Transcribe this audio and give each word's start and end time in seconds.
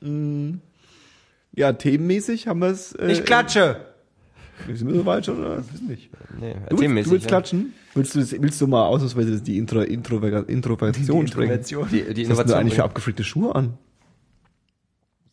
Ja, 0.00 1.72
themenmäßig 1.72 2.46
haben 2.48 2.60
wir 2.60 2.68
es. 2.68 2.92
Äh, 2.92 3.12
Ich 3.12 3.24
klatsche. 3.24 3.84
Sind 4.66 4.88
wir 4.88 4.94
so 4.96 5.06
weit 5.06 5.24
schon? 5.26 5.38
Oder? 5.40 5.58
Weiß 5.58 5.80
nicht. 5.86 6.10
Nee, 6.38 6.54
Du 6.70 6.78
willst, 6.80 7.06
du 7.06 7.10
willst 7.12 7.24
ja. 7.24 7.28
klatschen? 7.28 7.74
Willst 7.94 8.14
du, 8.14 8.20
das, 8.20 8.32
willst 8.32 8.60
du 8.60 8.66
mal 8.66 8.86
ausnahmsweise 8.86 9.40
die 9.40 9.56
Intro, 9.56 9.80
Intro, 9.82 10.16
Introversion 10.46 11.26
sprechen? 11.26 11.62
Die, 11.62 11.74
die 11.74 11.78
Was 11.78 11.86
hast 11.88 12.16
du 12.16 12.20
Innovation. 12.22 12.58
eigentlich 12.58 12.74
für 12.74 12.84
abgefrickte 12.84 13.24
Schuhe 13.24 13.54
an? 13.54 13.78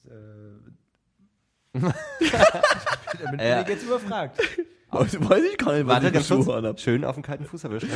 Äh, 0.05 1.79
bin 1.79 3.39
ich 3.39 3.67
jetzt 3.67 3.83
überfragt. 3.83 4.39
Weiß, 4.91 5.17
weiß 5.29 5.43
ich 5.51 5.57
gar 5.57 5.73
nicht, 5.73 5.87
was 5.87 6.03
Warte, 6.03 6.17
ich. 6.17 6.25
Schuhe 6.27 6.55
an 6.55 6.65
hab. 6.65 6.79
Schön 6.79 7.03
auf 7.03 7.15
den 7.15 7.23
kalten 7.23 7.45
Fuß 7.45 7.63
erwischt. 7.65 7.87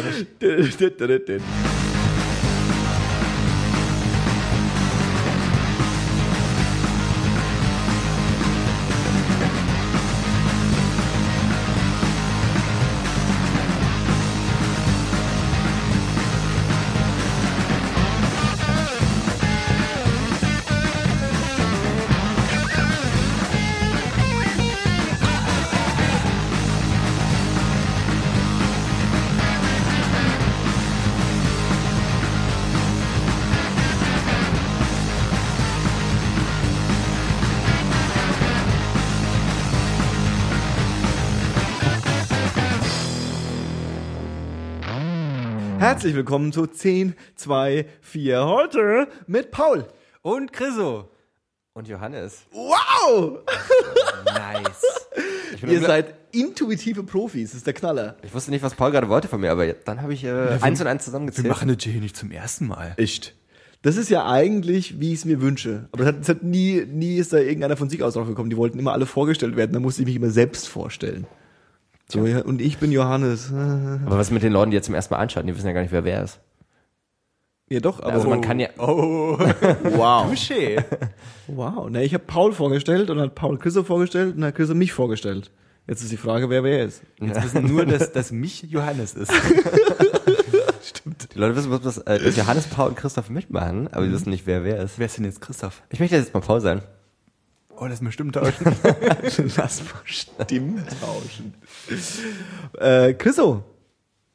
Herzlich 45.99 46.15
willkommen 46.15 46.53
zu 46.53 46.65
10, 46.65 47.13
2, 47.35 47.85
4. 47.99 48.45
Heute 48.45 49.09
mit 49.27 49.51
Paul. 49.51 49.85
Und 50.21 50.53
Chriso. 50.53 51.09
Und 51.73 51.89
Johannes. 51.89 52.45
Wow! 52.53 53.39
Nice. 54.23 54.81
Ihr 55.67 55.81
seid 55.81 56.15
intuitive 56.31 57.03
Profis, 57.03 57.49
das 57.49 57.57
ist 57.57 57.67
der 57.67 57.73
Knaller. 57.73 58.15
ich 58.21 58.33
wusste 58.33 58.49
nicht, 58.51 58.63
was 58.63 58.75
Paul 58.75 58.91
gerade 58.91 59.09
wollte 59.09 59.27
von 59.27 59.41
mir, 59.41 59.51
aber 59.51 59.73
dann 59.73 60.01
habe 60.01 60.13
ich 60.13 60.23
äh, 60.23 60.57
eins 60.61 60.79
und 60.79 60.87
eins 60.87 61.03
zusammengezählt. 61.03 61.49
das 61.49 61.83
Jay 61.83 61.99
nicht 61.99 62.15
zum 62.15 62.31
ersten 62.31 62.67
Mal. 62.67 62.93
Echt. 62.95 63.35
Das 63.81 63.97
ist 63.97 64.09
ja 64.09 64.25
eigentlich, 64.25 65.01
wie 65.01 65.11
ich 65.11 65.19
es 65.19 65.25
mir 65.25 65.41
wünsche. 65.41 65.89
Aber 65.91 66.03
es 66.03 66.07
hat, 66.07 66.21
es 66.21 66.29
hat 66.29 66.43
nie, 66.43 66.85
nie 66.85 67.17
ist 67.17 67.33
da 67.33 67.39
irgendeiner 67.39 67.75
von 67.75 67.89
sich 67.89 68.01
aus 68.03 68.13
drauf 68.13 68.25
gekommen. 68.25 68.49
Die 68.49 68.55
wollten 68.55 68.79
immer 68.79 68.93
alle 68.93 69.05
vorgestellt 69.05 69.57
werden. 69.57 69.73
Da 69.73 69.81
musste 69.81 70.03
ich 70.03 70.05
mich 70.05 70.15
immer 70.15 70.29
selbst 70.29 70.69
vorstellen. 70.69 71.27
So, 72.11 72.25
ja, 72.25 72.41
und 72.41 72.59
ich 72.61 72.79
bin 72.79 72.91
Johannes. 72.91 73.51
aber 73.53 74.17
was 74.17 74.31
mit 74.31 74.43
den 74.43 74.51
Leuten, 74.51 74.71
die 74.71 74.75
jetzt 74.75 74.87
zum 74.87 74.95
ersten 74.95 75.13
Mal 75.13 75.19
anschauen? 75.19 75.45
Die 75.45 75.55
wissen 75.55 75.67
ja 75.67 75.73
gar 75.73 75.81
nicht, 75.81 75.91
wer 75.91 76.03
wer 76.03 76.23
ist. 76.23 76.39
Ja, 77.71 77.79
doch, 77.79 78.01
aber 78.01 78.13
Also 78.13 78.27
man 78.27 78.41
kann 78.41 78.59
ja. 78.59 78.69
Oh, 78.79 79.37
wow. 79.83 80.31
Touché. 80.31 80.83
Wow. 81.51 81.87
Na, 81.89 82.03
ich 82.03 82.13
habe 82.13 82.23
Paul 82.27 82.53
vorgestellt 82.53 83.09
und 83.09 83.17
dann 83.17 83.25
hat 83.25 83.33
Paul 83.33 83.57
Chriso 83.57 83.83
vorgestellt 83.83 84.35
und 84.35 84.41
dann 84.41 84.49
hat 84.49 84.55
Chriso 84.55 84.75
mich 84.75 84.93
vorgestellt. 84.93 85.49
Jetzt 85.87 86.03
ist 86.03 86.11
die 86.11 86.17
Frage, 86.17 86.47
wer 86.51 86.63
wer 86.63 86.85
ist. 86.85 87.01
Jetzt 87.19 87.43
wissen 87.43 87.65
nur, 87.65 87.87
dass, 87.87 88.11
dass 88.11 88.31
mich 88.31 88.61
Johannes 88.61 89.15
ist. 89.15 89.31
Die 91.33 91.39
Leute 91.39 91.55
wissen, 91.55 91.71
was, 91.71 91.83
was, 91.83 91.97
äh, 91.99 92.19
dass 92.23 92.37
Johannes, 92.37 92.67
Paul 92.67 92.89
und 92.89 92.97
Christoph 92.97 93.31
mitmachen, 93.31 93.87
aber 93.91 94.05
die 94.05 94.11
wissen 94.11 94.29
nicht, 94.29 94.45
wer 94.45 94.63
wer 94.63 94.77
ist. 94.77 94.99
Wer 94.99 95.07
ist 95.07 95.17
denn 95.17 95.25
jetzt 95.25 95.41
Christoph? 95.41 95.81
Ich 95.89 95.99
möchte 95.99 96.15
jetzt 96.17 96.35
mal 96.35 96.41
Paul 96.41 96.61
sein. 96.61 96.83
Oh, 97.81 97.85
das 97.85 97.95
ist 97.95 98.03
bestimmt 98.03 98.35
tauschen. 98.35 98.75
Lass 99.55 99.81
mal 99.83 100.01
Stimmen 100.03 100.83
tauschen. 100.99 101.53
Äh, 102.77 103.13
Chriso, 103.13 103.63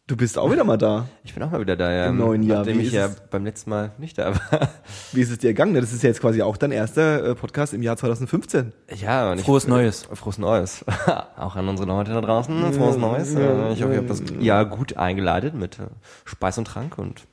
du 0.07 0.17
bist 0.17 0.39
auch 0.39 0.51
wieder 0.51 0.65
mal 0.65 0.79
da. 0.79 1.09
Ich 1.25 1.35
bin 1.35 1.43
auch 1.43 1.51
mal 1.51 1.61
wieder 1.61 1.77
da, 1.77 1.93
ja. 1.93 2.07
Im 2.07 2.17
neuen 2.17 2.43
Jahr. 2.43 2.59
Nachdem 2.61 2.79
Wie 2.79 2.85
ich 2.85 2.93
ja 2.93 3.07
es? 3.07 3.21
beim 3.31 3.45
letzten 3.45 3.69
Mal 3.69 3.93
nicht 3.99 4.17
da 4.17 4.35
war. 4.35 4.69
Wie 5.13 5.21
ist 5.21 5.31
es 5.31 5.39
dir 5.39 5.49
gegangen? 5.51 5.75
Das 5.75 5.93
ist 5.93 6.03
ja 6.03 6.09
jetzt 6.09 6.23
quasi 6.23 6.41
auch 6.41 6.57
dein 6.57 6.73
erster 6.73 7.23
äh, 7.23 7.35
Podcast 7.35 7.75
im 7.75 7.83
Jahr 7.83 7.99
2015. 7.99 8.73
Ja, 8.97 9.31
und 9.31 9.39
ich, 9.41 9.45
Frohes 9.45 9.67
Neues. 9.69 10.09
Frohes 10.13 10.39
Neues. 10.39 10.85
auch 11.37 11.57
an 11.57 11.69
unsere 11.69 11.87
Leute 11.87 12.13
da 12.13 12.23
draußen. 12.23 12.73
Frohes 12.73 12.97
Neues. 12.97 13.35
Äh, 13.35 13.73
Ich 13.75 13.83
hoffe, 13.83 13.93
ihr 13.93 13.99
habt 13.99 14.09
das 14.09 14.23
Jahr 14.41 14.65
gut 14.65 14.97
eingeleitet 14.97 15.55
mit 15.55 15.79
äh, 15.79 15.83
Speis 16.25 16.57
und 16.57 16.65
Trank 16.67 16.97
und 16.97 17.27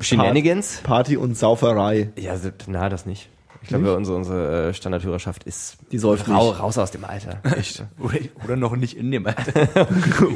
Shenanigans. 0.00 0.80
Party 0.82 1.18
und 1.18 1.36
Sauferei. 1.36 2.10
Ja, 2.16 2.36
na, 2.66 2.88
das 2.88 3.04
nicht. 3.04 3.28
Ich 3.64 3.68
glaube, 3.68 3.96
unsere, 3.96 4.16
unsere 4.18 4.68
äh, 4.68 4.74
Standardhörerschaft 4.74 5.44
ist 5.44 5.78
Die 5.90 5.96
säuft 5.96 6.28
rau, 6.28 6.50
raus 6.50 6.76
aus 6.76 6.90
dem 6.90 7.02
Alter. 7.06 7.40
Echt. 7.56 7.82
Oder, 7.98 8.18
oder 8.44 8.56
noch 8.56 8.76
nicht 8.76 8.94
in 8.94 9.10
dem 9.10 9.26
Alter. 9.26 9.68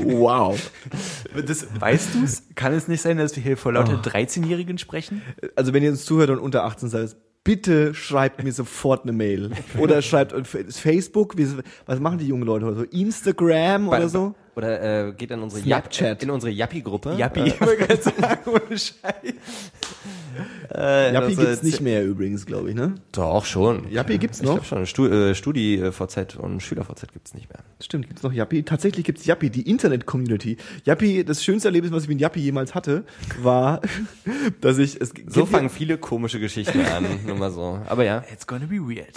wow. 0.03 0.59
Das, 1.47 1.67
weißt 1.79 2.15
du's? 2.15 2.45
Kann 2.55 2.73
es 2.73 2.89
nicht 2.89 3.03
sein, 3.03 3.19
dass 3.19 3.37
wir 3.37 3.43
hier 3.43 3.59
vor 3.59 3.75
lauter 3.75 4.01
13-Jährigen 4.01 4.79
sprechen? 4.79 5.21
Also 5.57 5.75
wenn 5.75 5.83
ihr 5.83 5.91
uns 5.91 6.07
zuhört 6.07 6.31
und 6.31 6.39
unter 6.39 6.65
18 6.65 6.89
seid, 6.89 7.17
bitte 7.45 7.93
schreibt 7.93 8.43
mir 8.43 8.53
sofort 8.53 9.03
eine 9.03 9.13
Mail. 9.13 9.51
Oder 9.79 10.01
schreibt 10.01 10.35
Facebook, 10.47 11.37
wie, 11.37 11.49
was 11.85 12.01
machen 12.01 12.19
die 12.19 12.29
jungen 12.29 12.45
Leute 12.45 12.65
heute? 12.65 12.79
So 12.79 12.85
Instagram 12.85 13.89
oder 13.89 14.09
so? 14.09 14.35
Oder 14.59 15.07
äh, 15.09 15.13
geht 15.13 15.31
in 15.31 15.41
unsere 15.41 15.63
Snapchat. 15.63 16.21
In 16.25 16.31
unsere 16.31 16.51
Yappi-Gruppe. 16.51 17.15
Jappi. 17.17 17.43
Ich 17.47 17.61
wollte 17.61 17.87
gerade 17.87 18.03
sagen, 18.03 18.41
ohne 18.47 18.77
Scheiß. 18.77 18.93
Äh, 20.75 21.13
Jappi 21.13 21.27
also, 21.29 21.43
gibt's 21.43 21.63
nicht 21.63 21.81
mehr 21.81 22.05
übrigens, 22.05 22.45
glaube 22.45 22.71
ich, 22.71 22.75
ne? 22.75 22.95
Doch, 23.13 23.45
schon. 23.45 23.91
Jappi 23.91 24.19
gibt's 24.19 24.41
Ich 24.41 24.47
noch? 24.47 24.55
glaube 24.55 24.67
schon. 24.67 24.87
Stu 24.87 25.07
äh, 25.07 25.35
Studi-VZ 25.35 26.37
und 26.37 26.61
Schüler-VZ 26.61 27.13
gibt's 27.13 27.35
nicht 27.35 27.49
mehr. 27.49 27.61
Stimmt, 27.81 28.09
gibt's 28.09 28.23
noch 28.23 28.33
Yappi? 28.33 28.65
Tatsächlich 28.65 29.05
gibt's 29.05 29.25
Yappi, 29.27 29.51
die 29.51 29.69
Internet-Community. 29.71 30.57
Yappi, 30.85 31.25
das 31.25 31.43
schönste 31.45 31.69
Erlebnis, 31.69 31.93
was 31.93 32.03
ich 32.05 32.09
mit 32.09 32.21
Yappi 32.21 32.41
jemals 32.41 32.75
hatte, 32.75 33.05
war, 33.41 33.81
dass 34.61 34.79
ich 34.79 35.01
es 35.01 35.13
So 35.29 35.47
fangen 35.47 35.71
viele 35.71 35.99
komische 35.99 36.41
Geschichten 36.41 36.81
an, 36.81 37.07
nur 37.27 37.37
mal 37.37 37.51
so. 37.51 37.81
Aber 37.87 38.05
ja. 38.05 38.25
It's 38.33 38.47
gonna 38.47 38.67
be 38.67 38.77
weird. 38.77 39.15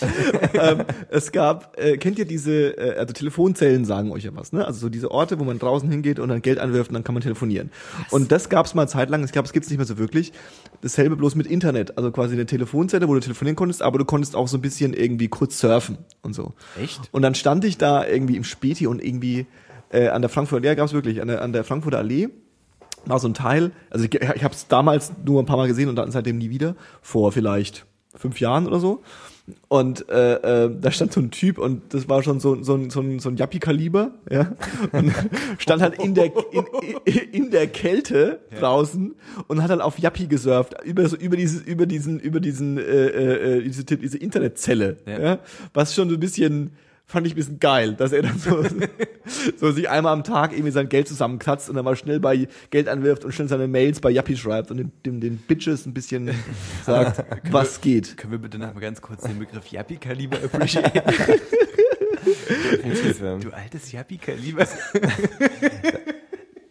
ähm, 0.54 0.86
es 1.10 1.32
gab, 1.32 1.78
äh, 1.80 1.98
kennt 1.98 2.18
ihr 2.20 2.26
diese, 2.26 2.78
äh, 2.78 2.98
also 3.00 3.14
Telefonzellen 3.14 3.86
sagen 3.86 4.12
euch 4.12 4.24
ja 4.24 4.32
was, 4.34 4.54
ne? 4.54 4.66
Also 4.66 4.80
so 4.80 4.90
diese 4.90 5.12
Orte, 5.12 5.31
wo 5.40 5.44
man 5.44 5.60
draußen 5.60 5.90
hingeht 5.90 6.20
und 6.20 6.30
dann 6.30 6.42
Geld 6.42 6.60
anwirft 6.60 6.90
und 6.90 6.96
dann 6.96 7.04
kann 7.04 7.14
man 7.14 7.22
telefonieren. 7.22 7.72
Und 8.10 8.32
das 8.32 8.50
gab's 8.50 8.74
mal 8.74 8.88
zeitlang, 8.88 9.24
ich 9.24 9.32
glaube, 9.32 9.46
es 9.46 9.54
gibt's 9.54 9.70
nicht 9.70 9.78
mehr 9.78 9.86
so 9.86 9.98
wirklich. 9.98 10.34
Dasselbe 10.82 11.16
bloß 11.16 11.36
mit 11.36 11.48
Internet, 11.48 11.98
also 11.98 12.12
quasi 12.12 12.34
eine 12.34 12.46
Telefonzelle, 12.46 13.08
wo 13.08 13.14
du 13.14 13.20
telefonieren 13.20 13.56
konntest, 13.56 13.82
aber 13.82 13.98
du 13.98 14.06
konntest 14.06 14.36
auch 14.36 14.48
so 14.48 14.58
ein 14.58 14.62
bisschen 14.62 14.94
irgendwie 14.94 15.28
kurz 15.28 15.60
surfen 15.60 15.98
und 16.22 16.34
so. 16.34 16.54
Echt? 16.82 17.02
Und 17.12 17.22
dann 17.22 17.36
stand 17.36 17.66
ich 17.66 17.78
da 17.78 18.06
irgendwie 18.06 18.38
im 18.38 18.44
Späti 18.44 18.88
und 18.88 19.04
irgendwie 19.04 19.46
äh, 19.90 20.08
an 20.08 20.22
der 20.22 20.30
Frankfurter, 20.30 20.66
ja, 20.66 20.74
gab's 20.76 20.94
wirklich, 20.94 21.22
an 21.22 21.28
der, 21.28 21.42
an 21.42 21.54
der 21.54 21.64
Frankfurter 21.64 21.98
Allee 21.98 22.30
war 23.06 23.20
so 23.20 23.28
ein 23.28 23.34
Teil, 23.34 23.72
also 23.90 24.06
ich, 24.06 24.14
ich 24.14 24.44
habe 24.44 24.54
es 24.54 24.68
damals 24.68 25.12
nur 25.26 25.42
ein 25.42 25.46
paar 25.46 25.58
Mal 25.58 25.68
gesehen 25.68 25.90
und 25.90 25.96
dann 25.96 26.12
seitdem 26.12 26.38
nie 26.38 26.50
wieder, 26.50 26.76
vor 27.02 27.32
vielleicht 27.32 27.86
fünf 28.16 28.40
Jahren 28.40 28.68
oder 28.68 28.80
so. 28.80 29.02
Und 29.68 30.10
äh, 30.10 30.66
äh, 30.66 30.72
da 30.80 30.92
stand 30.92 31.14
so 31.14 31.20
ein 31.22 31.32
Typ 31.32 31.58
und 31.58 31.94
das 31.94 32.08
war 32.10 32.24
schon 32.24 32.40
so, 32.40 32.62
so, 32.64 32.76
ein- 32.76 32.90
so 32.90 33.00
ein, 33.02 33.20
so 33.20 33.30
ein 33.30 33.38
Yappi-Kaliber, 33.38 34.12
ja. 34.30 34.52
Und 34.92 35.12
stand 35.58 35.82
halt 35.82 36.02
in 36.04 36.14
der, 36.16 36.32
in, 37.06 37.16
in, 37.32 37.52
der 37.52 37.68
Kälte 37.68 38.40
draußen 38.60 39.16
und 39.48 39.62
hat 39.64 39.70
dann 39.70 39.82
auf 39.82 39.98
Yappi 40.00 40.28
gesurft, 40.28 40.76
über, 40.84 41.08
so, 41.08 41.16
über, 41.16 41.38
dieses, 41.38 41.62
über 41.62 41.86
diesen, 41.86 42.20
über 42.20 42.40
diesen, 42.40 42.78
äh, 42.78 42.82
äh, 42.82 43.58
äh, 43.60 43.62
diese, 43.64 43.84
diese 43.86 44.18
Internetzelle, 44.18 44.98
ja. 45.06 45.20
Ja. 45.22 45.40
Was 45.74 45.94
schon 45.96 46.10
so 46.10 46.16
ein 46.16 46.20
bisschen, 46.20 46.72
fand 47.12 47.28
ich 47.28 47.34
ein 47.34 47.36
bisschen 47.36 47.60
geil, 47.60 47.94
dass 47.94 48.14
er 48.14 48.22
dann 48.22 48.40
so, 48.40 48.64
so 49.58 49.72
sich 49.72 49.90
einmal 49.90 50.14
am 50.14 50.24
Tag 50.24 50.54
irgendwie 50.54 50.72
sein 50.72 50.88
Geld 50.88 51.10
zusammenkratzt 51.10 51.70
und 51.70 51.76
dann 51.76 51.84
mal 51.84 51.98
schnell 51.98 52.20
bei 52.22 52.48
Geld 52.70 52.88
anwirft 52.88 53.26
und 53.26 53.34
schnell 53.34 53.50
seine 53.50 53.68
Mails 53.68 54.00
bei 54.00 54.10
Yappi 54.10 54.38
schreibt 54.38 54.72
und 54.72 54.78
den, 54.78 54.92
den, 55.06 55.20
den 55.20 55.38
Bitches 55.38 55.86
ein 55.86 55.94
bisschen 55.94 56.32
sagt, 56.86 57.26
was 57.52 57.82
geht. 57.82 58.16
Können 58.16 58.32
wir 58.32 58.40
bitte 58.40 58.58
noch 58.58 58.74
mal 58.74 58.80
ganz 58.80 59.02
kurz 59.02 59.24
den 59.24 59.40
Begriff 59.40 59.68
Yappi-Kaliber 59.68 60.38
ähm. 63.22 63.42
Du 63.42 63.52
altes 63.52 63.92
Yappi-Kaliber. 63.92 64.66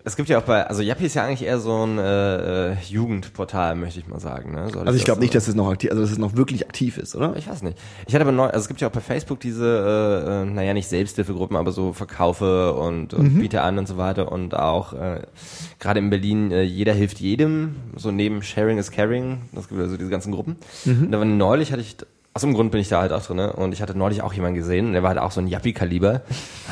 Es 0.02 0.16
gibt 0.16 0.30
ja 0.30 0.38
auch 0.38 0.42
bei, 0.44 0.66
also 0.66 0.80
Yappi 0.82 1.04
ist 1.04 1.14
ja 1.14 1.24
eigentlich 1.24 1.42
eher 1.46 1.58
so 1.60 1.84
ein 1.86 1.98
äh, 1.98 2.72
äh, 2.72 2.76
Jugendportal, 2.88 3.74
möchte 3.74 4.00
ich 4.00 4.06
mal 4.08 4.18
sagen. 4.18 4.52
Ne? 4.52 4.70
Soll 4.70 4.86
Also 4.86 4.96
ich 4.96 5.04
glaube 5.04 5.18
so- 5.18 5.22
nicht, 5.22 5.34
dass 5.34 5.46
es 5.46 5.54
noch 5.54 5.68
aktiv, 5.70 5.90
also 5.90 6.02
dass 6.02 6.10
es 6.10 6.16
noch 6.18 6.36
wirklich 6.36 6.66
aktiv 6.66 6.96
ist, 6.96 7.14
oder? 7.14 7.36
Ich 7.36 7.48
weiß 7.48 7.62
nicht. 7.62 7.76
Ich 8.06 8.14
hatte 8.14 8.22
aber 8.22 8.32
neu, 8.32 8.46
also 8.46 8.60
es 8.60 8.68
gibt 8.68 8.80
ja 8.80 8.88
auch 8.88 8.92
bei 8.92 9.00
Facebook 9.00 9.40
diese, 9.40 10.24
äh, 10.26 10.42
äh, 10.42 10.44
naja, 10.46 10.72
nicht 10.72 10.88
Selbsthilfegruppen, 10.88 11.54
aber 11.56 11.70
so 11.72 11.92
Verkaufe 11.92 12.72
und, 12.74 13.12
und 13.12 13.38
Biete 13.40 13.60
an 13.60 13.76
und 13.78 13.86
so 13.88 13.98
weiter 13.98 14.32
und 14.32 14.54
auch 14.56 14.94
äh, 14.94 15.20
gerade 15.78 15.98
in 16.00 16.08
Berlin, 16.08 16.50
äh, 16.50 16.62
jeder 16.62 16.94
hilft 16.94 17.20
jedem, 17.20 17.76
so 17.94 18.10
neben 18.10 18.42
Sharing 18.42 18.78
is 18.78 18.90
Caring, 18.90 19.42
das 19.52 19.68
gibt 19.68 19.80
also 19.82 19.98
diese 19.98 20.08
ganzen 20.10 20.32
Gruppen. 20.32 20.56
Und 20.86 21.12
da 21.12 21.18
war 21.18 21.24
neulich 21.26 21.72
hatte 21.72 21.82
ich 21.82 21.96
aus 22.32 22.42
dem 22.42 22.54
Grund 22.54 22.70
bin 22.70 22.80
ich 22.80 22.88
da 22.88 23.00
halt 23.00 23.12
auch 23.12 23.24
drin. 23.24 23.38
Ne? 23.38 23.52
Und 23.52 23.72
ich 23.72 23.82
hatte 23.82 23.98
neulich 23.98 24.22
auch 24.22 24.32
jemanden 24.32 24.56
gesehen, 24.56 24.92
der 24.92 25.02
war 25.02 25.10
halt 25.10 25.18
auch 25.18 25.32
so 25.32 25.40
ein 25.40 25.48
Yappi-Kaliber. 25.48 26.22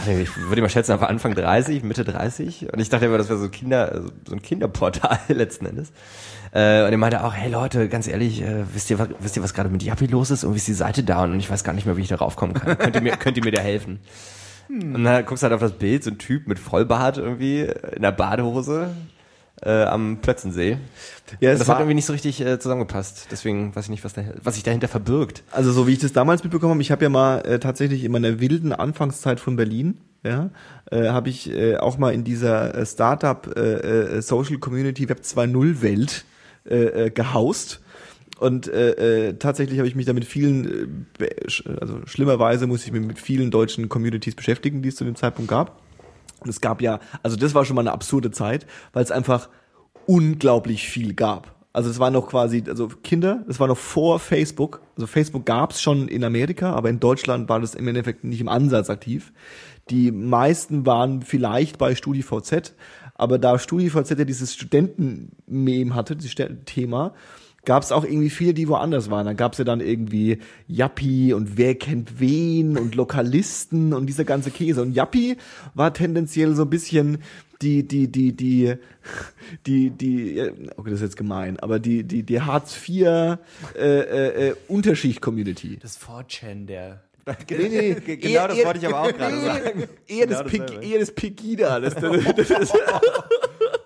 Ich 0.07 0.37
würde 0.37 0.63
mal 0.63 0.69
schätzen, 0.69 0.93
einfach 0.93 1.09
Anfang 1.09 1.35
30, 1.35 1.83
Mitte 1.83 2.05
30. 2.05 2.73
Und 2.73 2.79
ich 2.79 2.89
dachte 2.89 3.07
immer, 3.07 3.19
das 3.19 3.29
wäre 3.29 3.41
so 3.41 3.49
Kinder, 3.49 4.03
so 4.25 4.35
ein 4.35 4.43
Kinderportal 4.43 5.19
letzten 5.29 5.67
Endes. 5.67 5.91
Äh, 6.53 6.85
und 6.85 6.93
er 6.93 6.97
meinte 6.97 7.25
auch, 7.25 7.35
hey 7.35 7.51
Leute, 7.51 7.89
ganz 7.89 8.07
ehrlich, 8.07 8.41
äh, 8.43 8.65
wisst 8.73 8.89
ihr, 8.91 9.01
was, 9.01 9.09
wisst 9.19 9.37
ihr, 9.37 9.43
was 9.43 9.53
gerade 9.53 9.69
mit 9.69 9.83
Yappi 9.83 10.07
los 10.07 10.31
ist? 10.31 10.45
Und 10.45 10.55
wie 10.55 10.59
ist 10.59 10.69
die 10.69 10.75
Seite 10.75 11.03
down? 11.03 11.33
Und 11.33 11.41
ich 11.41 11.51
weiß 11.51 11.65
gar 11.65 11.73
nicht 11.73 11.87
mehr, 11.87 11.97
wie 11.97 12.03
ich 12.03 12.09
da 12.09 12.17
raufkommen 12.17 12.55
kann. 12.55 12.79
könnt 12.79 12.95
ihr 12.95 13.03
mir, 13.03 13.17
könnt 13.17 13.37
ihr 13.37 13.45
mir 13.45 13.53
da 13.53 13.61
helfen? 13.61 13.99
Und 14.69 15.03
dann 15.03 15.25
guckst 15.25 15.43
du 15.43 15.47
halt 15.47 15.55
auf 15.55 15.61
das 15.61 15.73
Bild, 15.73 16.05
so 16.05 16.11
ein 16.11 16.19
Typ 16.19 16.47
mit 16.47 16.59
Vollbart 16.59 17.17
irgendwie, 17.17 17.63
in 17.63 18.03
der 18.03 18.13
Badehose, 18.13 18.91
äh, 19.63 19.83
am 19.85 20.19
Plötzensee. 20.21 20.79
Ja, 21.41 21.53
das 21.53 21.69
hat 21.69 21.79
irgendwie 21.79 21.95
nicht 21.95 22.07
so 22.07 22.13
richtig 22.13 22.41
äh, 22.41 22.59
zusammengepasst. 22.59 23.29
Deswegen 23.31 23.75
weiß 23.75 23.87
ich 23.87 23.91
nicht, 23.91 24.05
was, 24.05 24.15
da, 24.15 24.23
was 24.43 24.55
sich 24.55 24.65
dahinter 24.65 24.89
verbirgt. 24.89 25.43
also 25.51 25.73
so 25.73 25.87
wie 25.87 25.93
ich 25.93 25.99
das 25.99 26.13
damals 26.13 26.43
mitbekommen 26.43 26.73
habe, 26.73 26.83
ich 26.83 26.91
habe 26.91 27.05
ja 27.05 27.09
mal 27.09 27.41
äh, 27.41 27.59
tatsächlich 27.59 28.05
in 28.05 28.13
meiner 28.13 28.41
wilden 28.41 28.73
Anfangszeit 28.73 29.41
von 29.41 29.57
Berlin, 29.57 29.99
ja, 30.25 30.51
äh, 30.91 31.09
habe 31.09 31.29
ich 31.29 31.51
äh, 31.51 31.77
auch 31.77 31.99
mal 31.99 32.13
in 32.13 32.25
dieser 32.25 32.75
äh, 32.75 32.87
Startup 32.87 33.47
äh, 33.57 33.61
äh, 33.61 34.23
Social 34.23 34.59
Community 34.59 35.09
Web 35.09 35.21
2.0 35.21 35.83
Welt 35.83 36.25
äh, 36.69 37.07
äh, 37.07 37.11
gehaust. 37.11 37.81
Und 38.39 38.69
äh, 38.69 39.29
äh, 39.29 39.33
tatsächlich 39.35 39.79
habe 39.79 39.89
ich 39.89 39.97
mich 39.97 40.07
da 40.07 40.13
mit 40.13 40.25
vielen, 40.25 41.07
äh, 41.19 41.29
also 41.81 42.01
schlimmerweise 42.07 42.67
muss 42.67 42.87
ich 42.87 42.93
mich 42.93 43.03
mit 43.03 43.19
vielen 43.19 43.51
deutschen 43.51 43.89
Communities 43.89 44.35
beschäftigen, 44.35 44.83
die 44.83 44.91
es 44.91 44.97
zu 44.97 45.05
dem 45.05 45.17
Zeitpunkt 45.17 45.51
gab. 45.51 45.83
Und 46.41 46.49
es 46.49 46.61
gab 46.61 46.81
ja, 46.81 47.01
also 47.23 47.37
das 47.37 47.55
war 47.55 47.65
schon 47.65 47.77
mal 47.77 47.83
eine 47.83 47.93
absurde 47.93 48.31
Zeit, 48.31 48.67
weil 48.93 49.05
es 49.05 49.11
einfach 49.11 49.49
unglaublich 50.07 50.89
viel 50.89 51.15
gab. 51.15 51.55
Also 51.73 51.91
es 51.91 51.99
war 51.99 52.11
noch 52.11 52.29
quasi, 52.29 52.65
also 52.67 52.89
Kinder, 52.89 53.45
das 53.47 53.61
war 53.61 53.69
noch 53.69 53.77
vor 53.77 54.19
Facebook. 54.19 54.81
Also 54.97 55.07
Facebook 55.07 55.45
gab 55.45 55.73
es 55.73 55.81
schon 55.81 56.09
in 56.09 56.25
Amerika, 56.25 56.73
aber 56.73 56.91
in 56.91 56.99
Deutschland 56.99 57.49
war 57.49 57.61
das 57.61 57.75
im 57.75 57.87
Endeffekt 57.87 58.25
nicht 58.25 58.41
im 58.41 58.49
Ansatz 58.49 58.91
aktiv. 58.91 59.33
Die 59.91 60.11
meisten 60.11 60.87
waren 60.87 61.23
vielleicht 61.23 61.79
bei 61.79 61.95
StudiVZ, 61.95 62.75
aber 63.15 63.39
da 63.39 63.59
StudiVZ 63.59 64.11
ja 64.19 64.25
dieses 64.25 64.55
Studenten-Meme 64.55 65.95
hatte, 65.95 66.17
dieses 66.17 66.35
Thema, 66.65 67.15
gab 67.65 67.83
es 67.83 67.93
auch 67.93 68.05
irgendwie 68.05 68.31
viele, 68.31 68.55
die 68.55 68.69
woanders 68.69 69.11
waren. 69.11 69.27
Da 69.27 69.33
gab 69.35 69.53
es 69.53 69.59
ja 69.59 69.65
dann 69.65 69.81
irgendwie 69.81 70.39
Yappi 70.67 71.33
und 71.35 71.59
wer 71.59 71.75
kennt 71.75 72.19
wen 72.21 72.79
und 72.79 72.95
Lokalisten 72.95 73.93
und 73.93 74.07
dieser 74.07 74.25
ganze 74.25 74.51
Käse. 74.51 74.81
Und 74.83 74.93
Yappi 74.93 75.37
war 75.75 75.93
tendenziell 75.93 76.55
so 76.55 76.63
ein 76.63 76.71
bisschen 76.71 77.19
die, 77.61 77.87
die, 77.87 78.07
die, 78.11 78.33
die, 78.35 78.75
die, 79.67 79.91
die, 79.91 80.41
okay, 80.77 80.91
das 80.91 81.01
ist 81.01 81.03
jetzt 81.03 81.17
gemein, 81.17 81.59
aber 81.59 81.79
die, 81.81 82.05
die, 82.05 82.23
die 82.23 82.41
Hartz 82.41 82.77
IV 82.89 83.03
äh, 83.07 83.37
äh, 83.77 84.49
äh, 84.51 84.55
Unterschicht-Community. 84.69 85.79
Das 85.83 85.99
4chan, 86.01 86.67
der. 86.67 87.03
Nee, 87.51 87.69
nee, 87.69 87.95
Ge- 87.95 88.17
genau 88.17 88.47
das 88.47 88.65
wollte 88.65 88.79
ich 88.79 88.87
aber 88.87 89.03
auch 89.03 89.13
gerade 89.13 89.39
sagen. 89.41 89.83
Eher 90.07 90.27
Genau 90.27 90.43
das, 90.45 90.51
Pig, 90.51 90.61
dasselbe. 90.63 90.87
eher 90.87 90.99
das 91.01 91.13
Pegida. 91.13 91.81
Das, 91.81 91.95
das, 91.97 92.25
das, 92.37 92.49
das, 92.49 92.73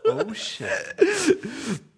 Oh 0.05 0.35
shit. 0.35 0.67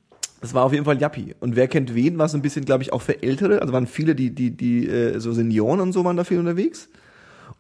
Das 0.45 0.53
war 0.53 0.65
auf 0.65 0.75
jeden 0.75 0.85
Fall 0.85 1.01
Yappi. 1.01 1.35
Und 1.41 1.57
wer 1.57 1.69
kennt 1.69 1.95
wen, 1.95 2.19
war 2.19 2.29
so 2.29 2.37
ein 2.37 2.43
bisschen, 2.43 2.67
glaube 2.67 2.83
ich, 2.83 2.93
auch 2.93 3.01
für 3.01 3.23
Ältere. 3.23 3.63
Also 3.63 3.73
waren 3.73 3.87
viele, 3.87 4.15
die, 4.15 4.29
die, 4.35 4.51
die, 4.51 4.87
äh, 4.87 5.19
so 5.19 5.33
Senioren 5.33 5.81
und 5.81 5.95
so 5.95 6.05
waren 6.05 6.19
da 6.19 6.25
viel 6.25 6.39
unterwegs. 6.39 6.91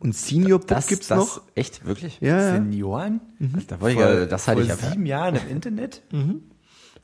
Und 0.00 0.14
Senior 0.14 0.58
Pop 0.58 0.68
Das 0.68 0.86
gibt's 0.86 1.08
das, 1.08 1.18
noch. 1.18 1.40
Echt? 1.54 1.86
Wirklich? 1.86 2.18
Ja, 2.20 2.36
ja. 2.38 2.52
Senioren? 2.56 3.22
Da 3.68 3.80
wollte 3.80 3.94
ich, 3.94 4.00
ja- 4.04 4.26
das 4.26 4.46
hatte 4.48 4.62
Vor 4.66 4.74
ich 4.74 4.82
ja. 4.82 4.90
sieben 4.90 5.06
Jahren 5.06 5.36
im 5.36 5.48
Internet? 5.50 6.02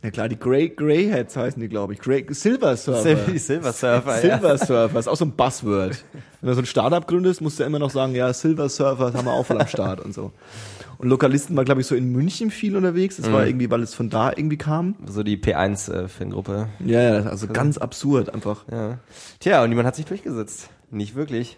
Ja 0.03 0.11
klar, 0.11 0.29
die 0.29 0.38
Grey, 0.38 0.69
Greyheads 0.69 1.35
heißen 1.37 1.59
die, 1.62 1.69
glaube 1.71 1.94
ich. 1.94 1.99
Grey, 1.99 2.27
Silver 2.29 2.77
Surfer. 2.77 3.17
Silver 3.38 3.73
Surfer, 3.73 4.23
ja. 4.27 4.37
Silver 4.38 4.59
Surfer 4.59 4.99
ist 4.99 5.09
auch 5.09 5.17
so 5.17 5.25
ein 5.25 5.32
Buzzword. 5.32 6.05
Wenn 6.43 6.49
du 6.49 6.55
so 6.56 6.61
ein 6.61 6.67
Startup 6.67 7.06
gründest, 7.06 7.41
musst 7.41 7.59
du 7.59 7.65
immer 7.65 7.79
noch 7.79 7.91
sagen, 7.91 8.15
ja, 8.15 8.31
Silver 8.35 8.69
Surfer, 8.69 9.06
das 9.06 9.15
haben 9.15 9.25
wir 9.25 9.32
auch 9.32 9.47
voll 9.47 9.59
am 9.59 9.67
Start 9.67 10.00
und 10.00 10.12
so. 10.12 10.31
Und 11.00 11.08
Lokalisten 11.08 11.56
war, 11.56 11.64
glaube 11.64 11.81
ich, 11.81 11.87
so 11.87 11.94
in 11.94 12.12
München 12.12 12.50
viel 12.50 12.76
unterwegs. 12.76 13.17
Das 13.17 13.29
Mhm. 13.29 13.32
war 13.32 13.47
irgendwie, 13.47 13.70
weil 13.70 13.82
es 13.82 13.94
von 13.94 14.11
da 14.11 14.31
irgendwie 14.37 14.58
kam. 14.58 14.97
So 15.06 15.23
die 15.23 15.38
P1-Fangruppe. 15.38 16.69
Ja, 16.85 17.00
ja, 17.00 17.23
also 17.23 17.47
ganz 17.47 17.79
absurd 17.79 18.35
einfach. 18.35 18.67
Ja. 18.70 18.99
Tja, 19.38 19.62
und 19.62 19.70
niemand 19.70 19.87
hat 19.87 19.97
sich 19.97 20.05
durchgesetzt. 20.05 20.69
Nicht 20.91 21.14
wirklich. 21.14 21.56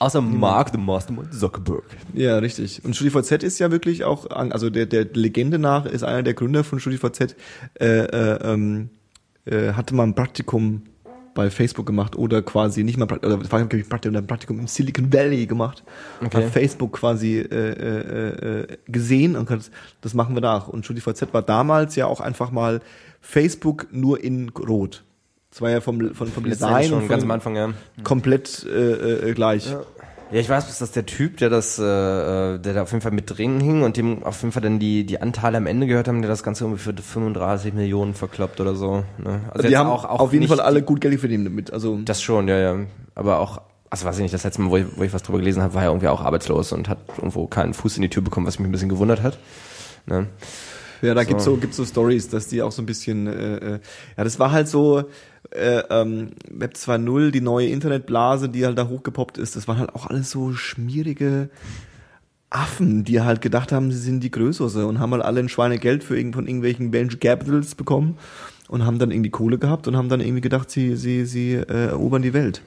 Außer 0.00 0.20
Mark 0.20 0.70
the 0.72 0.78
Mastermind 0.78 1.32
Zuckerberg. 1.32 1.84
Ja, 2.14 2.38
richtig. 2.38 2.84
Und 2.84 2.96
StudiVZ 2.96 3.44
ist 3.44 3.60
ja 3.60 3.70
wirklich 3.70 4.02
auch, 4.02 4.28
also 4.30 4.70
der, 4.70 4.86
der 4.86 5.04
Legende 5.12 5.58
nach 5.60 5.86
ist 5.86 6.02
einer 6.02 6.24
der 6.24 6.34
Gründer 6.34 6.64
von 6.64 6.80
StudiVZ, 6.80 7.36
äh, 7.80 7.86
äh, 7.86 8.38
ähm, 8.42 8.90
äh, 9.44 9.72
hatte 9.74 9.94
mal 9.94 10.02
ein 10.04 10.14
Praktikum 10.16 10.82
bei 11.38 11.50
Facebook 11.50 11.86
gemacht 11.86 12.16
oder 12.16 12.42
quasi 12.42 12.82
nicht 12.82 12.98
mal 12.98 13.04
oder 13.04 13.40
ich 13.40 13.48
Praktikum, 13.48 14.16
ein 14.16 14.26
Praktikum 14.26 14.58
im 14.58 14.66
Silicon 14.66 15.12
Valley 15.12 15.46
gemacht, 15.46 15.84
Okay. 16.20 16.36
hat 16.36 16.52
Facebook 16.52 16.94
quasi 16.94 17.38
äh, 17.38 17.44
äh, 17.44 18.62
äh, 18.62 18.76
gesehen 18.88 19.36
und 19.36 19.48
hat, 19.48 19.70
das 20.00 20.14
machen 20.14 20.34
wir 20.34 20.40
nach. 20.40 20.66
Und 20.66 20.84
StudiVZ 20.84 21.32
war 21.32 21.42
damals 21.42 21.94
ja 21.94 22.06
auch 22.06 22.20
einfach 22.20 22.50
mal 22.50 22.80
Facebook 23.20 23.86
nur 23.92 24.20
in 24.20 24.48
Rot. 24.48 25.04
Das 25.50 25.60
war 25.62 25.70
ja 25.70 25.80
vom, 25.80 26.12
von, 26.12 26.26
vom 26.26 26.42
Design 26.42 26.88
schon 26.88 27.02
und 27.02 27.08
ganz 27.08 27.22
von, 27.22 27.30
am 27.30 27.34
Anfang, 27.36 27.54
ja. 27.54 27.72
komplett 28.02 28.66
äh, 28.66 29.28
äh, 29.30 29.32
gleich. 29.32 29.70
Ja, 29.70 29.82
ich 30.30 30.48
weiß, 30.48 30.64
bloß, 30.66 30.78
dass 30.78 30.92
der 30.92 31.06
Typ, 31.06 31.38
der 31.38 31.48
das, 31.50 31.78
äh, 31.78 31.82
äh, 31.82 32.58
der 32.58 32.74
da 32.74 32.82
auf 32.82 32.90
jeden 32.92 33.00
Fall 33.02 33.12
mit 33.12 33.36
drin 33.36 33.60
hing 33.60 33.82
und 33.82 33.96
dem 33.96 34.22
auf 34.24 34.40
jeden 34.42 34.52
Fall 34.52 34.62
dann 34.62 34.78
die, 34.78 35.04
die 35.04 35.20
Anteile 35.20 35.56
am 35.56 35.66
Ende 35.66 35.86
gehört 35.86 36.08
haben, 36.08 36.20
der 36.22 36.28
das 36.30 36.42
Ganze 36.42 36.64
irgendwie 36.64 36.82
für 36.82 36.94
35 36.94 37.72
Millionen 37.72 38.14
verkloppt 38.14 38.60
oder 38.60 38.74
so. 38.74 39.04
Ne? 39.18 39.40
Also 39.50 39.66
die 39.68 39.76
haben 39.76 39.88
auch, 39.88 40.04
auch 40.04 40.20
auf 40.20 40.32
jeden 40.32 40.46
Fall 40.48 40.60
alle 40.60 40.82
gut 40.82 41.00
Geld 41.00 41.18
verdient 41.18 41.46
damit. 41.46 41.72
Also 41.72 41.98
Das 42.04 42.22
schon, 42.22 42.48
ja, 42.48 42.58
ja. 42.58 42.76
Aber 43.14 43.38
auch, 43.38 43.62
also 43.90 44.04
weiß 44.06 44.16
ich 44.16 44.22
nicht, 44.22 44.34
das 44.34 44.44
letzte 44.44 44.60
Mal, 44.60 44.70
wo 44.70 44.76
ich, 44.76 44.86
wo 44.96 45.02
ich 45.02 45.12
was 45.14 45.22
drüber 45.22 45.38
gelesen 45.38 45.62
habe, 45.62 45.72
war 45.74 45.82
er 45.82 45.88
irgendwie 45.88 46.08
auch 46.08 46.20
arbeitslos 46.20 46.72
und 46.72 46.88
hat 46.88 46.98
irgendwo 47.16 47.46
keinen 47.46 47.72
Fuß 47.72 47.96
in 47.96 48.02
die 48.02 48.10
Tür 48.10 48.22
bekommen, 48.22 48.46
was 48.46 48.58
mich 48.58 48.68
ein 48.68 48.72
bisschen 48.72 48.90
gewundert 48.90 49.22
hat. 49.22 49.38
Ne? 50.06 50.26
Ja, 51.00 51.14
da 51.14 51.22
So. 51.22 51.28
gibt's 51.28 51.44
so 51.44 51.56
gibt's 51.56 51.76
so 51.76 51.84
Stories, 51.84 52.28
dass 52.28 52.48
die 52.48 52.60
auch 52.60 52.72
so 52.72 52.82
ein 52.82 52.86
bisschen 52.86 53.26
äh, 53.28 53.56
äh, 53.56 53.78
ja, 54.16 54.24
das 54.24 54.38
war 54.38 54.50
halt 54.52 54.68
so 54.68 55.04
äh, 55.50 55.82
ähm, 55.90 56.30
Web 56.50 56.74
2.0, 56.74 57.30
die 57.30 57.40
neue 57.40 57.68
Internetblase, 57.68 58.48
die 58.48 58.64
halt 58.64 58.78
da 58.78 58.88
hochgepoppt 58.88 59.38
ist, 59.38 59.56
das 59.56 59.68
waren 59.68 59.78
halt 59.78 59.94
auch 59.94 60.06
alles 60.06 60.30
so 60.30 60.52
schmierige 60.52 61.50
Affen, 62.50 63.04
die 63.04 63.20
halt 63.20 63.42
gedacht 63.42 63.72
haben, 63.72 63.92
sie 63.92 63.98
sind 63.98 64.20
die 64.20 64.30
Größere 64.30 64.86
und 64.86 64.98
haben 65.00 65.12
halt 65.12 65.22
alle 65.22 65.40
ein 65.40 65.48
Schweinegeld 65.48 66.02
für 66.02 66.16
irgend, 66.16 66.34
von 66.34 66.46
irgendwelchen 66.46 66.92
Venture 66.92 67.20
Capitals 67.20 67.74
bekommen 67.74 68.16
und 68.68 68.86
haben 68.86 68.98
dann 68.98 69.10
irgendwie 69.10 69.30
Kohle 69.30 69.58
gehabt 69.58 69.86
und 69.86 69.96
haben 69.96 70.08
dann 70.08 70.20
irgendwie 70.20 70.40
gedacht, 70.40 70.70
sie 70.70 70.96
sie 70.96 71.26
sie 71.26 71.54
äh, 71.54 71.88
erobern 71.88 72.22
die 72.22 72.32
Welt. 72.32 72.62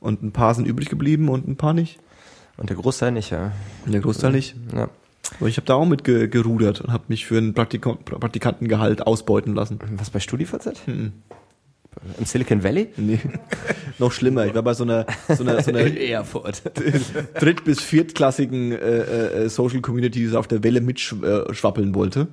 Und 0.00 0.22
ein 0.22 0.32
paar 0.32 0.54
sind 0.54 0.66
übrig 0.66 0.88
geblieben 0.88 1.28
und 1.28 1.46
ein 1.46 1.56
paar 1.56 1.72
nicht. 1.72 2.00
Und 2.56 2.68
der 2.68 2.76
Großteil 2.76 3.12
nicht, 3.12 3.30
ja. 3.30 3.52
Und 3.86 3.92
der 3.92 4.00
Großteil 4.00 4.32
nicht. 4.32 4.56
ja. 4.74 4.88
Aber 5.38 5.48
ich 5.48 5.56
habe 5.56 5.66
da 5.66 5.74
auch 5.74 5.86
mit 5.86 6.04
ge 6.04 6.28
gerudert 6.28 6.80
und 6.80 6.92
habe 6.92 7.04
mich 7.08 7.26
für 7.26 7.38
einen 7.38 7.54
Praktika 7.54 7.94
Praktikantengehalt 7.94 9.06
ausbeuten 9.06 9.54
lassen. 9.54 9.78
Was 9.96 10.10
bei 10.10 10.20
StudiVZ? 10.20 10.82
Im 12.18 12.24
Silicon 12.24 12.62
Valley? 12.64 12.88
Nee, 12.96 13.20
noch 13.98 14.12
schlimmer. 14.12 14.46
Ich 14.46 14.54
war 14.54 14.62
bei 14.62 14.74
so 14.74 14.84
einer, 14.84 15.06
so 15.28 15.42
einer, 15.44 15.62
so 15.62 15.70
einer 15.70 15.80
Erfurt. 15.96 16.62
dritt- 17.38 17.64
bis 17.64 17.80
viertklassigen 17.80 18.72
äh, 18.72 19.44
äh, 19.44 19.48
Social 19.48 19.80
Community, 19.80 20.20
die 20.20 20.26
so 20.26 20.38
auf 20.38 20.48
der 20.48 20.64
Welle 20.64 20.80
mitschwappeln 20.80 21.94
wollte 21.94 22.28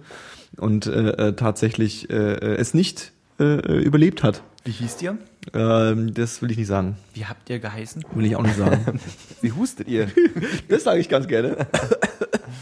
und 0.58 0.88
äh, 0.88 1.10
äh, 1.30 1.34
tatsächlich 1.34 2.10
äh, 2.10 2.14
es 2.56 2.74
nicht 2.74 3.12
äh, 3.40 3.84
überlebt 3.84 4.24
hat. 4.24 4.42
Wie 4.66 4.72
hieß 4.72 5.02
ihr? 5.02 5.18
Ähm, 5.54 6.14
das 6.14 6.42
will 6.42 6.52
ich 6.52 6.58
nicht 6.58 6.68
sagen. 6.68 6.98
Wie 7.14 7.26
habt 7.26 7.50
ihr 7.50 7.60
geheißen? 7.60 8.04
Will 8.14 8.26
ich 8.26 8.36
auch 8.36 8.44
nicht 8.44 8.58
sagen. 8.58 9.00
Wie 9.42 9.52
hustet 9.52 9.88
ihr? 9.88 10.08
Das 10.68 10.84
sage 10.84 11.00
ich 11.00 11.10
ganz 11.10 11.28
gerne. 11.28 11.56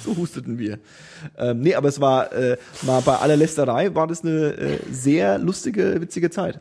so 0.06 0.16
husteten 0.16 0.58
wir. 0.60 0.80
Ähm, 1.38 1.60
nee, 1.62 1.74
aber 1.76 1.90
es 1.90 2.00
war 2.02 2.32
äh, 2.34 2.58
mal 2.84 3.02
bei 3.02 3.16
aller 3.18 3.36
Lästerei 3.36 3.94
war 3.96 4.08
das 4.08 4.24
eine 4.24 4.54
äh, 4.58 4.78
sehr 4.92 5.38
lustige, 5.40 6.00
witzige 6.02 6.30
Zeit. 6.30 6.60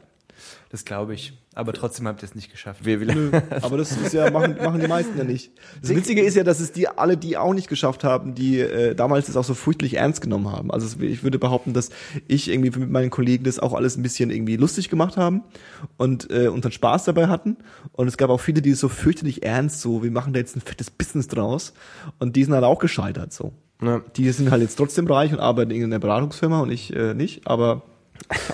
Das 0.71 0.85
glaube 0.85 1.15
ich. 1.15 1.33
Aber 1.55 1.73
trotzdem 1.73 2.09
habt 2.09 2.23
ihr 2.23 2.27
es 2.29 2.35
nicht 2.35 2.51
geschafft. 2.51 2.85
Wie, 2.85 3.01
wie, 3.01 3.07
Nö, 3.07 3.31
aber 3.63 3.79
das 3.79 3.93
ist 3.93 4.13
ja, 4.13 4.31
machen, 4.31 4.57
machen 4.63 4.81
die 4.81 4.89
meisten 4.89 5.17
ja 5.17 5.25
nicht. 5.25 5.53
Das 5.81 5.91
Witzige 5.91 6.21
ist 6.21 6.35
ja, 6.35 6.43
dass 6.43 6.61
es 6.61 6.73
die 6.73 6.89
alle, 6.89 7.17
die 7.17 7.37
auch 7.37 7.55
nicht 7.55 7.69
geschafft 7.69 8.05
haben, 8.05 8.35
die 8.35 8.61
äh, 8.61 8.95
damals 8.95 9.27
das 9.27 9.37
auch 9.37 9.45
so 9.45 9.55
furchtlich 9.55 9.95
ernst 9.95 10.21
genommen 10.21 10.51
haben. 10.51 10.71
Also 10.71 11.01
ich 11.01 11.23
würde 11.23 11.39
behaupten, 11.39 11.73
dass 11.73 11.91
ich 12.27 12.49
irgendwie 12.51 12.79
mit 12.79 12.91
meinen 12.91 13.11
Kollegen 13.11 13.45
das 13.45 13.59
auch 13.59 13.73
alles 13.75 13.97
ein 13.97 14.03
bisschen 14.03 14.31
irgendwie 14.31 14.57
lustig 14.57 14.91
gemacht 14.91 15.17
haben 15.17 15.45
und 15.97 16.31
äh, 16.31 16.49
unseren 16.49 16.73
Spaß 16.73 17.05
dabei 17.05 17.29
hatten. 17.29 17.57
Und 17.93 18.09
es 18.09 18.17
gab 18.17 18.29
auch 18.29 18.41
viele, 18.41 18.61
die 18.61 18.71
es 18.71 18.81
so 18.81 18.89
fürchterlich 18.89 19.45
ernst, 19.45 19.81
so, 19.81 20.03
wir 20.03 20.11
machen 20.11 20.33
da 20.33 20.41
jetzt 20.41 20.57
ein 20.57 20.61
fettes 20.61 20.91
Business 20.91 21.29
draus. 21.29 21.73
Und 22.19 22.37
die 22.37 22.45
sind 22.45 22.55
halt 22.55 22.65
auch 22.65 22.81
gescheitert 22.81 23.33
so. 23.33 23.53
Ja. 23.83 24.03
Die 24.17 24.31
sind 24.31 24.51
halt 24.51 24.63
jetzt 24.63 24.77
trotzdem 24.77 25.07
reich 25.07 25.33
und 25.33 25.39
arbeiten 25.39 25.71
in 25.71 25.85
einer 25.85 25.99
Beratungsfirma 25.99 26.61
und 26.61 26.71
ich 26.71 26.95
äh, 26.95 27.15
nicht, 27.15 27.47
aber 27.47 27.83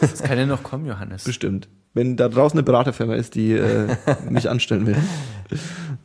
Das 0.00 0.23
kann 0.23 0.38
ja 0.38 0.47
noch 0.47 0.62
kommen, 0.62 0.87
Johannes. 0.87 1.25
bestimmt. 1.25 1.69
Wenn 1.94 2.16
da 2.16 2.28
draußen 2.28 2.58
eine 2.58 2.64
Beraterfirma 2.64 3.14
ist, 3.14 3.34
die 3.34 3.52
äh, 3.52 3.87
mich 4.30 4.49
anstellen 4.49 4.87
will, 4.87 4.96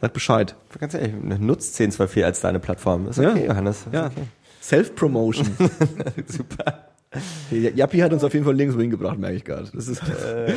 sag 0.01 0.13
Bescheid. 0.13 0.55
Ganz 0.79 0.93
ehrlich, 0.93 1.13
nutzt 1.13 1.79
1024 1.79 2.25
als 2.25 2.41
deine 2.41 2.59
Plattform. 2.59 3.07
Ist 3.07 3.19
Ja. 3.19 3.31
okay, 3.31 3.45
Johannes. 3.47 3.77
Ist 3.85 3.93
Ja. 3.93 4.07
Okay. 4.07 4.23
Self-Promotion. 4.61 5.47
Super. 6.27 6.83
Hey, 7.49 7.71
Jappi 7.73 7.99
hat 7.99 8.11
uns 8.11 8.21
auf 8.25 8.33
jeden 8.33 8.43
Fall 8.43 8.53
nirgendwo 8.55 8.81
hingebracht, 8.81 9.17
merke 9.17 9.37
ich 9.37 9.45
gerade. 9.45 9.69
Das 9.73 9.87
ist, 9.87 10.01
Äh. 10.03 10.53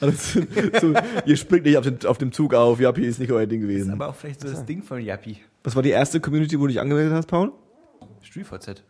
uns 0.04 0.32
so, 0.34 0.92
ihr 1.24 1.36
springt 1.38 1.64
nicht 1.64 1.78
auf, 1.78 1.84
den, 1.84 2.04
auf 2.04 2.18
dem 2.18 2.30
Zug 2.30 2.52
auf, 2.52 2.78
Jappi 2.78 3.06
ist 3.06 3.18
nicht 3.18 3.32
euer 3.32 3.46
Ding 3.46 3.62
Das 3.62 3.70
ist 3.70 3.74
gewesen. 3.76 3.92
aber 3.94 4.08
auch 4.08 4.14
vielleicht 4.14 4.42
so 4.42 4.48
das 4.48 4.66
Ding 4.66 4.82
von 4.82 5.00
Yappi. 5.00 5.38
Was 5.62 5.74
war 5.74 5.82
die 5.82 5.90
erste 5.90 6.20
Community, 6.20 6.58
wo 6.58 6.64
du 6.64 6.68
dich 6.68 6.80
angemeldet 6.80 7.14
hast, 7.14 7.26
Paul? 7.26 7.52
StudiVZ. 8.20 8.82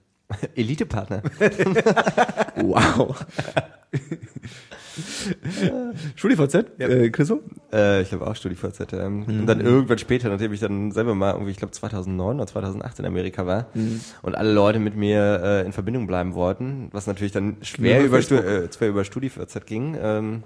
Elite-Partner. 0.56 1.22
Wow. 2.56 3.14
StudiVZ, 6.16 6.54
äh, 6.78 7.10
Chriso? 7.10 7.40
Äh, 7.72 8.02
ich 8.02 8.10
glaube 8.10 8.26
auch 8.26 8.36
StudiVZ. 8.36 8.92
Ähm, 8.92 9.24
Und 9.26 9.46
dann 9.46 9.60
irgendwann 9.60 9.98
später, 9.98 10.28
nachdem 10.28 10.52
ich 10.52 10.60
dann 10.60 10.92
selber 10.92 11.14
mal 11.14 11.32
irgendwie, 11.32 11.50
ich 11.50 11.56
glaube 11.56 11.72
2009 11.72 12.36
oder 12.36 12.46
2008 12.46 13.00
in 13.00 13.06
Amerika 13.06 13.46
war 13.46 13.66
und 14.22 14.34
alle 14.34 14.52
Leute 14.52 14.78
mit 14.78 14.96
mir 14.96 15.40
äh, 15.42 15.66
in 15.66 15.72
Verbindung 15.72 16.06
bleiben 16.06 16.34
wollten, 16.34 16.88
was 16.92 17.06
natürlich 17.06 17.32
dann 17.32 17.56
schwer 17.62 17.98
Über 17.98 18.06
über, 18.06 18.22
Stu 18.22 18.36
äh, 18.36 18.68
schwer 18.72 18.88
über 18.88 19.04
StudiVZ 19.04 19.66
ging, 19.66 19.96
ähm, 20.00 20.42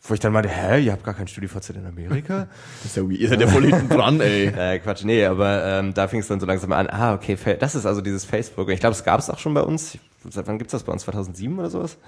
wo 0.00 0.14
ich 0.14 0.20
dann 0.20 0.32
meinte, 0.32 0.48
hä, 0.48 0.80
ihr 0.80 0.92
habt 0.92 1.04
gar 1.04 1.14
kein 1.14 1.26
StudiVZ 1.28 1.70
in 1.70 1.86
Amerika? 1.86 2.46
Das 2.82 2.92
ist 2.92 2.96
ja 2.96 3.02
weird. 3.02 3.18
Ihr 3.20 3.28
seid 3.28 3.40
ja 3.40 3.48
voll 3.48 3.66
hinten 3.66 3.88
dran, 3.88 4.20
ey. 4.20 4.46
äh, 4.56 4.78
Quatsch, 4.78 5.04
nee, 5.04 5.24
aber 5.24 5.64
ähm, 5.64 5.92
da 5.92 6.08
fing 6.08 6.20
es 6.20 6.28
dann 6.28 6.40
so 6.40 6.46
langsam 6.46 6.72
an, 6.72 6.88
ah, 6.88 7.14
okay, 7.14 7.36
das 7.58 7.74
ist 7.74 7.84
also 7.84 8.00
dieses 8.00 8.24
Facebook. 8.24 8.70
Ich 8.70 8.80
glaube, 8.80 8.94
es 8.94 9.04
gab 9.04 9.18
es 9.18 9.28
auch 9.28 9.38
schon 9.38 9.54
bei 9.54 9.62
uns. 9.62 9.98
Seit 10.30 10.46
wann 10.46 10.58
gibt's 10.58 10.72
das 10.72 10.84
bei 10.84 10.92
uns? 10.92 11.02
2007 11.02 11.58
oder 11.58 11.70
sowas? 11.70 11.98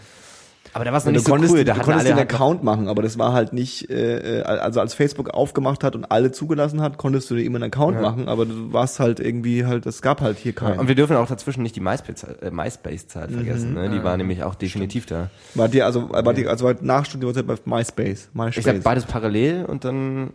Aber 0.72 0.84
da 0.84 0.92
war 0.92 0.98
es 0.98 1.04
noch 1.04 1.12
Du 1.12 1.16
nicht 1.16 1.26
so 1.26 1.32
konntest, 1.32 1.52
cool. 1.52 1.64
Da 1.64 1.74
du 1.74 1.80
konntest 1.80 2.06
alle 2.06 2.08
den 2.10 2.18
halt 2.18 2.32
Account 2.32 2.62
machen, 2.62 2.88
aber 2.88 3.02
das 3.02 3.18
war 3.18 3.32
halt 3.32 3.52
nicht, 3.52 3.90
äh, 3.90 4.40
äh, 4.40 4.42
also 4.42 4.80
als 4.80 4.94
Facebook 4.94 5.30
aufgemacht 5.30 5.82
hat 5.82 5.96
und 5.96 6.04
alle 6.10 6.30
zugelassen 6.32 6.80
hat, 6.80 6.96
konntest 6.98 7.30
du 7.30 7.34
dir 7.34 7.44
immer 7.44 7.56
einen 7.56 7.72
Account 7.72 8.00
machen, 8.00 8.28
aber 8.28 8.46
du 8.46 8.72
warst 8.72 9.00
halt 9.00 9.20
irgendwie 9.20 9.64
halt, 9.66 9.86
es 9.86 10.02
gab 10.02 10.20
halt 10.20 10.38
hier 10.38 10.52
keinen. 10.52 10.78
Und 10.78 10.88
wir 10.88 10.94
dürfen 10.94 11.16
auch 11.16 11.28
dazwischen 11.28 11.62
nicht 11.62 11.76
die 11.76 11.80
MySpace-Zeit 11.80 12.42
äh, 12.42 12.50
MySpace 12.50 13.06
vergessen. 13.10 13.74
Ne? 13.74 13.90
Die 13.90 14.04
war 14.04 14.16
nämlich 14.16 14.42
auch 14.44 14.54
definitiv 14.54 15.06
da. 15.06 15.30
War 15.54 15.68
dir 15.68 15.86
also, 15.86 16.10
war 16.10 16.34
dir, 16.34 16.48
also 16.48 16.66
war 16.66 16.76
nach 16.80 17.04
StudiVZ 17.04 17.46
bei 17.46 17.56
MySpace. 17.64 18.28
MySpace. 18.32 18.56
Ich 18.58 18.68
habe 18.68 18.80
beides 18.80 19.06
parallel 19.06 19.64
und 19.64 19.84
dann 19.84 20.30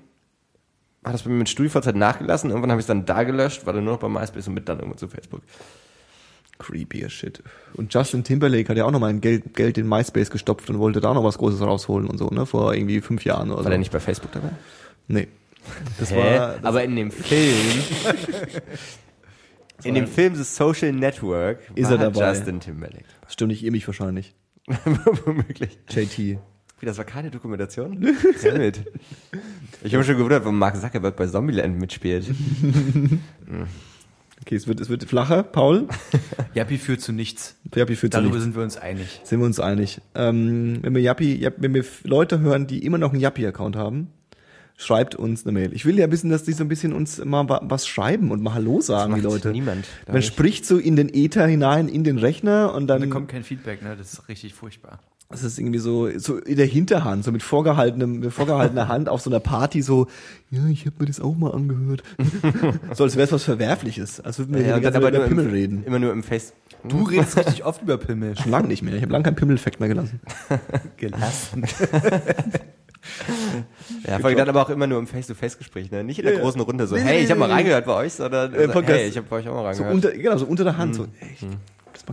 hat 1.04 1.14
das 1.14 1.24
bei 1.24 1.30
mir 1.30 1.38
mit 1.38 1.50
StudiVZ 1.50 1.96
nachgelassen. 1.96 2.50
Irgendwann 2.50 2.72
habe 2.72 2.82
ich 2.82 2.84
es 2.84 2.88
dann 2.88 3.06
da 3.06 3.24
gelöscht, 3.24 3.66
war 3.66 3.74
dann 3.74 3.84
nur 3.84 3.94
noch 3.94 4.00
bei 4.00 4.10
MySpace 4.10 4.48
und 4.48 4.56
mit 4.56 4.68
dann 4.68 4.80
irgendwann 4.80 4.98
zu 4.98 5.08
Facebook. 5.08 5.42
Creepy 6.58 7.04
as 7.06 7.12
shit. 7.12 7.44
Und 7.74 7.94
Justin 7.94 8.24
Timberlake 8.24 8.70
hat 8.70 8.78
ja 8.78 8.86
auch 8.86 8.92
noch 8.92 9.00
mal 9.00 9.10
ein 9.10 9.22
Geld, 9.22 9.54
Geld 9.56 9.78
in 9.78 9.88
MySpace 9.90 10.30
gestopft 10.30 10.70
und 10.70 10.80
wollte 10.80 11.02
da 11.02 11.14
noch 11.14 11.24
was 11.24 11.38
Großes 11.38 11.62
rausholen 11.62 12.08
und 12.08 12.18
so, 12.18 12.28
ne? 12.30 12.46
Vor 12.46 12.74
irgendwie 12.74 13.02
fünf 13.02 13.26
Jahren 13.26 13.50
oder 13.50 13.58
War 13.58 13.64
so. 13.64 13.70
der 13.70 13.78
nicht 13.80 13.92
bei 13.92 14.00
Facebook 14.00 14.32
dabei? 14.32 14.50
Nee. 15.08 15.28
Das 16.00 16.12
Hä? 16.12 16.18
war, 16.18 16.54
das 16.58 16.64
Aber 16.64 16.84
in 16.84 16.96
dem 16.96 17.10
Film, 17.12 17.56
in 19.84 19.96
dem 19.96 20.06
Film 20.08 20.36
The 20.36 20.44
Social 20.44 20.94
Network 20.94 21.60
Ist 21.74 21.86
war 21.86 21.94
er 21.94 22.12
dabei? 22.12 22.30
Justin 22.30 22.60
Timberlake. 22.60 23.06
stimmt 23.28 23.50
nicht, 23.52 23.64
ihr 23.64 23.72
mich 23.72 23.88
wahrscheinlich. 23.88 24.36
Womöglich. 25.26 25.80
JT. 25.90 26.18
Wie, 26.80 26.86
das 26.86 26.98
war 27.00 27.06
keine 27.06 27.32
Dokumentation? 27.32 28.06
Sehr 28.38 28.58
mit. 28.60 28.84
Ich 29.84 29.92
habe 29.94 30.00
mich 30.00 30.08
schon 30.08 30.18
gewundert, 30.18 30.44
warum 30.44 30.60
Mark 30.60 30.80
Zuckerberg 30.80 31.16
bei 31.16 31.26
Zombieland 31.26 31.80
mitspielt. 31.80 32.28
Okay, 34.42 34.56
es 34.56 34.68
wird, 34.68 34.80
es 34.82 34.90
wird 34.90 35.04
flacher. 35.06 35.44
Paul? 35.44 35.88
Yappi 36.54 36.78
führt 36.78 37.02
zu 37.02 37.12
nichts. 37.14 37.56
Jappi 37.74 37.96
führt 37.96 38.14
zu 38.14 38.20
Darüber 38.20 38.36
nichts. 38.36 38.44
sind 38.44 38.56
wir 38.56 38.64
uns 38.64 38.78
einig. 38.78 39.22
Sind 39.24 39.40
wir 39.40 39.46
uns 39.46 39.60
einig. 39.60 40.02
Ähm, 40.14 40.80
wenn 40.82 40.94
wir 40.94 41.02
Jappi, 41.02 41.36
Japp- 41.42 41.56
wenn 41.58 41.74
wir 41.74 41.84
Leute 42.04 42.40
hören, 42.42 42.68
die 42.68 42.86
immer 42.86 42.98
noch 42.98 43.12
einen 43.12 43.22
Jappi-Account 43.22 43.76
haben, 43.76 44.10
schreibt 44.78 45.16
uns 45.16 45.46
eine 45.46 45.54
Mail. 45.54 45.74
Ich 45.74 45.86
will 45.86 45.98
ja 45.98 46.12
wissen, 46.12 46.30
dass 46.30 46.44
die 46.44 46.52
so 46.52 46.64
ein 46.64 46.68
bisschen 46.68 46.92
uns 46.94 47.24
mal 47.24 47.48
wa- 47.48 47.62
was 47.64 47.88
schreiben 47.88 48.30
und 48.32 48.42
mal 48.44 48.54
Hallo 48.54 48.82
sagen, 48.82 49.16
die 49.16 49.22
macht 49.22 49.32
Leute. 49.34 49.52
niemand, 49.52 49.86
Man 50.08 50.18
ich. 50.18 50.26
spricht 50.26 50.66
so 50.66 50.78
in 50.78 50.96
den 50.98 51.08
Äther 51.14 51.48
hinein, 51.48 51.88
in 51.88 52.04
den 52.04 52.18
Rechner 52.18 52.74
und 52.74 52.88
dann, 52.88 53.02
Da 53.02 53.08
kommt 53.08 53.30
kein 53.30 53.44
Feedback, 53.44 53.82
ne? 53.82 53.96
Das 53.98 54.14
ist 54.14 54.28
richtig 54.28 54.54
furchtbar. 54.54 55.00
Das 55.30 55.44
ist 55.44 55.58
irgendwie 55.60 55.80
so, 55.80 56.10
so 56.20 56.38
in 56.38 56.56
der 56.56 56.66
Hinterhand, 56.68 57.24
so 57.24 57.32
mit 57.32 57.44
vorgehaltenem, 57.44 58.20
mit 58.20 58.32
vorgehaltener 58.32 58.88
Hand 58.90 59.10
auf 59.10 59.22
so 59.22 59.30
einer 59.30 59.40
Party 59.40 59.82
so, 59.82 60.08
ja, 60.52 60.66
ich 60.68 60.86
habe 60.86 60.96
mir 61.00 61.06
das 61.08 61.20
auch 61.20 61.36
mal 61.36 61.52
angehört. 61.52 62.04
so 62.94 63.04
als 63.04 63.16
wäre 63.16 63.26
es 63.26 63.32
was 63.32 63.44
Verwerfliches, 63.44 64.20
als 64.22 64.38
würden 64.40 64.54
wir 64.56 64.62
die 64.64 64.70
ganze 64.70 64.92
Zeit 64.92 65.02
über 65.02 65.12
nur 65.12 65.26
Pimmel 65.28 65.46
im, 65.46 65.52
reden. 65.52 65.84
immer 65.86 66.00
nur 66.00 66.12
im 66.14 66.24
Face. 66.24 66.54
Du 66.88 67.04
redest 67.04 67.38
richtig 67.38 67.66
oft 67.66 67.82
über 67.82 67.98
Pimmel. 67.98 68.38
Schon 68.38 68.52
lange 68.52 68.68
nicht 68.68 68.84
mehr. 68.84 68.94
Ich 68.96 69.02
habe 69.02 69.12
lange 69.12 69.24
keinen 69.24 69.36
Pimmel-Effekt 69.36 69.80
mehr 69.80 69.90
gelassen. 69.90 70.20
Gelassen. 70.98 71.64
Ja, 74.08 74.20
vor 74.20 74.28
allem 74.30 74.38
dann 74.38 74.50
aber 74.50 74.62
auch 74.64 74.70
immer 74.70 74.88
nur 74.88 75.00
im 75.00 75.08
Face-to-Face-Gespräch, 75.08 75.92
ne? 75.92 76.04
Nicht 76.04 76.20
in 76.20 76.26
der 76.26 76.34
Ja, 76.34 76.40
ja. 76.40 76.44
großen 76.46 76.62
Runde 76.62 76.88
so, 76.88 76.96
Nee, 76.96 77.02
hey, 77.02 77.18
nee, 77.20 77.24
ich 77.26 77.30
habe 77.32 77.40
mal 77.40 77.52
reingehört 77.52 77.86
bei 77.86 77.94
euch, 77.94 78.14
sondern 78.14 78.54
Äh, 78.54 78.68
so, 78.72 78.82
hey, 78.84 79.08
ich 79.08 79.18
habe 79.18 79.28
bei 79.30 79.36
euch 79.38 79.48
auch 79.48 79.54
mal 79.64 79.74
So 79.74 79.84
reingehört. 79.84 79.94
unter, 79.94 80.12
genau, 80.12 80.38
so 80.38 80.46
unter 80.46 80.64
der 80.64 80.78
Hand. 80.78 80.96
So, 80.96 81.04
ey, 81.20 81.30
ich, 81.34 81.46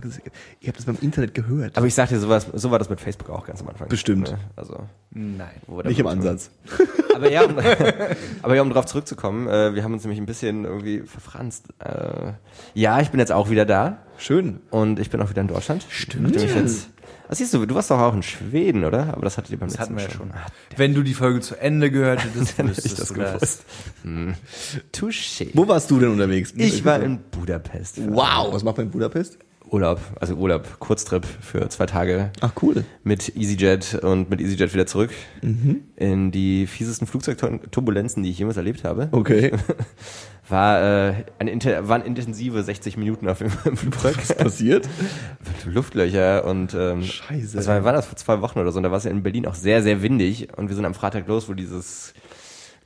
das 0.01 0.17
mag 0.17 0.23
das, 0.25 0.33
ich 0.59 0.67
habe 0.67 0.75
das 0.77 0.85
beim 0.85 0.97
Internet 1.01 1.33
gehört. 1.33 1.77
aber 1.77 1.85
ich 1.87 1.93
sag 1.95 2.09
dir, 2.09 2.19
sowas, 2.19 2.47
so 2.53 2.71
war 2.71 2.79
das 2.79 2.89
mit 2.89 2.99
Facebook 3.01 3.29
auch 3.29 3.45
ganz 3.45 3.61
am 3.61 3.69
Anfang. 3.69 3.87
Bestimmt. 3.87 4.31
Ne? 4.31 4.39
Also, 4.55 4.87
Nein. 5.11 5.51
nicht 5.85 5.99
im 5.99 6.07
Ansatz. 6.07 6.49
Aber 7.15 7.29
ja, 7.31 7.43
um, 7.43 7.55
aber 8.41 8.55
ja, 8.55 8.63
um 8.63 8.71
drauf 8.71 8.87
zurückzukommen, 8.87 9.47
äh, 9.47 9.75
wir 9.75 9.83
haben 9.83 9.93
uns 9.93 10.03
nämlich 10.03 10.19
ein 10.19 10.25
bisschen 10.25 10.65
irgendwie 10.65 11.01
verfranst. 11.01 11.67
Äh, 11.77 12.31
ja, 12.73 13.01
ich 13.01 13.11
bin 13.11 13.19
jetzt 13.19 13.31
auch 13.31 13.51
wieder 13.51 13.65
da 13.65 13.97
Schön. 14.17 14.61
und 14.71 14.97
ich 14.99 15.11
bin 15.11 15.21
auch 15.21 15.29
wieder 15.29 15.41
in 15.41 15.47
Deutschland. 15.47 15.85
Stimmt. 15.89 16.35
Ich 16.35 16.55
jetzt, 16.55 16.89
was 17.29 17.37
siehst 17.37 17.53
du, 17.53 17.65
du 17.67 17.75
warst 17.75 17.91
doch 17.91 17.99
auch 17.99 18.15
in 18.15 18.23
Schweden, 18.23 18.83
oder? 18.83 19.13
Aber 19.13 19.21
das 19.21 19.37
hattet 19.37 19.51
ihr 19.51 19.59
beim 19.59 19.69
Das 19.69 19.77
letzten 19.77 19.95
hatten 19.95 19.97
wir 19.99 20.07
Mal 20.07 20.11
ja 20.11 20.17
schon. 20.17 20.31
Ah, 20.31 20.47
Wenn 20.75 20.95
du 20.95 21.03
die 21.03 21.13
Folge 21.13 21.39
zu 21.41 21.55
Ende 21.55 21.91
gehört 21.91 22.23
hättest, 22.23 22.57
Dann 22.57 22.67
hätte 22.69 22.81
ich 22.83 22.95
das 22.95 23.07
du 23.09 23.13
das. 23.13 23.33
gewusst. 23.33 23.65
Hm. 24.01 24.33
Touché. 24.91 25.49
Wo 25.53 25.67
warst 25.67 25.91
du 25.91 25.99
denn 25.99 26.09
unterwegs? 26.09 26.51
Ich 26.55 26.83
war 26.83 26.99
in 26.99 27.19
Budapest. 27.29 27.99
Wow, 28.09 28.51
was 28.53 28.63
macht 28.63 28.77
man 28.77 28.87
in 28.87 28.91
Budapest? 28.91 29.37
Urlaub, 29.69 29.99
also 30.19 30.35
Urlaub, 30.35 30.79
Kurztrip 30.79 31.25
für 31.25 31.67
zwei 31.69 31.85
Tage 31.87 32.31
Ach 32.41 32.51
cool. 32.61 32.85
mit 33.03 33.35
EasyJet 33.35 33.95
und 34.03 34.29
mit 34.29 34.39
EasyJet 34.41 34.73
wieder 34.73 34.85
zurück 34.85 35.11
Mhm. 35.41 35.81
in 35.95 36.31
die 36.31 36.67
fiesesten 36.67 37.07
Flugzeugturbulenzen, 37.07 38.21
die 38.23 38.29
ich 38.29 38.37
jemals 38.39 38.57
erlebt 38.57 38.83
habe. 38.83 39.09
Okay. 39.11 39.51
War, 40.49 41.09
äh, 41.09 41.13
eine, 41.39 41.87
waren 41.87 42.01
intensive 42.03 42.61
60 42.63 42.97
Minuten 42.97 43.29
auf 43.29 43.37
dem 43.39 43.47
im 43.65 43.77
Flugzeug. 43.77 44.17
Was 44.17 44.35
passiert? 44.35 44.89
Luftlöcher 45.65 46.43
und 46.45 46.73
ähm, 46.73 47.01
Scheiße. 47.01 47.55
Das 47.55 47.67
war, 47.67 47.83
war 47.85 47.93
das 47.93 48.07
vor 48.07 48.17
zwei 48.17 48.41
Wochen 48.41 48.59
oder 48.59 48.71
so 48.73 48.77
und 48.77 48.83
da 48.83 48.91
war 48.91 48.97
es 48.97 49.05
ja 49.05 49.11
in 49.11 49.23
Berlin 49.23 49.45
auch 49.47 49.55
sehr, 49.55 49.81
sehr 49.81 50.01
windig 50.01 50.49
und 50.57 50.67
wir 50.67 50.75
sind 50.75 50.83
am 50.85 50.93
Freitag 50.93 51.27
los, 51.27 51.47
wo 51.47 51.53
dieses 51.53 52.13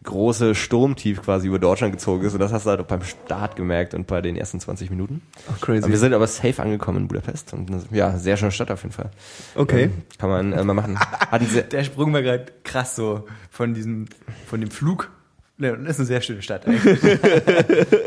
große 0.08 0.56
Sturmtief 0.56 1.22
quasi 1.22 1.48
über 1.48 1.60
Deutschland 1.60 1.94
gezogen 1.94 2.26
ist 2.26 2.34
und 2.34 2.40
das 2.40 2.52
hast 2.52 2.66
du 2.66 2.72
halt 2.72 2.80
auch 2.80 2.86
beim 2.86 3.04
Start 3.04 3.56
gemerkt 3.56 3.94
und 3.94 4.08
bei 4.08 4.22
den 4.22 4.36
ersten 4.36 4.60
20 4.60 4.90
Minuten. 4.90 5.22
Ach, 5.52 5.62
crazy. 5.62 5.84
Aber 5.84 5.92
wir 5.92 6.00
sind 6.00 6.14
aber 6.14 6.26
safe 6.26 6.62
angekommen 6.62 7.04
in 7.04 7.08
Budapest 7.08 7.54
und 7.54 7.70
das- 7.72 7.86
ja, 7.92 8.18
sehr 8.18 8.38
schöne 8.38 8.52
Stadt 8.52 8.72
auf 8.72 8.82
jeden 8.84 8.94
Fall. 8.94 9.12
Okay. 9.56 9.84
Ähm, 9.84 9.92
kann 10.18 10.30
man 10.30 10.54
äh, 10.54 10.64
mal 10.64 10.74
machen. 10.74 10.98
Der 11.72 11.84
Sprung 11.84 12.12
war 12.14 12.22
gerade 12.24 12.46
krass 12.64 12.96
so 12.96 13.28
von 13.52 13.74
diesem, 13.74 14.08
von 14.48 14.60
dem 14.62 14.72
Flug. 14.72 15.12
Ne, 15.60 15.76
das 15.78 15.92
ist 15.92 16.00
eine 16.00 16.06
sehr 16.08 16.22
schöne 16.22 16.42
Stadt 16.42 16.68
eigentlich. 16.68 17.00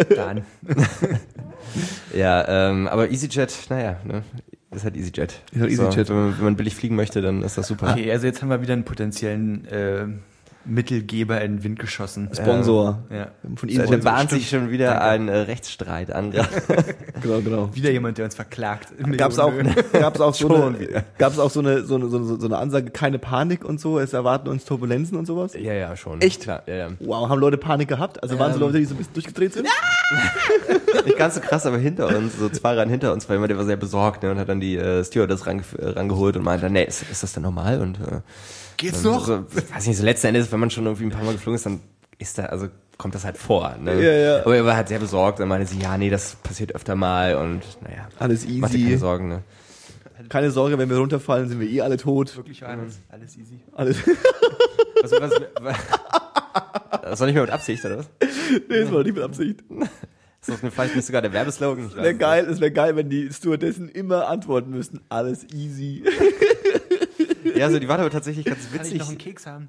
Dann. 0.17 0.43
ja, 2.15 2.71
ähm, 2.71 2.89
aber 2.89 3.11
EasyJet, 3.11 3.67
naja, 3.71 3.97
ne, 4.05 4.23
ist 4.71 4.85
halt 4.85 4.97
EasyJet. 4.97 5.41
Ist 5.53 5.61
halt 5.61 5.71
EasyJet. 5.71 6.07
So, 6.07 6.15
wenn, 6.15 6.23
man, 6.27 6.39
wenn 6.39 6.45
man 6.45 6.57
billig 6.57 6.75
fliegen 6.77 6.97
möchte, 6.97 7.21
dann 7.23 7.43
ist 7.43 7.59
das 7.59 7.67
super. 7.67 7.91
Okay, 7.91 8.11
also 8.13 8.27
jetzt 8.27 8.41
haben 8.43 8.49
wir 8.51 8.63
wieder 8.63 8.73
einen 8.75 8.85
potenziellen 8.85 9.67
äh, 9.67 10.07
Mittelgeber 10.65 11.41
in 11.41 11.57
den 11.57 11.65
Wind 11.65 11.79
geschossen. 11.79 12.29
Sponsor. 12.35 13.03
Ja. 13.11 13.29
Von 13.57 13.69
da 13.69 13.83
EasyJet. 13.85 14.05
bahnt 14.05 14.31
sich 14.31 14.49
schon 14.51 14.71
wieder 14.71 15.01
ein 15.03 15.29
äh, 15.29 15.37
Rechtsstreit 15.37 16.13
an. 16.13 16.33
Genau, 17.23 17.41
genau. 17.41 17.75
Wieder 17.75 17.91
jemand, 17.91 18.17
der 18.17 18.25
uns 18.25 18.35
verklagt. 18.35 18.89
in 18.99 19.15
Gab's 19.17 19.39
auch, 19.39 19.53
gab's 19.93 20.21
auch 20.21 20.33
so 20.33 20.49
Schon 20.49 20.77
eine, 20.77 21.05
gab's 21.19 21.39
auch 21.39 21.51
so 21.51 21.61
eine, 21.61 21.83
so 21.83 21.97
eine, 21.97 22.09
so 22.09 22.17
eine, 22.17 22.41
so 22.41 22.47
eine 22.47 22.57
Ansage, 22.57 22.91
keine 22.91 23.19
Panik 23.19 23.63
und 23.63 23.79
so, 23.79 23.99
es 23.99 24.15
erwarten 24.15 24.49
uns 24.49 24.65
Turbulenzen 24.65 25.19
und 25.19 25.27
sowas? 25.27 25.53
ja, 25.53 25.75
ja, 25.75 25.97
schon. 25.97 26.23
Echt? 26.23 26.43
Klar, 26.43 26.63
ja, 26.67 26.75
ja. 26.75 26.89
Wow, 27.01 27.29
haben 27.29 27.39
Leute 27.41 27.59
Panik 27.59 27.89
gehabt? 27.89 28.23
Also 28.23 28.39
waren 28.39 28.53
so 28.53 28.59
Ähm. 28.59 28.63
Leute, 28.63 28.79
die 28.79 28.87
so 28.87 28.95
ein 28.95 28.99
bisschen 28.99 29.13
durchgedreht 29.13 29.53
sind? 29.53 29.69
Nicht 31.05 31.19
ganz 31.19 31.35
so 31.35 31.41
krass, 31.41 31.67
aber 31.67 31.79
hinter 31.79 32.09
uns, 32.09 32.39
so 32.39 32.49
zwei 32.49 32.75
Reihen 32.75 32.89
hinter 32.89 33.13
uns 33.13 33.29
war 33.29 33.37
jemand, 33.37 33.51
der 33.51 33.59
war 33.59 33.65
sehr 33.65 33.77
besorgt 33.77 34.23
ne, 34.23 34.31
und 34.31 34.39
hat 34.39 34.49
dann 34.49 34.61
die 34.61 34.77
äh, 34.77 35.05
Stewardess 35.05 35.47
range, 35.47 35.63
rangeholt 35.79 36.37
und 36.37 36.45
meinte, 36.45 36.71
nee, 36.71 36.85
ist, 36.85 37.03
ist 37.11 37.23
das 37.23 37.33
denn 37.33 37.43
normal? 37.43 37.81
Und 37.81 38.01
äh, 38.01 38.21
Geht's 38.81 39.03
dann 39.03 39.13
noch? 39.13 39.27
So, 39.27 39.45
weiß 39.75 39.87
nicht, 39.87 39.97
so 39.99 40.05
letzten 40.05 40.29
Endes, 40.29 40.51
wenn 40.51 40.61
man 40.61 40.71
schon 40.71 40.85
irgendwie 40.87 41.05
ein 41.05 41.11
paar 41.11 41.23
Mal 41.23 41.33
geflogen 41.33 41.57
ist, 41.57 41.67
dann 41.67 41.81
ist 42.19 42.39
da, 42.39 42.47
also 42.47 42.69
kommt 42.97 43.15
das 43.15 43.25
halt 43.25 43.37
vor. 43.39 43.77
Ne? 43.81 44.03
Ja, 44.03 44.13
ja. 44.13 44.41
Aber 44.41 44.57
er 44.57 44.65
war 44.65 44.77
halt 44.77 44.89
sehr 44.89 44.99
besorgt 44.99 45.41
und 45.41 45.49
meinte 45.49 45.67
sie, 45.67 45.79
ja, 45.81 45.97
nee, 45.99 46.11
das 46.11 46.35
passiert 46.37 46.75
öfter 46.75 46.97
mal 46.97 47.35
und 47.37 47.61
naja. 47.83 48.09
Alles 48.19 48.47
Mach 48.49 48.69
dir 48.71 48.79
keine 48.79 48.91
easy. 48.91 48.99
Sorgen, 48.99 49.29
ne? 49.29 49.43
Keine 50.29 50.51
Sorge, 50.51 50.77
wenn 50.79 50.91
wir 50.91 50.99
runterfallen, 50.99 51.49
sind 51.49 51.61
wir 51.61 51.69
eh 51.69 51.81
alle 51.81 51.97
tot. 51.97 52.37
Wirklich 52.37 52.65
alles, 52.65 53.01
alles 53.09 53.37
easy. 53.37 53.61
Alles. 53.73 53.97
Was, 55.03 55.11
was, 55.21 55.33
was, 55.61 55.77
das 57.03 57.21
war 57.21 57.27
nicht 57.27 57.35
mehr 57.35 57.45
mit 57.45 57.53
Absicht, 57.53 57.85
oder 57.85 57.99
was? 57.99 58.11
nee, 58.69 58.81
das 58.81 58.93
war 58.93 59.03
nicht 59.03 59.15
mit 59.15 59.25
Absicht. 59.25 59.61
Ist 60.43 60.49
das 60.49 60.63
ne- 60.63 60.71
vielleicht 60.71 60.97
nicht 60.97 61.07
sogar 61.07 61.23
der 61.23 61.33
Werbeslogan? 61.33 61.87
Ich 61.87 61.97
weiß 61.97 62.03
Wäre 62.03 62.13
es 62.13 62.19
geil, 62.19 62.47
es 62.51 62.61
wäre 62.61 62.71
geil, 62.71 62.97
wenn 62.97 63.09
die 63.09 63.31
Stewardessen 63.33 63.89
immer 63.89 64.29
antworten 64.29 64.71
müssten. 64.71 65.01
Alles 65.09 65.45
easy. 65.55 66.05
Ja, 67.61 67.67
also 67.67 67.79
die 67.79 67.89
war 67.89 67.99
aber 67.99 68.11
tatsächlich 68.11 68.45
ganz 68.47 68.59
Kann 68.71 68.77
ich 68.77 68.81
witzig. 68.87 68.99
noch 69.01 69.09
einen 69.09 69.19
Keks 69.19 69.47
haben? 69.47 69.69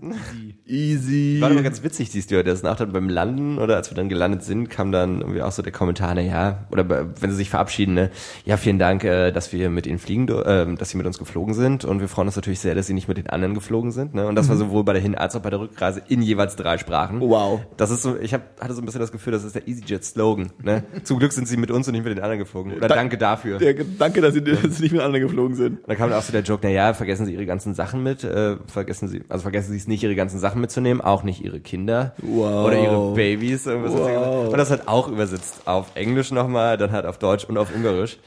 Easy. 0.65 1.31
Easy. 1.31 1.41
War 1.41 1.51
aber 1.51 1.61
ganz 1.61 1.83
witzig, 1.83 2.09
die 2.09 2.21
Stewardessen. 2.21 2.67
Auch 2.67 2.75
dann 2.75 2.91
beim 2.91 3.09
Landen 3.09 3.57
oder 3.57 3.75
als 3.75 3.89
wir 3.91 3.95
dann 3.95 4.09
gelandet 4.09 4.43
sind, 4.43 4.69
kam 4.69 4.91
dann 4.91 5.21
irgendwie 5.21 5.41
auch 5.41 5.51
so 5.51 5.61
der 5.61 5.71
Kommentar, 5.71 6.13
na 6.15 6.21
ja, 6.21 6.65
oder 6.71 6.87
wenn 7.19 7.29
sie 7.31 7.35
sich 7.37 7.49
verabschieden, 7.49 7.93
ne, 7.93 8.09
ja, 8.45 8.57
vielen 8.57 8.79
Dank, 8.79 9.03
äh, 9.03 9.31
dass 9.31 9.51
wir 9.53 9.69
mit 9.69 9.87
ihnen 9.87 9.99
fliegen, 9.99 10.27
äh, 10.29 10.73
dass 10.75 10.89
sie 10.91 10.97
mit 10.97 11.05
uns 11.05 11.17
geflogen 11.17 11.53
sind 11.53 11.85
und 11.85 11.99
wir 11.99 12.07
freuen 12.07 12.27
uns 12.27 12.35
natürlich 12.35 12.59
sehr, 12.59 12.75
dass 12.75 12.87
sie 12.87 12.93
nicht 12.93 13.07
mit 13.07 13.17
den 13.17 13.27
anderen 13.27 13.53
geflogen 13.53 13.91
sind. 13.91 14.13
Ne? 14.13 14.25
Und 14.27 14.35
das 14.35 14.49
war 14.49 14.55
sowohl 14.57 14.83
bei 14.83 14.93
der 14.93 15.01
Hin- 15.01 15.15
als 15.15 15.35
auch 15.35 15.41
bei 15.41 15.49
der 15.49 15.59
Rückreise 15.59 16.01
in 16.07 16.21
jeweils 16.21 16.55
drei 16.55 16.77
Sprachen. 16.77 17.19
Wow. 17.19 17.59
Das 17.77 17.91
ist 17.91 18.01
so, 18.03 18.17
ich 18.17 18.33
hab, 18.33 18.59
hatte 18.61 18.73
so 18.73 18.81
ein 18.81 18.85
bisschen 18.85 19.01
das 19.01 19.11
Gefühl, 19.11 19.33
das 19.33 19.43
ist 19.43 19.55
der 19.55 19.67
EasyJet-Slogan. 19.67 20.51
Ne? 20.63 20.83
Zum 21.03 21.19
Glück 21.19 21.33
sind 21.33 21.47
sie 21.47 21.57
mit 21.57 21.71
uns 21.71 21.87
und 21.87 21.93
nicht 21.93 22.03
mit 22.05 22.15
den 22.15 22.23
anderen 22.23 22.39
geflogen. 22.39 22.73
Oder 22.73 22.87
Da- 22.87 22.95
danke 22.95 23.17
dafür. 23.17 23.57
Der 23.57 23.73
Gedanke, 23.73 24.21
dass 24.21 24.33
sie, 24.33 24.41
dass 24.43 24.61
sie 24.61 24.83
nicht 24.83 24.91
mit 24.93 25.01
anderen 25.01 25.25
geflogen 25.27 25.55
sind. 25.55 25.79
Und 25.79 25.89
dann 25.89 25.97
kam 25.97 26.09
dann 26.09 26.19
auch 26.19 26.23
so 26.23 26.31
der 26.31 26.41
Joke, 26.43 26.61
na 26.63 26.69
ja, 26.69 26.93
vergessen 26.93 27.25
Sie 27.25 27.33
Ihre 27.33 27.45
ganzen 27.45 27.73
Sachen 27.81 28.03
mit, 28.03 28.23
äh, 28.23 28.57
vergessen 28.67 29.07
Sie, 29.07 29.23
also 29.27 29.41
vergessen 29.41 29.71
Sie 29.71 29.77
es 29.77 29.87
nicht, 29.87 30.03
Ihre 30.03 30.13
ganzen 30.13 30.39
Sachen 30.39 30.61
mitzunehmen, 30.61 31.01
auch 31.01 31.23
nicht 31.23 31.43
Ihre 31.43 31.59
Kinder 31.59 32.13
Wow. 32.21 32.67
oder 32.67 32.77
Ihre 32.79 33.13
Babys. 33.15 33.65
Wow. 33.65 34.49
Und 34.49 34.57
das 34.57 34.69
hat 34.69 34.87
auch 34.87 35.07
übersetzt 35.07 35.61
auf 35.65 35.95
Englisch 35.95 36.29
nochmal, 36.31 36.77
dann 36.77 36.91
halt 36.91 37.07
auf 37.07 37.17
Deutsch 37.17 37.45
und 37.45 37.57
auf 37.57 37.73
Ungarisch. 37.73 38.19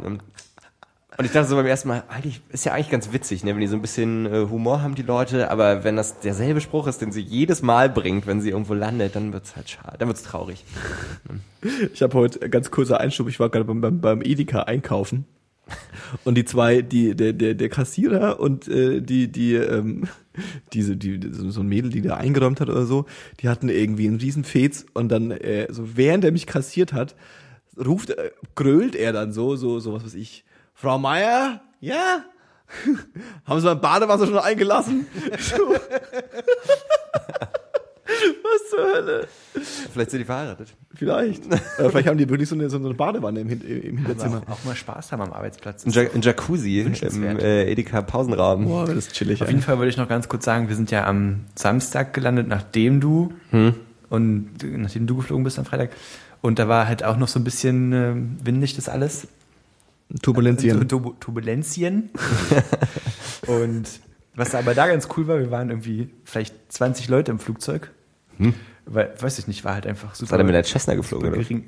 Und 0.00 0.22
ich 1.22 1.30
dachte 1.32 1.48
so 1.48 1.56
beim 1.56 1.66
ersten 1.66 1.88
Mal, 1.88 2.04
eigentlich 2.08 2.40
ist 2.48 2.64
ja 2.64 2.72
eigentlich 2.72 2.90
ganz 2.90 3.12
witzig, 3.12 3.44
ne, 3.44 3.52
wenn 3.52 3.60
die 3.60 3.66
so 3.66 3.76
ein 3.76 3.82
bisschen 3.82 4.24
äh, 4.26 4.46
Humor 4.50 4.80
haben, 4.82 4.94
die 4.94 5.02
Leute, 5.02 5.50
aber 5.50 5.84
wenn 5.84 5.96
das 5.96 6.20
derselbe 6.20 6.62
Spruch 6.62 6.86
ist, 6.86 7.02
den 7.02 7.12
sie 7.12 7.20
jedes 7.20 7.60
Mal 7.60 7.90
bringt, 7.90 8.26
wenn 8.26 8.40
sie 8.40 8.50
irgendwo 8.50 8.72
landet, 8.72 9.14
dann 9.14 9.34
wird's 9.34 9.56
halt 9.56 9.68
schade, 9.68 9.96
dann 9.98 10.08
wird's 10.08 10.22
traurig. 10.22 10.64
Ich 11.92 12.02
habe 12.02 12.14
heute 12.14 12.48
ganz 12.48 12.70
kurzer 12.70 13.00
Einschub. 13.00 13.28
Ich 13.28 13.40
war 13.40 13.50
gerade 13.50 13.64
beim, 13.64 13.80
beim, 13.80 14.00
beim 14.00 14.22
Edeka 14.22 14.62
einkaufen 14.62 15.26
und 16.24 16.36
die 16.36 16.44
zwei, 16.44 16.82
die 16.82 17.14
der 17.14 17.32
der, 17.32 17.54
der 17.54 17.68
Kassierer 17.68 18.40
und 18.40 18.68
äh, 18.68 19.00
die 19.00 19.30
die 19.30 19.54
ähm, 19.54 20.08
diese 20.72 20.96
die 20.96 21.20
so 21.32 21.60
ein 21.60 21.68
Mädel, 21.68 21.90
die 21.90 22.02
da 22.02 22.16
eingeräumt 22.16 22.60
hat 22.60 22.68
oder 22.68 22.86
so, 22.86 23.06
die 23.40 23.48
hatten 23.48 23.68
irgendwie 23.68 24.06
einen 24.06 24.20
riesen 24.20 24.44
Fez 24.44 24.86
und 24.94 25.08
dann 25.08 25.30
äh, 25.30 25.66
so 25.70 25.96
während 25.96 26.24
er 26.24 26.32
mich 26.32 26.46
kassiert 26.46 26.92
hat, 26.92 27.16
ruft 27.78 28.10
äh, 28.10 28.30
grölt 28.54 28.94
er 28.94 29.12
dann 29.12 29.32
so 29.32 29.56
so 29.56 29.80
so 29.80 29.92
was 29.92 30.04
weiß 30.04 30.14
ich, 30.14 30.44
Frau 30.74 30.98
Meier, 30.98 31.62
ja. 31.80 32.24
Haben 33.44 33.60
Sie 33.60 33.66
mein 33.66 33.80
Badewasser 33.80 34.26
schon 34.26 34.38
eingelassen? 34.38 35.06
Was 38.42 38.70
zur 38.70 38.94
Hölle? 38.94 39.28
Vielleicht 39.92 40.10
sind 40.10 40.20
die 40.20 40.24
verheiratet. 40.24 40.74
Vielleicht. 40.94 41.44
äh, 41.52 41.58
vielleicht 41.90 42.08
haben 42.08 42.18
die 42.18 42.28
wirklich 42.28 42.48
so 42.48 42.54
eine, 42.54 42.70
so 42.70 42.76
eine 42.78 42.94
Badewanne 42.94 43.40
im, 43.40 43.48
Hin 43.48 43.60
im 43.60 43.96
Hinterzimmer. 43.98 44.42
Auch, 44.46 44.52
auch 44.52 44.64
mal 44.64 44.76
Spaß 44.76 45.12
haben 45.12 45.22
am 45.22 45.32
Arbeitsplatz. 45.32 45.84
Ein, 45.84 45.90
ja 45.92 46.02
ein 46.14 46.22
Jacuzzi 46.22 46.80
im 46.80 47.38
äh, 47.38 47.70
Edeka 47.70 48.02
Pausenraum. 48.02 48.64
Boah, 48.66 48.86
das 48.86 48.96
ist 48.96 49.12
chillig. 49.14 49.42
Auf 49.42 49.48
jeden 49.48 49.62
Fall 49.62 49.78
wollte 49.78 49.90
ich 49.90 49.96
noch 49.96 50.08
ganz 50.08 50.28
kurz 50.28 50.44
sagen, 50.44 50.68
wir 50.68 50.76
sind 50.76 50.90
ja 50.90 51.06
am 51.06 51.46
Samstag 51.54 52.14
gelandet, 52.14 52.48
nachdem 52.48 53.00
du 53.00 53.32
und 54.08 54.50
nachdem 54.62 55.06
du 55.06 55.16
geflogen 55.16 55.44
bist 55.44 55.58
am 55.58 55.64
Freitag. 55.64 55.90
Und 56.42 56.58
da 56.58 56.68
war 56.68 56.86
halt 56.86 57.02
auch 57.02 57.16
noch 57.16 57.28
so 57.28 57.40
ein 57.40 57.44
bisschen 57.44 57.92
äh, 57.92 58.14
windig 58.44 58.76
das 58.76 58.88
alles. 58.88 59.26
Turbulenzien. 60.22 60.86
Turbu- 60.86 61.18
Turbulenzien. 61.18 62.10
und 63.46 63.84
was 64.34 64.54
aber 64.54 64.74
da 64.74 64.86
ganz 64.86 65.08
cool 65.16 65.26
war, 65.26 65.38
wir 65.38 65.50
waren 65.50 65.70
irgendwie 65.70 66.10
vielleicht 66.24 66.54
20 66.72 67.08
Leute 67.08 67.30
im 67.32 67.38
Flugzeug. 67.38 67.90
Weil, 68.86 69.14
weiß 69.18 69.38
ich 69.40 69.48
nicht, 69.48 69.64
war 69.64 69.74
halt 69.74 69.86
einfach 69.86 70.14
super. 70.14 70.30
Seid 70.30 70.40
ihr 70.40 70.44
mit 70.44 70.54
der 70.54 70.64
Cessna 70.64 70.94
geflogen, 70.94 71.30
oder? 71.30 71.38
gering. 71.38 71.64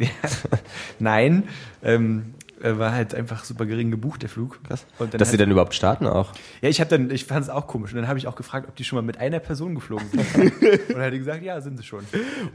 Nein, 1.00 1.44
ähm, 1.82 2.34
äh, 2.62 2.78
war 2.78 2.92
halt 2.92 3.14
einfach 3.14 3.44
super 3.44 3.66
gering 3.66 3.90
gebucht, 3.90 4.22
der 4.22 4.28
Flug. 4.28 4.62
Krass. 4.64 4.84
Und 4.98 5.12
dann 5.12 5.18
Dass 5.18 5.30
sie 5.30 5.36
dann 5.36 5.50
überhaupt 5.50 5.74
starten 5.74 6.06
auch. 6.06 6.32
ja, 6.60 6.68
ich 6.68 6.80
habe 6.80 6.90
dann, 6.90 7.10
ich 7.10 7.24
fand 7.24 7.44
es 7.44 7.50
auch 7.50 7.66
komisch. 7.66 7.92
Und 7.92 7.96
dann 7.96 8.08
habe 8.08 8.18
ich 8.18 8.26
auch 8.26 8.36
gefragt, 8.36 8.68
ob 8.68 8.76
die 8.76 8.84
schon 8.84 8.96
mal 8.96 9.02
mit 9.02 9.18
einer 9.18 9.38
Person 9.38 9.74
geflogen 9.74 10.08
sind. 10.10 10.36
und 10.52 10.90
dann 10.90 11.02
hat 11.02 11.12
die 11.12 11.18
gesagt, 11.18 11.42
ja, 11.42 11.60
sind 11.60 11.76
sie 11.76 11.84
schon. 11.84 12.04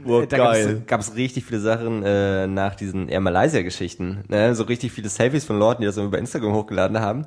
Boah, 0.04 0.26
da 0.26 0.36
geil. 0.36 0.82
gab 0.86 1.00
es 1.00 1.14
richtig 1.14 1.44
viele 1.44 1.60
Sachen 1.60 2.02
äh, 2.02 2.46
nach 2.46 2.74
diesen 2.74 3.08
Air 3.08 3.20
Malaysia-Geschichten. 3.20 4.24
Ne? 4.28 4.54
So 4.54 4.64
richtig 4.64 4.92
viele 4.92 5.08
Selfies 5.08 5.44
von 5.44 5.58
Leuten, 5.58 5.82
die 5.82 5.86
das 5.86 5.96
bei 5.96 6.18
Instagram 6.18 6.52
hochgeladen 6.52 7.00
haben, 7.00 7.24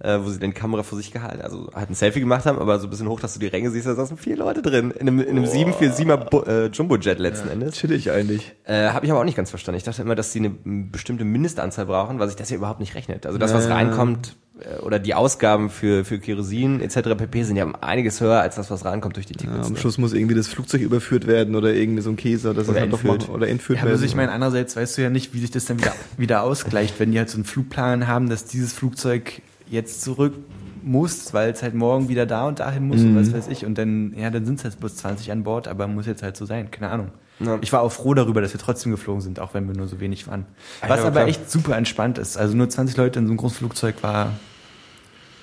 äh, 0.00 0.18
wo 0.22 0.28
sie 0.30 0.38
den 0.38 0.54
Kamera 0.54 0.82
vor 0.82 0.96
sich 0.98 1.10
gehalten, 1.12 1.40
also 1.42 1.70
halt 1.74 1.90
ein 1.90 1.94
Selfie 1.94 2.20
gemacht 2.20 2.46
haben, 2.46 2.58
aber 2.58 2.78
so 2.78 2.86
ein 2.86 2.90
bisschen 2.90 3.08
hoch, 3.08 3.18
dass 3.20 3.34
du 3.34 3.40
die 3.40 3.46
Ränge 3.48 3.70
siehst, 3.70 3.86
da 3.86 3.94
saßen 3.94 4.16
vier 4.16 4.36
Leute 4.36 4.62
drin. 4.62 4.90
In 4.92 5.00
einem, 5.08 5.20
in 5.20 5.30
einem 5.30 5.44
747er 5.44 6.16
Bu- 6.16 6.42
äh, 6.42 6.66
Jumbo-Jet 6.66 7.18
letzten 7.18 7.48
Endes. 7.48 7.74
Chillig 7.74 8.10
eigentlich. 8.10 8.54
Äh, 8.64 8.90
Habe 8.90 9.06
ich 9.06 9.10
aber 9.12 9.20
auch 9.20 9.24
nicht 9.24 9.36
ganz 9.36 9.50
verstanden. 9.50 9.78
Ich 9.78 9.84
dachte 9.84 10.02
immer, 10.02 10.14
dass 10.14 10.32
sie 10.32 10.38
eine 10.38 10.50
bestimmte 10.50 11.24
Mindestanzahl 11.24 11.86
brauchen, 11.86 12.18
weil 12.18 12.28
sich 12.28 12.36
das 12.36 12.48
ja 12.50 12.56
überhaupt 12.56 12.80
nicht 12.80 12.94
rechnet. 12.94 13.26
Also 13.26 13.38
das, 13.38 13.52
was 13.52 13.66
Ja. 13.66 13.74
reinkommt, 13.74 14.36
äh, 14.60 14.78
oder 14.82 15.00
die 15.00 15.14
Ausgaben 15.14 15.68
für, 15.68 16.04
für 16.04 16.20
Kerosin 16.20 16.80
etc. 16.80 17.16
pp. 17.16 17.42
sind 17.42 17.56
ja 17.56 17.64
um 17.64 17.74
einiges 17.74 18.20
höher 18.20 18.40
als 18.40 18.54
das, 18.54 18.70
was 18.70 18.84
reinkommt 18.84 19.16
durch 19.16 19.26
die 19.26 19.34
Ja, 19.34 19.40
Tickets. 19.50 19.66
am 19.66 19.72
ne? 19.72 19.78
Schluss 19.80 19.98
muss 19.98 20.12
irgendwie 20.12 20.34
das 20.36 20.46
Flugzeug 20.46 20.80
überführt 20.80 21.26
werden 21.26 21.56
oder 21.56 21.72
irgendwie 21.74 22.02
so 22.02 22.10
ein 22.10 22.16
Käse 22.16 22.50
oder, 22.50 22.62
Oder 22.68 22.80
halt 22.80 22.92
doch 22.92 22.98
entführt. 23.02 23.22
machen 23.22 23.34
oder 23.34 23.48
entführt 23.48 23.78
Ja, 23.78 23.82
aber 23.82 23.90
werden. 23.90 23.96
also 24.00 24.04
ich 24.04 24.14
meine, 24.14 24.30
andererseits 24.30 24.76
weißt 24.76 24.96
du 24.98 25.02
ja 25.02 25.10
nicht, 25.10 25.34
wie 25.34 25.40
sich 25.40 25.50
das 25.50 25.64
dann 25.64 25.78
wieder, 25.80 25.92
wieder 26.16 26.42
ausgleicht, 26.44 27.00
wenn 27.00 27.10
die 27.10 27.18
halt 27.18 27.30
so 27.30 27.36
einen 27.36 27.44
Flugplan 27.44 28.06
haben, 28.06 28.28
dass 28.28 28.44
dieses 28.44 28.72
Flugzeug 28.72 29.42
jetzt 29.70 30.02
zurück 30.02 30.34
muss, 30.82 31.34
weil 31.34 31.50
es 31.50 31.62
halt 31.62 31.74
morgen 31.74 32.08
wieder 32.08 32.24
da 32.26 32.46
und 32.46 32.60
dahin 32.60 32.86
muss 32.88 33.00
und 33.02 33.16
was 33.16 33.32
weiß 33.32 33.48
ich. 33.48 33.66
Und 33.66 33.76
dann, 33.78 34.14
ja, 34.16 34.30
dann 34.30 34.46
sind 34.46 34.56
es 34.58 34.62
jetzt 34.64 34.80
bloß 34.80 34.96
20 34.96 35.30
an 35.32 35.42
Bord, 35.42 35.68
aber 35.68 35.86
muss 35.88 36.06
jetzt 36.06 36.22
halt 36.22 36.36
so 36.36 36.46
sein, 36.46 36.70
keine 36.70 36.90
Ahnung. 36.90 37.10
Ja. 37.40 37.58
Ich 37.60 37.72
war 37.72 37.82
auch 37.82 37.92
froh 37.92 38.14
darüber, 38.14 38.40
dass 38.40 38.52
wir 38.52 38.60
trotzdem 38.60 38.90
geflogen 38.92 39.20
sind, 39.20 39.38
auch 39.38 39.54
wenn 39.54 39.68
wir 39.68 39.76
nur 39.76 39.86
so 39.88 40.00
wenig 40.00 40.26
waren. 40.26 40.46
Ja, 40.82 40.88
Was 40.88 41.00
aber 41.00 41.10
klar. 41.12 41.26
echt 41.28 41.50
super 41.50 41.76
entspannt 41.76 42.18
ist. 42.18 42.36
Also 42.36 42.56
nur 42.56 42.68
20 42.68 42.96
Leute 42.96 43.18
in 43.20 43.26
so 43.26 43.30
einem 43.32 43.36
großen 43.38 43.58
Flugzeug 43.58 43.96
war, 44.02 44.32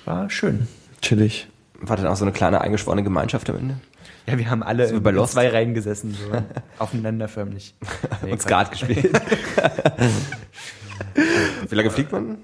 war 0.04 0.28
schön. 0.28 0.66
chillig. 1.00 1.48
War 1.80 1.96
dann 1.96 2.06
auch 2.06 2.16
so 2.16 2.24
eine 2.24 2.32
kleine 2.32 2.60
eingeschworene 2.60 3.02
Gemeinschaft 3.02 3.48
am 3.50 3.56
Ende. 3.58 3.74
Ja, 4.26 4.36
wir 4.38 4.50
haben 4.50 4.62
alle 4.62 4.88
So 4.88 5.00
bei 5.00 5.10
Lost. 5.12 5.34
zwei 5.34 5.48
Reihen 5.48 5.72
gesessen, 5.74 6.12
so 6.14 6.36
aufeinander 6.78 7.28
förmlich. 7.28 7.74
Nee, 8.24 8.32
Und. 8.32 8.42
Skat 8.42 8.72
gespielt. 8.72 9.10
Wie 11.68 11.74
lange 11.74 11.90
fliegt 11.90 12.12
man? 12.12 12.38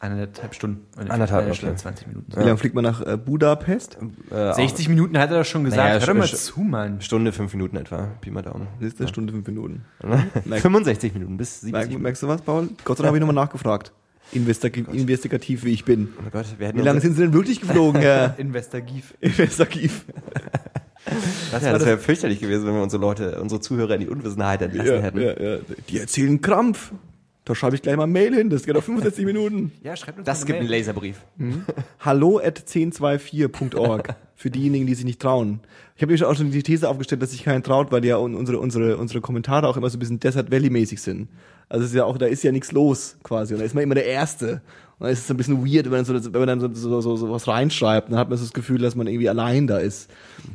Eineinhalb 0.00 0.54
Stunden. 0.54 0.86
Anderthalb, 0.96 1.42
Eine 1.42 1.50
okay. 1.50 1.58
Stunde, 1.58 1.76
20 1.76 2.06
Minuten. 2.06 2.32
Wie 2.34 2.40
lange 2.40 2.56
fliegt 2.56 2.74
man 2.74 2.84
nach 2.84 3.06
äh, 3.06 3.18
Budapest? 3.18 3.98
Äh, 4.30 4.54
60 4.54 4.88
Minuten 4.88 5.18
hat 5.18 5.30
er 5.30 5.38
doch 5.40 5.44
schon 5.44 5.64
gesagt. 5.64 5.82
Naja, 5.82 6.06
Hör 6.06 6.14
mal 6.14 6.26
zu, 6.26 6.60
Mann. 6.60 7.02
Stunde, 7.02 7.32
fünf 7.32 7.52
Minuten 7.52 7.76
etwa. 7.76 8.08
Pi 8.22 8.30
mal 8.30 8.40
Daumen. 8.42 8.66
Das 8.80 8.94
ist 8.94 8.98
eine 9.00 9.08
Stunde, 9.08 9.32
fünf 9.34 9.46
Minuten. 9.46 9.84
Merk- 10.46 10.62
65 10.62 11.12
Minuten 11.12 11.36
bis 11.36 11.60
70 11.60 11.72
Merk, 11.72 11.86
Minuten. 11.88 12.02
merkst 12.02 12.22
du 12.22 12.28
was, 12.28 12.40
Paul? 12.40 12.68
Gott 12.84 12.96
sei 12.96 13.02
Dank 13.02 13.08
habe 13.08 13.18
ich 13.18 13.20
nochmal 13.20 13.34
nachgefragt. 13.44 13.92
Investig 14.32 14.76
investigativ, 14.92 15.64
wie 15.64 15.72
ich 15.72 15.84
bin. 15.84 16.08
Oh 16.18 16.30
Gott, 16.30 16.46
wir 16.58 16.72
Wie 16.74 16.80
lange 16.80 17.00
sind 17.00 17.14
Sie 17.16 17.22
denn 17.22 17.32
wirklich 17.34 17.60
geflogen, 17.60 18.00
Herr 18.00 18.38
Investigativ. 18.38 19.14
Investigativ? 19.20 20.04
Was 21.50 21.62
ja, 21.62 21.72
das 21.72 21.80
das? 21.80 21.86
wäre 21.86 21.98
fürchterlich 21.98 22.40
gewesen, 22.40 22.66
wenn 22.66 22.74
wir 22.74 22.82
unsere 22.82 23.00
Leute, 23.02 23.40
unsere 23.40 23.60
Zuhörer 23.60 23.94
in 23.94 24.00
die 24.02 24.08
Unwissenheit 24.08 24.62
entlassen 24.62 24.94
Ja, 24.94 25.00
hätten. 25.00 25.20
ja, 25.20 25.38
ja. 25.40 25.58
Die 25.88 25.98
erzählen 25.98 26.40
Krampf. 26.40 26.92
Da 27.50 27.56
schreibe 27.56 27.74
ich 27.74 27.82
gleich 27.82 27.96
mal 27.96 28.06
Mail 28.06 28.32
hin, 28.32 28.48
das 28.48 28.62
geht 28.64 28.76
auf 28.76 28.84
65 28.84 29.24
Minuten. 29.26 29.72
Ja, 29.82 29.96
schreibt 29.96 30.18
uns 30.18 30.24
Das 30.24 30.46
gibt 30.46 30.60
einen. 30.60 30.68
Laserbrief. 30.68 31.16
Hallo 31.98 32.38
at 32.38 32.60
1024.org 32.60 34.14
für 34.36 34.50
diejenigen, 34.50 34.86
die 34.86 34.94
sich 34.94 35.04
nicht 35.04 35.20
trauen. 35.20 35.58
Ich 35.96 36.02
habe 36.02 36.12
mir 36.12 36.18
schon 36.18 36.28
auch 36.28 36.36
schon 36.36 36.52
die 36.52 36.62
These 36.62 36.88
aufgestellt, 36.88 37.20
dass 37.22 37.32
sich 37.32 37.42
keinen 37.42 37.64
traut, 37.64 37.90
weil 37.90 38.04
ja 38.04 38.18
un- 38.18 38.36
unsere, 38.36 38.60
unsere, 38.60 38.96
unsere 38.98 39.20
Kommentare 39.20 39.66
auch 39.66 39.76
immer 39.76 39.90
so 39.90 39.96
ein 39.96 39.98
bisschen 39.98 40.20
Desert 40.20 40.52
Valley-mäßig 40.52 41.02
sind. 41.02 41.26
Also 41.70 41.84
es 41.84 41.92
ist 41.92 41.96
ja 41.96 42.04
auch, 42.04 42.18
da 42.18 42.26
ist 42.26 42.42
ja 42.42 42.50
nichts 42.50 42.72
los 42.72 43.16
quasi. 43.22 43.54
Und 43.54 43.60
da 43.60 43.66
ist 43.66 43.74
man 43.74 43.84
immer 43.84 43.94
der 43.94 44.04
Erste. 44.04 44.60
Und 44.98 45.04
dann 45.04 45.12
ist 45.12 45.20
es 45.20 45.30
ein 45.30 45.36
bisschen 45.36 45.64
weird, 45.64 45.86
wenn 45.86 45.92
man, 45.92 46.04
so, 46.04 46.12
wenn 46.12 46.40
man 46.40 46.46
dann 46.46 46.60
so, 46.60 46.68
so, 46.74 47.00
so, 47.00 47.16
so 47.16 47.30
was 47.30 47.46
reinschreibt. 47.46 48.10
Dann 48.10 48.18
hat 48.18 48.28
man 48.28 48.36
so 48.36 48.44
das 48.44 48.52
Gefühl, 48.52 48.78
dass 48.80 48.96
man 48.96 49.06
irgendwie 49.06 49.28
allein 49.28 49.68
da 49.68 49.78
ist. 49.78 50.10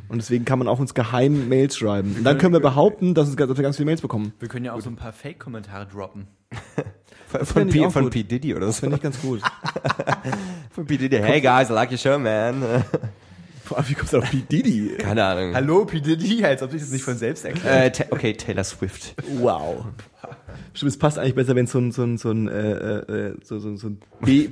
Und 0.08 0.18
deswegen 0.18 0.44
kann 0.44 0.58
man 0.58 0.68
auch 0.68 0.78
uns 0.78 0.92
geheim 0.92 1.48
Mails 1.48 1.76
schreiben. 1.78 2.14
Und 2.18 2.24
dann 2.24 2.36
können 2.36 2.52
wir 2.52 2.60
behaupten, 2.60 3.14
dass, 3.14 3.28
uns, 3.28 3.36
dass 3.36 3.56
wir 3.56 3.62
ganz 3.62 3.76
viele 3.76 3.86
Mails 3.86 4.02
bekommen. 4.02 4.34
Wir 4.38 4.48
können 4.48 4.66
ja 4.66 4.74
auch 4.74 4.80
so 4.82 4.90
ein 4.90 4.96
paar 4.96 5.12
Fake-Kommentare 5.12 5.86
droppen. 5.86 6.28
Von, 7.42 7.68
ich 7.68 7.74
P, 7.74 7.90
von. 7.90 8.08
P. 8.08 8.22
Diddy 8.22 8.54
oder 8.54 8.66
Das 8.66 8.76
so. 8.76 8.80
finde 8.82 8.96
ich 8.96 9.02
ganz 9.02 9.20
gut. 9.20 9.40
Von 10.70 10.86
P. 10.86 10.96
Diddy. 10.96 11.16
Hey 11.18 11.40
guys, 11.40 11.68
I 11.70 11.72
like 11.72 11.90
your 11.90 11.98
show, 11.98 12.18
man. 12.18 12.62
Vor 13.64 13.78
allem, 13.78 13.88
wie 13.88 13.94
kommst 13.94 14.12
du 14.12 14.18
auf 14.18 14.30
P. 14.30 14.42
Diddy? 14.48 14.96
Keine 14.98 15.24
Ahnung. 15.24 15.52
Hallo, 15.52 15.84
P. 15.84 16.00
Diddy, 16.00 16.44
als 16.44 16.62
ob 16.62 16.70
sich 16.70 16.80
das 16.82 16.90
nicht 16.92 17.02
von 17.02 17.16
selbst 17.16 17.44
erklärt. 17.44 18.00
Äh, 18.00 18.06
okay, 18.10 18.32
Taylor 18.34 18.62
Swift. 18.62 19.16
Wow. 19.38 19.86
Stimmt, 20.74 20.90
es 20.90 20.98
passt 20.98 21.18
eigentlich 21.18 21.34
besser, 21.34 21.54
wenn 21.54 21.64
es 21.66 21.72
so 21.72 21.78
ein, 21.78 21.92
so 21.92 22.02
ein, 22.02 22.18
so 22.18 22.30
ein, 22.30 22.48
äh, 22.48 22.98
äh, 22.98 23.34
so, 23.42 23.58
so, 23.58 23.76
so 23.76 23.88
ein 23.88 23.98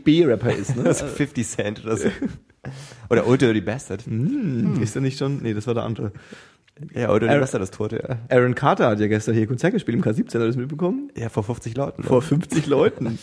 B-Rapper 0.04 0.52
ist, 0.54 0.76
ne? 0.76 0.84
Also 0.86 1.06
50 1.06 1.46
Cent 1.46 1.84
oder 1.84 1.96
so. 1.96 2.08
Oder 3.10 3.26
Old 3.26 3.42
Dirty 3.42 3.60
Bastard. 3.60 4.02
Hm, 4.06 4.80
Ist 4.82 4.94
er 4.96 5.02
nicht 5.02 5.18
schon? 5.18 5.42
Nee, 5.42 5.52
das 5.54 5.66
war 5.66 5.74
der 5.74 5.82
andere. 5.84 6.12
Ja, 6.94 7.10
Old 7.10 7.22
Dirty 7.22 7.38
Bastard 7.38 7.62
ist 7.62 7.74
tot, 7.74 7.92
ja. 7.92 8.18
Aaron 8.28 8.54
Carter 8.54 8.88
hat 8.88 9.00
ja 9.00 9.06
gestern 9.06 9.34
hier 9.34 9.46
Konzert 9.46 9.72
gespielt 9.74 9.96
im 9.96 10.02
K17, 10.02 10.26
hat 10.26 10.34
er 10.36 10.46
das 10.46 10.56
mitbekommen? 10.56 11.10
Ja, 11.16 11.28
vor 11.28 11.44
50 11.44 11.76
Leuten. 11.76 12.02
ne? 12.02 12.08
Vor 12.08 12.22
50 12.22 12.66
Leuten. 12.66 13.18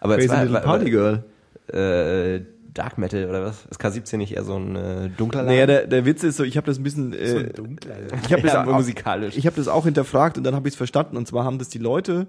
Aber 0.00 0.14
Crazy 0.16 0.26
es 0.28 0.32
war, 0.32 0.44
Little 0.44 0.60
Party 0.60 0.90
Girl. 0.90 1.24
äh, 1.72 2.40
Dark 2.74 2.96
Metal 2.98 3.28
oder 3.28 3.42
was? 3.44 3.66
Ist 3.70 3.80
K17 3.80 4.16
nicht 4.16 4.32
eher 4.34 4.44
so 4.44 4.56
ein 4.56 4.76
äh, 4.76 5.08
dunkler 5.10 5.42
Naja, 5.42 5.60
Laden? 5.60 5.66
der, 5.68 5.86
der 5.88 6.04
Witz 6.06 6.22
ist 6.24 6.36
so, 6.38 6.44
ich 6.44 6.56
habe 6.56 6.66
das 6.66 6.78
ein 6.78 6.82
bisschen, 6.84 7.12
äh, 7.12 7.50
dunkler. 7.52 7.96
ich 8.24 8.32
habe 8.32 8.42
das, 8.42 8.52
Ja, 8.54 8.64
auch- 8.66 8.72
musikalisch. 8.76 9.36
ich 9.36 9.46
hab 9.46 9.54
das 9.56 9.68
auch 9.68 9.84
hinterfragt 9.84 10.38
und 10.38 10.44
dann 10.44 10.54
habe 10.54 10.66
ich 10.68 10.72
es 10.74 10.76
verstanden. 10.78 11.16
Und 11.16 11.26
zwar 11.28 11.44
haben 11.44 11.58
das 11.58 11.68
die 11.68 11.78
Leute, 11.78 12.26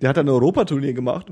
der 0.00 0.08
hat 0.08 0.18
ein 0.18 0.28
Europatournee 0.28 0.92
gemacht 0.94 1.26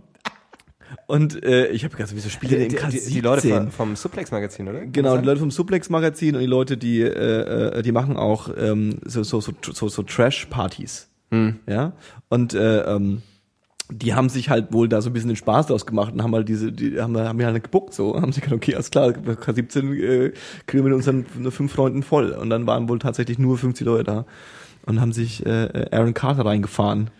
Und 1.06 1.42
äh, 1.44 1.68
ich 1.68 1.84
habe 1.84 1.96
gedacht, 1.96 2.12
wieso 2.14 2.28
spielt 2.28 2.52
er 2.52 2.58
Die, 2.68 2.74
denn 2.76 2.90
die, 2.90 3.00
die 3.00 3.20
Leute 3.20 3.48
vom, 3.48 3.70
vom 3.70 3.96
Suplex-Magazin, 3.96 4.68
oder? 4.68 4.84
Genau, 4.86 5.16
die 5.16 5.24
Leute 5.24 5.40
vom 5.40 5.50
Suplex-Magazin 5.50 6.34
und 6.34 6.40
die 6.40 6.46
Leute, 6.46 6.76
die, 6.76 7.00
äh, 7.00 7.78
äh, 7.78 7.82
die 7.82 7.92
machen 7.92 8.16
auch 8.16 8.50
ähm, 8.58 8.98
so, 9.04 9.22
so, 9.22 9.40
so, 9.40 9.52
so, 9.72 9.88
so 9.88 10.02
Trash-Partys. 10.02 11.08
Ja. 11.68 11.92
Und 12.28 12.54
äh, 12.54 12.80
ähm, 12.82 13.22
die 13.90 14.14
haben 14.14 14.28
sich 14.28 14.50
halt 14.50 14.72
wohl 14.72 14.88
da 14.88 15.00
so 15.02 15.10
ein 15.10 15.12
bisschen 15.12 15.28
den 15.28 15.36
Spaß 15.36 15.66
draus 15.66 15.86
gemacht 15.86 16.12
und 16.12 16.22
haben 16.22 16.34
halt 16.34 16.48
diese, 16.48 16.72
die 16.72 17.00
haben, 17.00 17.16
haben 17.16 17.42
halt 17.42 17.62
gebuckt 17.62 17.94
so, 17.94 18.14
haben 18.20 18.32
sich 18.32 18.42
gedacht, 18.42 18.56
okay, 18.56 18.74
alles 18.74 18.90
klar, 18.90 19.10
K17 19.10 19.94
äh, 19.94 20.32
kriegen 20.66 20.84
wir 20.84 20.90
mit 20.90 20.94
unseren 20.94 21.24
fünf 21.50 21.72
Freunden 21.72 22.02
voll. 22.02 22.30
Und 22.30 22.50
dann 22.50 22.66
waren 22.66 22.88
wohl 22.88 22.98
tatsächlich 22.98 23.38
nur 23.38 23.58
50 23.58 23.86
Leute 23.86 24.04
da 24.04 24.26
und 24.86 25.00
haben 25.00 25.12
sich 25.12 25.44
äh, 25.44 25.88
Aaron 25.90 26.14
Carter 26.14 26.46
reingefahren, 26.46 27.10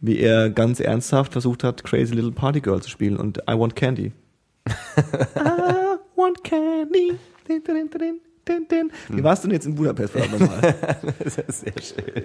wie 0.00 0.18
er 0.18 0.50
ganz 0.50 0.80
ernsthaft 0.80 1.32
versucht 1.32 1.64
hat, 1.64 1.84
Crazy 1.84 2.14
Little 2.14 2.32
Party 2.32 2.60
Girl 2.60 2.80
zu 2.80 2.90
spielen 2.90 3.16
und 3.16 3.38
I 3.48 3.52
Want 3.52 3.76
Candy. 3.76 4.12
I 5.36 5.96
want 6.16 6.42
candy. 6.42 7.18
Din, 7.48 7.62
din, 7.62 7.88
din, 7.90 8.20
din, 8.48 8.66
din. 8.70 8.92
Wie 9.08 9.22
warst 9.22 9.44
du 9.44 9.48
denn 9.48 9.54
jetzt 9.54 9.66
in 9.66 9.74
Budapest? 9.74 10.12
Verdammt 10.12 10.40
nochmal? 10.40 10.74
Das 11.24 11.38
ist 11.38 11.60
sehr 11.60 11.72
schön. 11.82 12.24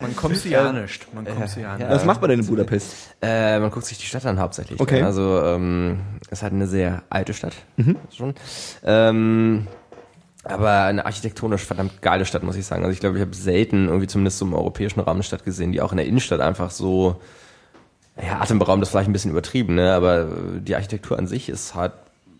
Man 0.00 0.16
kommt 0.16 0.36
zu 0.36 0.48
ja 0.48 0.72
nicht. 0.72 1.14
Man 1.14 1.24
kommt 1.24 1.48
zu 1.48 1.60
ja 1.60 1.76
nicht. 1.76 1.88
Was 1.88 2.04
macht 2.04 2.20
man 2.20 2.30
denn 2.30 2.40
in 2.40 2.46
Budapest? 2.46 3.14
Äh, 3.20 3.58
man 3.58 3.70
guckt 3.70 3.86
sich 3.86 3.98
die 3.98 4.06
Stadt 4.06 4.24
an 4.26 4.38
hauptsächlich. 4.38 4.80
Okay. 4.80 5.02
Also 5.02 5.42
ähm, 5.42 5.98
es 6.22 6.38
ist 6.38 6.42
halt 6.42 6.52
eine 6.52 6.66
sehr 6.66 7.02
alte 7.10 7.34
Stadt 7.34 7.54
schon. 8.10 8.34
Ähm, 8.84 9.66
aber 10.44 10.82
eine 10.84 11.04
architektonisch 11.04 11.64
verdammt 11.64 12.00
geile 12.00 12.24
Stadt, 12.24 12.42
muss 12.42 12.56
ich 12.56 12.64
sagen. 12.64 12.82
Also 12.82 12.92
ich 12.92 13.00
glaube, 13.00 13.16
ich 13.16 13.22
habe 13.22 13.34
selten 13.34 13.88
irgendwie 13.88 14.06
zumindest 14.06 14.38
so 14.38 14.46
im 14.46 14.54
europäischen 14.54 15.00
Raum 15.00 15.16
eine 15.16 15.22
Stadt 15.22 15.44
gesehen, 15.44 15.72
die 15.72 15.80
auch 15.80 15.92
in 15.92 15.98
der 15.98 16.06
Innenstadt 16.06 16.40
einfach 16.40 16.70
so 16.70 17.20
ja, 18.20 18.40
atemberaubend 18.40 18.82
ist 18.82 18.90
vielleicht 18.90 19.08
ein 19.08 19.12
bisschen 19.12 19.30
übertrieben, 19.30 19.74
ne? 19.74 19.92
aber 19.92 20.22
äh, 20.22 20.60
die 20.60 20.74
Architektur 20.74 21.18
an 21.18 21.26
sich 21.26 21.48
ist 21.48 21.74
halt 21.74 21.92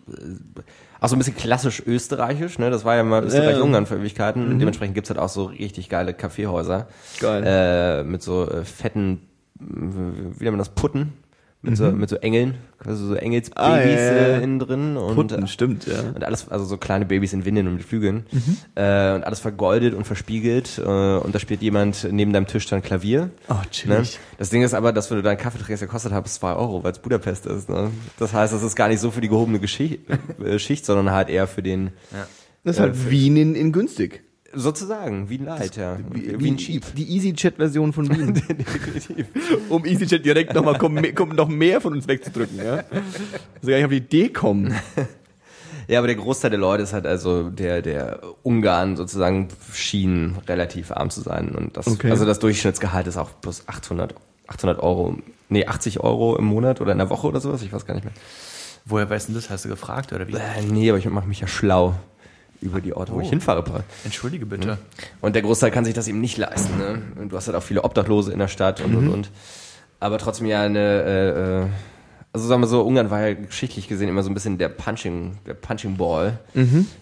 äh, 0.07 0.61
auch 1.01 1.07
so 1.07 1.15
ein 1.15 1.19
bisschen 1.19 1.35
klassisch 1.35 1.81
österreichisch, 1.85 2.59
ne? 2.59 2.69
Das 2.69 2.83
war 2.85 2.95
ja 2.95 3.03
mal 3.03 3.23
Österreich-Ungarn 3.23 3.85
für 3.85 3.95
Ewigkeiten. 3.95 4.59
Dementsprechend 4.59 4.95
gibt's 4.95 5.09
halt 5.09 5.19
auch 5.19 5.29
so 5.29 5.45
richtig 5.45 5.89
geile 5.89 6.13
Kaffeehäuser. 6.13 6.87
Geil. 7.19 7.43
Äh, 7.45 8.03
mit 8.03 8.21
so 8.21 8.49
äh, 8.49 8.65
fetten, 8.65 9.21
wie 9.59 10.43
nennt 10.43 10.51
man 10.51 10.57
das, 10.57 10.69
Putten. 10.69 11.13
Mit, 11.61 11.75
so, 11.75 11.91
mit 11.91 12.09
so 12.09 12.15
Engeln, 12.15 12.55
quasi 12.81 13.05
so 13.05 13.15
Engelsbabys 13.15 13.57
Ah, 13.57 13.79
ja, 13.79 13.85
ja, 13.85 13.97
ja. 14.29 14.37
äh, 14.37 14.43
innen 14.43 14.59
drin. 14.59 14.95
Und, 14.95 15.15
Putten, 15.15 15.45
stimmt, 15.49 15.85
ja. 15.87 15.99
und 16.15 16.23
alles, 16.23 16.47
also 16.47 16.63
so 16.63 16.77
kleine 16.77 17.05
Babys 17.05 17.33
in 17.33 17.43
Windeln 17.43 17.67
und 17.67 17.73
mit 17.73 17.83
Flügeln. 17.83 18.25
Mhm. 18.31 18.57
Äh, 18.75 19.13
und 19.15 19.23
alles 19.25 19.41
vergoldet 19.41 19.93
und 19.93 20.05
verspiegelt. 20.07 20.77
Äh, 20.77 20.81
und 21.17 21.35
da 21.35 21.39
spielt 21.39 21.61
jemand 21.61 22.07
neben 22.11 22.31
deinem 22.31 22.47
Tisch 22.47 22.65
dann 22.67 22.81
Klavier. 22.81 23.31
Oh, 23.49 23.55
Ne? 23.55 23.61
chillig. 23.71 24.19
Das 24.37 24.49
Ding 24.51 24.61
ist 24.63 24.73
aber, 24.73 24.93
dass 24.93 25.09
wenn 25.11 25.17
du 25.17 25.23
deinen 25.23 25.37
Kaffee 25.37 25.59
trinkst, 25.59 25.81
der 25.81 25.89
kostet 25.89 26.13
halt 26.13 26.23
bis 26.23 26.35
zwei 26.35 26.53
Euro, 26.53 26.81
weil 26.85 26.93
es 26.93 26.99
Budapest 26.99 27.45
ist. 27.45 27.67
Ne? 27.67 27.91
Das 28.19 28.31
heißt, 28.33 28.53
das 28.53 28.63
ist 28.63 28.77
gar 28.77 28.87
nicht 28.87 29.01
so 29.01 29.11
für 29.11 29.19
die 29.19 29.27
gehobene 29.27 29.59
Geschicht, 29.59 29.99
äh, 30.41 30.59
Schicht, 30.59 30.85
sondern 30.85 31.11
halt 31.11 31.27
eher 31.27 31.45
für 31.45 31.61
den, 31.61 31.89
Das 32.63 32.75
ist 32.77 32.79
halt 32.79 33.09
Wien 33.09 33.35
in, 33.35 33.55
in 33.55 33.73
günstig. 33.73 34.23
Sozusagen, 34.53 35.29
wie 35.29 35.37
ein 35.37 35.45
Light, 35.45 35.75
ja. 35.77 35.97
Wie, 36.11 36.39
Wie 36.39 36.51
ein 36.51 36.57
Cheap. 36.57 36.83
Die 36.95 37.15
EasyJet-Version 37.17 37.93
von 37.93 38.09
Wien. 38.09 38.33
Definitiv. 38.57 39.27
um 39.69 39.85
EasyJet 39.85 40.25
direkt 40.25 40.53
nochmal 40.53 40.77
kommen, 40.77 41.13
kommen 41.15 41.35
noch 41.35 41.47
mehr 41.47 41.81
von 41.81 41.93
uns 41.93 42.07
wegzudrücken, 42.07 42.57
ja. 42.57 42.83
Also 43.55 43.67
gar 43.67 43.75
nicht 43.75 43.85
auf 43.85 43.91
die 43.91 43.97
Idee 43.97 44.29
kommen. 44.29 44.73
Ja, 45.87 45.97
aber 45.99 46.07
der 46.07 46.17
Großteil 46.17 46.51
der 46.51 46.59
Leute 46.59 46.83
ist 46.83 46.93
halt 46.93 47.07
also 47.07 47.49
der, 47.49 47.81
der 47.81 48.21
Ungarn 48.43 48.95
sozusagen 48.95 49.47
schien 49.73 50.35
relativ 50.47 50.91
arm 50.91 51.09
zu 51.09 51.21
sein. 51.21 51.49
Und 51.55 51.77
das, 51.77 51.87
Okay. 51.87 52.11
also 52.11 52.25
das 52.25 52.37
Durchschnittsgehalt 52.39 53.07
ist 53.07 53.17
auch 53.17 53.29
plus 53.41 53.63
800, 53.67 54.13
800 54.47 54.79
Euro, 54.83 55.17
nee, 55.49 55.65
80 55.65 55.99
Euro 56.01 56.35
im 56.35 56.45
Monat 56.45 56.79
oder 56.79 56.91
in 56.91 56.99
der 56.99 57.09
Woche 57.09 57.25
oder 57.27 57.39
sowas, 57.39 57.63
ich 57.63 57.73
weiß 57.73 57.85
gar 57.87 57.95
nicht 57.95 58.03
mehr. 58.03 58.13
Woher 58.85 59.09
weißt 59.09 59.29
du 59.29 59.33
das? 59.33 59.49
Hast 59.49 59.65
du 59.65 59.69
gefragt 59.69 60.13
oder 60.13 60.27
wie? 60.27 60.33
Äh, 60.33 60.61
nee, 60.69 60.89
aber 60.89 60.99
ich 60.99 61.05
mache 61.09 61.27
mich 61.27 61.39
ja 61.39 61.47
schlau 61.47 61.95
über 62.61 62.81
die 62.81 62.93
Orte, 62.93 63.13
wo 63.13 63.21
ich 63.21 63.29
hinfahre. 63.29 63.63
Paul. 63.63 63.83
Entschuldige 64.03 64.45
bitte. 64.45 64.77
Und 65.21 65.35
der 65.35 65.41
Großteil 65.41 65.71
kann 65.71 65.85
sich 65.85 65.93
das 65.93 66.07
eben 66.07 66.19
nicht 66.21 66.37
leisten. 66.37 66.77
Ne? 66.77 67.01
Und 67.19 67.31
du 67.31 67.37
hast 67.37 67.47
halt 67.47 67.55
auch 67.57 67.63
viele 67.63 67.83
Obdachlose 67.83 68.31
in 68.33 68.39
der 68.39 68.47
Stadt 68.49 68.81
und 68.81 68.95
und 68.95 69.07
und. 69.09 69.31
Aber 69.99 70.17
trotzdem 70.17 70.47
ja 70.47 70.61
eine, 70.61 70.79
äh, 70.79 71.61
äh, 71.61 71.65
also 72.31 72.47
sagen 72.47 72.61
wir 72.61 72.67
so, 72.67 72.81
Ungarn 72.83 73.09
war 73.09 73.27
ja 73.27 73.33
geschichtlich 73.33 73.87
gesehen 73.87 74.07
immer 74.09 74.23
so 74.23 74.29
ein 74.29 74.33
bisschen 74.33 74.57
der 74.57 74.69
Punching, 74.69 75.37
der 75.45 75.53
Punching 75.55 75.97
Ball 75.97 76.39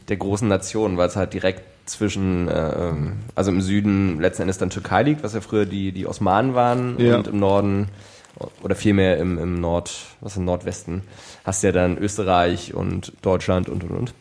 der 0.08 0.18
großen 0.18 0.48
Nationen, 0.48 0.98
weil 0.98 1.08
es 1.08 1.16
halt 1.16 1.34
direkt 1.34 1.62
zwischen, 1.86 2.48
äh, 2.48 2.90
ähm, 2.90 3.14
also 3.36 3.52
im 3.52 3.62
Süden 3.62 4.20
letzten 4.20 4.44
Endes 4.44 4.58
dann 4.58 4.70
Türkei 4.70 5.04
liegt, 5.04 5.24
was 5.24 5.34
ja 5.34 5.42
früher 5.42 5.66
die, 5.66 5.92
die 5.92 6.06
Osmanen 6.08 6.54
waren 6.54 7.00
Ja. 7.00 7.18
und 7.18 7.28
im 7.28 7.40
Norden 7.40 7.88
oder 8.62 8.76
vielmehr 8.76 9.18
im, 9.18 9.38
im 9.38 9.60
Nord, 9.60 9.96
was 10.22 10.38
im 10.38 10.46
Nordwesten, 10.46 11.02
hast 11.44 11.64
du 11.64 11.68
ja 11.68 11.74
dann 11.74 11.98
Österreich 11.98 12.74
und 12.74 13.14
Deutschland 13.22 13.68
und 13.70 13.84
und 13.84 13.92
und. 13.92 14.14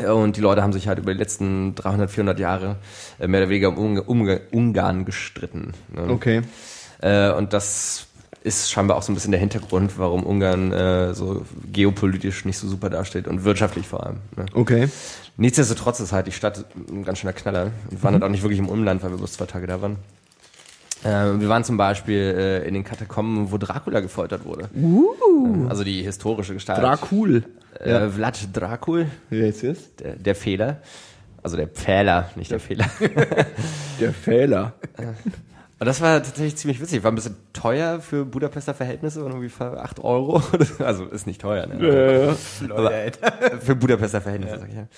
Ja, 0.00 0.12
Und 0.12 0.36
die 0.36 0.40
Leute 0.40 0.62
haben 0.62 0.72
sich 0.72 0.88
halt 0.88 0.98
über 0.98 1.12
die 1.12 1.18
letzten 1.18 1.74
300, 1.74 2.10
400 2.10 2.38
Jahre 2.40 2.76
äh, 3.20 3.26
mehr 3.28 3.40
oder 3.42 3.50
weniger 3.50 3.68
um 3.76 3.96
Unga- 3.98 4.40
Ungarn 4.50 5.04
gestritten. 5.04 5.72
Ne? 5.94 6.08
Okay. 6.10 6.42
Äh, 7.00 7.30
und 7.32 7.52
das 7.52 8.06
ist 8.42 8.70
scheinbar 8.70 8.96
auch 8.98 9.02
so 9.02 9.10
ein 9.12 9.14
bisschen 9.14 9.30
der 9.30 9.40
Hintergrund, 9.40 9.98
warum 9.98 10.22
Ungarn 10.24 10.72
äh, 10.72 11.14
so 11.14 11.46
geopolitisch 11.72 12.44
nicht 12.44 12.58
so 12.58 12.68
super 12.68 12.90
dasteht 12.90 13.26
und 13.28 13.44
wirtschaftlich 13.44 13.86
vor 13.86 14.04
allem. 14.04 14.16
Ne? 14.36 14.46
Okay. 14.52 14.88
Nichtsdestotrotz 15.36 16.00
ist 16.00 16.12
halt 16.12 16.26
die 16.26 16.32
Stadt 16.32 16.64
ein 16.90 17.04
ganz 17.04 17.18
schöner 17.18 17.32
Knaller. 17.32 17.70
Wir 17.88 18.02
waren 18.02 18.14
halt 18.14 18.22
auch 18.22 18.28
nicht 18.28 18.42
wirklich 18.42 18.58
im 18.58 18.68
Umland, 18.68 19.02
weil 19.02 19.10
wir 19.10 19.16
bloß 19.18 19.32
zwei 19.32 19.46
Tage 19.46 19.66
da 19.66 19.80
waren. 19.80 19.96
Äh, 21.04 21.40
wir 21.40 21.48
waren 21.48 21.64
zum 21.64 21.76
Beispiel 21.76 22.18
äh, 22.64 22.68
in 22.68 22.74
den 22.74 22.84
Katakomben, 22.84 23.50
wo 23.52 23.58
Dracula 23.58 24.00
gefoltert 24.00 24.44
wurde. 24.44 24.68
Uh. 24.74 25.66
Also 25.68 25.84
die 25.84 26.02
historische 26.02 26.54
Gestalt. 26.54 26.82
Dracul. 26.82 27.44
Äh, 27.80 28.08
Vlad 28.08 28.48
Dracul, 28.52 29.06
Wer 29.30 29.48
ist 29.48 29.62
das? 29.62 29.94
der, 29.96 30.16
der 30.16 30.34
Fehler. 30.34 30.80
Also 31.42 31.56
der 31.56 31.68
Pfähler, 31.68 32.30
nicht 32.36 32.50
der 32.50 32.60
Fehler. 32.60 32.86
Der 34.00 34.12
Fehler. 34.14 34.72
Und 35.78 35.86
das 35.86 36.00
war 36.00 36.22
tatsächlich 36.22 36.56
ziemlich 36.56 36.80
witzig. 36.80 37.04
War 37.04 37.12
ein 37.12 37.14
bisschen 37.16 37.36
teuer 37.52 38.00
für 38.00 38.24
Budapester 38.24 38.72
Verhältnisse, 38.74 39.20
war 39.20 39.28
irgendwie 39.28 39.50
für 39.50 39.80
8 39.82 40.02
Euro. 40.02 40.42
Also 40.78 41.04
ist 41.04 41.26
nicht 41.26 41.40
teuer, 41.40 41.66
ne? 41.66 41.74
Äh, 41.86 42.34
Aber 42.70 42.92
für 43.60 43.76
Budapester 43.76 44.20
Verhältnisse, 44.22 44.58
sag 44.58 44.68
ich 44.68 44.74
ja. 44.74 44.88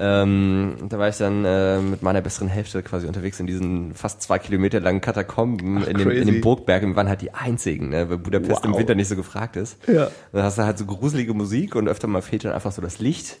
Ähm, 0.00 0.76
da 0.88 0.98
war 0.98 1.08
ich 1.08 1.16
dann 1.16 1.44
äh, 1.44 1.80
mit 1.80 2.02
meiner 2.02 2.20
besseren 2.20 2.48
Hälfte 2.48 2.82
quasi 2.84 3.08
unterwegs 3.08 3.40
in 3.40 3.48
diesen 3.48 3.94
fast 3.94 4.22
zwei 4.22 4.38
Kilometer 4.38 4.78
langen 4.78 5.00
Katakomben 5.00 5.82
in, 5.84 5.98
dem, 5.98 6.10
in 6.10 6.26
dem 6.26 6.40
Burgberg. 6.40 6.84
Und 6.84 6.90
wir 6.90 6.96
waren 6.96 7.08
halt 7.08 7.20
die 7.20 7.34
einzigen, 7.34 7.88
ne, 7.88 8.08
weil 8.08 8.18
Budapest 8.18 8.64
im 8.64 8.72
Wow. 8.72 8.78
Winter 8.78 8.94
nicht 8.94 9.08
so 9.08 9.16
gefragt 9.16 9.56
ist. 9.56 9.76
Ja. 9.88 10.04
Und 10.04 10.12
dann 10.32 10.44
hast 10.44 10.58
du 10.58 10.62
halt 10.62 10.78
so 10.78 10.86
gruselige 10.86 11.34
Musik 11.34 11.74
und 11.74 11.88
öfter 11.88 12.06
mal 12.06 12.22
fehlt 12.22 12.44
dann 12.44 12.52
einfach 12.52 12.70
so 12.70 12.80
das 12.80 13.00
Licht. 13.00 13.38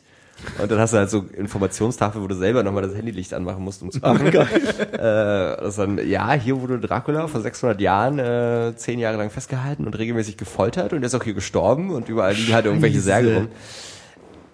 Und 0.60 0.70
dann 0.70 0.78
hast 0.78 0.92
du 0.92 0.98
halt 0.98 1.10
so 1.10 1.24
Informationstafel, 1.36 2.22
wo 2.22 2.26
du 2.26 2.34
selber 2.34 2.62
nochmal 2.62 2.82
das 2.82 2.94
Handylicht 2.94 3.34
anmachen 3.34 3.62
musst, 3.62 3.82
um 3.82 3.90
zu 3.90 3.98
ach, 4.02 4.18
geil. 4.30 4.46
Äh, 4.92 5.62
das 5.62 5.76
dann, 5.76 5.98
ja, 6.08 6.32
hier 6.32 6.60
wurde 6.60 6.78
Dracula 6.78 7.26
vor 7.28 7.40
600 7.40 7.80
Jahren 7.80 8.18
äh, 8.18 8.72
zehn 8.76 8.98
Jahre 8.98 9.16
lang 9.16 9.30
festgehalten 9.30 9.84
und 9.86 9.96
regelmäßig 9.98 10.36
gefoltert 10.36 10.92
und 10.92 11.02
er 11.02 11.06
ist 11.06 11.14
auch 11.14 11.22
hier 11.24 11.34
gestorben 11.34 11.90
und 11.90 12.08
überall 12.08 12.34
liegen 12.34 12.52
halt 12.52 12.66
irgendwelche 12.66 12.96
Scheiße. 12.96 13.04
Särge 13.04 13.34
rum. 13.34 13.48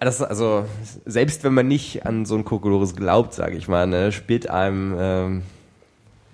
Das, 0.05 0.21
also, 0.21 0.65
selbst 1.07 1.43
wenn 1.43 1.55
man 1.55 1.67
nicht 1.67 2.05
an 2.05 2.27
so 2.27 2.35
ein 2.35 2.45
Kokolores 2.45 2.95
glaubt, 2.95 3.33
sage 3.33 3.57
ich 3.57 3.67
mal, 3.67 3.87
ne, 3.87 4.11
spielt 4.11 4.47
einem 4.47 4.95
ähm, 4.99 5.41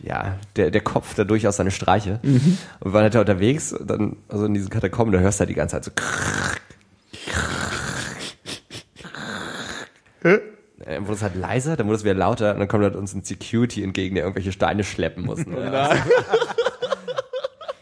ja, 0.01 0.37
der, 0.57 0.71
der 0.71 0.81
Kopf 0.81 1.15
da 1.15 1.23
durchaus 1.23 1.55
seine 1.55 1.71
Streiche. 1.71 2.19
Und 2.21 2.57
wir 2.81 2.91
waren 2.91 3.03
halt 3.03 3.15
da 3.15 3.21
unterwegs, 3.21 3.73
dann, 3.79 4.17
also 4.27 4.43
in 4.43 4.53
diesen 4.53 4.69
Katakomben, 4.69 5.13
da 5.13 5.19
hörst 5.19 5.39
du 5.39 5.43
halt 5.43 5.51
die 5.51 5.53
ganze 5.53 5.79
Zeit 5.79 5.85
so 5.85 5.91
Dann 10.21 10.41
wurde 11.03 11.13
es 11.13 11.21
halt 11.21 11.37
leiser, 11.37 11.77
dann 11.77 11.87
wurde 11.87 11.95
es 11.95 12.03
wieder 12.03 12.13
lauter 12.13 12.53
und 12.53 12.59
dann 12.59 12.67
kommt 12.67 12.83
halt 12.83 12.97
uns 12.97 13.13
ein 13.13 13.23
Security 13.23 13.85
entgegen, 13.85 14.15
der 14.15 14.25
irgendwelche 14.25 14.51
Steine 14.51 14.83
schleppen 14.83 15.23
muss. 15.23 15.45
Ne? 15.45 15.55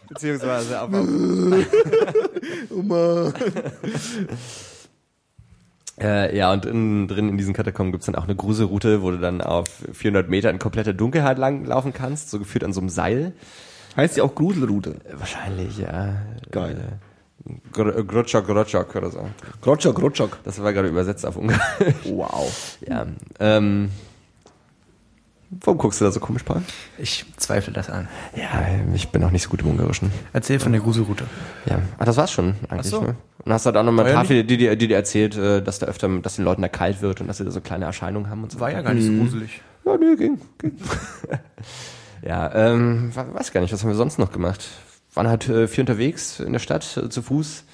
Beziehungsweise 0.08 0.82
auf, 0.82 0.90
auf 2.70 3.32
Äh, 6.00 6.36
ja, 6.36 6.52
und 6.52 6.64
innen 6.66 7.08
drin 7.08 7.28
in 7.28 7.36
diesen 7.38 7.52
Katakomben 7.54 7.92
gibt's 7.92 8.06
dann 8.06 8.14
auch 8.14 8.24
eine 8.24 8.34
Gruselroute, 8.34 9.02
wo 9.02 9.10
du 9.10 9.18
dann 9.18 9.40
auf 9.42 9.68
400 9.92 10.28
Meter 10.30 10.50
in 10.50 10.58
kompletter 10.58 10.92
Dunkelheit 10.94 11.38
lang 11.38 11.64
laufen 11.64 11.92
kannst, 11.92 12.30
so 12.30 12.38
geführt 12.38 12.64
an 12.64 12.72
so 12.72 12.80
einem 12.80 12.88
Seil. 12.88 13.32
Heißt 13.96 14.16
ja 14.16 14.24
auch 14.24 14.34
Gruselroute. 14.34 14.92
Äh, 15.04 15.18
Wahrscheinlich, 15.18 15.78
ja. 15.78 16.14
Geil. 16.50 16.76
Äh, 17.46 17.52
Gr- 17.72 18.02
Grotschok, 18.04 18.46
Grotschok 18.46 18.94
oder 18.94 19.10
so. 19.10 19.28
Grotschok, 19.62 19.96
Grotschok. 19.96 20.38
Das 20.44 20.62
war 20.62 20.72
gerade 20.72 20.88
übersetzt 20.88 21.24
auf 21.26 21.36
Ungarn. 21.36 21.60
Wow. 22.04 22.78
ja. 22.86 23.06
Ähm, 23.38 23.90
warum 25.50 25.78
guckst 25.78 26.00
du 26.00 26.04
da 26.04 26.10
so 26.12 26.20
komisch, 26.20 26.42
Paul? 26.42 26.62
Ich 26.98 27.24
zweifle 27.36 27.72
das 27.72 27.90
an. 27.90 28.08
Ja, 28.36 28.64
ich 28.94 29.08
bin 29.10 29.22
auch 29.24 29.30
nicht 29.30 29.42
so 29.42 29.50
gut 29.50 29.60
im 29.62 29.68
Ungarischen. 29.68 30.10
Erzähl 30.32 30.60
von 30.60 30.72
der 30.72 30.80
Gruselroute. 30.80 31.24
Ja, 31.66 31.80
ach, 31.98 32.04
das 32.04 32.16
war's 32.16 32.32
schon 32.32 32.54
eigentlich. 32.68 32.86
So. 32.90 33.02
Ne? 33.02 33.16
Und 33.44 33.52
hast 33.52 33.66
du 33.66 33.72
da 33.72 33.80
auch 33.80 33.84
nochmal 33.84 34.12
Tafel, 34.12 34.44
die 34.44 34.56
dir 34.56 34.76
die 34.76 34.88
dir 34.88 34.96
erzählt, 34.96 35.36
äh, 35.36 35.62
dass 35.62 35.78
da 35.78 35.86
öfter, 35.86 36.08
dass 36.20 36.36
den 36.36 36.44
Leuten 36.44 36.62
da 36.62 36.68
kalt 36.68 37.02
wird 37.02 37.20
und 37.20 37.26
dass 37.26 37.38
sie 37.38 37.44
da 37.44 37.50
so 37.50 37.60
kleine 37.60 37.84
Erscheinungen 37.86 38.30
haben 38.30 38.42
und 38.42 38.52
so. 38.52 38.60
War 38.60 38.70
ja 38.70 38.82
gar 38.82 38.94
nicht 38.94 39.06
so 39.06 39.12
gruselig. 39.12 39.60
Ja, 39.84 39.96
nee, 39.96 40.14
ging. 40.16 40.38
ging. 40.58 40.72
ja, 42.22 42.54
ähm, 42.54 43.10
we- 43.14 43.34
weiß 43.34 43.52
gar 43.52 43.60
nicht, 43.60 43.72
was 43.72 43.82
haben 43.82 43.90
wir 43.90 43.96
sonst 43.96 44.18
noch 44.18 44.32
gemacht? 44.32 44.68
waren 45.14 45.26
halt 45.26 45.48
äh, 45.48 45.66
viel 45.66 45.82
unterwegs 45.82 46.38
in 46.38 46.52
der 46.52 46.60
Stadt 46.60 46.96
äh, 46.96 47.08
zu 47.08 47.22
Fuß, 47.22 47.64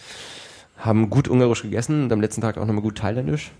haben 0.78 1.10
gut 1.10 1.28
ungarisch 1.28 1.62
gegessen 1.62 2.04
und 2.04 2.12
am 2.12 2.20
letzten 2.22 2.40
Tag 2.40 2.56
auch 2.56 2.64
nochmal 2.64 2.80
gut 2.82 2.96
thailändisch. 2.98 3.50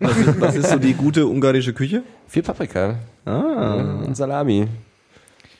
Was 0.00 0.16
ist, 0.16 0.40
was 0.40 0.54
ist 0.56 0.70
so 0.70 0.78
die 0.78 0.94
gute 0.94 1.26
ungarische 1.26 1.72
Küche? 1.72 2.02
Viel 2.28 2.42
Paprika 2.42 2.96
Ah. 3.24 4.00
und 4.04 4.16
Salami. 4.16 4.66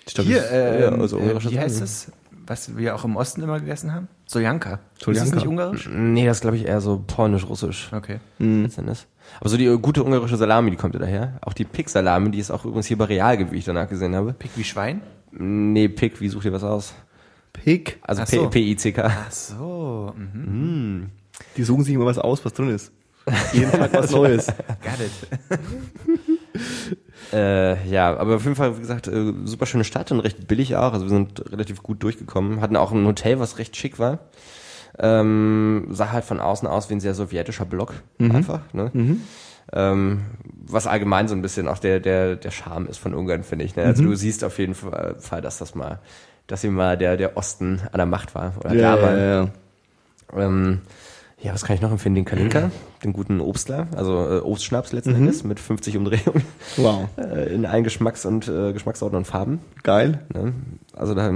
Glaub, 0.06 0.26
Hier, 0.26 0.50
äh, 0.50 0.80
ja, 0.82 0.88
ähm, 0.88 1.00
also 1.00 1.18
äh, 1.18 1.42
wie 1.50 1.58
heißt 1.58 1.80
das, 1.80 2.10
was 2.46 2.76
wir 2.76 2.94
auch 2.96 3.04
im 3.04 3.14
Osten 3.16 3.42
immer 3.42 3.60
gegessen 3.60 3.94
haben? 3.94 4.08
Soljanka. 4.26 4.74
Ist 4.74 4.80
das 4.98 5.04
Soljanka. 5.04 5.36
nicht 5.36 5.46
ungarisch? 5.46 5.88
Nee, 5.92 6.26
das 6.26 6.40
glaube 6.40 6.56
ich 6.56 6.66
eher 6.66 6.80
so 6.80 7.02
polnisch-russisch. 7.06 7.90
Okay. 7.92 8.18
letzten 8.38 8.80
Endes. 8.80 9.06
Aber 9.40 9.48
so 9.48 9.56
die 9.56 9.66
äh, 9.66 9.78
gute 9.78 10.02
ungarische 10.02 10.36
Salami, 10.36 10.70
die 10.72 10.76
kommt 10.76 10.94
ja 10.94 11.00
daher. 11.00 11.38
Auch 11.42 11.52
die 11.52 11.64
Pick-Salami, 11.64 12.30
die 12.32 12.40
es 12.40 12.50
auch 12.50 12.64
übrigens 12.64 12.86
hier 12.86 12.98
bei 12.98 13.04
Real 13.04 13.36
gibt, 13.36 13.52
wie 13.52 13.58
ich 13.58 13.64
danach 13.64 13.88
gesehen 13.88 14.14
habe. 14.16 14.32
Pick 14.32 14.50
wie 14.56 14.64
Schwein? 14.64 15.02
Nee, 15.30 15.88
Pick, 15.88 16.20
wie 16.20 16.28
sucht 16.28 16.44
ihr 16.46 16.52
was 16.52 16.64
aus? 16.64 16.94
Pick. 17.52 17.98
Also 18.02 18.22
Ach 18.22 18.26
so. 18.26 18.48
P-I-C-K. 18.50 19.04
Ach 19.06 19.30
so. 19.30 20.12
Mhm. 20.16 21.10
Die 21.56 21.62
suchen 21.62 21.84
sich 21.84 21.94
immer 21.94 22.06
was 22.06 22.18
aus, 22.18 22.44
was 22.44 22.52
drin 22.54 22.70
ist. 22.70 22.90
Jeden 23.52 23.70
Tag 23.70 23.92
was 23.92 24.10
Neues. 24.10 24.46
Got 24.46 25.00
it. 25.00 25.60
Äh, 27.32 27.88
ja, 27.88 28.14
aber 28.16 28.36
auf 28.36 28.44
jeden 28.44 28.56
Fall, 28.56 28.76
wie 28.76 28.80
gesagt, 28.80 29.08
äh, 29.08 29.32
super 29.44 29.64
schöne 29.64 29.84
Stadt 29.84 30.12
und 30.12 30.20
recht 30.20 30.46
billig 30.48 30.76
auch. 30.76 30.92
Also 30.92 31.06
wir 31.06 31.10
sind 31.10 31.50
relativ 31.50 31.82
gut 31.82 32.02
durchgekommen. 32.02 32.60
Hatten 32.60 32.76
auch 32.76 32.92
ein 32.92 33.06
Hotel, 33.06 33.38
was 33.38 33.56
recht 33.58 33.74
schick 33.74 33.98
war. 33.98 34.18
Ähm, 34.98 35.86
sah 35.88 36.12
halt 36.12 36.24
von 36.24 36.40
außen 36.40 36.68
aus 36.68 36.90
wie 36.90 36.94
ein 36.94 37.00
sehr 37.00 37.14
sowjetischer 37.14 37.64
Block. 37.64 37.94
Einfach, 38.18 38.60
ne? 38.74 38.90
Ähm, 39.72 40.20
was 40.66 40.86
allgemein 40.86 41.26
so 41.28 41.34
ein 41.34 41.40
bisschen 41.40 41.68
auch 41.68 41.78
der, 41.78 42.00
der, 42.00 42.36
der 42.36 42.50
Charme 42.50 42.86
ist 42.88 42.98
von 42.98 43.14
Ungarn, 43.14 43.44
finde 43.44 43.64
ich. 43.64 43.76
Ne? 43.76 43.84
Also 43.84 44.02
du 44.02 44.14
siehst 44.14 44.44
auf 44.44 44.58
jeden 44.58 44.74
Fall, 44.74 45.40
dass 45.40 45.56
das 45.56 45.74
mal, 45.74 46.00
dass 46.48 46.60
hier 46.60 46.70
mal 46.70 46.98
der, 46.98 47.16
der 47.16 47.38
Osten 47.38 47.80
an 47.92 47.98
der 47.98 48.06
Macht 48.06 48.34
war. 48.34 48.52
Oder 48.58 48.74
Ja, 48.74 48.96
da 48.96 49.02
war. 49.02 49.16
ja, 49.16 49.24
ja. 49.44 49.48
Ähm, 50.36 50.80
ja, 51.42 51.52
was 51.52 51.64
kann 51.64 51.74
ich 51.76 51.82
noch 51.82 51.90
empfehlen? 51.90 52.14
Den 52.14 52.24
Kalinka, 52.24 52.70
den 53.04 53.12
guten 53.12 53.40
Obstler, 53.40 53.88
also 53.96 54.28
äh, 54.30 54.38
Obstschnaps 54.40 54.92
letzten 54.92 55.14
Endes 55.14 55.42
mit 55.44 55.58
50 55.60 55.96
Umdrehungen 55.96 56.44
Wow. 56.76 57.08
äh, 57.18 57.52
in 57.52 57.66
allen 57.66 57.84
Geschmacks- 57.84 58.24
und 58.26 58.48
äh, 58.48 58.72
Geschmackssorten 58.72 59.16
und 59.16 59.26
Farben. 59.26 59.60
Geil. 59.82 60.20
Ne? 60.32 60.52
Also 60.94 61.14
da, 61.14 61.30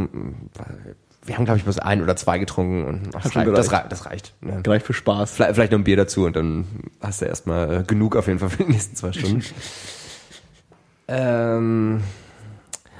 wir 1.24 1.36
haben 1.36 1.44
glaube 1.44 1.58
ich 1.58 1.64
bloß 1.64 1.80
ein 1.80 2.02
oder 2.02 2.14
zwei 2.14 2.38
getrunken 2.38 2.84
und 2.84 3.08
ach, 3.16 3.22
das, 3.24 3.34
reicht, 3.36 3.48
das, 3.48 3.68
gereicht. 3.68 3.84
rei- 3.84 3.88
das 3.88 4.06
reicht. 4.06 4.34
Ne? 4.42 4.60
Gleich 4.62 4.82
für 4.84 4.92
Spaß. 4.92 5.32
Vielleicht, 5.32 5.54
vielleicht 5.54 5.72
noch 5.72 5.78
ein 5.80 5.84
Bier 5.84 5.96
dazu 5.96 6.24
und 6.24 6.36
dann 6.36 6.66
hast 7.00 7.20
du 7.20 7.24
erstmal 7.26 7.80
äh, 7.80 7.82
genug 7.82 8.14
auf 8.14 8.28
jeden 8.28 8.38
Fall 8.38 8.50
für 8.50 8.62
die 8.64 8.70
nächsten 8.70 8.94
zwei 8.94 9.12
Stunden. 9.12 9.42
ähm, 11.08 12.00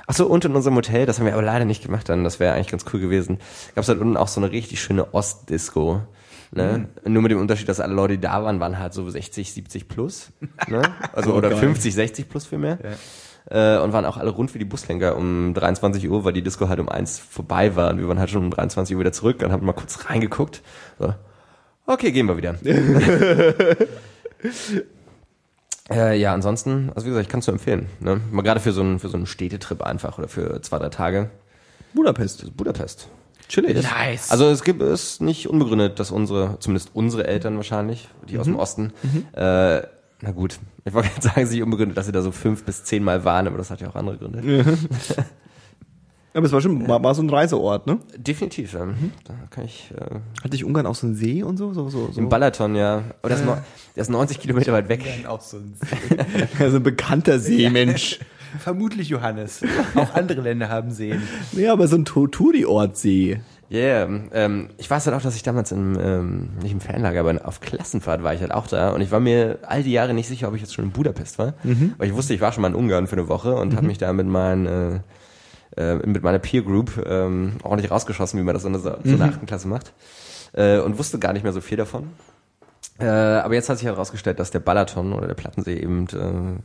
Achso, 0.09 0.25
und 0.27 0.45
in 0.45 0.55
unserem 0.55 0.77
Hotel, 0.77 1.05
das 1.05 1.19
haben 1.19 1.27
wir 1.27 1.33
aber 1.33 1.43
leider 1.43 1.65
nicht 1.65 1.83
gemacht 1.83 2.09
dann, 2.09 2.23
das 2.23 2.39
wäre 2.39 2.55
eigentlich 2.55 2.69
ganz 2.69 2.85
cool 2.93 3.01
gewesen, 3.01 3.39
gab 3.75 3.83
es 3.83 3.89
halt 3.89 4.01
unten 4.01 4.17
auch 4.17 4.29
so 4.29 4.41
eine 4.41 4.53
richtig 4.53 4.81
schöne 4.81 5.13
Ostdisco. 5.15 6.01
Ne? 6.57 6.89
Nur 7.05 7.23
mit 7.23 7.31
dem 7.31 7.39
Unterschied, 7.41 7.69
dass 7.69 7.81
alle 7.81 7.95
Leute, 7.95 8.15
die 8.15 8.21
da 8.21 8.43
waren, 8.43 8.61
waren 8.61 8.79
halt 8.79 8.95
so 8.95 9.09
60, 9.09 9.53
70 9.53 9.89
plus. 9.89 10.33
Ne? 10.69 10.83
Also 11.13 11.33
Oh, 11.33 11.37
oder 11.37 11.51
geil. 11.51 11.59
50, 11.59 11.95
60 11.95 12.29
plus 12.29 12.47
vielmehr. 12.47 12.79
Äh, 13.49 13.79
und 13.79 13.93
waren 13.93 14.05
auch 14.05 14.17
alle 14.17 14.31
rund 14.31 14.55
wie 14.55 14.59
die 14.59 14.65
Buslenker 14.65 15.17
um 15.17 15.55
23 15.55 16.09
Uhr, 16.09 16.25
weil 16.25 16.33
die 16.33 16.43
Disco 16.43 16.69
halt 16.69 16.81
um 16.81 16.89
eins 16.89 17.19
vorbei 17.19 17.77
war. 17.77 17.91
Und 17.91 17.99
wir 17.99 18.09
waren 18.09 18.19
halt 18.19 18.31
schon 18.31 18.45
um 18.45 18.51
23 18.51 18.97
Uhr 18.97 19.01
wieder 19.01 19.13
zurück 19.13 19.43
und 19.43 19.53
haben 19.53 19.65
mal 19.65 19.73
kurz 19.73 20.09
reingeguckt. 20.09 20.63
So. 20.99 21.15
Okay, 21.87 22.11
gehen 22.11 22.27
wir 22.27 22.37
wieder. 22.37 22.57
Äh, 25.89 26.19
ja, 26.19 26.35
ansonsten, 26.35 26.91
also 26.95 27.07
wie 27.07 27.11
gesagt, 27.11 27.27
ich 27.27 27.31
kann 27.31 27.41
es 27.41 27.47
nur 27.47 27.55
empfehlen. 27.55 27.89
Ne? 28.01 28.21
Mal 28.33 28.43
gerade 28.43 28.61
für 28.61 28.73
so 28.73 28.81
einen 28.81 28.99
für 28.99 29.09
so 29.09 29.17
einen 29.17 29.27
Städtetrip 29.27 29.83
einfach 29.83 30.19
oder 30.19 30.27
für 30.29 30.61
zwei, 30.63 30.79
drei 30.79 30.89
Tage. 30.89 31.31
Budapest. 31.95 32.57
Budapest. 32.57 33.09
Chillig. 33.49 33.77
Nice. 33.83 34.31
Also 34.31 34.49
es 34.49 34.63
gibt 34.65 34.83
es 34.83 35.21
nicht 35.21 35.49
unbegründet, 35.49 36.01
dass 36.01 36.11
unsere, 36.11 36.59
zumindest 36.61 36.91
unsere 36.95 37.27
Eltern 37.27 37.57
wahrscheinlich, 37.57 38.09
die 38.29 38.39
aus 38.39 38.47
dem 38.47 38.57
Osten, 38.57 38.93
äh, 39.33 39.83
na 40.23 40.31
gut, 40.33 40.59
ich 40.85 40.95
wollte 40.95 41.09
gerade 41.11 41.23
sagen, 41.23 41.41
es 41.43 41.49
ist 41.49 41.55
nicht 41.55 41.63
unbegründet, 41.63 41.97
dass 41.97 42.07
sie 42.07 42.13
da 42.13 42.23
so 42.23 42.33
fünf 42.33 42.65
bis 42.65 42.85
zehn 42.85 43.05
Mal 43.05 43.25
waren, 43.25 43.47
aber 43.47 43.59
das 43.59 43.71
hat 43.71 43.81
ja 43.81 43.89
auch 43.89 43.97
andere 43.97 44.17
Gründe. 44.19 44.65
Aber 46.37 46.45
es 46.45 46.53
war 46.53 46.61
schon, 46.61 46.87
war, 46.87 47.03
war 47.03 47.15
so 47.15 47.23
ein 47.23 47.31
Reiseort, 47.31 47.87
ne? 47.87 47.99
Definitiv, 48.15 48.75
ja. 48.75 48.87
Da 49.25 49.35
kann 49.49 49.65
ich. 49.65 49.91
Äh, 49.99 50.17
Hatte 50.45 50.55
ich 50.55 50.67
Ungarn 50.67 50.85
auch 50.85 50.95
so 50.95 51.07
einen 51.07 51.17
See 51.17 51.43
und 51.43 51.57
so? 51.57 51.73
so, 51.73 51.89
so, 51.89 52.13
so. 52.13 52.21
Im 52.21 52.29
Balaton, 52.29 52.77
ja. 52.77 53.05
Aber 53.23 53.31
das 53.31 53.41
ist, 53.41 53.47
noch, 53.47 53.57
der 53.95 54.03
ist 54.03 54.11
90 54.11 54.39
Kilometer 54.41 54.75
weit 54.75 54.91
weg. 54.91 55.03
auch 55.27 55.41
so 55.41 55.57
ein 55.57 55.75
Ja, 56.59 56.69
so 56.69 56.77
ein 56.77 56.83
bekannter 56.83 57.39
See, 57.39 57.71
Mensch. 57.71 58.21
Vermutlich 58.59 59.09
Johannes. 59.09 59.63
Auch 59.95 60.15
andere 60.15 60.41
Länder 60.41 60.69
haben 60.69 60.91
Seen. 60.91 61.23
Nee, 61.53 61.69
aber 61.69 61.89
so 61.89 61.97
ein 61.97 62.05
To- 62.05 62.27
Touri-Ort-See. 62.27 63.41
Ja, 63.69 63.79
yeah, 64.07 64.21
ähm, 64.33 64.69
ich 64.79 64.89
weiß 64.89 65.07
halt 65.07 65.17
auch, 65.17 65.23
dass 65.23 65.35
ich 65.35 65.43
damals 65.43 65.73
im, 65.73 65.99
ähm, 66.01 66.51
nicht 66.63 66.71
im 66.71 66.81
Fanlager, 66.81 67.19
aber 67.19 67.41
auf 67.49 67.59
Klassenfahrt 67.61 68.23
war 68.23 68.33
ich 68.33 68.41
halt 68.41 68.53
auch 68.53 68.69
da 68.69 68.91
und 68.91 69.01
ich 69.01 69.11
war 69.11 69.19
mir 69.19 69.59
all 69.67 69.83
die 69.83 69.91
Jahre 69.91 70.15
nicht 70.15 70.29
sicher, 70.29 70.47
ob 70.47 70.55
ich 70.55 70.61
jetzt 70.61 70.73
schon 70.73 70.85
in 70.85 70.93
Budapest 70.93 71.41
war, 71.41 71.55
weil 71.99 72.07
ich 72.09 72.15
wusste, 72.15 72.33
ich 72.33 72.41
war 72.41 72.53
schon 72.53 72.63
mal 72.63 72.69
in 72.69 72.77
Ungarn 72.77 73.09
für 73.09 73.17
eine 73.17 73.27
Woche 73.27 73.57
und 73.57 73.75
habe 73.75 73.85
mich 73.89 73.99
da 73.99 74.13
mit 74.13 74.29
meinen, 74.29 74.67
äh, 74.67 75.01
äh, 75.77 75.97
mit 76.07 76.23
meiner 76.23 76.39
Peer 76.39 76.63
Group 76.63 77.05
ähm, 77.07 77.55
ordentlich 77.65 77.91
rausgeschossen, 77.91 78.39
wie 78.39 78.45
man 78.45 78.55
das 78.55 78.65
in 78.65 78.73
der, 78.73 78.83
so 78.83 78.95
in 79.03 79.19
der 79.19 79.27
achten 79.27 79.47
Klasse 79.47 79.67
macht 79.67 79.93
äh, 80.53 80.79
und 80.79 80.97
wusste 80.97 81.19
gar 81.19 81.33
nicht 81.33 81.43
mehr 81.43 81.53
so 81.53 81.61
viel 81.61 81.77
davon. 81.77 82.11
Äh, 83.01 83.07
aber 83.07 83.55
jetzt 83.55 83.69
hat 83.69 83.79
sich 83.79 83.87
herausgestellt, 83.89 84.39
dass 84.39 84.53
der 84.53 84.61
Balaton 84.61 85.13
oder 85.13 85.27
der 85.27 85.35
Plattensee 85.35 85.75
eben, 85.77 86.07
äh, 86.13 86.61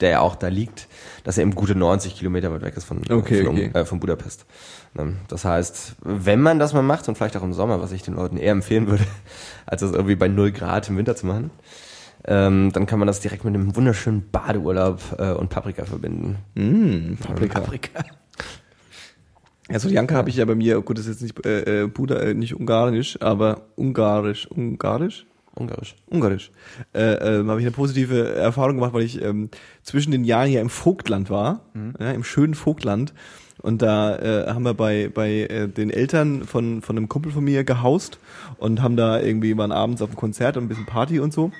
der 0.00 0.10
ja 0.10 0.20
auch 0.20 0.36
da 0.36 0.48
liegt, 0.48 0.88
dass 1.24 1.38
er 1.38 1.42
eben 1.42 1.54
gute 1.54 1.74
90 1.74 2.16
Kilometer 2.16 2.52
weit 2.52 2.62
weg 2.62 2.76
ist 2.76 2.84
von, 2.84 3.00
Okay, 3.10 3.44
von, 3.44 3.54
okay. 3.54 3.70
Äh, 3.72 3.84
von 3.84 4.00
Budapest. 4.00 4.46
Ne? 4.94 5.14
Das 5.28 5.44
heißt, 5.44 5.96
wenn 6.02 6.40
man 6.40 6.58
das 6.58 6.72
mal 6.72 6.82
macht 6.82 7.08
und 7.08 7.16
vielleicht 7.16 7.36
auch 7.36 7.42
im 7.42 7.52
Sommer, 7.52 7.80
was 7.80 7.92
ich 7.92 8.02
den 8.02 8.14
Leuten 8.14 8.36
eher 8.36 8.52
empfehlen 8.52 8.88
würde, 8.88 9.04
als 9.66 9.80
das 9.80 9.92
irgendwie 9.92 10.16
bei 10.16 10.28
0 10.28 10.52
Grad 10.52 10.88
im 10.88 10.96
Winter 10.96 11.16
zu 11.16 11.26
machen, 11.26 11.50
ähm, 12.26 12.72
dann 12.72 12.86
kann 12.86 12.98
man 12.98 13.06
das 13.06 13.20
direkt 13.20 13.44
mit 13.44 13.54
einem 13.54 13.76
wunderschönen 13.76 14.28
Badeurlaub 14.30 15.00
äh, 15.18 15.32
und 15.32 15.48
Paprika 15.48 15.84
verbinden. 15.84 16.36
Mm, 16.54 17.14
Paprika. 17.16 17.60
Paprika. 17.60 18.04
Ja, 19.68 19.80
so 19.80 19.88
Janka 19.88 20.14
habe 20.14 20.30
ich 20.30 20.36
ja 20.36 20.44
bei 20.44 20.54
mir, 20.54 20.80
gut, 20.80 20.96
das 20.96 21.06
ist 21.06 21.20
jetzt 21.20 21.22
nicht, 21.22 21.44
äh, 21.44 21.82
äh, 21.82 21.86
Buda, 21.88 22.20
äh, 22.20 22.34
nicht 22.34 22.54
ungarisch, 22.54 23.20
aber 23.20 23.62
ungarisch, 23.74 24.46
ungarisch? 24.46 25.26
Ungarisch. 25.56 25.96
Ungarisch. 26.06 26.50
Äh, 26.92 27.14
ähm, 27.14 27.50
habe 27.50 27.60
ich 27.60 27.66
eine 27.66 27.74
positive 27.74 28.34
Erfahrung 28.34 28.76
gemacht, 28.76 28.92
weil 28.92 29.04
ich 29.04 29.22
ähm, 29.22 29.48
zwischen 29.82 30.10
den 30.10 30.24
Jahren 30.24 30.50
ja 30.50 30.60
im 30.60 30.68
Vogtland 30.68 31.30
war, 31.30 31.62
ja, 31.98 32.10
im 32.10 32.24
schönen 32.24 32.54
Vogtland. 32.54 33.14
Und 33.62 33.80
da 33.80 34.16
äh, 34.16 34.52
haben 34.52 34.64
wir 34.64 34.74
bei, 34.74 35.10
bei 35.12 35.44
äh, 35.44 35.66
den 35.66 35.90
Eltern 35.90 36.44
von, 36.44 36.82
von 36.82 36.96
einem 36.96 37.08
Kumpel 37.08 37.32
von 37.32 37.42
mir 37.42 37.64
gehaust 37.64 38.18
und 38.58 38.82
haben 38.82 38.96
da 38.96 39.18
irgendwie, 39.18 39.56
waren 39.56 39.72
abends 39.72 40.02
auf 40.02 40.10
dem 40.10 40.16
Konzert 40.16 40.58
und 40.58 40.64
ein 40.64 40.68
bisschen 40.68 40.86
Party 40.86 41.20
und 41.20 41.32
so. 41.32 41.50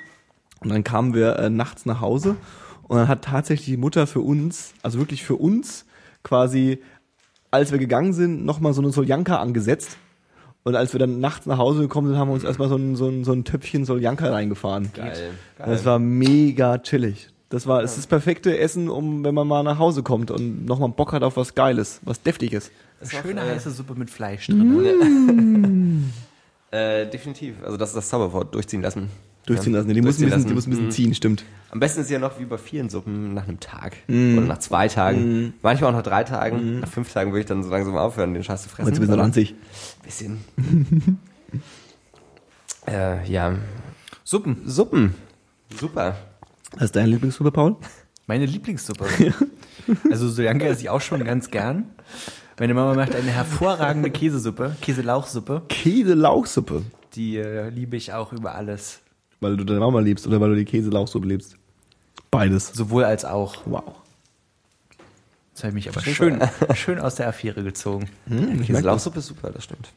Und 0.60 0.70
dann 0.70 0.84
kamen 0.84 1.14
wir 1.14 1.38
äh, 1.38 1.48
nachts 1.48 1.86
nach 1.86 2.02
Hause 2.02 2.36
und 2.82 2.98
dann 2.98 3.08
hat 3.08 3.22
tatsächlich 3.22 3.66
die 3.66 3.76
Mutter 3.76 4.06
für 4.06 4.20
uns, 4.20 4.74
also 4.82 4.98
wirklich 4.98 5.24
für 5.24 5.36
uns, 5.36 5.86
quasi, 6.22 6.82
als 7.50 7.72
wir 7.72 7.78
gegangen 7.78 8.12
sind, 8.12 8.44
nochmal 8.44 8.74
so 8.74 8.82
eine 8.82 8.90
Soljanka 8.90 9.38
angesetzt. 9.38 9.96
Und 10.66 10.74
als 10.74 10.92
wir 10.92 10.98
dann 10.98 11.20
nachts 11.20 11.46
nach 11.46 11.58
Hause 11.58 11.82
gekommen 11.82 12.08
sind, 12.08 12.18
haben 12.18 12.28
wir 12.28 12.34
uns 12.34 12.42
erstmal 12.42 12.68
so 12.68 12.74
ein, 12.74 12.96
so 12.96 13.06
ein, 13.06 13.22
so 13.22 13.30
ein 13.30 13.44
Töpfchen 13.44 13.84
Soljanka 13.84 14.28
reingefahren. 14.28 14.90
Geil. 14.92 15.30
Das 15.58 15.84
war 15.84 16.00
mega 16.00 16.78
chillig. 16.78 17.28
Das 17.50 17.68
war, 17.68 17.84
es 17.84 17.92
ist 17.92 17.98
das 17.98 18.06
perfekte 18.08 18.58
Essen, 18.58 18.88
um, 18.88 19.22
wenn 19.22 19.32
man 19.32 19.46
mal 19.46 19.62
nach 19.62 19.78
Hause 19.78 20.02
kommt 20.02 20.32
und 20.32 20.66
nochmal 20.66 20.88
Bock 20.88 21.12
hat 21.12 21.22
auf 21.22 21.36
was 21.36 21.54
Geiles, 21.54 22.00
was 22.02 22.20
Deftiges. 22.20 22.72
Schöne 23.00 23.42
heiße 23.42 23.70
Suppe 23.70 23.94
mit 23.94 24.10
Fleisch 24.10 24.48
drin. 24.48 26.12
Äh, 26.72 27.08
definitiv. 27.08 27.54
Also 27.64 27.76
das 27.76 27.90
ist 27.90 27.94
das 27.96 28.08
Zauberwort, 28.08 28.52
durchziehen 28.52 28.82
lassen. 28.82 29.08
Durchziehen 29.46 29.72
Ja. 29.72 29.78
lassen. 29.80 29.94
Die 29.94 30.02
muss 30.02 30.18
ein 30.18 30.24
bisschen, 30.24 30.46
die 30.46 30.54
muss 30.54 30.66
ein 30.66 30.70
bisschen 30.70 30.86
Mhm. 30.86 30.90
ziehen, 30.90 31.14
stimmt. 31.14 31.44
Am 31.70 31.80
besten 31.80 32.00
ist 32.00 32.10
ja 32.10 32.18
noch 32.18 32.38
wie 32.40 32.44
bei 32.44 32.58
vielen 32.58 32.88
Suppen 32.88 33.32
nach 33.34 33.46
einem 33.48 33.60
Tag 33.60 33.96
Mhm. 34.08 34.38
oder 34.38 34.46
nach 34.46 34.58
zwei 34.58 34.88
Tagen. 34.88 35.54
Manchmal 35.62 35.90
auch 35.92 35.96
nach 35.96 36.02
drei 36.02 36.24
Tagen. 36.24 36.80
Nach 36.80 36.88
fünf 36.88 37.12
Tagen 37.12 37.30
würde 37.32 37.40
ich 37.40 37.46
dann 37.46 37.62
so 37.62 37.70
langsam 37.70 37.96
aufhören, 37.96 38.34
den 38.34 38.42
Scheiß 38.44 38.64
zu 38.64 38.68
fressen. 38.68 38.88
Jetzt 38.88 38.98
ein 38.98 39.00
bisschen 39.06 39.20
ranzig. 39.20 39.54
Bisschen. 40.04 40.38
äh, 42.86 43.24
ja. 43.30 43.54
Suppen. 44.24 44.62
Suppen. 44.66 45.14
Super. 45.78 46.16
Was 46.72 46.84
ist 46.84 46.96
deine 46.96 47.08
Lieblingssuppe, 47.08 47.50
Paul? 47.52 47.76
Meine 48.26 48.46
Lieblingssuppe. 48.46 49.06
Also 50.10 50.28
Soljanka 50.28 50.64
esse 50.66 50.80
ich 50.80 50.90
auch 50.90 51.00
schon 51.00 51.22
ganz 51.22 51.48
gern. 51.48 51.84
Meine 52.58 52.74
Mama 52.74 52.94
macht 52.94 53.14
eine 53.14 53.30
hervorragende 53.30 54.10
Käsesuppe, 54.10 54.74
Käselauchsuppe. 54.80 55.62
Käse-Lauchsuppe. 55.68 56.82
Die 57.14 57.36
äh, 57.36 57.68
liebe 57.68 57.96
ich 57.96 58.12
auch 58.12 58.32
über 58.32 58.56
alles. 58.56 58.98
Weil 59.40 59.56
du 59.56 59.64
deine 59.64 59.80
Mama 59.80 60.00
liebst 60.00 60.26
oder 60.26 60.40
weil 60.40 60.50
du 60.50 60.56
die 60.56 60.64
Käse-Lauchsuppe 60.64 61.26
liebst? 61.26 61.56
Beides. 62.30 62.68
Sowohl 62.72 63.04
als 63.04 63.24
auch. 63.24 63.56
Wow. 63.66 63.84
Das 65.54 65.64
habe 65.64 65.70
ich 65.78 65.86
mich 65.86 65.88
aber 65.88 66.00
schön, 66.02 66.38
schön 66.74 66.98
aus 66.98 67.14
der 67.14 67.28
Affäre 67.28 67.62
gezogen. 67.62 68.08
Hm. 68.28 68.62
Käselauchsuppe 68.62 69.20
ist 69.20 69.26
super, 69.26 69.50
das 69.50 69.64
stimmt. 69.64 69.88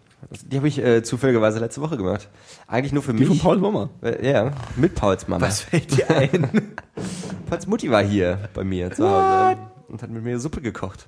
Die 0.52 0.58
habe 0.58 0.68
ich 0.68 0.78
äh, 0.80 1.02
zufälligerweise 1.04 1.60
letzte 1.60 1.82
Woche 1.82 1.98
gemacht. 1.98 2.28
Eigentlich 2.68 2.94
nur 2.94 3.04
für 3.04 3.14
Die 3.14 3.20
mich. 3.20 3.28
von 3.28 3.40
Pauls 3.40 3.62
Mama. 3.62 3.90
Äh, 4.02 4.32
Ja, 4.32 4.52
mit 4.76 4.96
Pauls 4.96 5.28
Mama. 5.28 5.46
Was 5.46 5.62
fällt 5.62 5.98
dir 5.98 6.10
ein? 6.10 6.74
Pauls 7.50 7.68
Mutti 7.68 7.90
war 7.90 8.04
hier 8.04 8.50
bei 8.54 8.64
mir 8.64 8.92
zu 8.92 9.10
Hause 9.10 9.58
und 9.88 10.02
hat 10.02 10.10
mit 10.10 10.24
mir 10.24 10.40
Suppe 10.40 10.62
gekocht. 10.62 11.08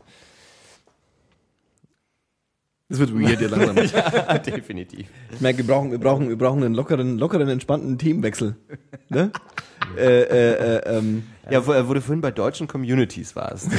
Das 2.92 3.00
wird 3.00 3.14
weird 3.14 3.40
hier 3.40 3.48
langsam. 3.48 3.78
ja, 4.14 4.38
definitiv. 4.38 5.08
Ich 5.32 5.40
merke, 5.40 5.60
wir 5.60 5.66
brauchen, 5.66 5.92
wir 5.92 5.98
brauchen, 5.98 6.28
wir 6.28 6.38
brauchen 6.38 6.62
einen 6.62 6.76
lockeren, 6.76 7.18
lockeren, 7.18 7.48
entspannten 7.48 7.98
Themenwechsel. 7.98 8.58
Ne? 9.08 9.32
äh, 9.98 10.24
äh, 10.24 10.76
äh, 10.76 10.98
ähm, 10.98 11.24
Ja, 11.50 11.66
wo, 11.66 11.72
wo 11.88 11.94
du 11.94 12.02
vorhin 12.02 12.20
bei 12.20 12.32
deutschen 12.32 12.68
Communities 12.68 13.34
warst. 13.38 13.70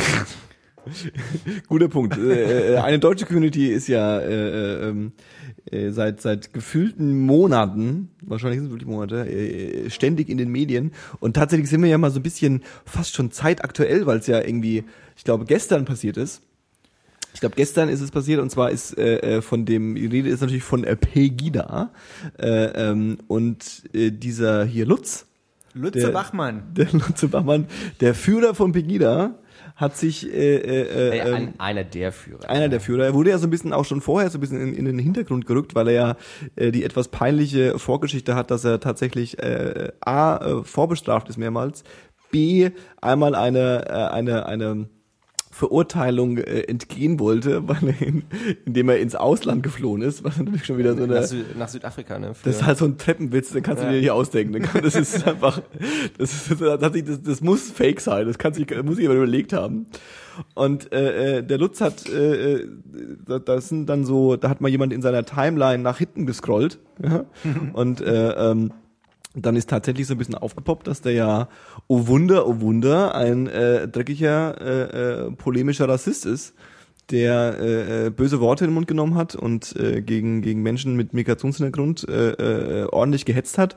guter 1.68 1.88
Punkt. 1.88 2.16
Äh, 2.16 2.72
äh, 2.72 2.76
eine 2.78 2.98
deutsche 2.98 3.26
Community 3.26 3.68
ist 3.68 3.86
ja 3.86 4.18
äh, 4.18 4.24
äh, 4.24 4.88
ähm, 4.88 5.12
äh, 5.70 5.90
seit 5.90 6.22
seit 6.22 6.54
gefühlten 6.54 7.20
Monaten, 7.20 8.08
wahrscheinlich 8.22 8.60
sind 8.60 8.68
es 8.68 8.72
wirklich 8.72 8.88
Monate, 8.88 9.28
äh, 9.28 9.90
ständig 9.90 10.30
in 10.30 10.38
den 10.38 10.48
Medien. 10.48 10.92
Und 11.20 11.34
tatsächlich 11.34 11.68
sind 11.68 11.82
wir 11.82 11.90
ja 11.90 11.98
mal 11.98 12.10
so 12.10 12.18
ein 12.18 12.22
bisschen 12.22 12.62
fast 12.86 13.14
schon 13.14 13.30
zeitaktuell, 13.30 14.06
weil 14.06 14.20
es 14.20 14.26
ja 14.26 14.40
irgendwie, 14.40 14.84
ich 15.18 15.24
glaube, 15.24 15.44
gestern 15.44 15.84
passiert 15.84 16.16
ist. 16.16 16.40
Ich 17.42 17.44
glaube, 17.44 17.56
gestern 17.56 17.88
ist 17.88 18.00
es 18.00 18.12
passiert 18.12 18.40
und 18.40 18.50
zwar 18.50 18.70
ist 18.70 18.96
äh, 18.96 19.16
äh, 19.38 19.42
von 19.42 19.64
dem, 19.64 19.96
die 19.96 20.06
Rede 20.06 20.28
ist 20.28 20.42
natürlich 20.42 20.62
von 20.62 20.84
äh, 20.84 20.94
Pegida 20.94 21.90
äh, 22.38 22.46
ähm, 22.90 23.18
und 23.26 23.82
äh, 23.92 24.12
dieser 24.12 24.64
hier 24.64 24.86
Lutz, 24.86 25.26
Lutze 25.74 25.98
Der- 25.98 26.08
Bachmann. 26.10 26.62
der 26.76 26.86
Lutz 26.92 27.26
Bachmann, 27.28 27.66
der 28.00 28.14
Führer 28.14 28.54
von 28.54 28.70
Pegida, 28.70 29.34
hat 29.74 29.96
sich 29.96 30.32
äh, 30.32 30.54
äh, 30.54 30.82
Äh, 30.82 31.18
äh, 31.18 31.18
ähm, 31.18 31.34
ein, 31.34 31.54
einer 31.58 31.82
der 31.82 32.12
Führer. 32.12 32.48
einer 32.48 32.68
der 32.68 32.80
Führer. 32.80 33.06
Er 33.06 33.14
wurde 33.14 33.30
ja 33.30 33.38
so 33.38 33.48
ein 33.48 33.50
bisschen 33.50 33.72
auch 33.72 33.86
schon 33.86 34.02
vorher 34.02 34.30
so 34.30 34.38
ein 34.38 34.40
bisschen 34.40 34.60
in, 34.60 34.74
in 34.76 34.84
den 34.84 35.00
Hintergrund 35.00 35.44
gerückt, 35.44 35.74
weil 35.74 35.88
er 35.88 35.92
ja 35.94 36.16
äh, 36.54 36.70
die 36.70 36.84
etwas 36.84 37.08
peinliche 37.08 37.76
Vorgeschichte 37.76 38.36
hat, 38.36 38.52
dass 38.52 38.64
er 38.64 38.78
tatsächlich 38.78 39.40
äh, 39.42 39.90
A 40.00 40.36
äh, 40.36 40.62
vorbestraft 40.62 41.28
ist 41.28 41.38
mehrmals, 41.38 41.82
B 42.30 42.70
einmal 43.00 43.34
eine 43.34 43.86
äh, 43.88 43.92
eine 44.14 44.46
eine 44.46 44.86
Verurteilung 45.54 46.38
äh, 46.38 46.62
entgehen 46.62 47.20
wollte, 47.20 47.68
weil 47.68 47.88
er 47.88 48.02
in, 48.06 48.24
indem 48.64 48.88
er 48.88 48.98
ins 48.98 49.14
Ausland 49.14 49.62
geflohen 49.62 50.02
ist, 50.02 50.24
was 50.24 50.38
natürlich 50.38 50.64
schon 50.64 50.78
wieder 50.78 50.96
so 50.96 51.04
eine 51.04 51.14
nach, 51.14 51.22
Sü 51.22 51.42
nach 51.58 51.68
Südafrika, 51.68 52.18
ne? 52.18 52.34
Für, 52.34 52.46
das 52.48 52.56
ist 52.56 52.66
halt 52.66 52.78
so 52.78 52.86
ein 52.86 52.98
Treppenwitz, 52.98 53.50
den 53.52 53.62
kannst 53.62 53.82
du 53.82 53.86
Ja. 53.86 53.92
dir 53.92 54.00
nicht 54.00 54.10
ausdenken. 54.10 54.62
Kann- 54.62 54.82
Das 54.82 54.96
ist 54.96 55.24
einfach, 55.28 55.60
das, 56.18 56.32
ist, 56.50 56.60
das, 56.60 56.82
hat 56.82 56.92
sich- 56.94 57.04
das, 57.04 57.22
das 57.22 57.40
muss 57.42 57.70
fake 57.70 58.00
sein. 58.00 58.26
Das 58.26 58.38
kann 58.38 58.54
sich, 58.54 58.66
muss 58.82 58.98
ich 58.98 59.04
aber 59.06 59.14
überlegt 59.16 59.52
haben. 59.52 59.86
Und 60.54 60.90
äh, 60.92 61.38
äh, 61.38 61.42
der 61.42 61.58
Lutz 61.58 61.82
hat, 61.82 62.08
äh, 62.08 62.54
äh, 62.54 62.68
da- 63.26 63.38
das 63.38 63.68
sind 63.68 63.86
dann 63.86 64.06
so, 64.06 64.36
da 64.36 64.48
hat 64.48 64.62
mal 64.62 64.68
jemand 64.70 64.92
in 64.94 65.02
seiner 65.02 65.24
Timeline 65.26 65.82
nach 65.82 65.98
hinten 65.98 66.24
gescrollt. 66.24 66.78
Ja? 67.02 67.26
Und 67.74 68.00
äh, 68.00 68.30
ähm, 68.50 68.72
dann 69.34 69.56
ist 69.56 69.70
tatsächlich 69.70 70.06
so 70.06 70.14
ein 70.14 70.18
bisschen 70.18 70.34
aufgepoppt, 70.34 70.86
dass 70.86 71.00
der 71.00 71.12
ja, 71.12 71.48
oh 71.86 72.06
Wunder, 72.06 72.46
oh 72.46 72.60
Wunder, 72.60 73.14
ein 73.14 73.46
äh, 73.46 73.88
dreckiger, 73.88 74.60
äh, 74.60 75.26
äh, 75.26 75.30
polemischer 75.32 75.88
Rassist 75.88 76.26
ist, 76.26 76.54
der 77.10 77.56
äh, 77.58 78.06
äh, 78.06 78.10
böse 78.10 78.40
Worte 78.40 78.64
in 78.64 78.70
den 78.70 78.74
Mund 78.74 78.86
genommen 78.86 79.14
hat 79.14 79.34
und 79.34 79.74
äh, 79.76 80.02
gegen, 80.02 80.42
gegen 80.42 80.62
Menschen 80.62 80.96
mit 80.96 81.14
Migrationshintergrund 81.14 82.06
äh, 82.08 82.82
äh, 82.82 82.84
ordentlich 82.86 83.24
gehetzt 83.24 83.58
hat. 83.58 83.76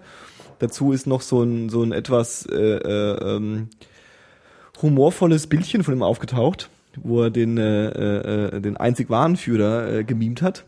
Dazu 0.60 0.92
ist 0.92 1.08
noch 1.08 1.22
so 1.22 1.44
ein, 1.44 1.70
so 1.70 1.84
ein 1.84 1.92
etwas 1.92 2.46
äh, 2.46 2.56
äh, 2.56 3.36
ähm, 3.36 3.70
humorvolles 4.82 5.48
Bildchen 5.48 5.84
von 5.84 5.94
ihm 5.94 6.04
aufgetaucht, 6.04 6.70
wo 6.98 7.24
er 7.24 7.30
den, 7.30 7.58
äh, 7.58 7.88
äh, 7.88 8.62
den 8.62 8.78
einzig 8.78 9.10
wahren 9.10 9.38
Führer 9.38 9.92
äh, 9.92 10.04
gemimt 10.04 10.42
hat. 10.42 10.66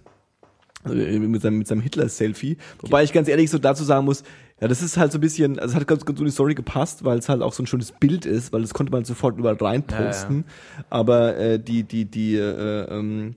Äh, 0.85 1.19
mit 1.19 1.41
seinem, 1.41 1.59
mit 1.59 1.67
seinem 1.67 1.81
Hitler-Selfie. 1.81 2.57
Wobei 2.81 3.03
ich 3.03 3.13
ganz 3.13 3.27
ehrlich 3.27 3.49
so 3.49 3.57
dazu 3.57 3.83
sagen 3.83 4.05
muss, 4.05 4.23
ja, 4.59 4.67
das 4.67 4.81
ist 4.81 4.97
halt 4.97 5.11
so 5.11 5.17
ein 5.17 5.21
bisschen, 5.21 5.59
also 5.59 5.73
es 5.73 5.79
hat 5.79 5.87
ganz 5.87 6.05
gut 6.05 6.17
so 6.17 6.23
in 6.23 6.27
die 6.27 6.31
Story 6.31 6.55
gepasst, 6.55 7.03
weil 7.03 7.19
es 7.19 7.29
halt 7.29 7.41
auch 7.41 7.53
so 7.53 7.61
ein 7.63 7.67
schönes 7.67 7.91
Bild 7.91 8.25
ist, 8.25 8.51
weil 8.53 8.61
das 8.61 8.73
konnte 8.73 8.91
man 8.91 9.05
sofort 9.05 9.37
überall 9.37 9.55
reinposten. 9.55 10.45
Aber 10.89 11.37
äh, 11.37 11.59
die, 11.59 11.83
die, 11.83 12.05
die, 12.05 12.35
äh, 12.35 12.83
ähm, 12.89 13.35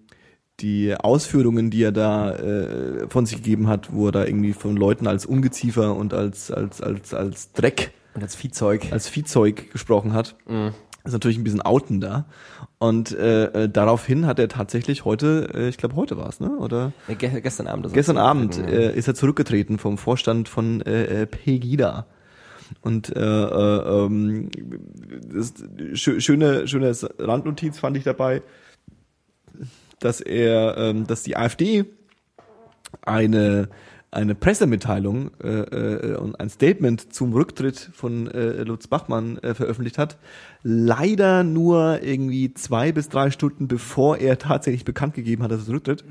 die 0.61 0.95
Ausführungen, 0.95 1.71
die 1.71 1.83
er 1.83 1.93
da 1.93 2.33
äh, 2.37 3.09
von 3.09 3.27
sich 3.27 3.37
gegeben 3.37 3.69
hat, 3.69 3.93
wo 3.93 4.07
er 4.09 4.13
da 4.13 4.25
irgendwie 4.25 4.53
von 4.53 4.77
Leuten 4.77 5.07
als 5.07 5.27
Ungeziefer 5.27 5.95
und 5.97 6.15
als, 6.15 6.51
als, 6.51 6.81
als, 6.81 7.15
als 7.15 7.53
Dreck, 7.53 7.93
und 8.15 8.23
als 8.23 8.35
Viehzeug. 8.35 8.89
als 8.91 9.09
Viehzeug 9.09 9.71
gesprochen 9.73 10.13
hat, 10.13 10.37
Mhm. 10.49 10.73
Ist 11.05 11.13
natürlich 11.13 11.39
ein 11.39 11.45
bisschen 11.45 11.63
outen 11.63 12.01
da. 12.01 12.27
Und 12.79 13.13
äh, 13.13 13.65
äh, 13.65 13.69
daraufhin 13.69 14.27
hat 14.27 14.39
er 14.39 14.49
tatsächlich 14.49 15.05
heute, 15.05 15.51
äh, 15.55 15.69
ich 15.69 15.77
glaube 15.77 15.97
heute 15.97 16.17
war 16.17 16.29
es, 16.29 16.41
ne? 16.41 16.51
Oder? 16.59 16.93
Ja, 17.09 17.15
ge 17.15 17.41
gestern 17.41 17.67
Abend. 17.67 17.87
ist 17.87 17.93
er 17.93 17.95
Gestern 17.95 18.19
Abend 18.19 18.57
ja. 18.57 18.65
äh, 18.65 18.97
ist 18.97 19.09
er 19.09 19.15
zurückgetreten 19.15 19.79
vom 19.79 19.99
Vorstand 19.99 20.49
von 20.49 20.81
äh, 20.83 21.23
äh, 21.23 21.27
Pegida. 21.27 22.07
Und 22.83 23.15
äh, 23.17 23.21
äh, 23.21 24.05
ähm, 24.05 24.51
das 25.33 25.55
schö 25.95 26.21
schöne 26.21 26.69
schöne 26.69 26.93
Randnotiz 27.19 27.79
fand 27.79 27.97
ich 27.97 28.05
dabei, 28.05 28.43
dass 29.99 30.21
er, 30.21 30.77
ähm, 30.79 31.07
dass 31.07 31.23
die 31.23 31.37
AfD 31.37 31.85
eine 33.03 33.69
eine 34.13 34.35
Pressemitteilung 34.35 35.31
äh, 35.43 35.49
äh, 35.49 36.17
und 36.17 36.39
ein 36.41 36.51
Statement 36.51 37.13
zum 37.13 37.33
Rücktritt 37.33 37.91
von 37.93 38.27
äh, 38.27 38.65
Lutz 38.65 38.89
Bachmann 38.89 39.39
äh, 39.39 39.55
veröffentlicht 39.55 39.99
hat. 39.99 40.19
Leider 40.65 41.45
nur 41.45 42.03
irgendwie 42.03 42.53
zwei 42.55 42.91
bis 42.91 43.09
drei 43.09 43.31
Stunden 43.31 43.69
bevor 43.69 44.19
er 44.19 44.39
tatsächlich 44.39 44.85
bekannt 44.85 45.15
gegeben 45.15 45.45
hat, 45.45 45.53
dass 45.53 45.61
er 45.61 45.67
zurücktritt. 45.67 46.05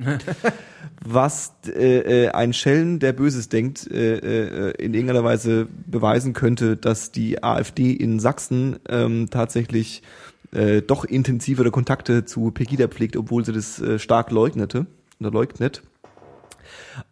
was 1.05 1.53
äh, 1.67 2.25
äh, 2.25 2.29
ein 2.29 2.53
Schellen, 2.53 2.99
der 2.99 3.11
Böses 3.11 3.49
denkt, 3.49 3.89
äh, 3.91 4.69
äh, 4.69 4.71
in 4.83 4.93
irgendeiner 4.93 5.25
Weise 5.25 5.67
beweisen 5.85 6.31
könnte, 6.31 6.77
dass 6.77 7.11
die 7.11 7.43
AfD 7.43 7.91
in 7.91 8.19
Sachsen 8.19 8.77
ähm, 8.87 9.29
tatsächlich 9.29 10.03
äh, 10.51 10.81
doch 10.81 11.03
intensivere 11.03 11.69
Kontakte 11.69 12.23
zu 12.23 12.51
Pegida 12.51 12.87
pflegt, 12.87 13.17
obwohl 13.17 13.43
sie 13.43 13.51
das 13.51 13.81
äh, 13.81 13.99
stark 13.99 14.31
leugnete 14.31 14.85
oder 15.19 15.31
leugnet. 15.31 15.83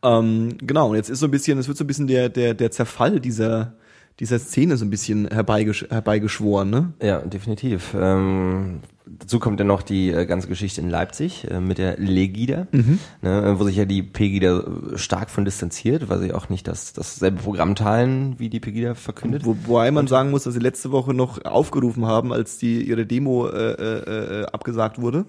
Ähm, 0.03 0.57
genau, 0.59 0.89
und 0.89 0.95
jetzt 0.95 1.09
ist 1.09 1.19
so 1.19 1.27
ein 1.27 1.31
bisschen, 1.31 1.57
es 1.57 1.67
wird 1.67 1.77
so 1.77 1.83
ein 1.83 1.87
bisschen 1.87 2.07
der, 2.07 2.29
der, 2.29 2.53
der 2.53 2.71
Zerfall 2.71 3.19
dieser, 3.19 3.73
dieser 4.19 4.39
Szene 4.39 4.77
so 4.77 4.85
ein 4.85 4.89
bisschen 4.89 5.27
herbeigesch 5.27 5.85
herbeigeschworen, 5.89 6.69
ne? 6.69 6.93
Ja, 7.01 7.19
definitiv. 7.19 7.95
Ähm, 7.99 8.79
dazu 9.05 9.39
kommt 9.39 9.59
ja 9.59 9.65
noch 9.65 9.81
die 9.81 10.09
äh, 10.09 10.25
ganze 10.25 10.47
Geschichte 10.47 10.81
in 10.81 10.89
Leipzig 10.89 11.49
äh, 11.49 11.59
mit 11.59 11.77
der 11.77 11.97
Legida, 11.97 12.67
ne, 12.71 13.55
wo 13.57 13.63
sich 13.63 13.75
ja 13.75 13.85
die 13.85 14.03
Pegida 14.03 14.59
äh, 14.59 14.97
stark 14.97 15.29
von 15.29 15.45
distanziert, 15.45 16.09
weil 16.09 16.19
sie 16.19 16.33
auch 16.33 16.49
nicht 16.49 16.67
das 16.67 16.93
dasselbe 16.93 17.41
Programm 17.41 17.75
teilen, 17.75 18.39
wie 18.39 18.49
die 18.49 18.59
Pegida 18.59 18.95
verkündet. 18.95 19.45
Wo, 19.45 19.55
wobei 19.65 19.91
man 19.91 20.07
sagen 20.07 20.31
muss, 20.31 20.43
dass 20.43 20.53
sie 20.53 20.59
letzte 20.59 20.91
Woche 20.91 21.13
noch 21.13 21.45
aufgerufen 21.45 22.05
haben, 22.05 22.33
als 22.33 22.57
die 22.57 22.81
ihre 22.81 23.05
Demo 23.05 23.47
äh, 23.47 23.71
äh, 23.71 24.41
äh, 24.41 24.45
abgesagt 24.47 24.99
wurde, 24.99 25.25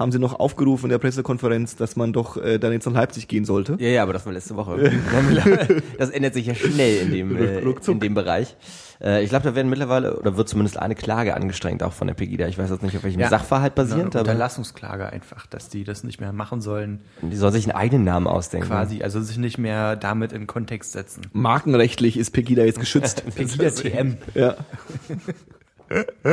haben 0.00 0.12
sie 0.12 0.18
noch 0.18 0.40
aufgerufen 0.40 0.86
in 0.86 0.90
der 0.90 0.98
Pressekonferenz, 0.98 1.76
dass 1.76 1.94
man 1.94 2.14
doch 2.14 2.38
äh, 2.38 2.58
dann 2.58 2.72
jetzt 2.72 2.86
nach 2.86 2.94
Leipzig 2.94 3.28
gehen 3.28 3.44
sollte. 3.44 3.76
Ja, 3.78 3.88
ja, 3.88 4.02
aber 4.02 4.14
das 4.14 4.24
war 4.24 4.32
letzte 4.32 4.56
Woche. 4.56 4.90
das 5.98 6.08
ändert 6.08 6.32
sich 6.32 6.46
ja 6.46 6.54
schnell 6.54 7.02
in 7.02 7.12
dem, 7.12 7.36
äh, 7.36 7.58
in 7.60 8.00
dem 8.00 8.14
Bereich. 8.14 8.56
Äh, 9.02 9.22
ich 9.22 9.28
glaube, 9.28 9.44
da 9.44 9.54
werden 9.54 9.68
mittlerweile, 9.68 10.18
oder 10.18 10.38
wird 10.38 10.48
zumindest 10.48 10.78
eine 10.78 10.94
Klage 10.94 11.34
angestrengt, 11.34 11.82
auch 11.82 11.92
von 11.92 12.06
der 12.06 12.14
Pegida. 12.14 12.48
Ich 12.48 12.56
weiß 12.56 12.70
jetzt 12.70 12.82
nicht, 12.82 12.96
auf 12.96 13.02
welchem 13.04 13.20
Ja. 13.20 13.28
Sachverhalt 13.28 13.74
basierend, 13.74 14.16
Eine 14.16 14.20
Unterlassungsklage 14.20 15.06
einfach, 15.10 15.46
dass 15.46 15.68
die 15.68 15.84
das 15.84 16.02
nicht 16.02 16.18
mehr 16.18 16.32
machen 16.32 16.62
sollen, 16.62 17.00
die 17.20 17.36
soll 17.36 17.52
sich 17.52 17.64
einen 17.64 17.76
eigenen 17.76 18.04
Namen 18.04 18.26
ausdenken. 18.26 18.68
quasi, 18.68 19.02
also 19.02 19.20
sich 19.20 19.36
nicht 19.36 19.58
mehr 19.58 19.96
damit 19.96 20.32
in 20.32 20.46
Kontext 20.46 20.92
setzen. 20.92 21.26
Markenrechtlich 21.32 22.16
ist 22.16 22.30
Pegida 22.30 22.64
jetzt 22.64 22.80
geschützt. 22.80 23.22
Pegida 23.34 23.70
TM. 23.70 24.16
Ja. 24.34 24.56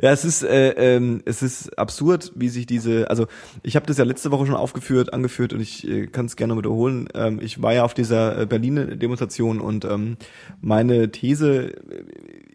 ja, 0.00 0.10
es 0.10 0.24
ist 0.24 0.42
äh, 0.42 0.70
ähm, 0.70 1.22
es 1.26 1.42
ist 1.42 1.78
absurd, 1.78 2.32
wie 2.34 2.48
sich 2.48 2.66
diese, 2.66 3.10
also 3.10 3.26
ich 3.62 3.76
habe 3.76 3.86
das 3.86 3.98
ja 3.98 4.04
letzte 4.04 4.30
Woche 4.30 4.46
schon 4.46 4.54
aufgeführt, 4.54 5.12
angeführt 5.12 5.52
und 5.52 5.60
ich 5.60 5.86
äh, 5.86 6.06
kann 6.06 6.26
es 6.26 6.36
gerne 6.36 6.56
wiederholen. 6.56 7.08
Ähm, 7.14 7.40
ich 7.42 7.62
war 7.62 7.74
ja 7.74 7.84
auf 7.84 7.94
dieser 7.94 8.40
äh, 8.40 8.46
Berliner 8.46 8.96
Demonstration 8.96 9.60
und 9.60 9.84
ähm, 9.84 10.16
meine 10.60 11.10
These 11.10 11.74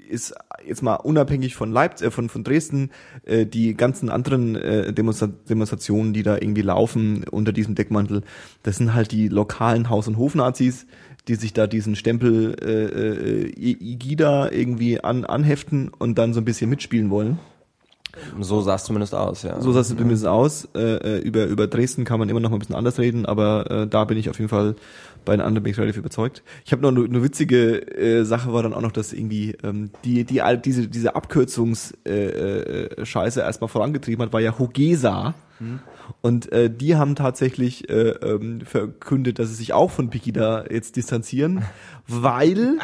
ist 0.10 0.34
jetzt 0.66 0.82
mal 0.82 0.96
unabhängig 0.96 1.56
von 1.56 1.72
Leipzig, 1.72 2.08
äh, 2.08 2.12
von 2.12 2.30
von 2.30 2.44
Dresden, 2.44 2.90
äh, 3.26 3.46
die 3.46 3.76
ganzen 3.76 4.10
anderen 4.10 4.56
äh, 4.56 4.94
Demonstra 4.94 5.28
Demonstrationen, 5.28 6.14
die 6.14 6.24
da 6.24 6.36
irgendwie 6.36 6.62
laufen 6.64 7.26
unter 7.30 7.52
diesem 7.52 7.76
Deckmantel, 7.76 8.24
das 8.64 8.78
sind 8.78 8.94
halt 8.94 9.12
die 9.12 9.28
lokalen 9.28 9.90
Haus- 9.90 10.08
und 10.08 10.18
Hofnazis, 10.18 10.88
die 11.28 11.36
sich 11.36 11.54
da 11.54 11.68
diesen 11.68 11.96
Stempel 11.96 12.56
äh, 12.62 13.46
äh, 13.46 13.74
IGIDA 13.74 14.52
irgendwie 14.52 15.04
an, 15.04 15.26
anheften 15.26 15.90
und 15.90 16.18
dann 16.18 16.34
so 16.34 16.42
ein 16.42 16.46
bisschen 16.46 16.70
mitspielen 16.70 17.10
wollen. 17.10 17.40
So 18.40 18.62
sah 18.62 18.76
es 18.76 18.86
zumindest 18.86 19.14
aus, 19.14 19.44
ja. 19.44 19.60
So 19.60 19.72
sah 19.72 19.82
es 19.82 19.90
zumindest 19.90 20.26
aus. 20.26 20.70
Äh, 20.74 20.80
äh, 20.80 21.20
über, 21.20 21.46
über 21.46 21.68
Dresden 21.68 22.06
kann 22.06 22.20
man 22.20 22.30
immer 22.30 22.40
noch 22.40 22.50
mal 22.50 22.56
ein 22.56 22.60
bisschen 22.60 22.76
anders 22.76 22.98
reden, 22.98 23.26
aber 23.26 23.70
äh, 23.70 23.88
da 23.88 24.06
bin 24.06 24.18
ich 24.18 24.30
auf 24.30 24.38
jeden 24.38 24.50
Fall 24.50 24.76
bei 25.26 25.36
den 25.36 25.66
ich 25.66 25.78
relativ 25.78 25.98
überzeugt. 25.98 26.44
Ich 26.66 26.72
habe 26.72 26.82
noch 26.82 26.90
eine, 26.90 27.04
eine 27.04 27.24
witzige 27.24 27.82
äh, 27.98 28.24
Sache 28.24 28.54
war 28.54 28.64
dann 28.64 28.74
auch 28.74 28.82
noch, 28.82 28.92
dass 28.92 29.12
irgendwie 29.12 29.58
ähm, 29.64 29.90
die 30.04 30.24
die 30.24 30.42
diese 30.64 30.88
diese 30.88 31.16
Abkürzungs 31.16 31.96
äh, 32.06 32.12
äh, 32.12 33.06
Scheiße 33.06 33.42
erstmal 33.42 33.68
vorangetrieben 33.68 34.24
hat, 34.24 34.34
war 34.34 34.40
ja 34.40 34.58
Hogesa. 34.58 35.34
Und 36.22 36.52
äh, 36.52 36.70
die 36.70 36.96
haben 36.96 37.16
tatsächlich 37.16 37.90
äh, 37.90 38.10
ähm, 38.10 38.62
verkündet, 38.62 39.40
dass 39.40 39.50
sie 39.50 39.56
sich 39.56 39.74
auch 39.74 39.92
von 39.92 40.10
Pegida 40.10 40.66
jetzt 40.70 40.96
distanzieren, 40.96 41.64
weil 42.08 42.80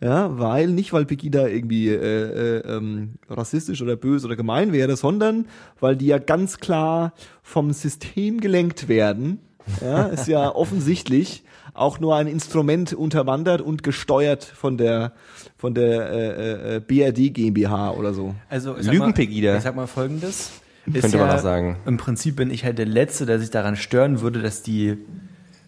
Ja, 0.00 0.38
weil 0.38 0.68
nicht, 0.68 0.92
weil 0.92 1.06
Pegida 1.06 1.48
irgendwie 1.48 1.88
äh, 1.88 1.94
äh, 1.96 2.76
ähm, 2.76 3.14
rassistisch 3.28 3.82
oder 3.82 3.96
böse 3.96 4.26
oder 4.26 4.36
gemein 4.36 4.72
wäre, 4.72 4.96
sondern 4.96 5.46
weil 5.80 5.96
die 5.96 6.06
ja 6.06 6.18
ganz 6.18 6.58
klar 6.58 7.12
vom 7.42 7.72
System 7.72 8.40
gelenkt 8.40 8.88
werden. 8.88 9.40
Ja, 9.82 10.04
ist 10.04 10.28
ja 10.28 10.48
offensichtlich 10.54 11.42
auch 11.74 12.00
nur 12.00 12.16
ein 12.16 12.26
Instrument 12.26 12.92
unterwandert 12.92 13.60
und 13.60 13.82
gesteuert 13.82 14.44
von 14.44 14.78
der 14.78 15.12
von 15.56 15.74
der 15.74 16.10
äh, 16.10 16.76
äh, 16.76 16.80
BRD 16.80 17.34
GmbH 17.34 17.90
oder 17.92 18.14
so. 18.14 18.34
Also 18.48 18.76
Lügenpegida. 18.76 19.50
Mal, 19.50 19.56
ich 19.58 19.64
sag 19.64 19.76
mal 19.76 19.86
folgendes. 19.86 20.52
Ist 20.94 21.02
Könnte 21.02 21.18
man 21.18 21.30
auch 21.30 21.38
sagen. 21.38 21.76
Im 21.86 21.96
Prinzip 21.96 22.36
bin 22.36 22.50
ich 22.50 22.64
halt 22.64 22.78
der 22.78 22.86
Letzte, 22.86 23.26
der 23.26 23.38
sich 23.38 23.50
daran 23.50 23.76
stören 23.76 24.20
würde, 24.20 24.42
dass 24.42 24.62
die 24.62 24.98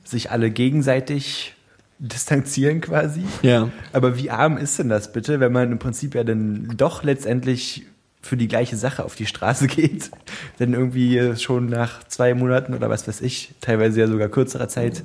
sich 0.04 0.30
alle 0.30 0.50
gegenseitig 0.50 1.54
distanzieren 1.98 2.80
quasi. 2.80 3.22
Ja. 3.42 3.70
Aber 3.92 4.16
wie 4.16 4.30
arm 4.30 4.56
ist 4.56 4.78
denn 4.78 4.88
das 4.88 5.12
bitte, 5.12 5.38
wenn 5.38 5.52
man 5.52 5.70
im 5.70 5.78
Prinzip 5.78 6.14
ja 6.14 6.24
dann 6.24 6.72
doch 6.76 7.02
letztendlich 7.02 7.86
für 8.22 8.36
die 8.36 8.48
gleiche 8.48 8.76
Sache 8.76 9.04
auf 9.04 9.14
die 9.14 9.26
Straße 9.26 9.66
geht, 9.68 10.10
denn 10.58 10.74
irgendwie 10.74 11.36
schon 11.36 11.66
nach 11.66 12.04
zwei 12.04 12.34
Monaten 12.34 12.74
oder 12.74 12.90
was 12.90 13.06
weiß 13.06 13.20
ich, 13.20 13.54
teilweise 13.60 14.00
ja 14.00 14.06
sogar 14.06 14.28
kürzerer 14.28 14.68
Zeit, 14.68 15.02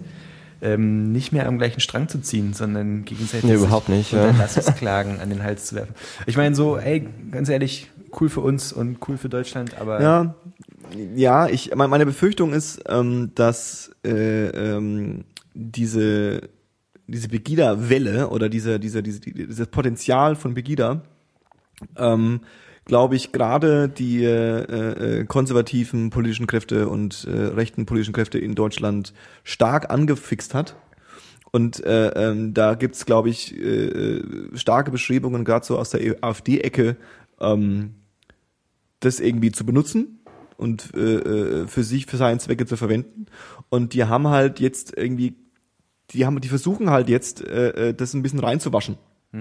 ähm, 0.66 1.11
nicht 1.11 1.32
mehr 1.32 1.47
am 1.47 1.57
gleichen 1.57 1.80
Strang 1.80 2.07
zu 2.07 2.20
ziehen, 2.22 2.53
sondern 2.53 3.05
gegenseitig 3.05 3.43
Nee, 3.49 3.55
überhaupt 3.55 3.89
nicht, 3.89 4.11
ja. 4.11 4.28
Unterlassungsklagen 4.30 5.20
an 5.22 5.30
den 5.30 5.43
Hals 5.43 5.66
zu 5.68 5.76
werfen. 5.76 5.93
Ich 6.26 6.38
meine 6.38 6.55
so, 6.55 6.78
ey, 6.78 7.07
ganz 7.32 7.49
ehrlich, 7.49 7.91
cool 8.20 8.30
für 8.30 8.41
uns 8.41 8.74
und 8.74 8.97
cool 9.07 9.18
für 9.18 9.30
Deutschland, 9.30 9.80
aber 9.80 10.01
Ja, 10.01 10.36
ja, 11.16 11.47
ich 11.47 11.74
mein- 11.76 11.89
meine 11.89 12.05
Befürchtung 12.05 12.53
ist, 12.53 12.82
ähm, 12.88 13.32
dass 13.36 13.91
äh, 14.05 14.47
ähm, 14.49 15.26
diese 15.53 16.41
diese 17.07 17.28
Pegida-Welle 17.30 18.30
oder 18.30 18.49
diese, 18.49 18.80
diese, 18.80 19.03
diese, 19.03 19.20
dieses 19.20 19.68
Potenzial 19.68 20.36
von 20.36 20.55
Pegida, 20.55 21.01
ähm, 21.97 22.39
glaube 22.86 23.15
ich, 23.15 23.31
gerade 23.31 23.89
die 23.89 24.23
äh, 24.23 25.19
äh, 25.19 25.25
konservativen 25.25 26.11
politischen 26.11 26.47
Kräfte 26.47 26.88
und 26.88 27.25
äh, 27.25 27.31
rechten 27.31 27.86
politischen 27.86 28.13
Kräfte 28.13 28.38
in 28.38 28.55
Deutschland 28.55 29.13
stark 29.43 29.89
angefixt 29.89 30.53
hat. 30.53 30.75
Und 31.51 31.83
äh, 31.83 32.09
ähm, 32.09 32.53
da 32.53 32.75
gibt's, 32.75 33.05
glaube 33.05 33.29
ich, 33.29 33.57
äh, 33.57 33.88
äh, 33.88 34.57
starke 34.57 34.91
Bestrebungen, 34.91 35.45
gerade 35.45 35.65
so 35.65 35.77
aus 35.79 35.89
der 35.89 36.17
AfD-Ecke, 36.21 36.97
ähm, 37.39 37.95
das 38.99 39.19
irgendwie 39.19 39.51
zu 39.51 39.65
benutzen 39.65 40.19
und 40.57 40.93
äh, 40.95 41.15
äh, 41.15 41.67
für 41.67 41.83
sich, 41.83 42.05
für 42.05 42.17
seine 42.17 42.39
Zwecke 42.39 42.65
zu 42.65 42.77
verwenden. 42.77 43.27
Und 43.69 43.93
die 43.93 44.03
haben 44.03 44.27
halt 44.27 44.59
jetzt 44.59 44.95
irgendwie, 44.95 45.36
die 46.11 46.25
haben, 46.25 46.39
die 46.41 46.49
versuchen 46.49 46.89
halt 46.89 47.09
jetzt, 47.09 47.41
äh, 47.41 47.89
äh, 47.89 47.93
das 47.93 48.13
ein 48.13 48.21
bisschen 48.21 48.39
reinzuwaschen, 48.39 48.97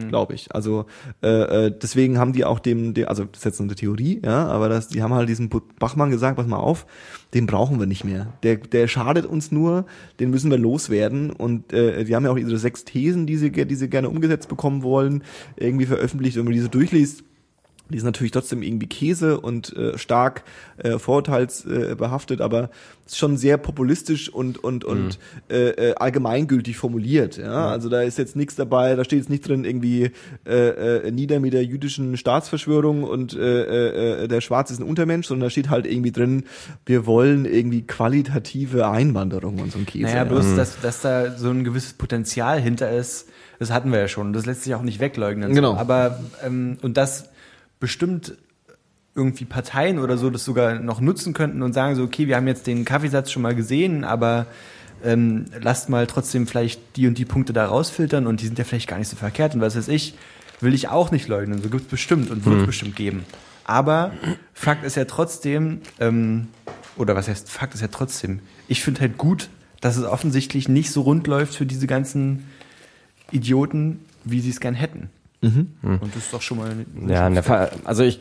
glaube 0.09 0.35
ich. 0.35 0.55
Also 0.55 0.87
äh, 1.23 1.67
äh, 1.67 1.73
deswegen 1.81 2.19
haben 2.19 2.33
die 2.33 2.45
auch 2.45 2.59
dem, 2.59 2.95
dem, 2.95 3.09
also 3.09 3.25
das 3.25 3.39
ist 3.39 3.45
jetzt 3.45 3.61
eine 3.61 3.75
Theorie, 3.75 4.21
ja, 4.25 4.47
aber 4.47 4.69
das, 4.69 4.89
die 4.89 5.03
haben 5.03 5.15
halt 5.15 5.29
diesem 5.29 5.49
Bachmann 5.79 6.11
gesagt, 6.11 6.37
pass 6.37 6.47
mal 6.47 6.57
auf, 6.57 6.87
den 7.35 7.47
brauchen 7.47 7.79
wir 7.81 7.87
nicht 7.87 8.05
mehr. 8.05 8.33
Der, 8.43 8.57
der 8.57 8.89
schadet 8.89 9.27
uns 9.27 9.51
nur, 9.51 9.87
den 10.21 10.31
müssen 10.31 10.51
wir 10.51 10.59
loswerden. 10.59 11.31
Und 11.31 11.73
äh, 11.73 12.05
die 12.05 12.15
haben 12.15 12.25
ja 12.25 12.31
auch 12.31 12.37
ihre 12.37 12.59
sechs 12.59 12.85
Thesen, 12.85 13.27
die 13.27 13.37
sie, 13.37 13.51
die 13.51 13.75
sie 13.75 13.89
gerne 13.89 14.09
umgesetzt 14.09 14.49
bekommen 14.49 14.83
wollen, 14.83 15.25
irgendwie 15.57 15.87
veröffentlicht. 15.87 16.37
Wenn 16.37 16.45
man 16.45 16.55
diese 16.55 16.69
durchliest, 16.69 17.25
die 17.91 17.99
ist 17.99 18.05
natürlich 18.05 18.33
trotzdem 18.33 18.63
irgendwie 18.63 18.87
Käse 18.87 19.41
und 19.41 19.77
äh, 19.77 19.99
stark 19.99 20.45
äh, 20.79 20.99
vorurteilsbehaftet, 20.99 22.41
äh, 22.41 22.43
aber 22.43 22.71
ist 23.05 23.19
schon 23.19 23.37
sehr 23.37 23.59
populistisch 23.59 24.31
und 24.31 24.65
und 24.65 24.87
und 24.87 25.19
äh, 25.51 25.91
äh, 25.91 25.95
allgemeingültig 25.97 26.79
formuliert. 26.79 27.37
Ja? 27.37 27.69
Also 27.69 27.91
da 27.91 28.01
ist 28.01 28.17
jetzt 28.17 28.37
nichts 28.37 28.57
dabei, 28.57 28.97
da 28.97 29.05
steht 29.05 29.19
jetzt 29.19 29.29
nicht 29.29 29.47
drin 29.47 29.67
irgendwie 29.67 30.13
äh, 30.47 30.69
äh, 31.07 31.11
nieder 31.11 31.41
mit 31.41 31.53
der 31.53 31.65
jüdischen 31.65 32.17
Staatsverschwörung 32.17 33.05
und 33.05 33.35
äh, 33.35 34.23
äh, 34.23 34.29
der 34.29 34.41
Schwarze 34.41 34.73
ist 34.73 34.81
ein 34.81 34.89
Untermensch, 34.89 35.27
sondern 35.27 35.47
da 35.47 35.51
steht 35.51 35.69
halt 35.69 35.87
irgendwie 35.87 36.13
drin, 36.13 36.45
wir 36.87 37.05
wollen 37.05 37.45
irgendwie 37.45 37.83
qualitative 37.83 38.89
Einwanderung 38.89 39.59
und 39.59 39.73
so 39.73 39.79
ein 39.79 39.85
Käse. 39.85 40.05
Naja, 40.05 40.17
ja. 40.17 40.25
bloß, 40.25 40.57
dass, 40.57 40.81
dass 40.81 41.03
da 41.03 41.37
so 41.37 41.51
ein 41.51 41.65
gewisses 41.65 41.93
Potenzial 41.93 42.59
hinter 42.61 42.91
ist, 42.91 43.29
das 43.59 43.71
hatten 43.71 43.93
wir 43.93 44.01
ja 44.01 44.09
schon. 44.09 44.33
Das 44.33 44.47
lässt 44.47 44.65
sich 44.65 44.75
auch 44.75 44.83
nicht 44.83 45.01
wegleugnen. 45.01 45.55
Genau. 45.55 45.73
So. 45.73 45.79
Aber, 45.79 46.19
ähm, 46.45 46.79
und 46.83 46.97
das 46.97 47.29
bestimmt 47.85 48.33
irgendwie 49.15 49.45
Parteien 49.45 49.99
oder 49.99 50.17
so 50.17 50.31
das 50.31 50.43
sogar 50.43 50.79
noch 50.79 51.03
nutzen 51.03 51.35
könnten 51.35 51.61
und 51.61 51.75
sagen 51.75 51.97
so, 51.97 52.03
okay, 52.03 52.29
wir 52.29 52.37
haben 52.37 52.47
jetzt 52.47 52.67
den 52.67 52.87
Kaffeesatz 52.87 53.31
schon 53.31 53.43
mal 53.43 53.55
gesehen, 53.55 54.05
aber 54.05 54.47
ähm, 55.05 55.45
lasst 55.61 55.91
mal 55.91 56.07
trotzdem 56.07 56.47
vielleicht 56.47 56.81
die 56.97 57.07
und 57.07 57.19
die 57.19 57.27
Punkte 57.27 57.53
da 57.53 57.67
rausfiltern 57.67 58.27
und 58.27 58.41
die 58.41 58.47
sind 58.47 58.59
ja 58.59 58.65
vielleicht 58.65 58.89
gar 58.89 58.99
nicht 58.99 59.09
so 59.09 59.17
verkehrt 59.17 59.55
und 59.55 59.61
was 59.61 59.77
weiß 59.77 59.89
ich, 59.89 60.15
will 60.63 60.73
ich 60.73 60.89
auch 60.89 61.11
nicht 61.11 61.29
leugnen. 61.29 61.61
So 61.61 61.69
gibt's 61.69 61.89
bestimmt 61.89 62.31
und 62.31 62.47
wird 62.47 62.61
es 62.61 62.67
bestimmt 62.67 62.97
geben. 62.97 63.27
Aber 63.65 64.13
Fakt 64.55 64.83
ist 64.83 64.97
ja 64.97 65.05
trotzdem, 65.05 65.83
ähm, 66.01 66.49
oder 66.97 67.15
was 67.15 67.29
heißt 67.29 67.51
Fakt 67.51 67.75
ist 67.75 67.83
ja 67.83 67.89
trotzdem, 67.89 68.41
ich 68.67 68.83
finde 68.83 69.03
halt 69.03 69.19
gut, 69.19 69.51
dass 69.83 69.99
es 69.99 70.05
offensichtlich 70.05 70.71
nicht 70.71 70.91
so 70.91 71.03
rund 71.03 71.27
läuft 71.27 71.55
für 71.55 71.67
diese 71.67 71.87
ganzen 71.87 72.47
Idioten, 73.31 74.01
wie 74.25 74.41
sie 74.41 74.49
es 74.49 74.61
gern 74.61 74.75
hätten. 74.75 75.11
Und 75.83 76.15
das 76.15 76.25
ist 76.25 76.33
doch 76.33 76.43
schon 76.43 76.59
mal 76.59 76.71
Ja, 77.07 77.27
in 77.27 77.35
der 77.35 77.43
Fall, 77.43 77.71
also 77.85 78.03
ich 78.03 78.19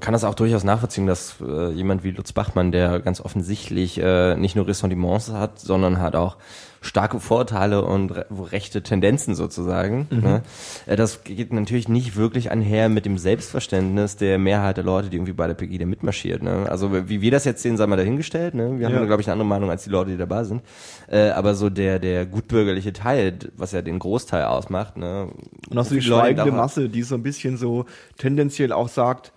kann 0.00 0.12
das 0.12 0.24
auch 0.24 0.34
durchaus 0.34 0.64
nachvollziehen, 0.64 1.06
dass 1.06 1.36
äh, 1.40 1.70
jemand 1.70 2.04
wie 2.04 2.10
Lutz 2.10 2.32
Bachmann, 2.32 2.72
der 2.72 3.00
ganz 3.00 3.20
offensichtlich 3.20 3.98
äh, 4.00 4.36
nicht 4.36 4.56
nur 4.56 4.66
Ressentiments 4.66 5.30
hat, 5.32 5.58
sondern 5.60 6.00
hat 6.00 6.16
auch 6.16 6.36
starke 6.80 7.18
Vorteile 7.18 7.82
und 7.82 8.10
re 8.10 8.26
rechte 8.52 8.82
Tendenzen 8.82 9.34
sozusagen. 9.34 10.06
Ne? 10.10 10.42
Äh, 10.84 10.96
das 10.96 11.24
geht 11.24 11.50
natürlich 11.50 11.88
nicht 11.88 12.14
wirklich 12.14 12.50
einher 12.50 12.90
mit 12.90 13.06
dem 13.06 13.16
Selbstverständnis 13.16 14.16
der 14.16 14.38
Mehrheit 14.38 14.76
der 14.76 14.84
Leute, 14.84 15.08
die 15.08 15.16
irgendwie 15.16 15.32
bei 15.32 15.46
der 15.46 15.54
Pegida 15.54 15.86
mitmarschiert. 15.86 16.42
Ne? 16.42 16.66
Also 16.68 17.08
wie 17.08 17.22
wir 17.22 17.30
das 17.30 17.46
jetzt 17.46 17.62
sehen, 17.62 17.78
sei 17.78 17.86
mal 17.86 17.96
dahingestellt. 17.96 18.52
Ne? 18.54 18.78
Wir 18.78 18.84
haben, 18.86 18.92
Ja. 18.94 19.00
da, 19.00 19.06
glaube 19.06 19.22
ich, 19.22 19.28
eine 19.28 19.32
andere 19.32 19.48
Meinung 19.48 19.70
als 19.70 19.84
die 19.84 19.90
Leute, 19.90 20.10
die 20.10 20.18
dabei 20.18 20.44
sind. 20.44 20.60
Äh, 21.08 21.30
aber 21.30 21.54
so 21.54 21.70
der 21.70 21.98
der 21.98 22.26
gutbürgerliche 22.26 22.92
Teil, 22.92 23.38
was 23.56 23.72
ja 23.72 23.80
den 23.80 23.98
Großteil 23.98 24.44
ausmacht. 24.44 24.98
Ne? 24.98 25.28
Und 25.70 25.78
auch 25.78 25.86
so 25.86 25.94
die 25.94 26.02
schweigende 26.02 26.52
Masse, 26.64 26.88
die 26.88 27.02
so 27.02 27.14
ein 27.14 27.22
bisschen 27.22 27.56
so 27.58 27.84
tendenziell 28.18 28.72
auch 28.72 28.88
sagt, 28.88 29.32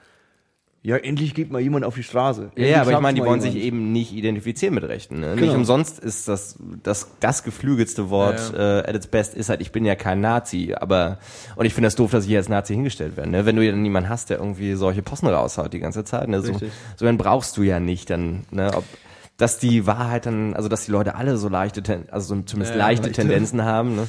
ja, 0.84 0.96
endlich 0.96 1.34
geht 1.34 1.52
mal 1.52 1.60
jemand 1.60 1.84
auf 1.84 1.96
die 1.96 2.04
Straße. 2.04 2.44
Ja, 2.44 2.48
Endlich 2.50 2.70
ja, 2.70 2.82
aber 2.82 2.92
ich 2.94 3.00
meine, 3.02 3.16
die 3.20 3.26
wollen 3.26 3.42
jemand. 3.42 3.54
sich 3.54 3.62
eben 3.62 3.92
nicht 3.92 4.14
identifizieren 4.14 4.74
mit 4.74 4.86
Rechten. 4.86 5.20
Ne? 5.20 5.32
Nicht 5.32 5.42
Genau. 5.42 5.56
umsonst 5.56 6.00
ist 6.00 6.30
das 6.30 6.56
das 6.84 7.10
das 7.20 7.44
geflügelste 7.44 8.10
Wort 8.10 8.54
Ja, 8.54 8.80
Äh, 8.80 8.90
at 8.90 8.96
its 8.96 9.08
best 9.08 9.34
ist 9.36 9.50
halt, 9.50 9.60
ich 9.60 9.74
bin 9.74 9.84
ja 9.84 9.96
kein 9.96 10.22
Nazi, 10.22 10.74
aber 10.80 11.18
und 11.58 11.66
ich 11.66 11.74
finde 11.74 11.88
das 11.88 11.96
doof, 11.96 12.12
dass 12.12 12.24
ich 12.24 12.30
hier 12.30 12.38
als 12.38 12.48
Nazi 12.48 12.74
hingestellt 12.76 13.18
werde. 13.18 13.30
Ne? 13.32 13.46
Wenn 13.46 13.58
du 13.58 13.70
dann 13.70 13.82
niemanden 13.82 14.08
hast, 14.08 14.30
der 14.30 14.38
irgendwie 14.38 14.76
solche 14.76 15.02
Posten 15.02 15.28
raushaut 15.28 15.74
die 15.74 15.80
ganze 15.80 16.06
Zeit, 16.06 16.30
ne? 16.30 16.42
so, 16.42 16.54
so 16.96 17.06
einen 17.06 17.18
brauchst 17.18 17.58
du 17.58 17.64
ja 17.64 17.82
nicht 17.82 18.10
dann, 18.10 18.46
ne? 18.52 18.72
Ob, 18.74 18.86
dass 19.36 19.60
die 19.60 19.86
Wahrheit 19.88 20.26
dann, 20.26 20.54
also 20.54 20.70
dass 20.70 20.86
die 20.86 20.92
Leute 20.92 21.16
alle 21.16 21.36
so 21.38 21.50
leichte, 21.50 21.84
also 22.12 22.34
so 22.36 22.42
zumindest 22.44 22.76
Ja, 22.76 22.80
leichte 22.80 23.08
leichte. 23.08 23.22
Tendenzen 23.24 23.64
haben. 23.66 23.96
Ne? 23.98 24.08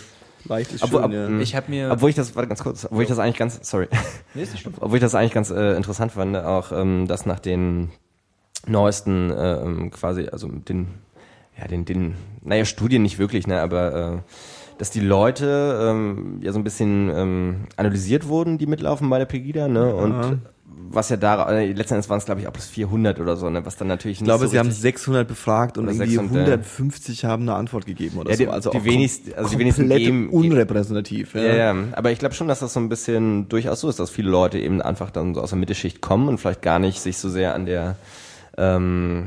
Leicht 0.48 0.72
ist 0.72 0.82
Obwohl, 0.82 1.02
schön, 1.02 1.06
ob- 1.06 1.30
ja. 1.30 1.38
Ich 1.40 1.54
habe 1.54 1.70
mir. 1.70 1.90
Obwohl 1.90 2.10
ich 2.10 2.16
das, 2.16 2.34
warte 2.34 2.48
ganz 2.48 2.62
kurz, 2.62 2.84
obwohl 2.86 3.02
ich 3.02 3.08
das 3.08 3.18
eigentlich 3.18 3.36
ganz, 3.38 3.58
sorry, 3.62 3.88
Nee, 4.34 4.42
ist 4.42 4.52
nicht 4.52 4.62
schlimm. 4.62 4.74
obwohl 4.80 4.96
ich 4.96 5.02
das 5.02 5.14
eigentlich 5.14 5.32
ganz 5.34 5.50
äh, 5.50 5.76
interessant 5.76 6.12
fand, 6.12 6.36
auch 6.36 6.72
ähm, 6.72 7.06
dass 7.06 7.26
nach 7.26 7.40
den 7.40 7.90
neuesten 8.66 9.30
äh, 9.30 9.88
quasi, 9.90 10.28
also 10.30 10.48
den, 10.48 10.88
ja, 11.58 11.66
den, 11.68 11.84
den, 11.84 12.14
naja, 12.42 12.64
Studien 12.64 13.02
nicht 13.02 13.18
wirklich, 13.18 13.46
ne, 13.46 13.60
aber 13.60 14.14
äh, 14.14 14.18
dass 14.78 14.90
die 14.90 15.00
Leute 15.00 15.78
ähm, 15.90 16.40
ja 16.42 16.52
so 16.52 16.58
ein 16.58 16.64
bisschen 16.64 17.10
ähm, 17.14 17.56
analysiert 17.76 18.28
wurden, 18.28 18.58
die 18.58 18.66
mitlaufen 18.66 19.08
bei 19.10 19.18
der 19.18 19.26
Pegida, 19.26 19.68
ne, 19.68 19.94
und 19.94 20.40
was 20.90 21.10
ja 21.10 21.16
da, 21.16 21.50
äh, 21.50 21.72
letzten 21.72 21.94
Endes 21.94 22.08
waren 22.08 22.18
es 22.18 22.24
glaube 22.24 22.40
ich 22.40 22.46
auch 22.48 22.52
bis 22.52 22.66
400 22.66 23.20
oder 23.20 23.36
so, 23.36 23.50
ne, 23.50 23.64
was 23.66 23.76
dann 23.76 23.88
natürlich 23.88 24.18
ich 24.18 24.24
glaube, 24.24 24.46
so 24.46 24.50
sie 24.52 24.58
haben 24.58 24.66
richtig- 24.68 24.82
600 24.82 25.28
befragt 25.28 25.76
und 25.76 25.86
irgendwie 25.86 26.06
600, 26.10 26.34
ja. 26.34 26.40
150 26.54 27.24
haben 27.26 27.42
eine 27.42 27.54
Antwort 27.54 27.84
gegeben 27.86 28.18
oder 28.18 28.30
Ja, 28.30 28.36
die- 28.36 28.44
so. 28.44 28.50
Also 28.50 28.70
die 28.70 28.78
auch 28.78 28.84
wenigsten- 28.84 29.34
also 29.34 29.50
die 29.50 29.58
wenigsten 29.58 29.88
geben- 29.88 30.30
unrepräsentativ. 30.30 31.34
Ja. 31.34 31.42
Ja, 31.42 31.54
ja, 31.74 31.76
aber 31.92 32.10
ich 32.10 32.18
glaube 32.18 32.34
schon, 32.34 32.48
dass 32.48 32.60
das 32.60 32.72
so 32.72 32.80
ein 32.80 32.88
bisschen 32.88 33.48
durchaus 33.48 33.80
so 33.80 33.88
ist, 33.88 33.98
dass 34.00 34.10
viele 34.10 34.30
Leute 34.30 34.58
eben 34.58 34.80
einfach 34.80 35.10
dann 35.10 35.34
so 35.34 35.42
aus 35.42 35.50
der 35.50 35.58
Mittelschicht 35.58 36.00
kommen 36.00 36.28
und 36.28 36.38
vielleicht 36.38 36.62
gar 36.62 36.78
nicht 36.78 37.00
sich 37.00 37.18
so 37.18 37.28
sehr 37.28 37.54
an 37.54 37.66
der, 37.66 37.96
ähm, 38.56 39.26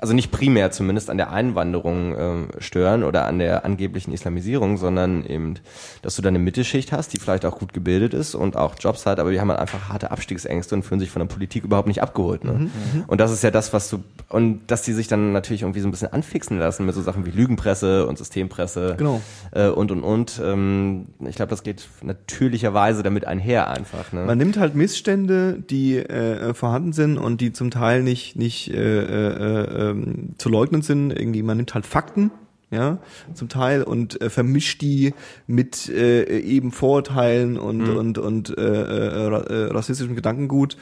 also 0.00 0.14
nicht 0.14 0.30
primär 0.30 0.70
zumindest 0.70 1.10
an 1.10 1.18
der 1.18 1.30
Einwanderung 1.30 2.14
ähm, 2.18 2.48
stören 2.58 3.04
oder 3.04 3.26
an 3.26 3.38
der 3.38 3.64
angeblichen 3.64 4.12
Islamisierung, 4.12 4.78
sondern 4.78 5.24
eben, 5.26 5.54
dass 6.02 6.16
du 6.16 6.22
da 6.22 6.28
eine 6.28 6.38
Mittelschicht 6.38 6.90
hast, 6.92 7.12
die 7.12 7.18
vielleicht 7.18 7.44
auch 7.44 7.58
gut 7.58 7.72
gebildet 7.72 8.14
ist 8.14 8.34
und 8.34 8.56
auch 8.56 8.74
Jobs 8.78 9.04
hat, 9.04 9.20
aber 9.20 9.30
die 9.30 9.40
haben 9.40 9.50
halt 9.50 9.60
einfach 9.60 9.88
harte 9.90 10.10
Abstiegsängste 10.10 10.74
und 10.74 10.84
fühlen 10.84 11.00
sich 11.00 11.10
von 11.10 11.20
der 11.20 11.26
Politik 11.26 11.64
überhaupt 11.64 11.88
nicht 11.88 12.02
abgeholt. 12.02 12.44
Ne? 12.44 12.70
Und 13.08 13.20
das 13.20 13.30
ist 13.30 13.42
ja 13.42 13.50
das, 13.50 13.72
was 13.72 13.90
du, 13.90 14.02
und 14.28 14.60
dass 14.68 14.82
die 14.82 14.92
sich 14.94 15.08
dann 15.08 15.32
natürlich 15.32 15.62
irgendwie 15.62 15.80
so 15.80 15.88
ein 15.88 15.90
bisschen 15.90 16.12
anfixen 16.12 16.58
lassen 16.58 16.86
mit 16.86 16.94
so 16.94 17.02
Sachen 17.02 17.26
wie 17.26 17.30
Lügenpresse 17.30 18.06
und 18.06 18.16
Systempresse 18.16 18.94
Genau. 18.96 19.20
äh, 19.52 19.68
und 19.68 19.90
und 19.90 20.02
und. 20.02 20.40
Ähm, 20.42 21.06
ich 21.28 21.36
glaube, 21.36 21.50
das 21.50 21.62
geht 21.62 21.88
natürlicherweise 22.02 23.02
damit 23.02 23.26
einher 23.26 23.68
einfach. 23.68 24.12
Ne? 24.12 24.24
Man 24.24 24.38
nimmt 24.38 24.58
halt 24.58 24.74
Missstände, 24.74 25.58
die 25.68 25.96
äh, 25.98 26.54
vorhanden 26.54 26.92
sind 26.92 27.18
und 27.18 27.40
die 27.40 27.52
zum 27.52 27.70
Teil 27.70 28.02
nicht 28.02 28.36
nicht 28.36 28.70
äh, 28.70 29.00
äh, 29.02 29.89
ähm, 29.90 30.34
zu 30.38 30.48
leugnen 30.48 30.82
sind. 30.82 31.10
Irgendwie, 31.10 31.42
man 31.42 31.56
nimmt 31.56 31.74
halt 31.74 31.86
Fakten 31.86 32.30
ja, 32.72 32.98
zum 33.34 33.48
Teil 33.48 33.82
und 33.82 34.20
äh, 34.22 34.30
vermischt 34.30 34.80
die 34.80 35.12
mit 35.48 35.88
äh, 35.88 36.38
eben 36.38 36.70
Vorurteilen 36.70 37.58
und 37.58 37.78
Mhm. 37.78 37.96
und 37.96 38.18
und 38.18 38.56
äh, 38.56 38.62
äh, 38.62 39.26
ra- 39.26 39.40
äh, 39.40 39.64
rassistischem 39.72 40.14
Gedankengut 40.14 40.76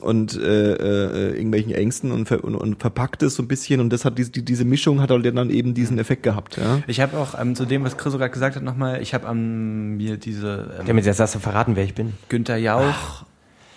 und 0.00 0.40
äh, 0.40 0.72
äh, 0.72 1.36
irgendwelchen 1.36 1.72
Ängsten 1.72 2.12
und, 2.12 2.28
ver 2.28 2.42
und, 2.44 2.54
und 2.54 2.80
verpackt 2.80 3.22
es 3.22 3.34
so 3.34 3.42
ein 3.42 3.48
bisschen 3.48 3.80
und 3.80 3.92
das 3.92 4.06
hat 4.06 4.16
diese, 4.16 4.30
die- 4.30 4.42
diese 4.42 4.64
Mischung 4.64 5.02
hat 5.02 5.10
halt 5.10 5.26
dann 5.36 5.50
eben 5.50 5.74
diesen 5.74 5.98
Effekt 5.98 6.22
gehabt, 6.22 6.56
ja. 6.56 6.80
Ich 6.86 7.02
habe 7.02 7.18
auch 7.18 7.38
ähm, 7.38 7.54
zu 7.54 7.66
dem, 7.66 7.84
was 7.84 7.98
Chris 7.98 8.14
gerade 8.14 8.30
gesagt 8.30 8.56
hat, 8.56 8.62
nochmal, 8.62 9.02
ich 9.02 9.12
habe 9.12 9.26
ähm, 9.28 9.98
mir 9.98 10.16
diese 10.16 10.76
ähm, 10.80 10.86
Damit 10.86 11.04
jetzt 11.04 11.20
hast 11.20 11.34
du 11.34 11.40
verraten, 11.40 11.76
wer 11.76 11.84
ich 11.84 11.92
bin. 11.94 12.14
Günther 12.30 12.56
Jauch 12.56 13.26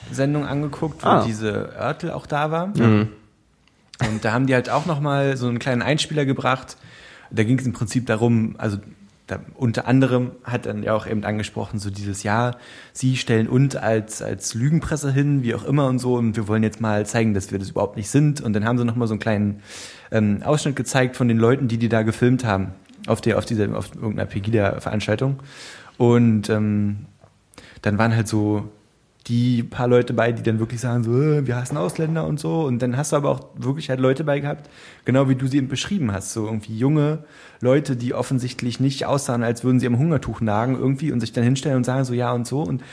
Sendung 0.09 0.45
angeguckt, 0.45 1.03
wo 1.03 1.07
Ah. 1.09 1.25
diese 1.27 1.73
Örtel 1.77 2.11
auch 2.11 2.27
da 2.27 2.49
war. 2.49 2.71
Und 4.05 4.23
da 4.23 4.33
haben 4.33 4.47
die 4.47 4.53
halt 4.53 4.69
auch 4.69 4.85
nochmal 4.85 5.37
so 5.37 5.47
einen 5.47 5.59
kleinen 5.59 5.81
Einspieler 5.81 6.25
gebracht. 6.25 6.77
Da 7.31 7.43
ging 7.43 7.59
es 7.59 7.65
im 7.65 7.73
Prinzip 7.73 8.05
darum, 8.05 8.55
also 8.57 8.77
da, 9.27 9.39
unter 9.55 9.87
anderem 9.87 10.31
hat 10.43 10.65
dann 10.65 10.83
ja 10.83 10.93
auch 10.93 11.05
eben 11.05 11.23
angesprochen, 11.25 11.79
so 11.79 11.89
dieses 11.89 12.23
Jahr, 12.23 12.57
sie 12.93 13.17
stellen 13.17 13.47
uns 13.47 13.75
als, 13.75 14.21
als 14.21 14.53
Lügenpresse 14.53 15.11
hin, 15.11 15.43
wie 15.43 15.53
auch 15.53 15.65
immer 15.65 15.87
und 15.87 15.99
so, 15.99 16.15
und 16.15 16.37
wir 16.37 16.47
wollen 16.47 16.63
jetzt 16.63 16.79
mal 16.79 17.05
zeigen, 17.05 17.33
dass 17.33 17.51
wir 17.51 17.59
das 17.59 17.71
überhaupt 17.71 17.97
nicht 17.97 18.09
sind. 18.09 18.39
Und 18.39 18.53
dann 18.53 18.65
haben 18.65 18.77
sie 18.77 18.85
nochmal 18.85 19.07
so 19.07 19.13
einen 19.13 19.19
kleinen 19.19 19.61
ähm, 20.11 20.41
Ausschnitt 20.43 20.77
gezeigt 20.77 21.17
von 21.17 21.27
den 21.27 21.37
Leuten, 21.37 21.67
die 21.67 21.77
die 21.77 21.89
da 21.89 22.03
gefilmt 22.03 22.45
haben, 22.45 22.71
auf 23.05 23.19
der, 23.19 23.37
auf 23.37 23.45
dieser, 23.45 23.75
auf 23.75 23.93
irgendeiner 23.93 24.27
Pegida-Veranstaltung. 24.27 25.39
Und 25.97 26.49
ähm, 26.49 27.05
dann 27.81 27.97
waren 27.97 28.15
halt 28.15 28.29
so 28.29 28.69
die 29.27 29.63
paar 29.63 29.87
Leute 29.87 30.13
bei, 30.13 30.31
die 30.31 30.43
dann 30.43 30.59
wirklich 30.59 30.79
sagen 30.79 31.03
so, 31.03 31.21
äh, 31.21 31.45
wir 31.45 31.57
hassen 31.57 31.77
Ausländer 31.77 32.25
und 32.25 32.39
so. 32.39 32.61
Und 32.61 32.81
dann 32.81 32.95
hast 32.95 33.11
du 33.11 33.17
aber 33.17 33.29
auch 33.29 33.49
wirklich 33.55 33.89
halt 33.89 33.99
Leute 33.99 34.23
bei 34.23 34.39
gehabt, 34.39 34.69
genau 35.05 35.27
wie 35.29 35.35
du 35.35 35.47
sie 35.47 35.57
eben 35.57 35.67
beschrieben 35.67 36.11
hast, 36.13 36.33
so 36.33 36.45
irgendwie 36.45 36.77
junge 36.77 37.25
Leute, 37.59 37.95
die 37.95 38.13
offensichtlich 38.13 38.79
nicht 38.79 39.05
aussahen, 39.05 39.43
als 39.43 39.63
würden 39.63 39.79
sie 39.79 39.87
am 39.87 39.97
Hungertuch 39.97 40.41
nagen 40.41 40.75
irgendwie 40.75 41.11
und 41.11 41.19
sich 41.19 41.33
dann 41.33 41.43
hinstellen 41.43 41.77
und 41.77 41.83
sagen 41.83 42.05
so 42.05 42.13
ja 42.13 42.31
und 42.31 42.47
so 42.47 42.61
und 42.61 42.83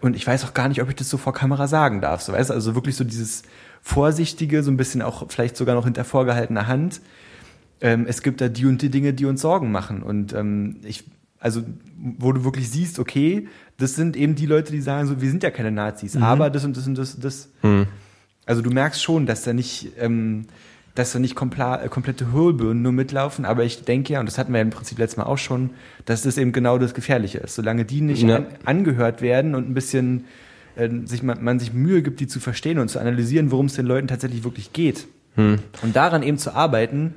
und 0.00 0.16
ich 0.16 0.26
weiß 0.26 0.44
auch 0.44 0.52
gar 0.52 0.68
nicht, 0.68 0.82
ob 0.82 0.88
ich 0.88 0.96
das 0.96 1.08
so 1.08 1.16
vor 1.16 1.32
Kamera 1.32 1.68
sagen 1.68 2.00
darf, 2.00 2.22
so 2.22 2.32
weißt 2.32 2.50
du, 2.50 2.54
also 2.54 2.74
wirklich 2.74 2.96
so 2.96 3.04
dieses 3.04 3.44
vorsichtige, 3.82 4.64
so 4.64 4.72
ein 4.72 4.76
bisschen 4.76 5.00
auch 5.00 5.30
vielleicht 5.30 5.56
sogar 5.56 5.76
noch 5.76 5.84
hinter 5.84 6.04
vorgehaltener 6.04 6.66
Hand. 6.66 7.00
Ähm, 7.80 8.06
es 8.08 8.22
gibt 8.22 8.40
da 8.40 8.48
die 8.48 8.66
und 8.66 8.82
die 8.82 8.90
Dinge, 8.90 9.12
die 9.12 9.26
uns 9.26 9.40
Sorgen 9.40 9.70
machen 9.70 10.02
und 10.02 10.32
ähm, 10.32 10.80
ich 10.82 11.04
also 11.42 11.62
wo 12.18 12.32
du 12.32 12.44
wirklich 12.44 12.70
siehst, 12.70 12.98
okay, 12.98 13.48
das 13.76 13.94
sind 13.96 14.16
eben 14.16 14.34
die 14.36 14.46
Leute, 14.46 14.72
die 14.72 14.80
sagen 14.80 15.08
so, 15.08 15.20
wir 15.20 15.28
sind 15.28 15.42
ja 15.42 15.50
keine 15.50 15.72
Nazis, 15.72 16.16
aber 16.16 16.50
das 16.50 16.64
und 16.64 16.76
das 16.76 16.86
und 16.86 16.96
das 16.96 17.14
und 17.16 17.24
das. 17.24 17.48
Also 18.46 18.62
du 18.62 18.70
merkst 18.70 19.02
schon, 19.02 19.26
dass 19.26 19.42
da 19.42 19.52
nicht, 19.52 19.92
ähm, 19.98 20.46
dass 20.94 21.12
da 21.12 21.18
nicht 21.18 21.32
äh, 21.40 21.88
komplette 21.88 22.32
Hüllbirnen 22.32 22.82
nur 22.82 22.92
mitlaufen, 22.92 23.44
aber 23.44 23.64
ich 23.64 23.82
denke 23.84 24.12
ja, 24.12 24.20
und 24.20 24.26
das 24.26 24.38
hatten 24.38 24.52
wir 24.52 24.58
ja 24.58 24.62
im 24.62 24.70
Prinzip 24.70 24.98
letztes 24.98 25.16
Mal 25.16 25.24
auch 25.24 25.38
schon, 25.38 25.70
dass 26.04 26.22
das 26.22 26.38
eben 26.38 26.52
genau 26.52 26.78
das 26.78 26.94
Gefährliche 26.94 27.38
ist. 27.38 27.54
Solange 27.54 27.84
die 27.84 28.00
nicht 28.00 28.22
Ja. 28.22 28.36
an, 28.36 28.46
angehört 28.64 29.20
werden 29.22 29.54
und 29.54 29.68
ein 29.68 29.74
bisschen 29.74 30.24
äh, 30.76 30.88
sich 31.04 31.22
man, 31.22 31.42
man 31.42 31.58
sich 31.58 31.72
Mühe 31.72 32.02
gibt, 32.02 32.20
die 32.20 32.26
zu 32.26 32.40
verstehen 32.40 32.78
und 32.78 32.88
zu 32.88 32.98
analysieren, 32.98 33.50
worum 33.50 33.66
es 33.66 33.74
den 33.74 33.86
Leuten 33.86 34.06
tatsächlich 34.08 34.44
wirklich 34.44 34.72
geht. 34.72 35.06
Und 35.36 35.60
daran 35.96 36.22
eben 36.22 36.36
zu 36.36 36.54
arbeiten, 36.54 37.14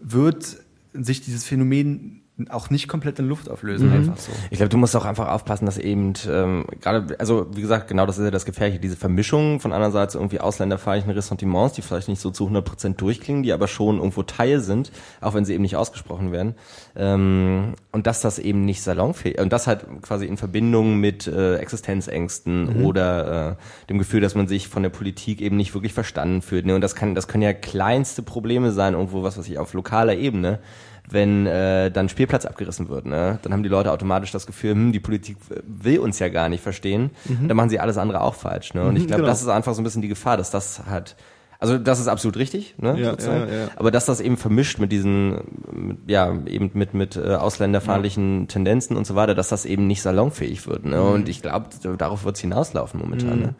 wird 0.00 0.56
sich 0.94 1.20
dieses 1.20 1.44
Phänomen 1.44 2.19
auch 2.48 2.70
nicht 2.70 2.88
komplett 2.88 3.18
in 3.18 3.28
Luft 3.28 3.50
auflösen, 3.50 3.92
einfach 3.92 4.16
so. 4.16 4.32
Ich 4.50 4.58
glaube, 4.58 4.70
du 4.70 4.76
musst 4.76 4.96
auch 4.96 5.04
einfach 5.04 5.28
aufpassen, 5.28 5.66
dass 5.66 5.78
eben 5.78 6.14
ähm, 6.28 6.64
gerade, 6.80 7.16
also 7.18 7.46
wie 7.54 7.60
gesagt, 7.60 7.88
genau 7.88 8.06
das 8.06 8.18
ist 8.18 8.24
ja 8.24 8.30
das 8.30 8.44
Gefährliche, 8.44 8.80
diese 8.80 8.96
Vermischung 8.96 9.60
von 9.60 9.72
einerseits 9.72 10.14
irgendwie 10.14 10.40
ausländerfeindlichen 10.40 11.12
Ressentiments, 11.12 11.74
die 11.74 11.82
vielleicht 11.82 12.08
nicht 12.08 12.20
so 12.20 12.30
zu 12.30 12.48
100% 12.48 12.96
durchklingen, 12.96 13.42
die 13.42 13.52
aber 13.52 13.68
schon 13.68 13.98
irgendwo 13.98 14.22
Teil 14.22 14.60
sind, 14.60 14.92
auch 15.20 15.34
wenn 15.34 15.44
sie 15.44 15.54
eben 15.54 15.62
nicht 15.62 15.76
ausgesprochen 15.76 16.32
werden. 16.32 16.54
Ähm, 16.96 17.74
und 17.92 18.06
dass 18.06 18.20
das 18.20 18.38
eben 18.38 18.64
nicht 18.64 18.82
salonfähig, 18.82 19.40
und 19.40 19.52
das 19.52 19.66
halt 19.66 19.84
quasi 20.02 20.26
in 20.26 20.36
Verbindung 20.36 20.98
mit 20.98 21.26
äh, 21.26 21.56
Existenzängsten 21.56 22.84
oder 22.84 23.50
äh, 23.50 23.88
dem 23.88 23.98
Gefühl, 23.98 24.20
dass 24.20 24.34
man 24.34 24.48
sich 24.48 24.68
von 24.68 24.82
der 24.82 24.90
Politik 24.90 25.40
eben 25.40 25.56
nicht 25.56 25.74
wirklich 25.74 25.92
verstanden 25.92 26.42
fühlt. 26.42 26.66
Ne? 26.66 26.74
Und 26.74 26.80
das 26.80 26.94
kann, 26.94 27.14
das 27.14 27.28
können 27.28 27.42
ja 27.42 27.52
kleinste 27.52 28.22
Probleme 28.22 28.72
sein, 28.72 28.94
irgendwo, 28.94 29.22
was 29.22 29.38
weiß 29.38 29.48
ich, 29.48 29.58
auf 29.58 29.74
lokaler 29.74 30.16
Ebene 30.16 30.60
wenn 31.08 31.46
äh, 31.46 31.90
dann 31.90 32.08
Spielplatz 32.08 32.44
abgerissen 32.44 32.88
wird. 32.88 33.06
Ne? 33.06 33.38
Dann 33.42 33.52
haben 33.52 33.62
die 33.62 33.68
Leute 33.68 33.92
automatisch 33.92 34.30
das 34.30 34.46
Gefühl, 34.46 34.72
hm, 34.72 34.92
die 34.92 35.00
Politik 35.00 35.36
will 35.66 35.98
uns 35.98 36.18
ja 36.18 36.28
gar 36.28 36.48
nicht 36.48 36.62
verstehen. 36.62 37.10
Dann 37.46 37.56
machen 37.56 37.70
sie 37.70 37.80
alles 37.80 37.98
andere 37.98 38.20
auch 38.20 38.34
falsch. 38.34 38.74
Ne? 38.74 38.84
Und 38.84 38.96
ich 38.96 39.06
glaube, 39.06 39.22
genau. 39.22 39.30
das 39.30 39.42
ist 39.42 39.48
einfach 39.48 39.74
so 39.74 39.80
ein 39.80 39.84
bisschen 39.84 40.02
die 40.02 40.08
Gefahr, 40.08 40.36
dass 40.36 40.50
das 40.50 40.82
halt 40.88 41.16
also 41.60 41.76
das 41.76 42.00
ist 42.00 42.08
absolut 42.08 42.38
richtig, 42.38 42.74
ne? 42.78 42.98
Ja, 42.98 43.14
ja, 43.18 43.46
ja. 43.46 43.68
Aber 43.76 43.90
dass 43.90 44.06
das 44.06 44.22
eben 44.22 44.38
vermischt 44.38 44.78
mit 44.78 44.90
diesen, 44.90 46.00
ja, 46.06 46.34
eben 46.46 46.70
mit 46.72 46.94
mit 46.94 47.16
äh, 47.16 47.34
ausländerfeindlichen 47.34 48.48
Tendenzen 48.48 48.96
und 48.96 49.06
so 49.06 49.14
weiter, 49.14 49.34
dass 49.34 49.50
das 49.50 49.66
eben 49.66 49.86
nicht 49.86 50.00
salonfähig 50.00 50.66
wird. 50.66 50.86
Ne? 50.86 51.02
Und 51.02 51.28
ich 51.28 51.42
glaube, 51.42 51.68
darauf 51.98 52.24
wird 52.24 52.36
es 52.36 52.40
hinauslaufen 52.40 52.98
momentan. 52.98 53.40
Ne? 53.40 53.54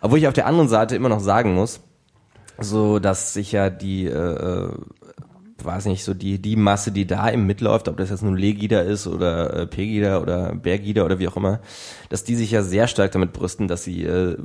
Obwohl 0.00 0.18
ich 0.18 0.28
auf 0.28 0.32
der 0.32 0.46
anderen 0.46 0.70
Seite 0.70 0.96
immer 0.96 1.10
noch 1.10 1.20
sagen 1.20 1.54
muss, 1.54 1.80
so 2.58 2.98
dass 2.98 3.34
sich 3.34 3.52
ja 3.52 3.68
die 3.68 4.06
äh, 4.06 4.10
äh, 4.10 4.68
weiß 5.64 5.86
nicht, 5.86 6.04
so 6.04 6.14
die, 6.14 6.38
die 6.38 6.56
Masse, 6.56 6.92
die 6.92 7.06
da 7.06 7.30
eben 7.30 7.46
mitläuft, 7.46 7.88
ob 7.88 7.96
das 7.96 8.10
jetzt 8.10 8.22
nun 8.22 8.36
Legida 8.36 8.80
ist 8.80 9.06
oder 9.06 9.54
äh, 9.54 9.66
Pegida 9.66 10.20
oder 10.20 10.54
Bergida 10.54 11.04
oder 11.04 11.18
wie 11.18 11.28
auch 11.28 11.36
immer, 11.36 11.60
dass 12.08 12.24
die 12.24 12.34
sich 12.36 12.50
ja 12.50 12.62
sehr 12.62 12.86
stark 12.86 13.12
damit 13.12 13.32
brüsten, 13.32 13.68
dass 13.68 13.84
sie 13.84 14.04
äh, 14.04 14.36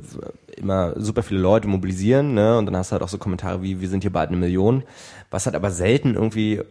immer 0.56 0.94
super 1.00 1.22
viele 1.22 1.40
Leute 1.40 1.68
mobilisieren, 1.68 2.34
ne? 2.34 2.58
Und 2.58 2.66
dann 2.66 2.76
hast 2.76 2.90
du 2.90 2.92
halt 2.92 3.02
auch 3.02 3.08
so 3.08 3.18
Kommentare 3.18 3.62
wie, 3.62 3.80
wir 3.80 3.88
sind 3.88 4.02
hier 4.02 4.12
bald 4.12 4.28
eine 4.30 4.38
Million, 4.38 4.82
was 5.30 5.46
halt 5.46 5.56
aber 5.56 5.70
selten 5.70 6.14
irgendwie 6.14 6.62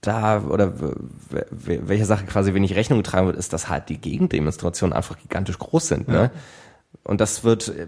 da 0.00 0.42
oder 0.42 0.80
w- 0.80 0.94
w- 1.30 1.80
welche 1.86 2.04
Sache 2.04 2.26
quasi 2.26 2.52
wenig 2.52 2.74
Rechnung 2.74 2.98
getragen 2.98 3.26
wird, 3.26 3.36
ist, 3.36 3.52
dass 3.52 3.68
halt 3.70 3.88
die 3.88 3.98
Gegendemonstrationen 3.98 4.92
einfach 4.94 5.18
gigantisch 5.18 5.58
groß 5.58 5.88
sind, 5.88 6.08
ne? 6.08 6.30
Und 7.04 7.20
das 7.20 7.44
wird, 7.44 7.68
äh, 7.68 7.86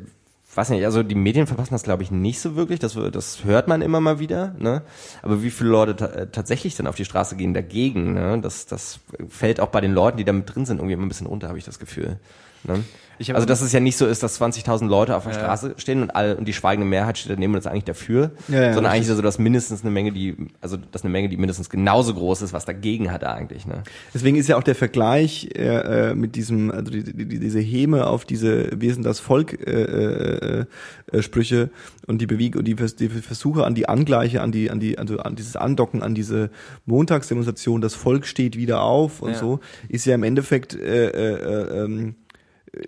weiß 0.57 0.71
nicht, 0.71 0.85
also 0.85 1.03
die 1.03 1.15
Medien 1.15 1.47
verpassen 1.47 1.75
das 1.75 1.83
glaube 1.83 2.03
ich 2.03 2.11
nicht 2.11 2.41
so 2.41 2.57
wirklich, 2.57 2.79
das, 2.79 2.97
das 3.13 3.45
hört 3.45 3.69
man 3.69 3.83
immer 3.83 4.01
mal 4.01 4.19
wieder, 4.19 4.55
ne? 4.59 4.83
Aber 5.23 5.43
wie 5.43 5.51
viele 5.51 5.71
Leute 5.71 6.05
äh, 6.13 6.27
tatsächlich 6.31 6.75
dann 6.75 6.87
auf 6.87 6.97
die 6.97 7.05
Straße 7.05 7.37
gehen 7.37 7.55
dagegen, 7.55 8.15
ne? 8.15 8.41
Das, 8.41 8.67
das 8.67 9.01
fällt 9.29 9.61
auch 9.61 9.69
bei 9.69 9.81
den 9.81 9.93
Leuten, 9.93 10.19
die 10.19 10.25
da 10.25 10.33
mit 10.33 10.55
drin 10.55 10.67
sind, 10.67 10.79
irgendwie 10.79 10.95
immer 10.95 11.05
ein 11.05 11.09
bisschen 11.09 11.27
runter, 11.27 11.49
habe 11.49 11.59
ich 11.59 11.65
das 11.65 11.79
Gefühl. 11.79 12.19
Ne? 12.65 12.85
Also 13.33 13.47
dass 13.47 13.61
es 13.63 13.73
ja 13.73 13.81
nicht 13.81 13.97
so 13.97 14.07
ist, 14.07 14.23
dass 14.23 14.41
20.000 14.41 14.87
Leute 14.89 15.17
auf 15.17 15.25
der 15.25 15.33
Straße 15.33 15.75
stehen 15.79 16.03
und 16.03 16.11
alle 16.15 16.37
und 16.37 16.47
die 16.47 16.53
schweigende 16.53 16.87
Mehrheit 16.87 17.19
steht 17.19 17.33
daneben 17.33 17.53
und 17.55 17.59
ist 17.59 17.67
eigentlich 17.67 17.85
dafür, 17.85 18.33
Ja, 18.49 18.63
ja, 18.63 18.73
sondern 18.75 18.93
eigentlich 18.93 19.07
so, 19.09 19.21
dass 19.23 19.39
mindestens 19.39 19.83
eine 19.83 19.91
Menge, 19.91 20.13
die, 20.13 20.37
also 20.61 20.77
dass 20.77 21.03
eine 21.03 21.11
Menge, 21.11 21.29
die 21.29 21.37
mindestens 21.37 21.71
genauso 21.71 22.15
groß 22.15 22.43
ist, 22.43 22.53
was 22.53 22.65
dagegen 22.65 23.11
hat 23.11 23.25
eigentlich. 23.25 23.67
Ne? 23.67 23.83
Deswegen 24.15 24.37
ist 24.37 24.49
ja 24.49 24.57
auch 24.57 24.63
der 24.63 24.75
Vergleich 24.75 25.49
äh, 25.55 26.11
äh, 26.11 26.15
mit 26.15 26.37
diesem, 26.37 26.71
also 26.71 26.91
die, 26.91 27.05
die, 27.05 27.27
die, 27.27 27.39
diese 27.39 27.61
Häme 27.61 28.07
auf 28.07 28.25
diese 28.25 28.71
Wir 28.81 28.93
sind 28.93 29.05
das 29.05 29.21
Volk 29.21 29.55
äh, 29.67 29.83
äh, 29.83 30.65
äh, 31.13 31.23
Sprüche 31.23 31.71
und 32.07 32.21
die 32.21 32.27
Bewegung 32.27 32.61
und 32.61 32.65
die, 32.69 32.75
die 32.75 33.09
Versuche 33.09 33.65
an 33.65 33.75
die 33.75 33.89
Angleiche, 33.89 34.41
an 34.43 34.53
die, 34.53 34.71
an 34.71 34.81
die, 34.81 34.99
also 34.99 35.19
an 35.19 35.37
dieses 35.37 35.57
Andocken 35.57 36.03
an 36.03 36.15
diese 36.15 36.51
Montagsdemonstration, 36.87 37.81
das 37.81 37.95
Volk 37.95 38.27
steht 38.27 38.57
wieder 38.57 38.83
auf 38.83 39.23
und 39.23 39.31
Ja. 39.33 39.39
so, 39.39 39.61
ist 39.89 40.05
ja 40.07 40.15
im 40.15 40.23
Endeffekt 40.23 40.75
äh, 40.75 41.09
äh, 41.09 41.35
äh, 41.35 41.85
ähm, 41.85 42.15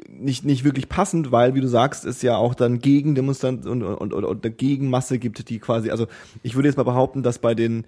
nicht, 0.09 0.45
nicht 0.45 0.65
wirklich 0.65 0.89
passend, 0.89 1.33
weil, 1.33 1.55
wie 1.55 1.61
du 1.61 1.69
sagst, 1.69 2.05
es 2.05 2.23
ja 2.23 2.37
auch 2.37 2.55
dann 2.55 2.79
Gegendemonstrant 2.79 3.67
und, 3.67 3.83
und, 3.83 4.13
und, 4.13 4.25
und 4.25 4.45
eine 4.45 4.55
Gegenmasse 4.55 5.19
gibt, 5.19 5.49
die 5.49 5.59
quasi, 5.59 5.91
also 5.91 6.07
ich 6.43 6.55
würde 6.55 6.69
jetzt 6.69 6.77
mal 6.77 6.83
behaupten, 6.83 7.23
dass 7.23 7.39
bei 7.39 7.55
den 7.55 7.85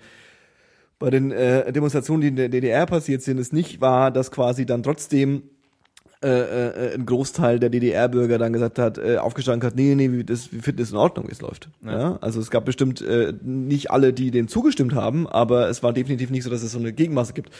bei 0.99 1.09
den 1.09 1.33
äh, 1.33 1.73
Demonstrationen, 1.73 2.21
die 2.21 2.29
in 2.29 2.37
der 2.37 2.51
DDR 2.51 2.85
passiert 2.85 3.23
sind, 3.23 3.39
es 3.39 3.53
nicht 3.53 3.81
war, 3.81 4.11
dass 4.11 4.31
quasi 4.31 4.67
dann 4.67 4.83
trotzdem 4.83 5.45
äh, 6.23 6.29
äh, 6.29 6.95
ein 6.95 7.07
Großteil 7.07 7.59
der 7.59 7.71
DDR-Bürger 7.71 8.37
dann 8.37 8.53
gesagt 8.53 8.79
hat, 8.79 8.99
äh, 8.99 9.17
aufgestanden 9.17 9.67
hat, 9.67 9.75
nee, 9.75 9.95
nee, 9.95 10.13
wir, 10.13 10.25
das, 10.25 10.53
wir 10.53 10.63
finden 10.63 10.83
es 10.83 10.91
in 10.91 10.99
Ordnung, 10.99 11.29
wie 11.29 11.33
es 11.33 11.41
läuft. 11.41 11.71
Ja. 11.83 12.19
Also 12.21 12.41
es 12.41 12.51
gab 12.51 12.67
bestimmt 12.67 13.01
äh, 13.01 13.33
nicht 13.43 13.91
alle, 13.91 14.13
die 14.13 14.31
dem 14.31 14.47
zugestimmt 14.47 14.95
haben, 14.95 15.27
aber 15.27 15.71
es 15.71 15.83
war 15.83 15.95
definitiv 15.95 16.29
nicht 16.29 16.45
so, 16.45 16.51
dass 16.51 16.63
es 16.63 16.73
so 16.73 16.79
eine 16.79 16.93
Gegenmasse 16.93 17.33
gibt. 17.33 17.51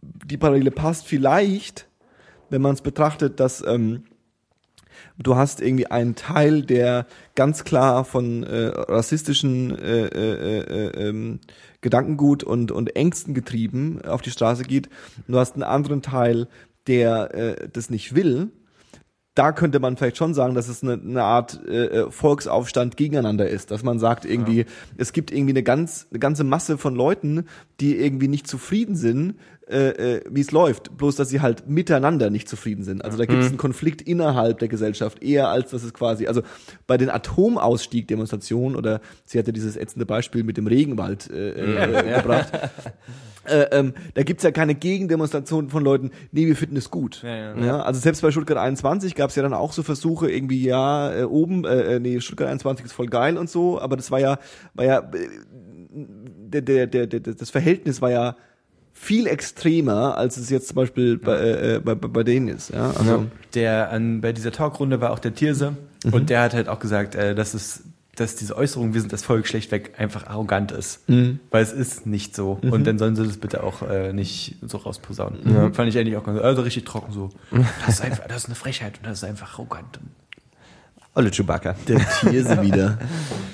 Die 0.00 0.38
Parallele 0.38 0.70
passt 0.70 1.06
vielleicht, 1.06 1.86
wenn 2.52 2.62
man 2.62 2.74
es 2.74 2.82
betrachtet, 2.82 3.40
dass 3.40 3.64
ähm, 3.66 4.04
du 5.18 5.36
hast 5.36 5.60
irgendwie 5.60 5.86
einen 5.86 6.14
Teil, 6.14 6.62
der 6.62 7.06
ganz 7.34 7.64
klar 7.64 8.04
von 8.04 8.44
äh, 8.44 8.66
rassistischen 8.66 9.76
äh, 9.76 10.06
äh, 10.06 10.58
äh, 10.60 11.08
ähm, 11.08 11.40
Gedankengut 11.80 12.44
und, 12.44 12.70
und 12.70 12.94
Ängsten 12.94 13.34
getrieben 13.34 14.02
auf 14.02 14.22
die 14.22 14.30
Straße 14.30 14.64
geht. 14.64 14.88
Und 15.26 15.32
du 15.32 15.38
hast 15.38 15.54
einen 15.54 15.64
anderen 15.64 16.02
Teil, 16.02 16.46
der 16.86 17.34
äh, 17.34 17.68
das 17.72 17.90
nicht 17.90 18.14
will. 18.14 18.50
Da 19.34 19.52
könnte 19.52 19.80
man 19.80 19.96
vielleicht 19.96 20.18
schon 20.18 20.34
sagen, 20.34 20.54
dass 20.54 20.68
es 20.68 20.82
eine, 20.82 20.92
eine 20.92 21.22
Art 21.22 21.58
äh, 21.66 21.86
äh, 21.86 22.10
Volksaufstand 22.10 22.98
gegeneinander 22.98 23.48
ist, 23.48 23.70
dass 23.70 23.82
man 23.82 23.98
sagt 23.98 24.26
irgendwie, 24.26 24.66
es 24.98 25.14
gibt 25.14 25.30
irgendwie 25.30 25.54
eine 25.54 25.62
ganz 25.62 26.06
eine 26.10 26.18
ganze 26.18 26.44
Masse 26.44 26.76
von 26.76 26.94
Leuten, 26.94 27.46
die 27.80 27.96
irgendwie 27.96 28.28
nicht 28.28 28.46
zufrieden 28.46 28.94
sind, 28.94 29.36
äh, 29.72 30.16
äh, 30.16 30.20
wie 30.28 30.40
es 30.40 30.52
läuft. 30.52 30.96
Bloß, 30.96 31.16
dass 31.16 31.30
sie 31.30 31.40
halt 31.40 31.68
miteinander 31.68 32.30
nicht 32.30 32.48
zufrieden 32.48 32.84
sind. 32.84 33.04
Also 33.04 33.16
da 33.16 33.24
gibt 33.24 33.42
es 33.42 33.48
einen 33.48 33.56
Konflikt 33.56 34.02
innerhalb 34.02 34.58
der 34.58 34.68
Gesellschaft, 34.68 35.22
eher 35.22 35.48
als 35.48 35.70
dass 35.70 35.82
es 35.82 35.94
quasi, 35.94 36.26
also 36.26 36.42
bei 36.86 36.98
den 36.98 37.10
Atomausstieg-Demonstrationen 37.10 38.76
oder 38.76 39.00
sie 39.24 39.38
hatte 39.38 39.52
dieses 39.52 39.76
ätzende 39.76 40.06
Beispiel 40.06 40.44
mit 40.44 40.56
dem 40.56 40.66
Regenwald 40.66 41.30
äh, 41.30 41.50
äh, 41.50 42.16
gebracht. 42.16 42.52
Äh, 43.44 43.66
ähm, 43.72 43.94
da 44.14 44.22
gibt's 44.22 44.44
ja 44.44 44.52
keine 44.52 44.76
Gegendemonstration 44.76 45.68
von 45.68 45.82
Leuten, 45.82 46.12
nee, 46.30 46.46
wir 46.46 46.54
finden 46.54 46.76
es 46.76 46.92
gut. 46.92 47.24
Ja, 47.24 47.36
ja. 47.36 47.58
Ja, 47.58 47.82
also 47.82 47.98
selbst 47.98 48.22
bei 48.22 48.30
Stuttgart 48.30 48.56
21 48.56 49.16
gab's 49.16 49.34
ja 49.34 49.42
dann 49.42 49.52
auch 49.52 49.72
so 49.72 49.82
Versuche, 49.82 50.30
irgendwie, 50.30 50.62
ja, 50.62 51.12
äh, 51.12 51.24
oben, 51.24 51.64
äh, 51.64 51.96
äh, 51.96 51.98
nee, 51.98 52.20
Stuttgart 52.20 52.48
21 52.48 52.86
ist 52.86 52.92
voll 52.92 53.08
geil 53.08 53.36
und 53.36 53.50
so, 53.50 53.80
aber 53.80 53.96
das 53.96 54.12
war 54.12 54.20
ja, 54.20 54.38
war 54.74 54.84
ja, 54.84 54.98
äh, 54.98 55.28
der, 55.92 56.62
der, 56.62 56.86
der, 56.86 57.06
der, 57.08 57.34
das 57.34 57.50
Verhältnis 57.50 58.00
war 58.00 58.10
ja 58.12 58.36
viel 59.02 59.26
extremer, 59.26 60.16
als 60.16 60.36
es 60.36 60.48
jetzt 60.48 60.68
zum 60.68 60.76
Beispiel 60.76 61.18
bei, 61.18 61.36
äh, 61.40 61.80
bei, 61.84 61.96
bei 61.96 62.06
bei 62.06 62.22
denen 62.22 62.46
ist. 62.48 62.70
Ja, 62.70 62.90
also, 62.92 63.26
Der 63.54 63.90
an, 63.90 64.20
bei 64.20 64.32
dieser 64.32 64.52
Talkrunde 64.52 65.00
war 65.00 65.10
auch 65.10 65.18
der 65.18 65.34
Tierse 65.34 65.76
Mhm. 66.04 66.12
und 66.14 66.30
der 66.30 66.40
hat 66.42 66.54
halt 66.54 66.68
auch 66.68 66.78
gesagt, 66.80 67.14
äh, 67.14 67.34
dass 67.34 67.54
es 67.54 67.82
dass 68.14 68.36
diese 68.36 68.56
Äußerung, 68.56 68.92
wir 68.92 69.00
sind 69.00 69.10
das 69.12 69.24
Volk 69.24 69.46
schlechtweg 69.46 69.92
einfach 69.98 70.26
arrogant 70.26 70.70
ist. 70.70 71.08
Mhm. 71.08 71.40
Weil 71.50 71.62
es 71.62 71.72
ist 71.72 72.06
nicht 72.06 72.36
so. 72.36 72.58
Und 72.60 72.86
dann 72.86 72.98
sollen 72.98 73.16
sie 73.16 73.24
das 73.26 73.38
bitte 73.38 73.62
auch 73.62 73.80
äh, 73.88 74.12
nicht 74.12 74.56
so 74.60 74.76
rausposaunen. 74.76 75.72
Fand 75.72 75.88
ich 75.88 75.96
eigentlich 75.96 76.16
auch 76.18 76.24
ganz, 76.24 76.38
also 76.40 76.60
richtig 76.60 76.84
trocken 76.84 77.10
so. 77.12 77.30
Das 77.86 77.94
ist 77.94 78.02
einfach, 78.02 78.26
das 78.28 78.36
ist 78.42 78.46
eine 78.46 78.54
Frechheit 78.54 78.98
und 78.98 79.06
das 79.06 79.18
ist 79.18 79.24
einfach 79.24 79.54
arrogant. 79.54 79.98
Olle 81.14 81.30
Chewbacca. 81.30 81.74
der 81.86 81.98
Tierse 82.20 82.62
wieder. 82.62 82.98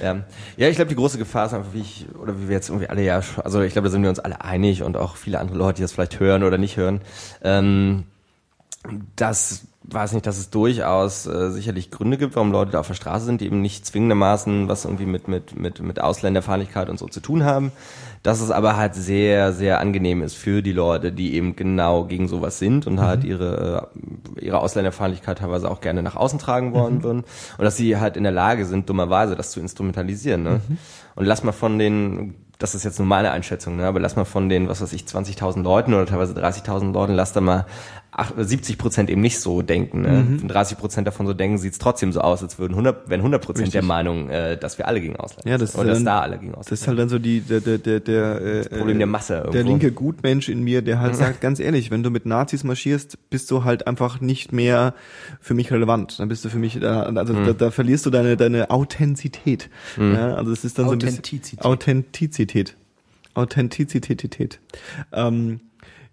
Ja, 0.02 0.22
ja 0.56 0.68
ich 0.68 0.76
glaube, 0.76 0.88
die 0.88 0.94
große 0.94 1.18
Gefahr 1.18 1.46
ist 1.46 1.54
einfach, 1.54 1.72
wie 1.72 1.80
ich, 1.80 2.06
oder 2.20 2.38
wie 2.40 2.48
wir 2.48 2.54
jetzt 2.54 2.68
irgendwie 2.68 2.88
alle 2.88 3.02
ja, 3.02 3.20
also 3.42 3.62
ich 3.62 3.72
glaube, 3.72 3.88
da 3.88 3.92
sind 3.92 4.02
wir 4.02 4.10
uns 4.10 4.20
alle 4.20 4.42
einig 4.42 4.82
und 4.84 4.96
auch 4.96 5.16
viele 5.16 5.40
andere 5.40 5.58
Leute, 5.58 5.76
die 5.76 5.82
das 5.82 5.92
vielleicht 5.92 6.20
hören 6.20 6.44
oder 6.44 6.56
nicht 6.56 6.76
hören, 6.76 7.00
ähm, 7.42 8.04
dass, 9.16 9.66
weiß 9.84 10.12
nicht, 10.12 10.26
dass 10.26 10.38
es 10.38 10.50
durchaus 10.50 11.26
äh, 11.26 11.50
sicherlich 11.50 11.90
Gründe 11.90 12.16
gibt, 12.16 12.36
warum 12.36 12.52
Leute 12.52 12.72
da 12.72 12.80
auf 12.80 12.86
der 12.86 12.94
Straße 12.94 13.24
sind, 13.24 13.40
die 13.40 13.46
eben 13.46 13.60
nicht 13.60 13.86
zwingendermaßen 13.86 14.68
was 14.68 14.84
irgendwie 14.84 15.06
mit, 15.06 15.28
mit, 15.28 15.58
mit, 15.58 15.80
mit 15.80 16.00
Ausländerfeindlichkeit 16.00 16.88
und 16.88 16.98
so 16.98 17.06
zu 17.08 17.20
tun 17.20 17.44
haben. 17.44 17.72
Dass 18.22 18.40
es 18.40 18.50
aber 18.50 18.76
halt 18.76 18.94
sehr, 18.94 19.52
sehr 19.52 19.80
angenehm 19.80 20.22
ist 20.22 20.34
für 20.34 20.62
die 20.62 20.72
Leute, 20.72 21.12
die 21.12 21.34
eben 21.34 21.54
genau 21.54 22.04
gegen 22.04 22.28
sowas 22.28 22.58
sind 22.58 22.86
und 22.86 23.00
halt 23.00 23.24
ihre, 23.24 23.90
äh, 24.36 24.44
ihre 24.44 24.58
Ausländerfeindlichkeit 24.58 25.38
teilweise 25.38 25.70
auch 25.70 25.80
gerne 25.80 26.02
nach 26.02 26.16
außen 26.16 26.38
tragen 26.38 26.72
wollen 26.72 27.02
würden. 27.02 27.24
Und 27.58 27.64
dass 27.64 27.76
sie 27.76 27.96
halt 27.96 28.16
in 28.16 28.24
der 28.24 28.32
Lage 28.32 28.64
sind, 28.64 28.88
dummerweise 28.88 29.36
das 29.36 29.50
zu 29.50 29.60
instrumentalisieren. 29.60 30.42
Ne? 30.42 30.60
Und 31.14 31.24
lass 31.24 31.44
mal 31.44 31.52
von 31.52 31.78
den, 31.78 32.34
das 32.58 32.74
ist 32.74 32.84
jetzt 32.84 32.98
nur 32.98 33.06
meine 33.06 33.30
Einschätzung, 33.30 33.76
ne? 33.76 33.86
aber 33.86 34.00
lass 34.00 34.16
mal 34.16 34.24
von 34.24 34.48
den, 34.48 34.68
was 34.68 34.80
weiß 34.80 34.92
ich, 34.92 35.02
20.000 35.02 35.62
Leuten 35.62 35.94
oder 35.94 36.06
teilweise 36.06 36.34
30.000 36.34 36.92
Leuten, 36.92 37.14
lass 37.14 37.32
da 37.32 37.40
mal 37.40 37.66
70 38.36 38.78
Prozent 38.78 39.10
eben 39.10 39.20
nicht 39.20 39.38
so 39.40 39.62
denken. 39.62 40.02
Ne? 40.02 40.26
Wenn 40.40 40.48
30 40.48 40.76
Prozent 40.78 41.06
davon 41.06 41.26
so 41.26 41.34
denken, 41.34 41.58
sieht's 41.58 41.78
trotzdem 41.78 42.12
so 42.12 42.20
aus, 42.20 42.42
als 42.42 42.58
würden 42.58 42.72
100, 42.74 43.08
wenn 43.08 43.20
100 43.20 43.42
Prozent 43.44 43.74
der 43.74 43.82
Meinung, 43.82 44.28
äh, 44.28 44.56
dass 44.58 44.76
wir 44.78 44.88
alle 44.88 45.00
gegen 45.00 45.16
Ausländer 45.16 45.50
Ja, 45.50 45.58
das 45.58 45.72
sind. 45.72 45.78
ist 45.80 45.80
Oder 45.84 45.88
dass 45.90 45.98
dann- 45.98 46.04
da 46.06 46.20
alle 46.20 46.38
gegen 46.38 46.54
Ausländer 46.54 46.70
Das 46.70 46.80
ist 46.80 46.88
halt 46.88 46.98
dann 46.98 47.08
so 47.08 47.18
die, 47.18 47.40
der, 47.40 47.60
der, 47.60 47.78
der, 47.78 48.00
der, 48.00 48.40
äh, 48.40 48.68
Problem 48.68 48.98
der 48.98 49.06
Masse 49.06 49.34
Der 49.34 49.44
irgendwo. 49.46 49.68
linke 49.68 49.92
Gutmensch 49.92 50.48
in 50.48 50.62
mir, 50.64 50.82
der 50.82 51.00
halt 51.00 51.14
sagt, 51.16 51.40
ganz 51.40 51.60
ehrlich, 51.60 51.90
wenn 51.90 52.02
du 52.02 52.10
mit 52.10 52.26
Nazis 52.26 52.64
marschierst, 52.64 53.30
bist 53.30 53.50
du 53.50 53.64
halt 53.64 53.86
einfach 53.86 54.20
nicht 54.20 54.52
mehr 54.52 54.94
für 55.40 55.54
mich 55.54 55.70
relevant. 55.70 56.18
Dann 56.18 56.28
bist 56.28 56.44
du 56.44 56.48
für 56.48 56.58
mich, 56.58 56.78
da, 56.80 57.02
also 57.04 57.34
Mhm. 57.34 57.44
da, 57.46 57.52
da 57.52 57.70
verlierst 57.70 58.04
du 58.06 58.10
deine, 58.10 58.36
deine 58.36 58.70
Authentizität. 58.70 59.70
Ja, 59.96 60.34
also 60.34 60.50
es 60.52 60.64
ist 60.64 60.78
dann 60.78 60.86
so 60.86 60.92
ein 60.92 60.98
bisschen 60.98 61.18
Authentizität. 61.18 61.64
Authentizität. 61.64 62.76
Authentizität. 63.34 64.58
Ähm, 65.12 65.60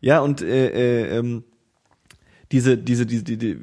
ja, 0.01 0.19
und 0.19 0.41
äh, 0.41 0.67
äh, 1.07 1.17
ähm, 1.17 1.43
diese, 2.51 2.77
diese, 2.77 3.05
diese, 3.05 3.23
die, 3.23 3.37
die, 3.37 3.57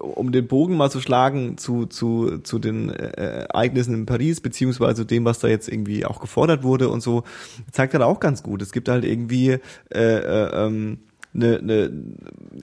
um 0.00 0.32
den 0.32 0.46
Bogen 0.46 0.76
mal 0.76 0.90
zu 0.90 1.00
schlagen 1.00 1.56
zu, 1.56 1.86
zu, 1.86 2.38
zu 2.38 2.58
den 2.58 2.90
äh, 2.90 3.46
Ereignissen 3.46 3.94
in 3.94 4.06
Paris, 4.06 4.40
beziehungsweise 4.40 5.06
dem, 5.06 5.24
was 5.24 5.38
da 5.38 5.48
jetzt 5.48 5.68
irgendwie 5.68 6.04
auch 6.04 6.20
gefordert 6.20 6.62
wurde 6.62 6.88
und 6.88 7.00
so, 7.00 7.24
zeigt 7.70 7.94
halt 7.94 8.02
auch 8.02 8.20
ganz 8.20 8.42
gut. 8.42 8.62
Es 8.62 8.72
gibt 8.72 8.88
halt 8.88 9.04
irgendwie 9.04 9.50
äh, 9.50 9.58
äh, 9.94 10.66
ähm, 10.66 10.98
ne, 11.32 11.60
ne 11.62 11.92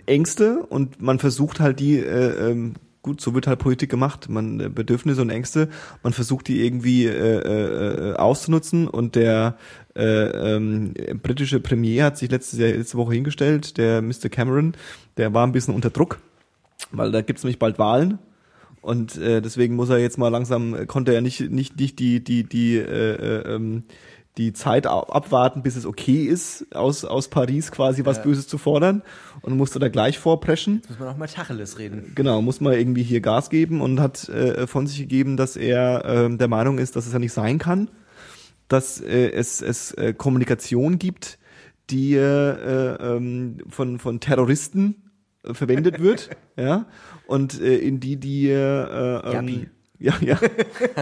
Ängste 0.05 0.63
und 0.63 1.01
man 1.01 1.19
versucht 1.19 1.59
halt 1.59 1.79
die, 1.79 1.99
äh, 1.99 2.51
ähm, 2.51 2.73
gut, 3.01 3.21
so 3.21 3.33
wird 3.33 3.47
halt 3.47 3.59
Politik 3.59 3.89
gemacht, 3.89 4.29
man 4.29 4.59
äh, 4.59 4.69
Bedürfnisse 4.69 5.21
und 5.21 5.29
Ängste, 5.29 5.69
man 6.03 6.11
versucht 6.11 6.47
die 6.47 6.65
irgendwie 6.65 7.05
äh, 7.05 7.11
äh, 7.11 8.11
äh, 8.11 8.15
auszunutzen 8.15 8.87
und 8.87 9.15
der 9.15 9.57
äh, 9.95 10.55
ähm, 10.55 10.93
britische 11.21 11.59
Premier 11.59 12.05
hat 12.05 12.17
sich 12.17 12.29
letztes 12.29 12.59
Jahr, 12.59 12.69
letzte 12.69 12.97
Woche 12.97 13.13
hingestellt, 13.13 13.77
der 13.77 14.01
Mr. 14.01 14.29
Cameron, 14.29 14.73
der 15.17 15.33
war 15.33 15.45
ein 15.45 15.51
bisschen 15.51 15.73
unter 15.73 15.89
Druck, 15.89 16.19
weil 16.91 17.11
da 17.11 17.21
gibt's 17.21 17.43
nämlich 17.43 17.59
bald 17.59 17.79
Wahlen 17.79 18.19
und 18.85 19.17
äh, 19.17 19.41
deswegen 19.41 19.75
muss 19.75 19.89
er 19.89 19.97
jetzt 19.97 20.19
mal 20.19 20.27
langsam, 20.27 20.75
äh, 20.75 20.85
konnte 20.85 21.11
er 21.13 21.21
nicht 21.21 21.49
nicht 21.49 21.79
nicht 21.79 21.97
die 21.97 22.23
die 22.23 22.43
die 22.43 22.77
äh, 22.77 22.81
äh, 22.83 23.55
ähm, 23.55 23.83
die 24.37 24.53
Zeit 24.53 24.85
abwarten, 24.85 25.63
bis 25.63 25.75
es 25.75 25.85
okay 25.85 26.25
ist, 26.25 26.67
aus 26.75 27.03
aus 27.03 27.29
Paris 27.29 27.71
quasi 27.71 28.05
was 28.05 28.21
Böses 28.21 28.47
zu 28.47 28.59
fordern 28.59 29.01
und 29.41 29.57
musste 29.57 29.79
da 29.79 29.87
gleich 29.87 30.19
vorpreschen. 30.19 30.81
Muss 30.87 30.99
man 30.99 31.07
auch 31.07 31.17
mal 31.17 31.27
Tacheles 31.27 31.79
reden. 31.79 32.11
Genau, 32.13 32.43
muss 32.43 32.61
man 32.61 32.73
irgendwie 32.73 33.01
hier 33.01 33.21
Gas 33.21 33.49
geben 33.49 33.81
und 33.81 33.99
hat 33.99 34.29
äh, 34.29 34.67
von 34.67 34.85
sich 34.85 34.99
gegeben, 34.99 35.35
dass 35.35 35.55
er 35.55 36.03
ähm, 36.05 36.37
der 36.37 36.47
Meinung 36.47 36.77
ist, 36.77 36.95
dass 36.95 37.07
es 37.07 37.13
ja 37.13 37.19
nicht 37.19 37.33
sein 37.33 37.57
kann, 37.57 37.89
dass 38.67 39.01
äh, 39.01 39.31
es, 39.31 39.61
es 39.61 39.91
äh, 39.93 40.13
Kommunikation 40.13 40.99
gibt, 40.99 41.37
die 41.89 42.15
äh, 42.15 42.95
ähm, 42.95 43.57
von, 43.69 43.99
von 43.99 44.19
Terroristen 44.19 45.11
äh, 45.43 45.53
verwendet 45.53 45.99
wird, 45.99 46.29
ja, 46.57 46.87
und 47.27 47.61
äh, 47.61 47.77
in 47.77 47.99
die 47.99 48.17
die 48.17 48.49
äh, 48.49 49.37
ähm, 49.37 49.67
ja, 49.99 50.13
ja. 50.19 50.39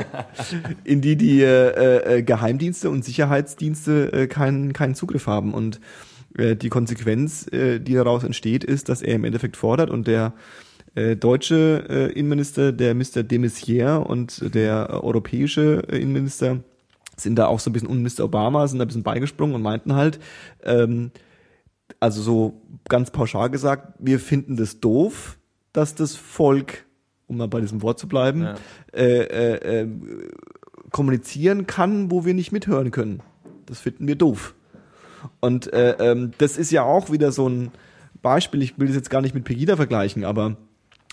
in 0.83 1.01
die 1.01 1.15
die 1.15 1.41
äh, 1.41 2.17
äh, 2.17 2.23
Geheimdienste 2.23 2.89
und 2.89 3.03
Sicherheitsdienste 3.03 4.13
äh, 4.13 4.27
keinen 4.27 4.73
keinen 4.73 4.95
Zugriff 4.95 5.27
haben 5.27 5.53
und 5.53 5.79
äh, 6.37 6.55
die 6.55 6.69
Konsequenz, 6.69 7.47
äh, 7.51 7.79
die 7.79 7.93
daraus 7.93 8.23
entsteht, 8.23 8.63
ist, 8.63 8.89
dass 8.89 9.01
er 9.01 9.15
im 9.15 9.23
Endeffekt 9.23 9.57
fordert 9.57 9.89
und 9.89 10.07
der 10.07 10.33
äh, 10.95 11.15
deutsche 11.15 11.85
äh, 11.89 12.11
Innenminister, 12.11 12.71
der 12.71 12.93
Mr. 12.93 13.23
de 13.23 13.39
Maizière 13.39 13.97
und 13.97 14.53
der 14.53 14.89
äh, 14.89 14.93
europäische 14.93 15.83
äh, 15.89 15.97
Innenminister 15.97 16.63
sind 17.17 17.35
da 17.37 17.47
auch 17.47 17.59
so 17.59 17.69
ein 17.69 17.73
bisschen, 17.73 17.87
und 17.89 18.01
Mr. 18.01 18.25
Obama 18.25 18.67
sind 18.67 18.79
da 18.79 18.85
ein 18.85 18.87
bisschen 18.87 19.03
beigesprungen 19.03 19.55
und 19.55 19.61
meinten 19.61 19.93
halt, 19.95 20.19
ähm, 20.63 21.11
also 21.99 22.21
so 22.21 22.61
ganz 22.89 23.11
pauschal 23.11 23.49
gesagt, 23.49 23.93
wir 23.99 24.19
finden 24.19 24.55
das 24.57 24.79
doof, 24.79 25.37
dass 25.73 25.95
das 25.95 26.15
Volk, 26.15 26.85
um 27.27 27.37
mal 27.37 27.47
bei 27.47 27.61
diesem 27.61 27.81
Wort 27.81 27.99
zu 27.99 28.07
bleiben, 28.07 28.41
Ja. 28.43 28.55
äh, 28.93 29.23
äh, 29.53 29.81
äh, 29.81 29.87
kommunizieren 30.91 31.65
kann, 31.67 32.11
wo 32.11 32.25
wir 32.25 32.33
nicht 32.33 32.51
mithören 32.51 32.91
können. 32.91 33.21
Das 33.65 33.79
finden 33.79 34.07
wir 34.07 34.15
doof. 34.15 34.53
Und 35.39 35.71
äh, 35.73 35.95
ähm, 35.99 36.31
das 36.37 36.57
ist 36.57 36.71
ja 36.71 36.83
auch 36.83 37.11
wieder 37.11 37.31
so 37.31 37.47
ein 37.47 37.71
Beispiel, 38.21 38.61
ich 38.61 38.77
will 38.77 38.87
das 38.87 38.95
jetzt 38.95 39.09
gar 39.09 39.21
nicht 39.21 39.33
mit 39.33 39.43
Pegida 39.45 39.75
vergleichen, 39.75 40.23
aber 40.25 40.57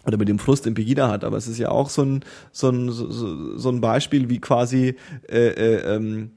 oder 0.06 0.16
mit 0.16 0.28
dem 0.28 0.38
Frust, 0.38 0.66
den 0.66 0.74
Pegida 0.74 1.08
hat, 1.08 1.24
aber 1.24 1.36
es 1.36 1.46
ist 1.48 1.58
ja 1.58 1.70
auch 1.70 1.90
so 1.90 2.02
ein 2.02 2.24
so 2.52 2.70
ein 2.70 2.90
so, 2.90 3.56
so 3.56 3.68
ein 3.68 3.80
Beispiel, 3.80 4.28
wie 4.28 4.40
quasi 4.40 4.96
äh, 5.28 5.48
äh, 5.48 5.96
ähm, 5.96 6.32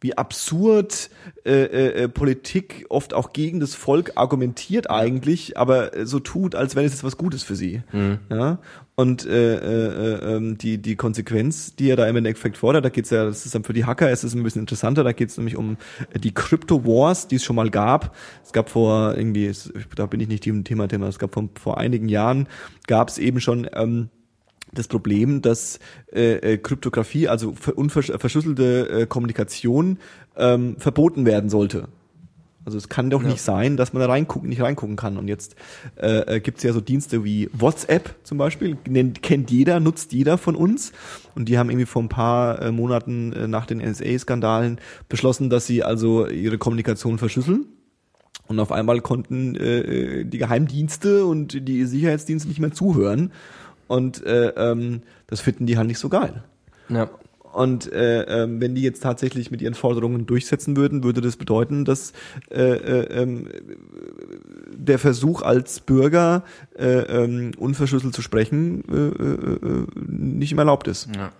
wie 0.00 0.16
absurd 0.16 1.10
äh, 1.44 1.64
äh, 1.64 2.04
äh, 2.04 2.08
Politik 2.08 2.86
oft 2.88 3.12
auch 3.12 3.32
gegen 3.32 3.60
das 3.60 3.74
Volk 3.74 4.12
argumentiert 4.14 4.88
eigentlich, 4.90 5.58
aber 5.58 5.94
äh, 5.96 6.06
so 6.06 6.20
tut, 6.20 6.54
als 6.54 6.74
wenn 6.74 6.84
es 6.84 6.92
jetzt 6.92 7.04
was 7.04 7.18
Gutes 7.18 7.42
für 7.42 7.54
sie. 7.54 7.82
Ja? 8.30 8.58
Und 8.94 9.26
äh, 9.26 9.56
äh, 9.56 10.14
äh, 10.14 10.36
ähm, 10.36 10.58
die 10.58 10.78
die 10.78 10.96
Konsequenz, 10.96 11.76
die 11.76 11.90
er 11.90 11.96
da 11.96 12.06
im 12.06 12.16
Endeffekt 12.16 12.56
fordert, 12.56 12.84
da 12.84 12.88
geht's 12.88 13.10
ja, 13.10 13.24
das 13.24 13.44
ist 13.44 13.54
dann 13.54 13.64
für 13.64 13.72
die 13.72 13.84
Hacker, 13.84 14.10
es 14.10 14.24
ist 14.24 14.34
ein 14.34 14.42
bisschen 14.42 14.60
interessanter, 14.60 15.04
da 15.04 15.12
geht's 15.12 15.36
nämlich 15.36 15.56
um 15.56 15.76
die 16.18 16.32
Crypto 16.32 16.84
Wars, 16.84 17.28
die 17.28 17.36
es 17.36 17.44
schon 17.44 17.56
mal 17.56 17.70
gab. 17.70 18.14
Es 18.42 18.52
gab 18.52 18.70
vor 18.70 19.14
irgendwie, 19.16 19.52
da 19.96 20.06
bin 20.06 20.20
ich 20.20 20.28
nicht 20.28 20.46
im 20.46 20.64
Thema 20.64 20.88
Thema, 20.88 21.08
es 21.08 21.18
gab 21.18 21.34
vor, 21.34 21.48
vor 21.54 21.78
einigen 21.78 22.08
Jahren 22.08 22.48
gab 22.86 23.08
es 23.08 23.18
eben 23.18 23.40
schon 23.40 23.68
ähm, 23.74 24.08
das 24.72 24.88
Problem, 24.88 25.42
dass 25.42 25.78
äh, 26.12 26.54
äh, 26.54 26.58
Kryptographie, 26.58 27.28
also 27.28 27.54
verschlüsselte 27.54 28.88
äh, 28.88 29.06
Kommunikation, 29.06 29.98
ähm, 30.36 30.76
verboten 30.78 31.26
werden 31.26 31.50
sollte. 31.50 31.88
Also 32.64 32.76
es 32.76 32.88
kann 32.88 33.08
doch 33.08 33.22
nicht 33.22 33.40
sein, 33.40 33.76
dass 33.76 33.94
man 33.94 34.00
da 34.00 34.06
reingucken, 34.06 34.48
nicht 34.48 34.60
reingucken 34.60 34.96
kann. 34.96 35.16
Und 35.16 35.28
jetzt 35.28 35.56
äh, 35.96 36.36
äh, 36.36 36.40
gibt 36.40 36.58
es 36.58 36.64
ja 36.64 36.72
so 36.72 36.80
Dienste 36.80 37.24
wie 37.24 37.48
WhatsApp 37.52 38.14
zum 38.22 38.36
Beispiel, 38.36 38.76
nennt, 38.86 39.22
kennt 39.22 39.50
jeder, 39.50 39.80
nutzt 39.80 40.12
jeder 40.12 40.36
von 40.36 40.54
uns. 40.54 40.92
Und 41.34 41.48
die 41.48 41.58
haben 41.58 41.70
irgendwie 41.70 41.86
vor 41.86 42.02
ein 42.02 42.10
paar 42.10 42.60
äh, 42.60 42.70
Monaten 42.70 43.32
äh, 43.32 43.48
nach 43.48 43.64
den 43.64 43.78
NSA-Skandalen 43.78 44.78
beschlossen, 45.08 45.48
dass 45.48 45.66
sie 45.66 45.82
also 45.82 46.26
ihre 46.26 46.58
Kommunikation 46.58 47.18
verschlüsseln. 47.18 47.64
Und 48.46 48.60
auf 48.60 48.72
einmal 48.72 49.00
konnten 49.00 49.54
äh, 49.54 50.24
die 50.24 50.38
Geheimdienste 50.38 51.24
und 51.24 51.66
die 51.66 51.84
Sicherheitsdienste 51.86 52.48
nicht 52.48 52.60
mehr 52.60 52.72
zuhören. 52.72 53.32
Und 53.90 54.24
äh, 54.24 54.50
ähm, 54.50 55.02
das 55.26 55.40
finden 55.40 55.66
die 55.66 55.76
halt 55.76 55.88
nicht 55.88 55.98
so 55.98 56.08
geil. 56.08 56.44
Ja. 56.90 57.10
Und 57.52 57.92
äh, 57.92 58.22
ähm, 58.22 58.60
wenn 58.60 58.76
die 58.76 58.82
jetzt 58.82 59.02
tatsächlich 59.02 59.50
mit 59.50 59.60
ihren 59.62 59.74
Forderungen 59.74 60.26
durchsetzen 60.26 60.76
würden, 60.76 61.02
würde 61.02 61.20
das 61.20 61.36
bedeuten, 61.36 61.84
dass 61.84 62.12
äh, 62.52 62.60
äh, 62.62 63.22
ähm, 63.22 63.48
der 64.72 65.00
Versuch 65.00 65.42
als 65.42 65.80
Bürger 65.80 66.44
äh, 66.78 66.84
ähm, 66.84 67.50
unverschlüsselt 67.58 68.14
zu 68.14 68.22
sprechen 68.22 68.84
äh, 68.88 68.94
äh, 68.94 69.54
äh, 69.54 69.86
nicht 70.06 70.52
mehr 70.52 70.62
erlaubt 70.62 70.86
ist. 70.86 71.08
Ja. 71.16 71.32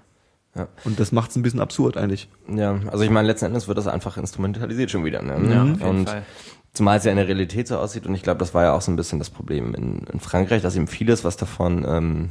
Ja. 0.56 0.66
Und 0.82 0.98
das 0.98 1.12
macht 1.12 1.30
es 1.30 1.36
ein 1.36 1.42
bisschen 1.42 1.60
absurd 1.60 1.96
eigentlich. 1.96 2.28
Ja, 2.52 2.80
also 2.90 3.04
ich 3.04 3.10
meine, 3.10 3.28
letzten 3.28 3.46
Endes 3.46 3.68
wird 3.68 3.78
das 3.78 3.86
einfach 3.86 4.16
instrumentalisiert 4.16 4.90
schon 4.90 5.04
wieder. 5.04 5.22
Ne? 5.22 5.54
Ja, 5.54 5.62
auf 5.62 5.68
jeden 5.68 5.82
und 5.82 6.08
Fall. 6.08 6.24
Zumal 6.72 6.98
es 6.98 7.04
ja 7.04 7.10
in 7.10 7.16
der 7.16 7.26
Realität 7.28 7.68
so 7.68 7.76
aussieht 7.78 8.06
und 8.06 8.14
ich 8.14 8.22
glaube, 8.22 8.38
das 8.38 8.54
war 8.54 8.62
ja 8.64 8.72
auch 8.74 8.80
so 8.82 8.90
ein 8.92 8.96
bisschen 8.96 9.18
das 9.18 9.30
Problem 9.30 9.74
in, 9.74 10.04
in 10.12 10.20
Frankreich, 10.20 10.62
dass 10.62 10.76
eben 10.76 10.86
vieles, 10.86 11.24
was 11.24 11.36
davon, 11.36 11.84
ähm, 11.88 12.30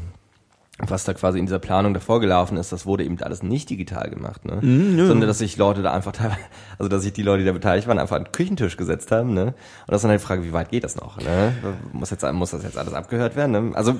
was 0.81 1.03
da 1.03 1.13
quasi 1.13 1.39
in 1.39 1.45
dieser 1.45 1.59
Planung 1.59 1.93
davor 1.93 2.21
gelaufen 2.21 2.55
ist, 2.55 2.71
das 2.71 2.85
wurde 2.85 3.03
eben 3.03 3.21
alles 3.21 3.43
nicht 3.43 3.69
digital 3.69 4.09
gemacht, 4.09 4.45
ne? 4.45 4.59
Sondern 5.07 5.27
dass 5.27 5.39
sich 5.39 5.57
Leute 5.57 5.81
da 5.81 5.91
einfach 5.91 6.13
teilweise, 6.13 6.39
also 6.77 6.87
dass 6.87 7.03
sich 7.03 7.11
die 7.11 7.21
Leute, 7.21 7.39
die 7.41 7.47
da 7.47 7.51
beteiligt 7.51 7.85
waren, 7.89 7.99
einfach 7.99 8.15
an 8.15 8.23
den 8.23 8.31
Küchentisch 8.31 8.77
gesetzt 8.77 9.11
haben, 9.11 9.33
ne? 9.33 9.47
Und 9.47 9.53
das 9.87 9.97
ist 9.97 10.01
dann 10.03 10.11
halt 10.11 10.21
die 10.21 10.25
Frage, 10.25 10.43
wie 10.45 10.53
weit 10.53 10.69
geht 10.69 10.85
das 10.85 10.95
noch, 10.95 11.17
ne? 11.17 11.51
Muss 11.91 12.11
jetzt, 12.11 12.23
muss 12.31 12.51
das 12.51 12.63
jetzt 12.63 12.77
alles 12.77 12.93
abgehört 12.93 13.35
werden, 13.35 13.51
ne? 13.51 13.71
Also, 13.75 13.95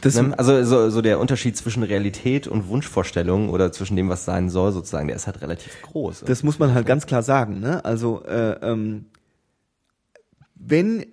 Das- 0.00 0.20
ne? 0.20 0.34
also 0.36 0.64
so, 0.64 0.90
so 0.90 1.00
der 1.00 1.20
Unterschied 1.20 1.56
zwischen 1.56 1.84
Realität 1.84 2.48
und 2.48 2.66
Wunschvorstellung 2.66 3.48
oder 3.48 3.70
zwischen 3.70 3.94
dem, 3.94 4.08
was 4.08 4.24
sein 4.24 4.50
soll, 4.50 4.72
sozusagen, 4.72 5.06
der 5.06 5.14
ist 5.14 5.28
halt 5.28 5.40
relativ 5.42 5.80
groß. 5.82 6.24
Das 6.26 6.42
muss 6.42 6.58
man 6.58 6.74
halt 6.74 6.86
ganz 6.86 7.06
klar 7.06 7.22
sagen. 7.22 7.60
Ne? 7.60 7.84
Also 7.84 8.24
äh, 8.24 8.56
ähm, 8.62 9.04
wenn 10.68 11.06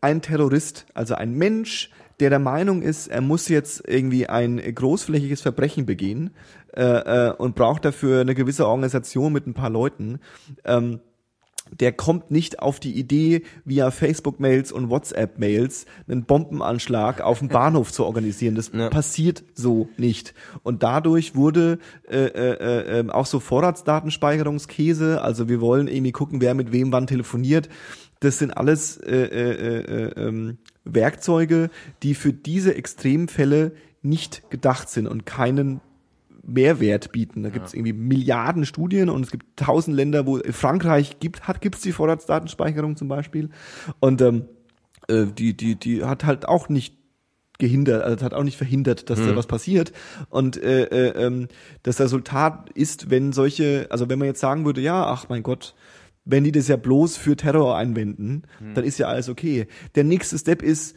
ein 0.00 0.22
Terrorist, 0.22 0.86
also 0.94 1.14
ein 1.14 1.34
Mensch, 1.34 1.90
der 2.20 2.30
der 2.30 2.38
Meinung 2.38 2.82
ist, 2.82 3.08
er 3.08 3.20
muss 3.20 3.48
jetzt 3.48 3.82
irgendwie 3.86 4.28
ein 4.28 4.58
großflächiges 4.58 5.40
Verbrechen 5.40 5.86
begehen 5.86 6.30
äh, 6.76 6.82
äh, 7.28 7.32
und 7.32 7.54
braucht 7.54 7.84
dafür 7.84 8.20
eine 8.20 8.34
gewisse 8.34 8.66
Organisation 8.66 9.32
mit 9.32 9.46
ein 9.46 9.54
paar 9.54 9.70
Leuten, 9.70 10.18
ähm, 10.64 11.00
der 11.80 11.92
kommt 11.92 12.30
nicht 12.30 12.60
auf 12.60 12.80
die 12.80 12.98
Idee, 12.98 13.42
via 13.64 13.90
Facebook-Mails 13.90 14.72
und 14.72 14.88
WhatsApp-Mails 14.88 15.84
einen 16.08 16.24
Bombenanschlag 16.24 17.20
auf 17.20 17.40
dem 17.40 17.48
Bahnhof 17.50 17.92
zu 17.92 18.04
organisieren. 18.06 18.54
Das 18.54 18.70
Ja. 18.72 18.88
passiert 18.88 19.44
so 19.54 19.88
nicht. 19.98 20.34
Und 20.62 20.82
dadurch 20.82 21.34
wurde 21.34 21.78
äh, 22.10 22.24
äh, 22.24 23.00
äh, 23.00 23.10
auch 23.10 23.26
so 23.26 23.38
Vorratsdatenspeicherungskäse, 23.38 25.20
also 25.22 25.48
wir 25.48 25.60
wollen 25.60 25.88
irgendwie 25.88 26.12
gucken, 26.12 26.40
wer 26.40 26.54
mit 26.54 26.72
wem 26.72 26.90
wann 26.92 27.06
telefoniert. 27.06 27.68
Das 28.20 28.38
sind 28.38 28.50
alles 28.50 28.96
äh, 28.96 29.16
äh, 29.16 29.80
äh, 29.80 30.26
ähm, 30.26 30.58
Werkzeuge, 30.84 31.70
die 32.02 32.14
für 32.14 32.32
diese 32.32 32.74
Extremfälle 32.74 33.72
nicht 34.02 34.50
gedacht 34.50 34.88
sind 34.88 35.06
und 35.06 35.26
keinen 35.26 35.80
Mehrwert 36.48 37.12
bieten. 37.12 37.42
Da 37.42 37.50
gibt 37.50 37.66
es 37.66 37.74
irgendwie 37.74 37.92
Milliarden 37.92 38.64
Studien 38.64 39.10
und 39.10 39.22
es 39.22 39.30
gibt 39.30 39.56
tausend 39.56 39.96
Länder, 39.96 40.26
wo 40.26 40.40
Frankreich 40.50 41.18
gibt 41.20 41.46
hat 41.46 41.60
gibt's 41.60 41.82
die 41.82 41.92
Vorratsdatenspeicherung 41.92 42.96
zum 42.96 43.08
Beispiel 43.08 43.50
und 44.00 44.22
ähm, 44.22 44.46
äh, 45.08 45.26
die 45.26 45.54
die 45.54 45.76
die 45.76 46.04
hat 46.04 46.24
halt 46.24 46.48
auch 46.48 46.68
nicht 46.68 46.98
gehindert, 47.58 48.02
also 48.02 48.24
hat 48.24 48.34
auch 48.34 48.44
nicht 48.44 48.56
verhindert, 48.56 49.10
dass 49.10 49.18
da 49.18 49.34
was 49.34 49.48
passiert. 49.48 49.92
Und 50.30 50.62
äh, 50.62 50.84
äh, 50.84 51.26
ähm, 51.26 51.48
das 51.82 52.00
Resultat 52.00 52.70
ist, 52.70 53.10
wenn 53.10 53.32
solche, 53.32 53.88
also 53.90 54.08
wenn 54.08 54.18
man 54.18 54.26
jetzt 54.26 54.40
sagen 54.40 54.64
würde, 54.64 54.80
ja, 54.80 55.06
ach 55.06 55.28
mein 55.28 55.42
Gott, 55.42 55.74
wenn 56.28 56.44
die 56.44 56.52
das 56.52 56.68
ja 56.68 56.76
bloß 56.76 57.16
für 57.16 57.36
Terror 57.36 57.76
einwenden, 57.76 58.42
dann 58.74 58.84
ist 58.84 58.98
ja 58.98 59.08
alles 59.08 59.28
okay. 59.28 59.66
Der 59.94 60.04
nächste 60.04 60.38
Step 60.38 60.62
ist, 60.62 60.94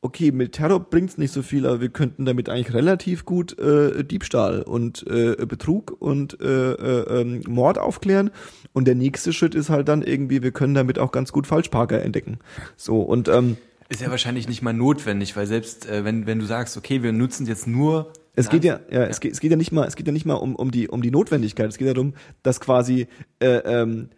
okay, 0.00 0.30
mit 0.30 0.52
Terror 0.52 0.78
bringt's 0.78 1.18
nicht 1.18 1.32
so 1.32 1.42
viel, 1.42 1.66
aber 1.66 1.80
wir 1.80 1.88
könnten 1.88 2.24
damit 2.24 2.48
eigentlich 2.48 2.72
relativ 2.72 3.24
gut 3.24 3.58
äh, 3.58 4.04
Diebstahl 4.04 4.62
und 4.62 5.04
äh, 5.08 5.34
Betrug 5.46 5.96
und 5.98 6.40
äh, 6.40 6.72
äh, 6.72 7.20
ähm, 7.20 7.42
Mord 7.48 7.78
aufklären. 7.78 8.30
Und 8.72 8.86
der 8.86 8.94
nächste 8.94 9.32
Schritt 9.32 9.56
ist 9.56 9.68
halt 9.68 9.88
dann 9.88 10.02
irgendwie, 10.02 10.42
wir 10.42 10.52
können 10.52 10.74
damit 10.74 11.00
auch 11.00 11.10
ganz 11.10 11.32
gut 11.32 11.48
Falschparker 11.48 12.00
entdecken. 12.00 12.38
So 12.76 13.00
und 13.00 13.26
ähm, 13.28 13.56
Ist 13.88 14.00
ja 14.00 14.10
wahrscheinlich 14.10 14.46
nicht 14.46 14.62
mal 14.62 14.72
notwendig, 14.72 15.36
weil 15.36 15.46
selbst 15.48 15.88
äh, 15.88 16.04
wenn, 16.04 16.26
wenn 16.26 16.38
du 16.38 16.46
sagst, 16.46 16.76
okay, 16.76 17.02
wir 17.02 17.12
nutzen 17.12 17.46
jetzt 17.46 17.66
nur. 17.66 18.12
Es 18.36 18.48
geht 18.50 18.62
ja, 18.62 18.78
ja, 18.88 19.02
Es, 19.02 19.18
geht, 19.18 19.32
es 19.32 19.40
geht 19.40 19.50
ja 19.50 19.56
nicht 19.56 19.72
mal, 19.72 19.88
es 19.88 19.96
geht 19.96 20.06
ja 20.06 20.12
nicht 20.12 20.24
mal 20.24 20.34
um, 20.34 20.54
um 20.54 20.70
die 20.70 20.86
um 20.86 21.02
die 21.02 21.10
Notwendigkeit. 21.10 21.68
Es 21.68 21.76
geht 21.76 21.88
ja 21.88 21.94
darum, 21.94 22.14
dass 22.44 22.60
quasi 22.60 23.08
äh, 23.40 23.48
ähm, 23.48 24.10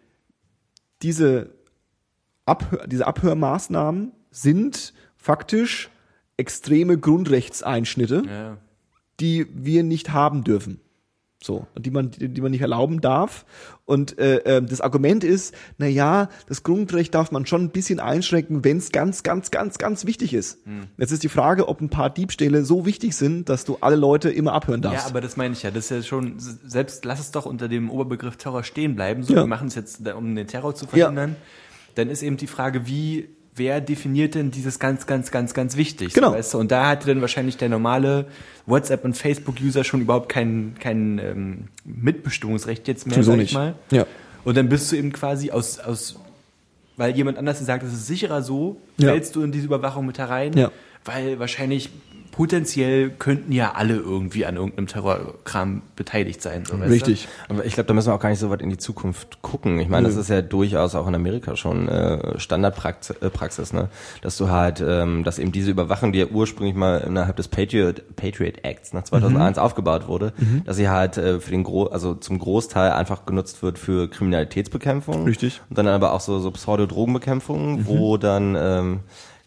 diese 1.01 1.51
Abhör, 2.45 2.87
diese 2.87 3.07
Abhörmaßnahmen 3.07 4.11
sind 4.31 4.93
faktisch 5.15 5.89
extreme 6.37 6.97
Grundrechtseinschnitte, 6.97 8.23
Ja. 8.27 8.57
die 9.19 9.47
wir 9.53 9.83
nicht 9.83 10.11
haben 10.11 10.43
dürfen. 10.43 10.79
So, 11.43 11.65
die 11.75 11.89
man, 11.89 12.11
die, 12.11 12.39
man 12.39 12.51
nicht 12.51 12.61
erlauben 12.61 13.01
darf. 13.01 13.45
Und 13.85 14.19
äh, 14.19 14.37
äh, 14.57 14.61
das 14.61 14.79
Argument 14.79 15.23
ist, 15.23 15.55
na 15.79 15.87
ja, 15.87 16.29
das 16.47 16.61
Grundrecht 16.61 17.15
darf 17.15 17.31
man 17.31 17.47
schon 17.47 17.63
ein 17.63 17.69
bisschen 17.71 17.99
einschränken, 17.99 18.63
wenn 18.63 18.77
es 18.77 18.91
ganz, 18.91 19.23
ganz, 19.23 19.49
ganz, 19.49 19.79
ganz 19.79 20.05
wichtig 20.05 20.35
ist. 20.35 20.59
Jetzt 20.97 21.11
ist 21.11 21.23
die 21.23 21.29
Frage, 21.29 21.67
ob 21.67 21.81
ein 21.81 21.89
paar 21.89 22.11
Diebstähle 22.11 22.63
so 22.63 22.85
wichtig 22.85 23.15
sind, 23.15 23.49
dass 23.49 23.65
du 23.65 23.77
alle 23.81 23.95
Leute 23.95 24.29
immer 24.29 24.53
abhören 24.53 24.83
darfst. 24.83 25.05
Ja, 25.05 25.09
aber 25.09 25.19
das 25.19 25.35
meine 25.35 25.53
ich 25.53 25.63
ja. 25.63 25.71
Das 25.71 25.85
ist 25.85 25.89
ja 25.89 26.03
schon, 26.03 26.35
selbst 26.37 27.05
lass 27.05 27.19
es 27.19 27.31
doch 27.31 27.47
unter 27.47 27.67
dem 27.67 27.89
Oberbegriff 27.89 28.37
Terror 28.37 28.63
stehen 28.63 28.95
bleiben. 28.95 29.23
So, 29.23 29.33
Ja. 29.33 29.39
wir 29.41 29.47
machen 29.47 29.67
es 29.67 29.73
jetzt, 29.75 30.07
um 30.09 30.35
den 30.35 30.45
Terror 30.45 30.75
zu 30.75 30.85
verhindern. 30.85 31.35
Dann 31.95 32.09
ist 32.09 32.21
eben 32.21 32.37
die 32.37 32.47
Frage, 32.47 32.85
wie, 32.85 33.29
wer 33.55 33.81
definiert 33.81 34.35
denn 34.35 34.51
dieses 34.51 34.79
ganz, 34.79 35.05
ganz, 35.07 35.31
ganz, 35.31 35.53
ganz 35.53 35.75
wichtig? 35.77 36.13
Genau. 36.13 36.29
So, 36.29 36.35
weißt 36.35 36.53
du? 36.53 36.57
Und 36.59 36.71
da 36.71 36.87
hatte 36.87 37.07
dann 37.07 37.21
wahrscheinlich 37.21 37.57
der 37.57 37.69
normale 37.69 38.27
WhatsApp- 38.65 39.03
und 39.05 39.15
Facebook-User 39.17 39.83
schon 39.83 40.01
überhaupt 40.01 40.29
kein, 40.29 40.75
kein 40.79 41.19
ähm, 41.19 41.67
Mitbestimmungsrecht 41.83 42.87
jetzt 42.87 43.05
mehr, 43.07 43.15
Sowieso 43.15 43.31
sag 43.31 43.37
nicht. 43.37 43.49
ich 43.51 43.53
mal. 43.57 43.75
Ja. 43.91 44.05
Und 44.43 44.57
dann 44.57 44.69
bist 44.69 44.91
du 44.91 44.95
eben 44.95 45.11
quasi 45.11 45.51
aus, 45.51 45.79
aus 45.79 46.19
weil 46.97 47.15
jemand 47.15 47.37
anders 47.37 47.59
sagt, 47.65 47.83
es 47.83 47.93
ist 47.93 48.07
sicherer 48.07 48.41
so, 48.41 48.77
Ja. 48.97 49.09
fällst 49.09 49.35
du 49.35 49.43
in 49.43 49.51
diese 49.51 49.65
Überwachung 49.65 50.05
mit 50.05 50.17
herein, 50.17 50.53
Ja. 50.53 50.71
weil 51.05 51.39
wahrscheinlich 51.39 51.89
potenziell 52.31 53.09
könnten 53.09 53.51
ja 53.51 53.73
alle 53.73 53.95
irgendwie 53.95 54.45
an 54.45 54.55
irgendeinem 54.55 54.87
Terrorkram 54.87 55.81
beteiligt 55.95 56.41
sein. 56.41 56.65
So, 56.65 56.79
weißt 56.79 56.91
Richtig. 56.91 57.27
Aber 57.49 57.65
ich 57.65 57.73
glaube, 57.73 57.87
da 57.87 57.93
müssen 57.93 58.07
wir 58.07 58.15
auch 58.15 58.19
gar 58.19 58.29
nicht 58.29 58.39
so 58.39 58.49
weit 58.49 58.61
in 58.61 58.69
die 58.69 58.77
Zukunft 58.77 59.41
gucken. 59.41 59.79
Ich 59.79 59.89
meine, 59.89 60.07
das 60.07 60.15
ist 60.15 60.29
ja 60.29 60.41
durchaus 60.41 60.95
auch 60.95 61.07
in 61.07 61.15
Amerika 61.15 61.55
schon 61.55 61.87
äh, 61.87 62.39
Standardpraxis, 62.39 63.17
äh, 63.17 63.29
Praxis, 63.29 63.73
ne? 63.73 63.89
Dass 64.21 64.37
du 64.37 64.49
halt, 64.49 64.83
ähm, 64.85 65.23
dass 65.23 65.39
eben 65.39 65.51
diese 65.51 65.71
Überwachung, 65.71 66.13
die 66.13 66.19
ja 66.19 66.27
ursprünglich 66.27 66.75
mal 66.75 66.99
innerhalb 66.99 67.35
des 67.35 67.47
Patriot, 67.47 68.15
Patriot 68.15 68.63
Acts 68.63 68.93
nach 68.93 69.03
2001 69.03 69.57
aufgebaut 69.57 70.07
wurde, 70.07 70.33
dass 70.65 70.77
sie 70.77 70.89
halt 70.89 71.17
äh, 71.17 71.39
für 71.39 71.51
den 71.51 71.63
Gro 71.63 71.85
also 71.87 72.15
zum 72.15 72.39
Großteil 72.39 72.91
einfach 72.91 73.25
genutzt 73.25 73.61
wird 73.61 73.77
für 73.77 74.09
Kriminalitätsbekämpfung. 74.09 75.25
Richtig. 75.25 75.61
Und 75.69 75.77
dann 75.77 75.87
aber 75.87 76.13
auch 76.13 76.21
so, 76.21 76.39
so 76.39 76.51
Pseudo-Drogenbekämpfung, 76.51 77.85
wo 77.85 78.17
dann 78.17 78.55
ähm, 78.57 78.99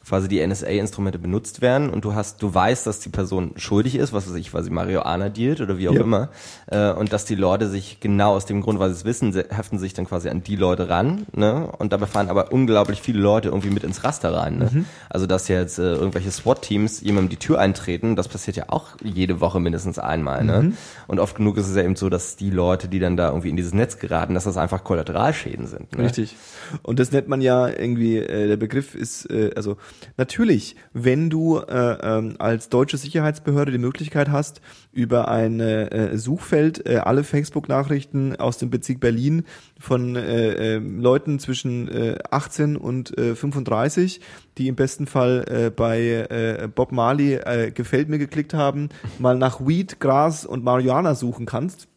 quasi 0.06 0.28
die 0.28 0.46
NSA-Instrumente 0.46 1.18
benutzt 1.18 1.62
werden 1.62 1.88
und 1.90 2.04
du 2.04 2.14
hast, 2.14 2.42
du 2.42 2.52
weißt, 2.54 2.86
dass 2.86 3.00
die 3.00 3.08
Person 3.08 3.52
schuldig 3.56 3.94
ist, 3.94 4.12
was 4.12 4.28
weiß 4.28 4.34
ich, 4.36 4.52
weil 4.52 4.62
sie 4.62 4.70
Marihuana 4.70 5.28
dealt 5.30 5.60
oder 5.60 5.78
wie 5.78 5.88
auch 5.88 5.94
Ja. 5.94 6.00
immer, 6.02 6.28
äh, 6.66 6.90
und 6.92 7.12
dass 7.12 7.24
die 7.24 7.34
Leute 7.34 7.68
sich 7.68 8.00
genau 8.00 8.34
aus 8.34 8.44
dem 8.46 8.60
Grund, 8.60 8.78
weil 8.78 8.90
sie 8.90 8.96
es 8.96 9.04
wissen, 9.04 9.32
se- 9.32 9.46
heften 9.50 9.78
sich 9.78 9.94
dann 9.94 10.06
quasi 10.06 10.28
an 10.28 10.42
die 10.42 10.56
Leute 10.56 10.88
ran, 10.88 11.26
ne, 11.32 11.70
und 11.78 11.92
dabei 11.92 12.06
fahren 12.06 12.28
aber 12.28 12.52
unglaublich 12.52 13.00
viele 13.00 13.18
Leute 13.20 13.48
irgendwie 13.48 13.70
mit 13.70 13.82
ins 13.84 14.04
Raster 14.04 14.34
rein, 14.34 14.58
ne. 14.58 14.70
Mhm. 14.72 14.84
Also, 15.08 15.26
dass 15.26 15.48
jetzt 15.48 15.78
äh, 15.78 15.94
irgendwelche 15.94 16.30
SWAT-Teams 16.30 17.00
jemandem 17.00 17.30
die 17.30 17.36
Tür 17.36 17.58
eintreten, 17.58 18.14
das 18.16 18.28
passiert 18.28 18.56
ja 18.56 18.64
auch 18.68 18.88
jede 19.02 19.40
Woche 19.40 19.58
mindestens 19.60 19.98
einmal, 19.98 20.44
ne. 20.44 20.62
Mhm. 20.62 20.76
Und 21.06 21.18
oft 21.20 21.36
genug 21.36 21.56
ist 21.56 21.68
es 21.68 21.76
ja 21.76 21.82
eben 21.82 21.96
so, 21.96 22.10
dass 22.10 22.36
die 22.36 22.50
Leute, 22.50 22.88
die 22.88 22.98
dann 22.98 23.16
da 23.16 23.28
irgendwie 23.28 23.48
in 23.48 23.56
dieses 23.56 23.72
Netz 23.72 23.98
geraten, 23.98 24.34
dass 24.34 24.44
das 24.44 24.56
einfach 24.56 24.84
Kollateralschäden 24.84 25.66
sind, 25.66 25.96
ne? 25.96 26.04
Richtig. 26.04 26.36
Und 26.82 26.98
das 26.98 27.10
nennt 27.12 27.28
man 27.28 27.40
ja 27.40 27.68
irgendwie, 27.68 28.18
äh, 28.18 28.48
der 28.48 28.56
Begriff 28.56 28.94
ist, 28.94 29.30
äh, 29.30 29.50
also 29.56 29.76
natürlich, 30.16 30.76
wenn 30.92 31.30
du 31.30 31.58
äh, 31.58 31.96
ähm, 32.02 32.36
als 32.38 32.68
deutsche 32.68 32.96
Sicherheitsbehörde 32.96 33.72
die 33.72 33.78
Möglichkeit 33.78 34.30
hast, 34.30 34.60
über 34.92 35.28
ein 35.28 35.60
äh, 35.60 36.16
Suchfeld 36.16 36.86
äh, 36.86 36.96
alle 36.96 37.24
Facebook-Nachrichten 37.24 38.36
aus 38.36 38.58
dem 38.58 38.70
Bezirk 38.70 39.00
Berlin 39.00 39.44
von 39.78 40.16
äh, 40.16 40.76
äh, 40.76 40.78
Leuten 40.78 41.38
zwischen 41.38 41.88
äh, 41.88 42.18
18 42.30 42.76
und 42.76 43.16
äh, 43.18 43.34
35, 43.34 44.20
die 44.58 44.68
im 44.68 44.76
besten 44.76 45.06
Fall 45.06 45.44
äh, 45.48 45.70
bei 45.70 46.00
äh, 46.00 46.68
Bob 46.72 46.92
Marley 46.92 47.34
äh, 47.34 47.70
gefällt 47.70 48.08
mir 48.08 48.18
geklickt 48.18 48.54
haben, 48.54 48.88
mal 49.18 49.36
nach 49.36 49.66
Weed, 49.66 50.00
Gras 50.00 50.46
und 50.46 50.64
Marihuana 50.64 51.14
suchen 51.14 51.46
kannst, 51.46 51.88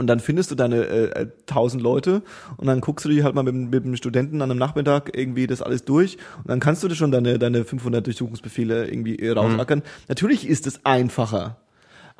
und 0.00 0.08
dann 0.08 0.18
findest 0.18 0.50
du 0.50 0.54
deine 0.56 0.86
äh, 0.86 1.26
tausend 1.46 1.80
Leute 1.82 2.22
und 2.56 2.66
dann 2.66 2.80
guckst 2.80 3.04
du 3.04 3.08
dich 3.10 3.22
halt 3.22 3.34
mal 3.36 3.44
mit, 3.44 3.54
dem- 3.54 3.70
mit 3.70 3.84
dem 3.84 3.94
Studenten 3.96 4.42
an 4.42 4.50
einem 4.50 4.58
Nachmittag 4.58 5.16
irgendwie 5.16 5.46
das 5.46 5.62
alles 5.62 5.84
durch 5.84 6.16
und 6.38 6.48
dann 6.48 6.58
kannst 6.58 6.82
du 6.82 6.88
dir 6.88 6.96
schon 6.96 7.12
deine, 7.12 7.38
deine 7.38 7.64
500 7.64 8.04
Durchsuchungsbefehle 8.04 8.88
irgendwie 8.88 9.16
äh, 9.18 9.30
rausackern. 9.30 9.82
Natürlich 10.08 10.48
ist 10.48 10.66
es 10.66 10.84
einfacher. 10.84 11.58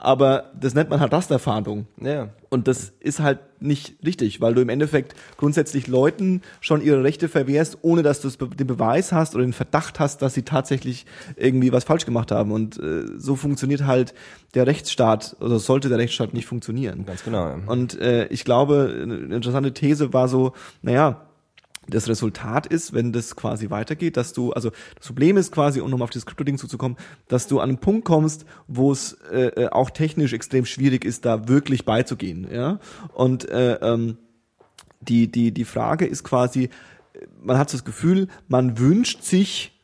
Aber 0.02 0.50
das 0.58 0.74
nennt 0.74 0.88
man 0.88 0.98
halt 1.00 1.12
Rasterfahndung. 1.12 1.86
Ja. 2.00 2.30
Und 2.48 2.66
das 2.68 2.92
ist 3.00 3.20
halt 3.20 3.38
nicht 3.60 3.96
richtig, 4.04 4.40
weil 4.40 4.54
du 4.54 4.62
im 4.62 4.70
Endeffekt 4.70 5.14
grundsätzlich 5.36 5.86
Leuten 5.86 6.40
schon 6.60 6.80
ihre 6.82 7.04
Rechte 7.04 7.28
verwehrst, 7.28 7.78
ohne 7.82 8.02
dass 8.02 8.20
du 8.20 8.30
den 8.46 8.66
Beweis 8.66 9.12
hast 9.12 9.34
oder 9.34 9.44
den 9.44 9.52
Verdacht 9.52 10.00
hast, 10.00 10.22
dass 10.22 10.34
sie 10.34 10.42
tatsächlich 10.42 11.04
irgendwie 11.36 11.70
was 11.70 11.84
falsch 11.84 12.06
gemacht 12.06 12.32
haben. 12.32 12.50
Und 12.50 12.78
äh, 12.78 13.04
so 13.18 13.36
funktioniert 13.36 13.84
halt 13.84 14.14
der 14.54 14.66
Rechtsstaat 14.66 15.36
oder 15.40 15.58
sollte 15.58 15.90
der 15.90 15.98
Rechtsstaat 15.98 16.32
nicht 16.32 16.46
funktionieren. 16.46 17.04
Ganz 17.04 17.22
genau. 17.22 17.48
Ja. 17.48 17.58
Und 17.66 18.00
äh, 18.00 18.26
ich 18.28 18.44
glaube, 18.44 18.98
eine 19.02 19.16
interessante 19.36 19.74
These 19.74 20.12
war 20.12 20.28
so, 20.28 20.54
naja, 20.82 21.29
das 21.90 22.08
Resultat 22.08 22.66
ist, 22.66 22.92
wenn 22.92 23.12
das 23.12 23.36
quasi 23.36 23.70
weitergeht, 23.70 24.16
dass 24.16 24.32
du, 24.32 24.52
also 24.52 24.70
das 24.96 25.06
Problem 25.06 25.36
ist 25.36 25.52
quasi, 25.52 25.80
um 25.80 25.90
nochmal 25.90 26.04
auf 26.04 26.10
das 26.10 26.26
Krypto-Ding 26.26 26.58
zuzukommen, 26.58 26.96
dass 27.28 27.46
du 27.46 27.60
an 27.60 27.70
einen 27.70 27.78
Punkt 27.78 28.04
kommst, 28.04 28.44
wo 28.68 28.92
es 28.92 29.14
äh, 29.30 29.64
äh, 29.64 29.68
auch 29.68 29.90
technisch 29.90 30.32
extrem 30.32 30.64
schwierig 30.64 31.04
ist, 31.04 31.24
da 31.24 31.48
wirklich 31.48 31.84
beizugehen. 31.84 32.46
Ja? 32.50 32.80
Und 33.12 33.48
äh, 33.48 33.74
ähm, 33.74 34.16
die, 35.00 35.30
die, 35.30 35.52
die 35.52 35.64
Frage 35.64 36.06
ist 36.06 36.24
quasi, 36.24 36.70
man 37.42 37.58
hat 37.58 37.70
so 37.70 37.76
das 37.76 37.84
Gefühl, 37.84 38.28
man 38.48 38.78
wünscht 38.78 39.22
sich, 39.22 39.79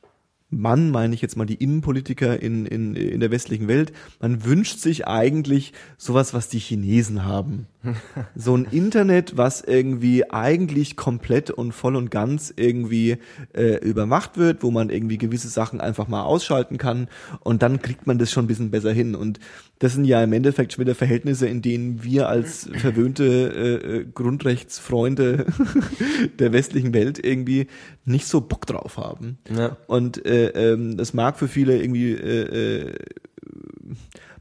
Mann, 0.56 0.90
meine 0.90 1.14
ich 1.14 1.22
jetzt 1.22 1.36
mal 1.36 1.44
die 1.44 1.54
Innenpolitiker 1.54 2.40
in, 2.40 2.66
in, 2.66 2.94
in 2.94 3.20
der 3.20 3.30
westlichen 3.30 3.68
Welt, 3.68 3.92
man 4.20 4.44
wünscht 4.44 4.78
sich 4.78 5.06
eigentlich 5.06 5.72
sowas, 5.98 6.34
was 6.34 6.48
die 6.48 6.58
Chinesen 6.58 7.24
haben. 7.24 7.66
So 8.34 8.56
ein 8.56 8.66
Internet, 8.70 9.36
was 9.36 9.62
irgendwie 9.62 10.30
eigentlich 10.30 10.96
komplett 10.96 11.50
und 11.50 11.72
voll 11.72 11.96
und 11.96 12.10
ganz 12.10 12.52
irgendwie 12.54 13.18
äh, 13.54 13.78
überwacht 13.78 14.36
wird, 14.36 14.62
wo 14.62 14.70
man 14.70 14.90
irgendwie 14.90 15.18
gewisse 15.18 15.48
Sachen 15.48 15.80
einfach 15.80 16.08
mal 16.08 16.22
ausschalten 16.22 16.78
kann 16.78 17.08
und 17.40 17.62
dann 17.62 17.80
kriegt 17.80 18.06
man 18.06 18.18
das 18.18 18.30
schon 18.30 18.44
ein 18.44 18.48
bisschen 18.48 18.70
besser 18.70 18.92
hin. 18.92 19.14
Und 19.14 19.40
das 19.78 19.94
sind 19.94 20.04
ja 20.04 20.22
im 20.22 20.32
Endeffekt 20.32 20.72
schon 20.72 20.84
wieder 20.84 20.94
Verhältnisse, 20.94 21.46
in 21.46 21.62
denen 21.62 22.02
wir 22.02 22.28
als 22.28 22.68
verwöhnte 22.72 23.24
äh, 23.24 23.96
äh, 23.96 24.06
Grundrechtsfreunde 24.12 25.46
der 26.38 26.52
westlichen 26.52 26.94
Welt 26.94 27.24
irgendwie 27.24 27.66
nicht 28.04 28.26
so 28.26 28.40
Bock 28.40 28.66
drauf 28.66 28.96
haben. 28.96 29.38
Ja. 29.54 29.76
Und 29.86 30.24
äh, 30.24 30.45
ähm, 30.54 30.96
das 30.96 31.14
mag 31.14 31.38
für 31.38 31.48
viele 31.48 31.80
irgendwie 31.80 32.12
äh, 32.12 32.86
äh, 32.88 32.94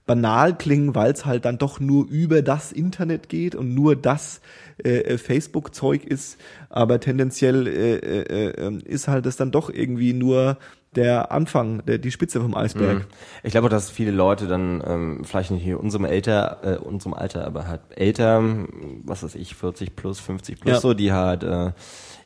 banal 0.06 0.56
klingen, 0.58 0.94
weil 0.96 1.12
es 1.12 1.26
halt 1.26 1.46
dann 1.46 1.58
doch 1.58 1.80
nur 1.80 2.08
über 2.08 2.42
das 2.42 2.72
Internet 2.72 3.30
geht 3.30 3.56
und 3.56 3.74
nur 3.74 3.96
das 3.96 4.42
äh, 4.84 5.00
äh, 5.00 5.18
Facebook-Zeug 5.18 6.04
ist, 6.04 6.38
aber 6.70 7.00
tendenziell 7.00 7.68
äh, 7.68 7.96
äh, 7.96 8.68
äh, 8.68 8.78
ist 8.84 9.08
halt 9.08 9.26
das 9.26 9.36
dann 9.36 9.52
doch 9.52 9.70
irgendwie 9.70 10.14
nur 10.14 10.58
der 10.96 11.32
Anfang, 11.32 11.86
der, 11.86 11.98
die 11.98 12.12
Spitze 12.12 12.40
vom 12.40 12.56
Eisberg. 12.56 13.06
Ich 13.44 13.52
glaube 13.52 13.68
auch, 13.68 13.72
dass 13.72 13.90
viele 13.90 14.12
Leute 14.12 14.48
dann, 14.48 14.82
ähm, 14.86 15.22
vielleicht 15.26 15.52
nicht 15.52 15.64
hier 15.64 15.80
unserem 15.80 16.06
Alter, 16.06 16.60
äh, 16.64 16.78
unserem 16.78 17.14
Alter, 17.14 17.46
aber 17.46 17.68
halt 17.68 17.82
älter, 17.90 18.42
was 19.04 19.24
weiß 19.24 19.36
ich, 19.36 19.56
40 19.56 19.96
plus, 19.96 20.20
50 20.20 20.62
plus 20.62 20.74
Ja. 20.76 20.80
so, 20.80 20.94
die 20.94 21.12
halt 21.12 21.44
äh, 21.44 21.72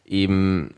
eben, 0.10 0.72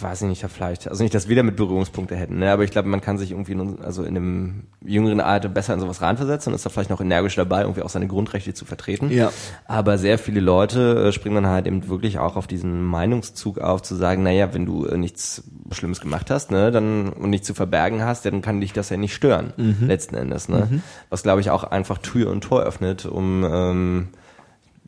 weiß 0.00 0.22
ich 0.22 0.28
nicht, 0.28 0.42
da 0.42 0.48
vielleicht, 0.48 0.88
also 0.88 1.02
nicht, 1.02 1.14
dass 1.14 1.28
wir 1.28 1.36
damit 1.36 1.56
Berührungspunkte 1.56 2.16
hätten, 2.16 2.38
ne, 2.38 2.50
aber 2.50 2.64
ich 2.64 2.70
glaube, 2.70 2.88
man 2.88 3.02
kann 3.02 3.18
sich 3.18 3.32
irgendwie 3.32 3.52
in, 3.52 3.80
also 3.82 4.02
in 4.02 4.16
einem 4.16 4.62
jüngeren 4.82 5.20
Alter 5.20 5.50
besser 5.50 5.74
in 5.74 5.80
sowas 5.80 6.00
reinversetzen 6.00 6.50
und 6.50 6.56
ist 6.56 6.64
da 6.64 6.70
vielleicht 6.70 6.88
noch 6.88 7.02
energisch 7.02 7.36
dabei, 7.36 7.60
irgendwie 7.62 7.82
auch 7.82 7.90
seine 7.90 8.06
Grundrechte 8.06 8.54
zu 8.54 8.64
vertreten. 8.64 9.10
Ja. 9.10 9.30
Aber 9.66 9.98
sehr 9.98 10.18
viele 10.18 10.40
Leute 10.40 11.08
äh, 11.08 11.12
springen 11.12 11.34
dann 11.34 11.46
halt 11.48 11.66
eben 11.66 11.86
wirklich 11.88 12.18
auch 12.18 12.36
auf 12.36 12.46
diesen 12.46 12.82
Meinungszug 12.82 13.58
auf, 13.58 13.82
zu 13.82 13.94
sagen, 13.94 14.22
naja, 14.22 14.54
wenn 14.54 14.64
du 14.64 14.86
äh, 14.86 14.96
nichts 14.96 15.44
Schlimmes 15.70 16.00
gemacht 16.00 16.30
hast, 16.30 16.50
ne, 16.50 16.70
dann 16.70 17.10
und 17.10 17.28
nichts 17.28 17.46
zu 17.46 17.52
verbergen 17.52 18.02
hast, 18.02 18.24
dann 18.24 18.40
kann 18.40 18.62
dich 18.62 18.72
das 18.72 18.88
ja 18.88 18.96
nicht 18.96 19.14
stören, 19.14 19.52
letzten 19.86 20.14
Endes, 20.14 20.48
ne? 20.48 20.80
Was 21.10 21.22
glaube 21.22 21.42
ich 21.42 21.50
auch 21.50 21.64
einfach 21.64 21.98
Tür 21.98 22.30
und 22.30 22.42
Tor 22.42 22.62
öffnet, 22.62 23.04
um 23.04 23.44
ähm, 23.44 24.08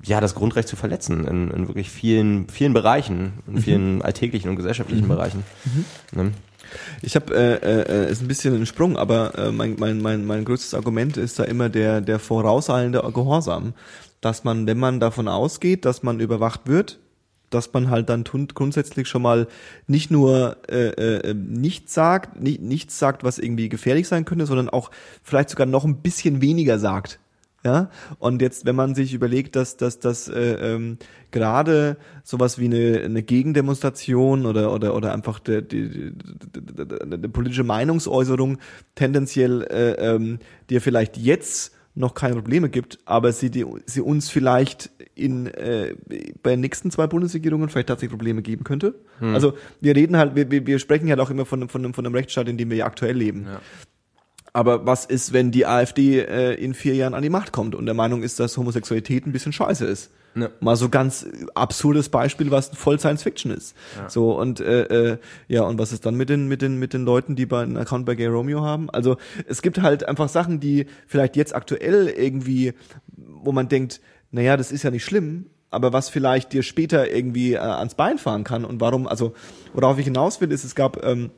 ja 0.04 0.20
das 0.20 0.34
Grundrecht 0.34 0.68
zu 0.68 0.76
verletzen 0.76 1.26
in, 1.26 1.50
in 1.50 1.68
wirklich 1.68 1.90
vielen, 1.90 2.48
vielen 2.48 2.72
Bereichen, 2.72 3.34
in 3.46 3.58
vielen 3.58 4.02
alltäglichen 4.02 4.48
und 4.50 4.56
gesellschaftlichen 4.56 5.08
Bereichen. 5.08 5.44
Ne? 6.12 6.32
Ich 7.02 7.16
habe, 7.16 7.34
äh, 7.34 7.54
äh, 7.54 8.06
äh, 8.06 8.10
ist 8.10 8.22
ein 8.22 8.28
bisschen 8.28 8.54
ein 8.54 8.66
Sprung, 8.66 8.96
aber 8.96 9.36
äh, 9.36 9.52
mein, 9.52 9.76
mein, 9.78 10.00
mein, 10.00 10.24
mein 10.24 10.44
größtes 10.44 10.74
Argument 10.74 11.16
ist 11.16 11.38
da 11.38 11.44
immer 11.44 11.68
der, 11.68 12.00
der 12.00 12.18
vorauseilende 12.18 13.00
Gehorsam. 13.12 13.74
Dass 14.20 14.44
man, 14.44 14.66
wenn 14.66 14.78
man 14.78 15.00
davon 15.00 15.28
ausgeht, 15.28 15.84
dass 15.84 16.02
man 16.02 16.20
überwacht 16.20 16.66
wird, 16.66 16.98
dass 17.48 17.72
man 17.72 17.90
halt 17.90 18.08
dann 18.08 18.24
tun, 18.24 18.48
grundsätzlich 18.54 19.08
schon 19.08 19.22
mal 19.22 19.48
nicht 19.86 20.10
nur 20.10 20.58
äh, 20.68 20.88
äh, 20.88 21.34
nichts 21.34 21.94
sagt, 21.94 22.40
nicht, 22.40 22.60
nichts 22.60 22.98
sagt, 22.98 23.24
was 23.24 23.38
irgendwie 23.38 23.68
gefährlich 23.68 24.06
sein 24.06 24.24
könnte, 24.24 24.46
sondern 24.46 24.68
auch 24.68 24.90
vielleicht 25.22 25.50
sogar 25.50 25.66
noch 25.66 25.84
ein 25.84 26.02
bisschen 26.02 26.40
weniger 26.40 26.78
sagt. 26.78 27.18
Ja, 27.62 27.90
und 28.18 28.40
jetzt, 28.40 28.64
wenn 28.64 28.74
man 28.74 28.94
sich 28.94 29.12
überlegt, 29.12 29.54
dass, 29.54 29.76
dass, 29.76 29.98
dass 29.98 30.28
äh, 30.28 30.74
ähm, 30.74 30.96
gerade 31.30 31.98
sowas 32.24 32.58
wie 32.58 32.64
eine, 32.64 33.02
eine 33.04 33.22
Gegendemonstration 33.22 34.46
oder, 34.46 34.72
oder, 34.72 34.94
oder 34.94 35.12
einfach 35.12 35.38
die, 35.40 35.60
die, 35.62 35.88
die, 35.90 36.12
die, 37.18 37.28
politische 37.28 37.62
Meinungsäußerung 37.64 38.56
tendenziell 38.94 39.62
äh, 39.70 39.92
ähm, 40.14 40.38
dir 40.70 40.80
vielleicht 40.80 41.18
jetzt 41.18 41.74
noch 41.94 42.14
keine 42.14 42.36
Probleme 42.36 42.70
gibt, 42.70 42.98
aber 43.04 43.32
sie, 43.32 43.50
die, 43.50 43.66
sie 43.84 44.00
uns 44.00 44.30
vielleicht 44.30 44.90
in 45.14 45.46
äh, 45.48 45.94
bei 46.42 46.52
den 46.52 46.60
nächsten 46.60 46.90
zwei 46.90 47.06
Bundesregierungen 47.08 47.68
vielleicht 47.68 47.88
tatsächlich 47.88 48.16
Probleme 48.16 48.42
geben 48.42 48.64
könnte. 48.64 48.94
Also 49.20 49.54
wir 49.80 49.94
reden 49.96 50.16
halt, 50.16 50.34
wir, 50.34 50.66
wir 50.66 50.78
sprechen 50.78 51.10
halt 51.10 51.20
auch 51.20 51.30
immer 51.30 51.44
von, 51.44 51.60
einem- 51.60 51.68
von, 51.68 51.84
einem, 51.84 51.92
von 51.92 52.06
einem 52.06 52.14
Rechtsstaat, 52.14 52.48
in 52.48 52.56
dem 52.56 52.70
wir 52.70 52.78
ja 52.78 52.86
aktuell 52.86 53.16
leben. 53.16 53.44
Ja. 53.46 53.60
Aber 54.52 54.86
was 54.86 55.04
ist, 55.04 55.32
wenn 55.32 55.50
die 55.50 55.66
AfD 55.66 56.20
äh, 56.20 56.54
in 56.54 56.74
vier 56.74 56.94
Jahren 56.94 57.14
an 57.14 57.22
die 57.22 57.30
Macht 57.30 57.52
kommt 57.52 57.74
und 57.74 57.86
der 57.86 57.94
Meinung 57.94 58.22
ist, 58.22 58.40
dass 58.40 58.56
Homosexualität 58.56 59.26
ein 59.26 59.32
bisschen 59.32 59.52
scheiße 59.52 59.84
ist? 59.84 60.10
Ja. 60.34 60.48
Mal 60.60 60.76
so 60.76 60.88
ganz 60.88 61.26
absurdes 61.54 62.08
Beispiel, 62.08 62.50
was 62.52 62.68
voll 62.68 63.00
Science 63.00 63.24
Fiction 63.24 63.50
ist. 63.50 63.74
So 64.06 64.38
und 64.38 64.60
äh, 64.60 64.82
äh, 64.82 65.18
ja 65.48 65.62
und 65.62 65.78
was 65.78 65.92
ist 65.92 66.06
dann 66.06 66.14
mit 66.14 66.28
den 66.28 66.46
mit 66.46 66.62
den 66.62 66.78
mit 66.78 66.92
den 66.92 67.04
Leuten, 67.04 67.34
die 67.34 67.46
bei 67.46 67.62
einen 67.62 67.76
Account 67.76 68.06
bei 68.06 68.14
Gay 68.14 68.28
Romeo 68.28 68.62
haben? 68.62 68.90
Also 68.90 69.16
es 69.46 69.60
gibt 69.60 69.82
halt 69.82 70.08
einfach 70.08 70.28
Sachen, 70.28 70.60
die 70.60 70.86
vielleicht 71.08 71.34
jetzt 71.34 71.54
aktuell 71.54 72.08
irgendwie, 72.08 72.74
wo 73.16 73.50
man 73.50 73.68
denkt, 73.68 74.00
naja, 74.30 74.56
das 74.56 74.70
ist 74.70 74.84
ja 74.84 74.92
nicht 74.92 75.04
schlimm, 75.04 75.46
aber 75.70 75.92
was 75.92 76.08
vielleicht 76.08 76.52
dir 76.52 76.62
später 76.62 77.10
irgendwie 77.10 77.54
äh, 77.54 77.58
ans 77.58 77.96
Bein 77.96 78.18
fahren 78.18 78.44
kann 78.44 78.64
und 78.64 78.80
warum? 78.80 79.08
Also 79.08 79.34
worauf 79.72 79.98
ich 79.98 80.04
hinaus 80.04 80.40
will, 80.40 80.52
ist, 80.52 80.62
es 80.62 80.76
gab 80.76 81.04
ähm, 81.04 81.30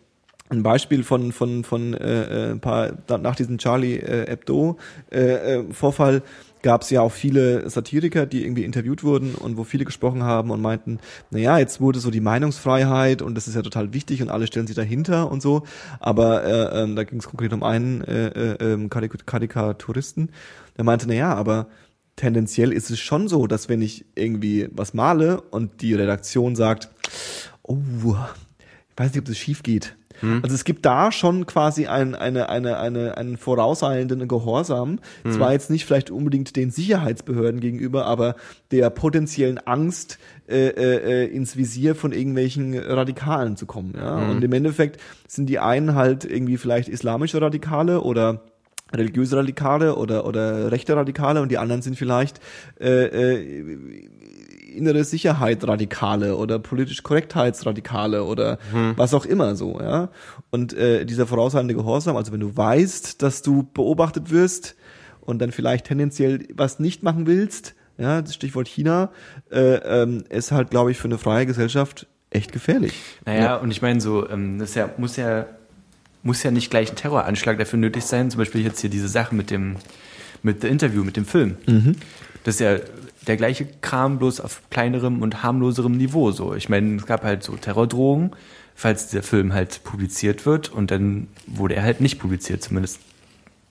ein 0.51 0.62
Beispiel 0.62 1.03
von 1.05 1.32
von 1.32 1.64
von 1.64 1.95
äh, 1.95 2.49
äh, 2.49 2.51
ein 2.53 2.61
paar 2.61 2.93
da- 3.07 3.18
nach 3.18 3.36
diesem 3.36 3.59
Charlie 3.59 3.97
äh, 3.97 4.26
Hebdo 4.28 4.76
äh, 5.11 5.59
äh, 5.59 5.64
Vorfall 5.72 6.22
gab 6.62 6.82
es 6.82 6.90
ja 6.90 7.01
auch 7.01 7.11
viele 7.11 7.68
Satiriker, 7.68 8.24
die 8.24 8.45
irgendwie 8.45 8.62
interviewt 8.64 9.03
wurden 9.03 9.34
und 9.34 9.57
wo 9.57 9.64
viele 9.64 9.84
gesprochen 9.84 10.22
haben 10.22 10.51
und 10.51 10.61
meinten, 10.61 11.01
naja, 11.30 11.59
jetzt 11.59 11.80
wurde 11.80 11.99
so 11.99 12.11
die 12.12 12.20
Meinungsfreiheit 12.20 13.20
und 13.20 13.34
das 13.34 13.49
ist 13.49 13.57
ja 13.57 13.62
total 13.62 13.93
wichtig 13.93 14.22
und 14.22 14.28
alle 14.30 14.47
stellen 14.47 14.68
sich 14.68 14.76
dahinter 14.76 15.28
und 15.30 15.43
so, 15.43 15.64
aber 15.99 16.45
äh, 16.45 16.82
ähm, 16.82 16.95
da 16.95 17.03
ging 17.03 17.18
es 17.18 17.26
konkret 17.28 17.53
um 17.53 17.64
einen 17.64 18.03
äh, 18.03 18.28
äh, 18.28 18.72
ähm, 18.74 18.90
Karik- 18.90 19.26
Karikaturisten, 19.26 20.30
der 20.76 20.84
meinte, 20.84 21.09
naja, 21.09 21.34
aber 21.34 21.66
tendenziell 22.14 22.72
ist 22.72 22.90
es 22.90 23.01
schon 23.01 23.26
so, 23.26 23.49
dass 23.49 23.68
wenn 23.68 23.82
ich 23.82 24.05
irgendwie 24.14 24.68
was 24.70 24.95
male 24.95 25.40
und 25.40 25.82
die 25.82 25.95
Redaktion 25.95 26.55
sagt, 26.55 26.90
oh, 27.62 27.78
ich 28.14 28.99
weiß 28.99 29.11
nicht, 29.12 29.18
ob 29.20 29.24
das 29.24 29.38
schief 29.38 29.64
geht. 29.64 29.97
Also 30.42 30.54
es 30.54 30.64
gibt 30.64 30.86
da 30.86 31.12
schon 31.12 31.46
quasi 31.46 31.86
ein, 31.86 32.14
eine, 32.14 32.48
eine, 32.48 32.78
eine, 32.78 33.16
einen 33.16 33.36
vorauseilenden 33.36 34.28
Gehorsam. 34.28 34.98
Zwar 35.28 35.52
jetzt 35.52 35.70
nicht 35.70 35.84
vielleicht 35.84 36.10
unbedingt 36.10 36.56
den 36.56 36.70
Sicherheitsbehörden 36.70 37.60
gegenüber, 37.60 38.06
aber 38.06 38.36
der 38.70 38.90
potenziellen 38.90 39.58
Angst, 39.58 40.18
äh, 40.48 40.68
äh, 40.68 41.26
ins 41.26 41.56
Visier 41.56 41.94
von 41.94 42.12
irgendwelchen 42.12 42.76
Radikalen 42.78 43.56
zu 43.56 43.64
kommen. 43.66 43.94
Ja? 43.96 44.16
Und 44.30 44.42
im 44.42 44.52
Endeffekt 44.52 45.00
sind 45.26 45.46
die 45.46 45.58
einen 45.58 45.94
halt 45.94 46.24
irgendwie 46.24 46.56
vielleicht 46.56 46.88
islamische 46.88 47.40
Radikale 47.40 48.02
oder 48.02 48.42
religiöse 48.92 49.36
Radikale 49.36 49.96
oder 49.96 50.26
oder 50.26 50.70
rechte 50.70 50.94
Radikale 50.94 51.40
und 51.40 51.50
die 51.50 51.58
anderen 51.58 51.82
sind 51.82 51.96
vielleicht 51.96 52.40
äh, 52.80 53.06
äh, 53.06 54.08
innere 54.76 55.04
Sicherheit 55.04 55.66
Radikale 55.66 56.36
oder 56.36 56.58
politisch 56.58 57.02
Korrektheitsradikale 57.02 58.24
oder 58.24 58.58
was 58.96 59.14
auch 59.14 59.24
immer 59.24 59.56
so, 59.56 59.78
ja. 59.80 60.10
Und 60.50 60.74
äh, 60.74 61.04
dieser 61.04 61.26
vorauseilende 61.26 61.74
Gehorsam, 61.74 62.16
also 62.16 62.32
wenn 62.32 62.40
du 62.40 62.56
weißt, 62.56 63.22
dass 63.22 63.42
du 63.42 63.68
beobachtet 63.74 64.30
wirst 64.30 64.74
und 65.20 65.40
dann 65.40 65.52
vielleicht 65.52 65.86
tendenziell 65.86 66.46
was 66.54 66.78
nicht 66.78 67.02
machen 67.02 67.26
willst, 67.26 67.74
ja, 67.98 68.22
das 68.22 68.34
Stichwort 68.34 68.68
China, 68.68 69.10
äh, 69.50 69.74
ähm, 69.74 70.24
ist 70.28 70.52
halt, 70.52 70.70
glaube 70.70 70.90
ich, 70.90 70.98
für 70.98 71.08
eine 71.08 71.18
freie 71.18 71.46
Gesellschaft 71.46 72.06
echt 72.30 72.52
gefährlich. 72.52 72.94
Naja, 73.24 73.56
und 73.56 73.70
ich 73.70 73.82
meine, 73.82 74.00
so, 74.00 74.28
ähm, 74.28 74.58
das 74.58 74.74
ja, 74.74 74.90
muss 74.96 75.16
ja, 75.16 75.46
muss 76.22 76.42
ja 76.42 76.50
nicht 76.50 76.70
gleich 76.70 76.90
ein 76.90 76.96
Terroranschlag 76.96 77.58
dafür 77.58 77.78
nötig 77.78 78.04
sein. 78.04 78.30
Zum 78.30 78.38
Beispiel 78.38 78.62
jetzt 78.62 78.80
hier 78.80 78.90
diese 78.90 79.08
Sache 79.08 79.34
mit 79.34 79.50
dem, 79.50 79.76
mit 80.42 80.62
dem 80.62 80.70
Interview, 80.70 81.04
mit 81.04 81.16
dem 81.16 81.26
Film. 81.26 81.56
Das 82.44 82.54
ist 82.54 82.60
ja 82.60 82.76
der 83.26 83.36
gleiche 83.36 83.66
Kram, 83.80 84.18
bloß 84.18 84.40
auf 84.40 84.62
kleinerem 84.70 85.22
und 85.22 85.42
harmloserem 85.42 85.92
Niveau. 85.96 86.30
So, 86.32 86.54
ich 86.54 86.68
meine, 86.68 86.96
es 86.96 87.06
gab 87.06 87.22
halt 87.22 87.42
so 87.42 87.56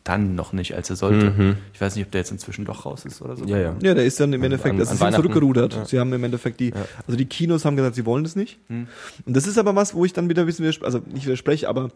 dann 0.03 0.33
noch 0.33 0.51
nicht, 0.51 0.73
als 0.75 0.89
er 0.89 0.95
sollte. 0.95 1.55
Ich 1.73 1.81
weiß 1.81 1.95
nicht, 1.95 2.05
ob 2.05 2.11
der 2.11 2.21
jetzt 2.21 2.31
inzwischen 2.31 2.65
doch 2.65 2.85
raus 2.85 3.05
ist 3.05 3.21
oder 3.21 3.35
so. 3.35 3.45
Ja, 3.45 3.57
ja. 3.59 3.75
Ja, 3.83 3.93
der 3.93 4.03
ist 4.03 4.19
dann 4.19 4.33
im 4.33 4.41
Endeffekt, 4.43 4.73
an- 4.73 4.81
ist 4.81 4.89
dann 4.89 4.99
Weihnachten. 4.99 5.21
zurückgerudert. 5.21 5.73
Ja. 5.75 5.85
Sie 5.85 5.99
haben 5.99 6.11
im 6.13 6.23
Endeffekt 6.23 6.59
die, 6.59 6.73
also 7.05 7.15
die 7.17 7.25
Kinos 7.25 7.65
haben 7.65 7.75
gesagt, 7.75 7.95
sie 7.95 8.05
wollen 8.05 8.23
das 8.23 8.35
nicht. 8.35 8.57
Und 8.69 8.87
das 9.27 9.45
ist 9.45 9.59
aber 9.59 9.75
was, 9.75 9.93
wo 9.93 10.03
ich 10.03 10.13
dann 10.13 10.27
wieder 10.27 10.41
ein 10.41 10.47
bisschen, 10.47 10.65
also 10.83 11.01
nicht 11.13 11.25
widerspreche, 11.25 11.69
aber 11.69 11.91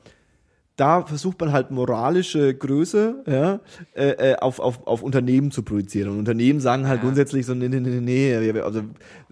da 0.77 1.05
versucht 1.05 1.39
man 1.39 1.53
halt 1.53 1.71
moralische 1.71 2.53
Größe 2.53 3.23
ja, 3.27 3.59
äh, 3.95 4.31
äh, 4.31 4.35
auf, 4.35 4.59
auf, 4.59 4.85
auf 4.85 5.03
Unternehmen 5.03 5.51
zu 5.51 5.63
projizieren. 5.63 6.11
Und 6.11 6.19
Unternehmen 6.19 6.59
sagen 6.59 6.87
halt 6.87 6.97
Ja. 6.99 7.03
grundsätzlich 7.05 7.45
so, 7.45 7.53
nee, 7.53 7.69
nee, 7.69 7.79
nee, 7.79 8.01
nee, 8.01 8.59
also 8.59 8.79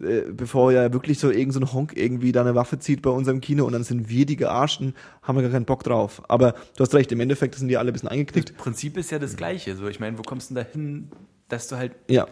äh, 0.01 0.21
bevor 0.31 0.71
ja 0.71 0.93
wirklich 0.93 1.19
so 1.19 1.29
irgend 1.29 1.53
so 1.53 1.59
ein 1.59 1.73
Honk 1.73 1.97
irgendwie 1.97 2.31
da 2.31 2.41
eine 2.41 2.55
Waffe 2.55 2.79
zieht 2.79 3.01
bei 3.01 3.09
unserem 3.09 3.41
Kino 3.41 3.65
und 3.65 3.73
dann 3.73 3.83
sind 3.83 4.07
wir 4.09 4.25
die 4.25 4.37
Gearschten, 4.37 4.93
haben 5.21 5.35
wir 5.37 5.41
gar 5.41 5.51
keinen 5.51 5.65
Bock 5.65 5.83
drauf. 5.83 6.21
Aber 6.29 6.53
du 6.77 6.83
hast 6.83 6.93
recht, 6.93 7.11
im 7.11 7.19
Endeffekt 7.19 7.55
sind 7.55 7.67
die 7.67 7.75
alle 7.77 7.91
ein 7.91 7.93
bisschen 7.93 8.09
eingeknickt. 8.09 8.51
Das 8.51 8.57
Prinzip 8.57 8.95
ist 8.97 9.11
ja 9.11 9.19
das 9.19 9.35
gleiche. 9.35 9.75
So, 9.75 9.87
ich 9.89 9.99
meine, 9.99 10.17
wo 10.17 10.21
kommst 10.21 10.49
du 10.49 10.53
denn 10.55 10.63
da 10.63 10.71
hin, 10.71 11.09
dass 11.49 11.67
du 11.67 11.75
halt 11.75 11.91
Ja. 12.09 12.25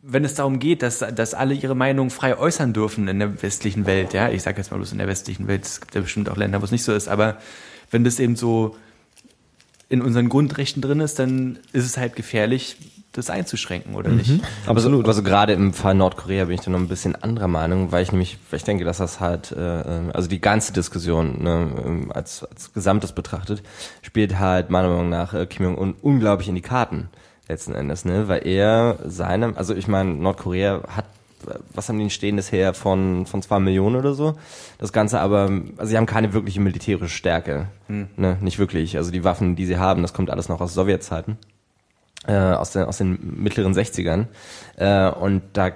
wenn 0.00 0.24
es 0.24 0.34
darum 0.34 0.60
geht, 0.60 0.82
dass, 0.82 0.98
dass 1.00 1.34
alle 1.34 1.54
ihre 1.54 1.74
Meinung 1.74 2.10
frei 2.10 2.38
äußern 2.38 2.72
dürfen 2.72 3.08
in 3.08 3.18
der 3.18 3.42
westlichen 3.42 3.84
Welt, 3.86 4.12
ja, 4.12 4.28
ich 4.30 4.42
sage 4.42 4.58
jetzt 4.58 4.70
mal 4.70 4.76
bloß 4.76 4.92
in 4.92 4.98
der 4.98 5.08
westlichen 5.08 5.48
Welt, 5.48 5.64
es 5.64 5.80
gibt 5.80 5.94
ja 5.96 6.02
bestimmt 6.02 6.28
auch 6.28 6.36
Länder, 6.36 6.60
wo 6.60 6.64
es 6.64 6.70
nicht 6.70 6.84
so 6.84 6.92
ist, 6.92 7.08
aber 7.08 7.38
wenn 7.90 8.04
das 8.04 8.18
eben 8.18 8.36
so 8.36 8.76
in 9.88 10.02
unseren 10.02 10.28
Grundrechten 10.28 10.82
drin 10.82 11.00
ist, 11.00 11.18
dann 11.18 11.58
ist 11.72 11.84
es 11.84 11.96
halt 11.96 12.16
gefährlich, 12.16 12.76
das 13.12 13.30
einzuschränken, 13.30 13.94
oder 13.94 14.10
nicht? 14.10 14.42
Absolut. 14.66 15.06
Also, 15.06 15.22
gerade 15.22 15.52
im 15.52 15.72
Fall 15.72 15.94
Nordkorea 15.94 16.46
bin 16.46 16.56
ich 16.56 16.62
da 16.62 16.70
noch 16.70 16.80
ein 16.80 16.88
bisschen 16.88 17.14
anderer 17.14 17.48
Meinung, 17.48 17.92
weil 17.92 18.02
ich 18.02 18.10
nämlich, 18.10 18.38
weil 18.50 18.58
ich 18.58 18.64
denke, 18.64 18.84
dass 18.84 18.98
das 18.98 19.20
halt, 19.20 19.52
äh, 19.52 19.80
äh, 19.80 20.10
also 20.12 20.28
die 20.28 20.40
ganze 20.40 20.72
Diskussion 20.72 21.42
ne, 21.42 21.70
ähm, 21.84 22.12
als, 22.12 22.44
als 22.44 22.72
Gesamtes 22.72 23.12
betrachtet, 23.12 23.62
spielt 24.02 24.38
halt 24.38 24.70
meiner 24.70 24.88
Meinung 24.88 25.10
nach 25.10 25.32
äh, 25.32 25.46
Kim 25.46 25.64
Jong-un 25.64 25.94
unglaublich 26.02 26.48
in 26.48 26.56
die 26.56 26.60
Karten 26.60 27.08
letzten 27.48 27.74
Endes, 27.74 28.04
ne, 28.04 28.26
weil 28.26 28.46
er 28.46 28.98
seinem, 29.04 29.56
also 29.56 29.74
ich 29.74 29.86
meine, 29.86 30.12
Nordkorea 30.14 30.82
hat 30.88 31.04
was 31.72 31.88
haben 31.88 31.98
die 31.98 32.10
stehen 32.10 32.36
bisher 32.36 32.74
von, 32.74 33.26
von 33.26 33.42
zwei 33.42 33.58
Millionen 33.58 33.96
oder 33.96 34.14
so. 34.14 34.34
Das 34.78 34.92
Ganze 34.92 35.20
aber, 35.20 35.50
also 35.76 35.90
sie 35.90 35.96
haben 35.96 36.06
keine 36.06 36.32
wirkliche 36.32 36.60
militärische 36.60 37.14
Stärke. 37.14 37.68
Ne, 38.16 38.38
nicht 38.40 38.58
wirklich. 38.58 38.96
Also 38.96 39.10
die 39.10 39.24
Waffen, 39.24 39.56
die 39.56 39.66
sie 39.66 39.78
haben, 39.78 40.02
das 40.02 40.12
kommt 40.12 40.30
alles 40.30 40.48
noch 40.48 40.60
aus 40.60 40.74
Sowjetzeiten 40.74 41.38
äh, 42.26 42.32
aus, 42.32 42.72
den, 42.72 42.84
aus 42.84 42.98
den 42.98 43.18
mittleren 43.42 43.74
60ern. 43.74 44.26
Äh, 44.76 45.10
und 45.10 45.42
da 45.52 45.72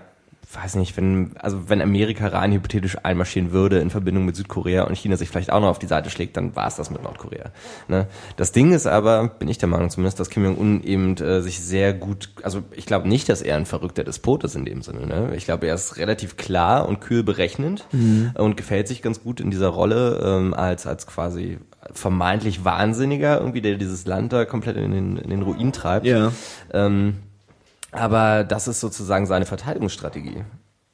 weiß 0.50 0.76
nicht, 0.76 0.96
wenn, 0.96 1.36
also 1.38 1.68
wenn 1.68 1.82
Amerika 1.82 2.26
rein 2.28 2.52
hypothetisch 2.52 2.96
einmarschieren 3.02 3.52
würde 3.52 3.80
in 3.80 3.90
Verbindung 3.90 4.24
mit 4.24 4.34
Südkorea 4.34 4.84
und 4.84 4.96
China 4.96 5.16
sich 5.16 5.28
vielleicht 5.28 5.52
auch 5.52 5.60
noch 5.60 5.68
auf 5.68 5.78
die 5.78 5.86
Seite 5.86 6.08
schlägt, 6.08 6.38
dann 6.38 6.56
war 6.56 6.66
es 6.66 6.76
das 6.76 6.90
mit 6.90 7.02
Nordkorea. 7.02 7.50
Ne? 7.86 8.06
Das 8.36 8.52
Ding 8.52 8.72
ist 8.72 8.86
aber, 8.86 9.28
bin 9.28 9.48
ich 9.48 9.58
der 9.58 9.68
Meinung 9.68 9.90
zumindest, 9.90 10.18
dass 10.20 10.30
Kim 10.30 10.44
Jong-un 10.44 10.82
eben 10.84 11.16
äh, 11.18 11.42
sich 11.42 11.60
sehr 11.60 11.92
gut, 11.92 12.30
also 12.42 12.62
ich 12.72 12.86
glaube 12.86 13.08
nicht, 13.08 13.28
dass 13.28 13.42
er 13.42 13.56
ein 13.56 13.66
verrückter 13.66 14.04
Despot 14.04 14.42
ist 14.42 14.56
in 14.56 14.64
dem 14.64 14.80
Sinne. 14.80 15.06
Ne? 15.06 15.34
Ich 15.36 15.44
glaube, 15.44 15.66
er 15.66 15.74
ist 15.74 15.98
relativ 15.98 16.38
klar 16.38 16.88
und 16.88 17.00
kühl 17.00 17.22
berechnend 17.22 17.86
und 18.34 18.56
gefällt 18.56 18.88
sich 18.88 19.02
ganz 19.02 19.22
gut 19.22 19.40
in 19.40 19.50
dieser 19.50 19.68
Rolle 19.68 20.20
ähm, 20.24 20.54
als, 20.54 20.86
als 20.86 21.06
quasi 21.06 21.58
vermeintlich 21.92 22.64
Wahnsinniger, 22.64 23.38
irgendwie, 23.38 23.60
der 23.60 23.76
dieses 23.76 24.06
Land 24.06 24.32
da 24.32 24.44
komplett 24.44 24.76
in 24.76 24.92
den, 24.92 25.16
in 25.16 25.30
den 25.30 25.42
Ruin 25.42 25.72
treibt. 25.72 26.06
Ja. 26.06 26.32
Ähm, 26.72 27.16
aber 27.92 28.44
das 28.44 28.68
ist 28.68 28.80
sozusagen 28.80 29.26
seine 29.26 29.46
Verteidigungsstrategie. 29.46 30.44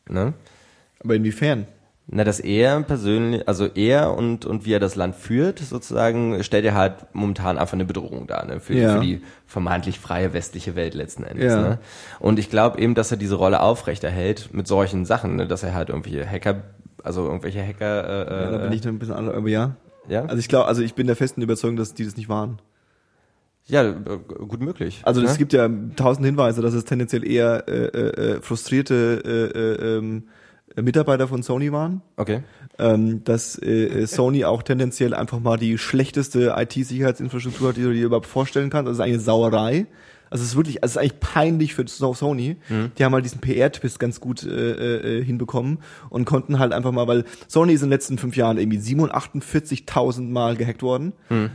Ne? 0.09 0.35
Aber 1.03 1.15
inwiefern? 1.15 1.67
Na, 2.07 2.23
dass 2.23 2.39
er 2.39 2.83
persönlich, 2.83 3.49
also 3.49 3.67
er 3.67 4.15
und, 4.15 4.45
und 4.45 4.67
wie 4.67 4.75
er 4.75 4.79
das 4.81 4.95
Land 4.95 5.15
führt, 5.17 5.59
sozusagen, 5.61 6.45
stellt 6.45 6.67
er 6.67 6.75
halt 6.75 7.07
momentan 7.15 7.57
einfach 7.57 7.73
eine 7.73 7.87
Bedrohung 7.87 8.27
dar, 8.27 8.45
ne? 8.45 8.61
Für, 8.61 8.75
Ja. 8.75 8.95
für 8.97 9.01
die 9.01 9.23
vermeintlich 9.47 9.99
freie 9.99 10.35
westliche 10.35 10.77
Welt 10.77 10.93
letzten 10.93 11.25
Endes. 11.25 11.53
Ja. 11.55 11.61
Ne? 11.63 11.79
Und 12.21 12.39
ich 12.39 12.51
glaube 12.51 12.79
eben, 12.79 12.95
dass 12.95 13.11
er 13.11 13.17
diese 13.17 13.37
Rolle 13.37 13.61
aufrechterhält 13.61 14.51
mit 14.53 14.67
solchen 14.67 15.07
Sachen, 15.07 15.37
ne? 15.37 15.47
dass 15.47 15.63
er 15.63 15.73
halt 15.73 15.89
irgendwelche 15.89 16.29
Hacker, 16.29 16.57
also 17.03 17.25
irgendwelche 17.25 17.67
Hacker, 17.67 18.05
äh, 18.29 18.45
Ja, 18.45 18.51
da 18.51 18.59
bin 18.59 18.73
äh, 18.73 18.75
ich 18.75 18.81
dann 18.83 18.95
ein 18.97 18.99
bisschen 18.99 19.15
anders, 19.15 19.35
aber 19.35 19.49
ja. 19.49 19.75
ja, 20.07 20.27
Also 20.27 20.37
ich 20.37 20.49
glaube, 20.49 20.67
also 20.69 20.83
ich 20.83 20.95
bin 20.95 21.07
der 21.07 21.17
festen 21.17 21.41
Überzeugung, 21.41 21.77
dass 21.77 21.95
die 21.95 22.05
das 22.05 22.19
nicht 22.19 22.29
waren. 22.29 22.59
Ja, 23.67 23.83
äh, 23.89 23.95
gut 24.49 24.61
möglich. 24.61 25.01
Also 25.05 25.23
es 25.23 25.33
ne? 25.33 25.39
gibt 25.39 25.53
ja 25.53 25.69
tausend 25.97 26.27
Hinweise, 26.27 26.61
dass 26.61 26.75
es 26.75 26.85
tendenziell 26.85 27.27
eher 27.27 27.65
äh, 27.67 27.87
äh, 27.87 28.35
äh, 28.37 28.41
frustrierte 28.41 29.23
äh, 29.25 29.59
äh, 29.59 29.99
ähm, 29.99 30.25
Mitarbeiter 30.77 31.29
von 31.29 31.43
Sony 31.43 31.73
waren. 31.73 32.03
Okay. 32.17 32.43
Ähm, 32.79 33.23
dass 33.25 33.61
äh, 33.63 34.07
Sony 34.07 34.45
auch 34.45 34.63
tendenziell 34.63 35.15
einfach 35.15 35.41
mal 35.41 35.57
die 35.57 35.79
schlechteste 35.79 36.55
IT-Sicherheitsinfrastruktur 36.57 37.69
hat, 37.69 37.77
die 37.77 37.83
du 37.83 37.93
dir 37.93 38.07
überhaupt 38.07 38.27
vorstellen 38.27 38.71
kannst. 38.71 38.89
Das 38.89 38.97
ist 38.97 39.01
eine 39.01 39.21
Sauerei. 39.21 39.87
Also 40.35 40.43
es 40.43 40.51
ist 40.51 40.57
wirklich, 40.57 40.83
also 40.83 40.91
es 40.91 40.97
ist 40.97 41.01
eigentlich 41.01 41.21
peinlich 41.21 41.75
für 41.75 41.87
So- 41.87 42.13
Sony. 42.13 42.57
Die 42.99 43.05
haben 43.05 43.15
halt 43.15 43.25
diesen 43.25 43.41
PR-Twist 43.41 44.01
ganz 44.01 44.19
gut 44.19 44.43
äh, 44.43 45.19
äh, 45.21 45.25
hinbekommen 45.25 45.79
und 46.11 46.25
konnten 46.25 46.59
halt 46.59 46.73
einfach 46.73 46.91
mal, 46.91 47.07
weil 47.07 47.23
Sony 47.47 47.73
ist 47.73 47.83
in 47.83 47.87
den 47.87 47.93
letzten 47.93 48.19
fünf 48.19 48.35
Jahren 48.37 48.59
irgendwie 48.59 48.79
47.000 48.79 50.29
Mal 50.33 50.57
gehackt 50.57 50.83
worden. 50.83 51.13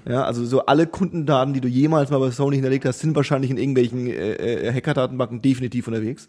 Ja, 0.08 0.24
also 0.24 0.46
so 0.46 0.66
alle 0.66 0.88
Kundendaten, 0.88 1.54
die 1.54 1.60
du 1.60 1.68
jemals 1.68 2.10
mal 2.10 2.20
bei 2.20 2.32
Sony 2.32 2.56
hinterlegt 2.56 2.86
hast, 2.86 3.00
sind 3.00 3.18
wahrscheinlich 3.18 3.52
in 3.52 3.58
irgendwelchen 3.58 4.08
äh, 4.08 4.68
äh, 4.68 4.74
Hacker-Datenbanken 4.74 5.42
definitiv 5.42 5.88
unterwegs. 5.90 6.28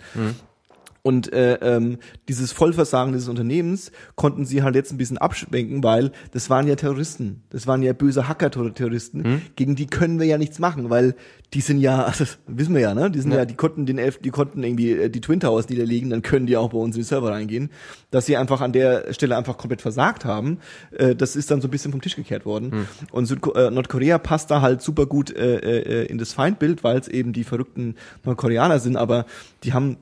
Und 1.03 1.33
äh, 1.33 1.55
ähm, 1.55 1.99
dieses 2.29 2.53
Vollversagen 2.53 3.13
dieses 3.13 3.29
Unternehmens 3.29 3.91
konnten 4.17 4.45
sie 4.45 4.63
halt 4.63 4.75
jetzt 4.75 4.93
ein 4.93 4.99
bisschen 4.99 5.19
abschwenken, 5.19 5.83
weil 5.83 6.13
das 6.33 6.51
waren 6.51 6.67
ja 6.67 6.77
Terroristen, 6.77 7.43
das 7.51 7.67
waren 7.67 7.83
ja 7.83 7.93
böse 7.93 8.29
Hacker-Terroristen, 8.29 9.43
gegen 9.57 9.77
die 9.77 9.87
können 9.87 10.19
wir 10.19 10.27
ja 10.27 10.37
nichts 10.37 10.59
machen, 10.59 10.91
weil 10.91 11.15
die 11.55 11.61
sind 11.61 11.79
ja, 11.79 12.03
also, 12.05 12.25
das 12.25 12.39
wissen 12.47 12.75
wir 12.75 12.81
ja, 12.81 12.95
ne? 12.95 13.11
Die 13.11 13.21
sind 13.21 13.33
ja, 13.33 13.45
die 13.45 13.55
konnten 13.55 13.87
den 13.87 13.99
Elf, 13.99 14.19
die 14.19 14.31
konnten 14.31 14.63
irgendwie 14.63 14.93
äh, 14.93 15.11
die 15.11 15.21
Twin 15.21 15.41
Towers 15.41 15.69
niederlegen, 15.69 16.11
dann 16.11 16.23
können 16.23 16.47
die 16.47 16.57
auch 16.57 16.71
bei 16.71 16.79
uns 16.79 16.97
in 16.97 17.03
die 17.03 17.07
Server 17.07 17.31
reingehen. 17.31 17.71
Dass 18.11 18.27
sie 18.27 18.37
einfach 18.37 18.61
an 18.61 18.73
der 18.73 19.13
Stelle 19.13 19.37
einfach 19.37 19.57
komplett 19.57 19.83
versagt 19.83 20.25
haben, 20.25 20.59
äh, 20.93 21.15
das 21.15 21.37
ist 21.37 21.51
dann 21.51 21.61
so 21.61 21.69
ein 21.69 21.71
bisschen 21.71 21.93
vom 21.93 22.01
Tisch 22.01 22.17
gekehrt 22.17 22.47
worden. 22.47 22.87
Und 23.11 23.27
Südko 23.27 23.53
äh, 23.53 23.71
Nordkorea 23.71 24.19
passt 24.19 24.51
da 24.51 24.61
halt 24.61 24.83
super 24.83 25.07
gut 25.07 25.35
äh, 25.35 25.57
äh, 25.57 26.07
in 26.07 26.19
das 26.19 26.33
Feindbild, 26.33 26.85
weil 26.85 26.99
es 26.99 27.09
eben 27.09 27.33
die 27.33 27.45
verrückten 27.45 27.97
Nordkoreaner 28.25 28.79
sind, 28.79 28.97
aber 28.97 29.27
die 29.65 29.73
haben 29.73 29.97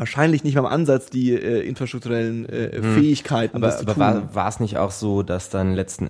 wahrscheinlich 0.00 0.42
nicht 0.42 0.54
mal 0.54 0.60
im 0.62 0.66
Ansatz 0.66 1.10
die 1.10 1.32
äh, 1.32 1.60
infrastrukturellen 1.60 2.48
äh, 2.48 2.82
Fähigkeiten, 2.82 3.56
Aber, 3.56 3.78
aber 3.78 3.96
war, 3.96 4.34
war 4.34 4.48
es 4.48 4.58
nicht 4.58 4.76
auch 4.78 4.90
so, 4.90 5.22
dass 5.22 5.48
dann 5.50 5.74
letzten 5.74 6.08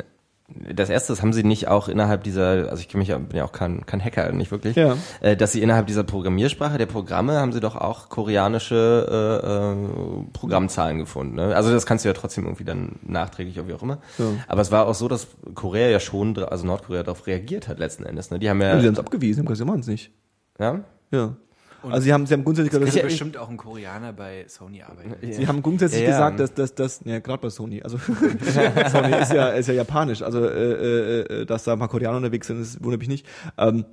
das 0.74 0.90
erste, 0.90 1.12
das 1.12 1.22
haben 1.22 1.32
sie 1.32 1.44
nicht 1.44 1.68
auch 1.68 1.86
innerhalb 1.86 2.24
dieser, 2.24 2.68
also 2.70 2.82
ich 2.84 2.92
mich 2.94 3.06
ja, 3.06 3.18
bin 3.18 3.36
ja 3.36 3.44
auch 3.44 3.52
kein, 3.52 3.86
kein 3.86 4.02
Hacker, 4.04 4.32
nicht 4.32 4.50
wirklich, 4.50 4.74
Ja. 4.74 4.96
äh, 5.20 5.36
dass 5.36 5.52
sie 5.52 5.62
innerhalb 5.62 5.86
dieser 5.86 6.02
Programmiersprache 6.02 6.76
der 6.76 6.86
Programme 6.86 7.34
haben 7.38 7.52
sie 7.52 7.60
doch 7.60 7.76
auch 7.76 8.08
koreanische 8.08 9.06
äh, 9.44 9.46
äh, 9.46 10.24
Programmzahlen 10.32 10.98
gefunden. 10.98 11.36
Ne? 11.36 11.54
Also 11.54 11.70
das 11.70 11.86
kannst 11.86 12.04
du 12.04 12.08
ja 12.08 12.14
trotzdem 12.14 12.46
irgendwie 12.46 12.64
dann 12.64 12.96
nachträglich 13.06 13.60
oder 13.60 13.68
wie 13.68 13.74
auch 13.74 13.82
immer. 13.84 13.98
Ja. 14.18 14.24
Aber 14.48 14.60
es 14.62 14.72
war 14.72 14.86
auch 14.88 14.94
so, 14.96 15.06
dass 15.06 15.28
Korea 15.54 15.88
ja 15.88 16.00
schon, 16.00 16.36
also 16.36 16.66
Nordkorea 16.66 17.04
darauf 17.04 17.28
reagiert 17.28 17.68
hat 17.68 17.78
letzten 17.78 18.04
Endes. 18.04 18.32
Ne? 18.32 18.40
Die 18.40 18.50
haben 18.50 18.60
ja, 18.60 18.70
Ja, 18.74 18.80
sie 18.80 18.86
haben 18.88 18.94
es 18.94 18.98
abgewiesen, 18.98 19.40
haben 19.40 19.46
gesagt, 19.46 19.58
sie 19.58 19.64
machen 19.70 19.80
es 19.82 19.86
nicht. 19.86 20.10
ja, 20.58 20.80
Ja. 21.12 21.36
Also 21.82 22.00
sie 22.00 22.12
haben, 22.12 22.26
sie 22.26 22.34
haben 22.34 22.44
grundsätzlich 22.44 22.70
gesagt, 22.72 22.96
dass- 22.96 23.02
bestimmt 23.02 23.36
auch 23.36 23.48
ein 23.48 23.56
Koreaner 23.56 24.12
bei 24.12 24.44
Sony 24.48 24.82
arbeiten. 24.82 25.14
Sie 25.32 25.46
haben 25.46 25.62
grundsätzlich 25.62 26.02
Ja, 26.02 26.08
ja. 26.08 26.12
gesagt, 26.30 26.40
dass 26.40 26.54
dass 26.54 26.74
das, 26.74 27.00
ja 27.04 27.18
gerade 27.20 27.42
bei 27.42 27.50
Sony, 27.50 27.82
also 27.82 27.98
Sony 28.92 29.14
ist 29.20 29.32
ja 29.32 29.48
ist 29.50 29.66
ja 29.68 29.74
japanisch, 29.74 30.22
also 30.22 30.44
äh, 30.44 30.72
äh, 30.72 31.20
äh, 31.42 31.46
dass 31.46 31.64
da 31.64 31.72
ein 31.74 31.78
paar 31.78 31.88
Koreaner 31.88 32.16
unterwegs 32.18 32.46
sind, 32.46 32.60
das 32.60 32.82
wundert 32.82 33.00
mich 33.00 33.08
nicht. 33.08 33.26
Ähm, 33.58 33.84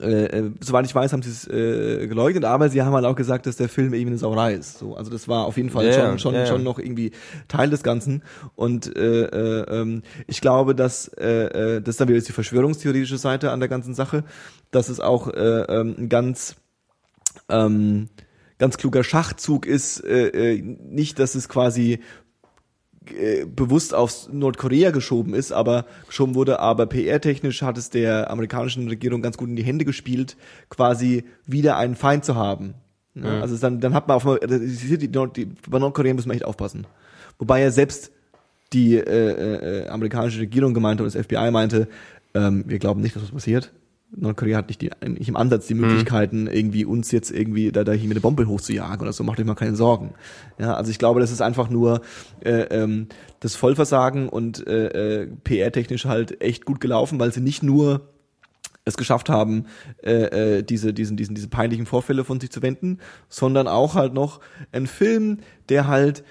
äh, 0.00 0.24
äh, 0.24 0.50
soweit 0.60 0.86
ich 0.86 0.94
weiß, 0.94 1.12
haben 1.12 1.22
sie 1.22 1.30
es 1.30 1.46
äh, 1.46 2.08
geleugnet, 2.08 2.44
aber 2.44 2.68
sie 2.68 2.82
haben 2.82 2.92
halt 2.94 3.04
auch 3.04 3.14
gesagt, 3.14 3.46
dass 3.46 3.54
der 3.56 3.68
Film 3.68 3.94
eben 3.94 4.08
eine 4.10 4.18
Sauerei 4.18 4.54
ist. 4.54 4.78
So, 4.78 4.96
also 4.96 5.08
das 5.08 5.28
war 5.28 5.44
auf 5.44 5.56
jeden 5.56 5.70
Fall 5.70 5.86
Ja, 5.86 5.92
schon 5.92 6.02
ja, 6.04 6.18
schon 6.18 6.34
ja, 6.34 6.40
ja. 6.40 6.46
schon 6.46 6.64
noch 6.64 6.80
irgendwie 6.80 7.12
Teil 7.46 7.70
des 7.70 7.84
Ganzen. 7.84 8.24
Und 8.56 8.96
äh, 8.96 9.22
äh, 9.26 9.60
ähm, 9.82 10.02
ich 10.26 10.40
glaube, 10.40 10.74
dass 10.74 11.06
äh, 11.16 11.76
äh, 11.76 11.80
das 11.80 11.90
ist 11.94 12.00
dann 12.00 12.08
wieder 12.08 12.18
die 12.20 12.32
verschwörungstheoretische 12.32 13.18
Seite 13.18 13.52
an 13.52 13.60
der 13.60 13.68
ganzen 13.68 13.94
Sache, 13.94 14.24
dass 14.72 14.88
es 14.88 14.98
auch 14.98 15.28
äh, 15.28 15.38
ähm, 15.68 15.94
ein 15.96 16.08
ganz 16.08 16.56
ähm, 17.48 18.08
ganz 18.58 18.76
kluger 18.76 19.04
Schachzug 19.04 19.66
ist, 19.66 20.00
äh, 20.04 20.28
äh, 20.54 20.62
nicht, 20.62 21.18
dass 21.18 21.34
es 21.34 21.48
quasi 21.48 22.00
äh, 23.18 23.44
bewusst 23.44 23.92
auf 23.94 24.32
Nordkorea 24.32 24.90
geschoben 24.90 25.34
ist, 25.34 25.52
aber 25.52 25.84
geschoben 26.06 26.34
wurde, 26.34 26.60
aber 26.60 26.86
PR-technisch 26.86 27.62
hat 27.62 27.76
es 27.76 27.90
der 27.90 28.30
amerikanischen 28.30 28.88
Regierung 28.88 29.20
ganz 29.20 29.36
gut 29.36 29.48
in 29.50 29.56
die 29.56 29.64
Hände 29.64 29.84
gespielt, 29.84 30.36
quasi 30.70 31.24
wieder 31.46 31.76
einen 31.76 31.96
Feind 31.96 32.24
zu 32.24 32.34
haben. 32.36 32.74
Ja, 33.14 33.40
Also 33.42 33.56
dann, 33.58 33.80
dann 33.80 33.94
hat 33.94 34.08
man 34.08 34.16
auf 34.16 34.26
einmal- 34.26 34.40
die, 34.40 34.98
die, 34.98 35.08
die, 35.08 35.44
bei 35.68 35.78
Nordkorea 35.78 36.14
muss 36.14 36.26
man 36.26 36.34
echt 36.34 36.44
aufpassen. 36.46 36.86
Wobei 37.38 37.60
ja 37.60 37.70
selbst 37.70 38.10
die 38.72 38.96
äh, 38.96 39.82
äh, 39.84 39.88
amerikanische 39.88 40.40
Regierung 40.40 40.72
gemeinte 40.74 41.04
und 41.04 41.14
das 41.14 41.22
FBI 41.26 41.50
meinte, 41.50 41.88
ähm, 42.34 42.64
wir 42.66 42.78
glauben 42.78 43.02
nicht, 43.02 43.14
dass 43.14 43.22
was 43.22 43.30
passiert. 43.30 43.72
Nordkorea 44.16 44.58
hat 44.58 44.68
nicht, 44.68 44.80
die, 44.80 44.90
nicht 45.06 45.28
im 45.28 45.36
Ansatz 45.36 45.66
die 45.66 45.74
Möglichkeiten, 45.74 46.46
irgendwie 46.46 46.84
uns 46.84 47.10
jetzt 47.10 47.30
irgendwie 47.30 47.72
da, 47.72 47.84
da 47.84 47.92
hier 47.92 48.08
mit 48.08 48.16
einer 48.16 48.22
Bombe 48.22 48.46
hochzujagen 48.46 49.00
oder 49.00 49.12
so, 49.12 49.24
macht 49.24 49.38
euch 49.38 49.46
mal 49.46 49.54
keine 49.54 49.76
Sorgen. 49.76 50.14
Ja, 50.58 50.74
also 50.74 50.90
ich 50.90 50.98
glaube, 50.98 51.20
das 51.20 51.30
ist 51.30 51.40
einfach 51.40 51.68
nur 51.68 52.00
äh, 52.40 52.62
ähm, 52.70 53.08
das 53.40 53.56
Vollversagen 53.56 54.28
und 54.28 54.66
äh, 54.66 55.22
äh, 55.22 55.26
PR-technisch 55.44 56.06
halt 56.06 56.40
echt 56.40 56.64
gut 56.64 56.80
gelaufen, 56.80 57.18
weil 57.18 57.32
sie 57.32 57.40
nicht 57.40 57.62
nur 57.62 58.08
es 58.84 58.96
geschafft 58.96 59.28
haben, 59.28 59.66
äh, 60.02 60.58
äh, 60.58 60.62
diese, 60.62 60.92
diesen, 60.92 61.16
diesen, 61.16 61.34
diese 61.34 61.48
peinlichen 61.48 61.86
Vorfälle 61.86 62.24
von 62.24 62.40
sich 62.40 62.50
zu 62.50 62.62
wenden, 62.62 62.98
sondern 63.28 63.66
auch 63.66 63.94
halt 63.94 64.12
noch 64.12 64.40
ein 64.72 64.86
Film, 64.86 65.38
der 65.68 65.86
halt, 65.86 66.22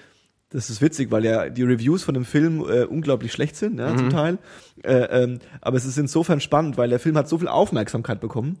das 0.54 0.70
ist 0.70 0.80
witzig, 0.80 1.10
weil 1.10 1.24
ja 1.24 1.48
die 1.48 1.64
Reviews 1.64 2.04
von 2.04 2.14
dem 2.14 2.24
Film 2.24 2.60
äh, 2.60 2.84
unglaublich 2.84 3.32
schlecht 3.32 3.56
sind, 3.56 3.78
ja, 3.80 3.96
zum 3.96 4.08
Teil. 4.10 4.38
Äh, 4.84 5.22
ähm, 5.22 5.40
aber 5.60 5.76
es 5.76 5.84
ist 5.84 5.98
insofern 5.98 6.40
spannend, 6.40 6.76
weil 6.76 6.88
der 6.90 7.00
Film 7.00 7.16
hat 7.16 7.28
so 7.28 7.38
viel 7.38 7.48
Aufmerksamkeit 7.48 8.20
bekommen. 8.20 8.58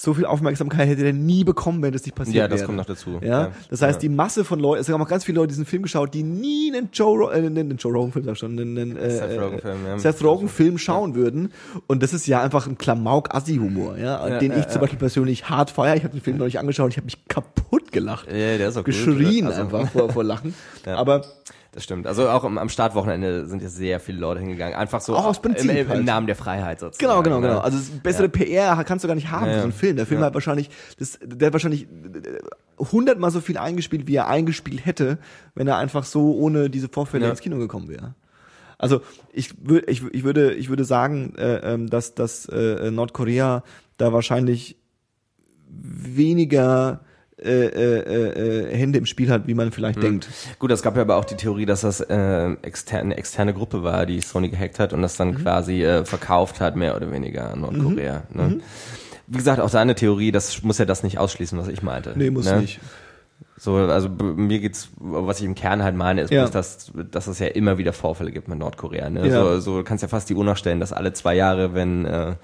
So 0.00 0.14
viel 0.14 0.26
Aufmerksamkeit 0.26 0.86
hätte 0.88 1.04
er 1.04 1.12
nie 1.12 1.42
bekommen, 1.42 1.82
wenn 1.82 1.92
das 1.92 2.04
nicht 2.04 2.14
passiert 2.14 2.36
Ja, 2.36 2.42
wäre. 2.44 2.50
das 2.50 2.64
kommt 2.64 2.78
noch 2.78 2.84
dazu. 2.84 3.18
Ja, 3.20 3.26
Ja. 3.46 3.52
das 3.68 3.82
heißt, 3.82 3.96
Ja. 3.96 4.08
die 4.08 4.08
Masse 4.08 4.44
von 4.44 4.60
Leuten, 4.60 4.80
es 4.80 4.88
haben 4.88 5.02
auch 5.02 5.08
ganz 5.08 5.24
viele 5.24 5.38
Leute 5.40 5.48
diesen 5.48 5.64
Film 5.66 5.82
geschaut, 5.82 6.14
die 6.14 6.22
nie 6.22 6.72
einen 6.72 6.90
Joe, 6.92 7.18
Ro- 7.18 7.30
äh, 7.32 7.38
einen, 7.38 7.76
Joe 7.78 7.92
Rogan 7.92 8.12
Film, 8.12 8.24
sag 8.26 8.32
ich 8.34 8.38
schon, 8.38 8.56
einen, 8.60 8.96
äh, 8.96 9.10
Seth 9.10 9.40
Rogen-Film, 9.40 9.76
ja. 9.86 9.98
Seth 9.98 10.22
Rogen 10.22 10.48
Film 10.48 10.78
schauen 10.78 11.16
würden. 11.16 11.52
Und 11.88 12.04
das 12.04 12.12
ist 12.14 12.28
ja 12.28 12.40
einfach 12.40 12.68
ein 12.68 12.78
Klamauk-Assi-Humor, 12.78 13.98
ja, 13.98 14.38
den 14.38 14.56
ich 14.56 14.68
zum 14.68 14.80
Beispiel 14.80 15.00
persönlich 15.00 15.48
hart 15.50 15.70
feiere. 15.70 15.96
Ich 15.96 16.04
habe 16.04 16.12
den 16.14 16.20
Film 16.22 16.36
noch 16.36 16.44
nicht 16.46 16.60
angeschaut, 16.60 16.92
ich 16.92 16.96
habe 16.96 17.06
mich 17.06 17.26
kaputt 17.26 17.90
gelacht. 17.90 18.28
Ja, 18.28 18.56
der 18.56 18.68
ist 18.68 18.76
auch 18.76 18.84
gut. 18.84 18.94
Geschrien 18.94 19.48
Also- 19.48 19.62
einfach 19.62 19.90
vor, 19.90 20.10
vor 20.12 20.22
Lachen. 20.22 20.54
Ja. 20.86 20.94
Aber 20.96 21.22
Das 21.72 21.84
stimmt. 21.84 22.06
Also 22.06 22.28
auch 22.30 22.44
am, 22.44 22.56
am 22.56 22.70
Startwochenende 22.70 23.46
sind 23.46 23.60
ja 23.62 23.68
sehr 23.68 24.00
viele 24.00 24.18
Leute 24.18 24.40
hingegangen. 24.40 24.74
Einfach 24.74 25.02
so 25.02 25.14
Auch 25.14 25.26
aus 25.26 25.42
Prinzip 25.42 25.70
im, 25.70 25.76
im, 25.76 25.82
im 25.82 25.88
halt. 25.88 26.04
Namen 26.06 26.26
der 26.26 26.34
Freiheit 26.34 26.80
sozusagen. 26.80 27.06
Genau, 27.06 27.22
genau, 27.22 27.40
ne? 27.40 27.48
genau. 27.48 27.60
Also 27.60 27.78
bessere 28.02 28.28
PR 28.30 28.82
kannst 28.84 29.04
du 29.04 29.08
gar 29.08 29.14
nicht 29.14 29.30
haben 29.30 29.46
Ja, 29.46 29.52
für 29.52 29.58
so 29.58 29.64
einen 29.64 29.72
ja. 29.72 29.78
Film. 29.78 29.96
Der 29.96 30.06
Film 30.06 30.20
Ja. 30.20 30.26
hat 30.26 30.34
wahrscheinlich, 30.34 30.70
das, 30.98 31.18
der 31.22 31.46
hat 31.46 31.52
wahrscheinlich 31.52 31.82
äh, 31.84 32.84
hundertmal 32.90 33.30
so 33.30 33.40
viel 33.40 33.58
eingespielt, 33.58 34.06
wie 34.06 34.16
er 34.16 34.28
eingespielt 34.28 34.86
hätte, 34.86 35.18
wenn 35.54 35.68
er 35.68 35.76
einfach 35.76 36.04
so 36.04 36.34
ohne 36.36 36.70
diese 36.70 36.88
Vorfälle 36.88 37.26
Ja. 37.26 37.30
ins 37.32 37.40
Kino 37.40 37.58
gekommen 37.58 37.88
wäre. 37.88 38.14
Also 38.78 39.02
ich 39.32 39.54
würde, 39.68 39.90
ich, 39.90 40.02
ich 40.12 40.24
würde, 40.24 40.54
ich 40.54 40.70
würde 40.70 40.84
sagen, 40.84 41.34
äh, 41.36 41.74
ähm, 41.74 41.90
dass, 41.90 42.14
dass 42.14 42.46
äh, 42.46 42.90
Nordkorea 42.90 43.62
da 43.98 44.12
wahrscheinlich 44.12 44.78
weniger 45.68 47.00
äh, 47.42 47.66
äh, 47.66 48.70
äh, 48.72 48.76
Hände 48.76 48.98
im 48.98 49.06
Spiel 49.06 49.30
hat, 49.30 49.46
wie 49.46 49.54
man 49.54 49.70
vielleicht 49.72 50.02
denkt. 50.02 50.28
Gut, 50.58 50.70
es 50.70 50.82
gab 50.82 50.96
ja 50.96 51.02
aber 51.02 51.16
auch 51.16 51.24
die 51.24 51.36
Theorie, 51.36 51.66
dass 51.66 51.82
das 51.82 52.00
äh, 52.00 52.50
externe, 52.62 53.02
eine 53.02 53.16
externe 53.16 53.54
Gruppe 53.54 53.82
war, 53.82 54.06
die 54.06 54.20
Sony 54.20 54.48
gehackt 54.48 54.78
hat 54.78 54.92
und 54.92 55.02
das 55.02 55.14
Mhm. 55.14 55.18
dann 55.18 55.42
quasi 55.42 55.82
äh, 55.84 56.04
verkauft 56.04 56.60
hat, 56.60 56.76
mehr 56.76 56.96
oder 56.96 57.10
weniger 57.12 57.50
an 57.52 57.60
Nordkorea. 57.60 58.22
Ne? 58.32 58.60
Wie 59.26 59.36
gesagt, 59.38 59.60
auch 59.60 59.68
seine 59.68 59.94
Theorie, 59.94 60.32
das 60.32 60.62
muss 60.62 60.78
ja 60.78 60.84
das 60.84 61.02
nicht 61.02 61.18
ausschließen, 61.18 61.58
was 61.58 61.68
ich 61.68 61.82
meinte. 61.82 62.12
Nee, 62.16 62.30
muss 62.30 62.46
ne? 62.46 62.60
nicht. 62.60 62.80
So, 63.56 63.74
also 63.76 64.08
mir 64.08 64.58
geht's, 64.60 64.88
was 64.98 65.40
ich 65.40 65.44
im 65.46 65.54
Kern 65.54 65.82
halt 65.82 65.96
meine, 65.96 66.22
ist 66.22 66.30
Ja. 66.30 66.42
bloß, 66.42 66.50
dass, 66.52 66.92
dass 67.10 67.26
es 67.26 67.38
ja 67.40 67.48
immer 67.48 67.76
wieder 67.76 67.92
Vorfälle 67.92 68.30
gibt 68.30 68.48
mit 68.48 68.58
Nordkorea. 68.58 69.10
Ne? 69.10 69.26
Ja. 69.28 69.42
So, 69.44 69.60
so 69.60 69.76
du 69.78 69.84
kannst 69.84 70.02
ja 70.02 70.08
fast 70.08 70.30
die 70.30 70.34
Uhr 70.34 70.44
nachstellen, 70.44 70.80
dass 70.80 70.92
alle 70.92 71.12
zwei 71.12 71.34
Jahre, 71.34 71.74
wenn 71.74 72.04
äh, 72.04 72.34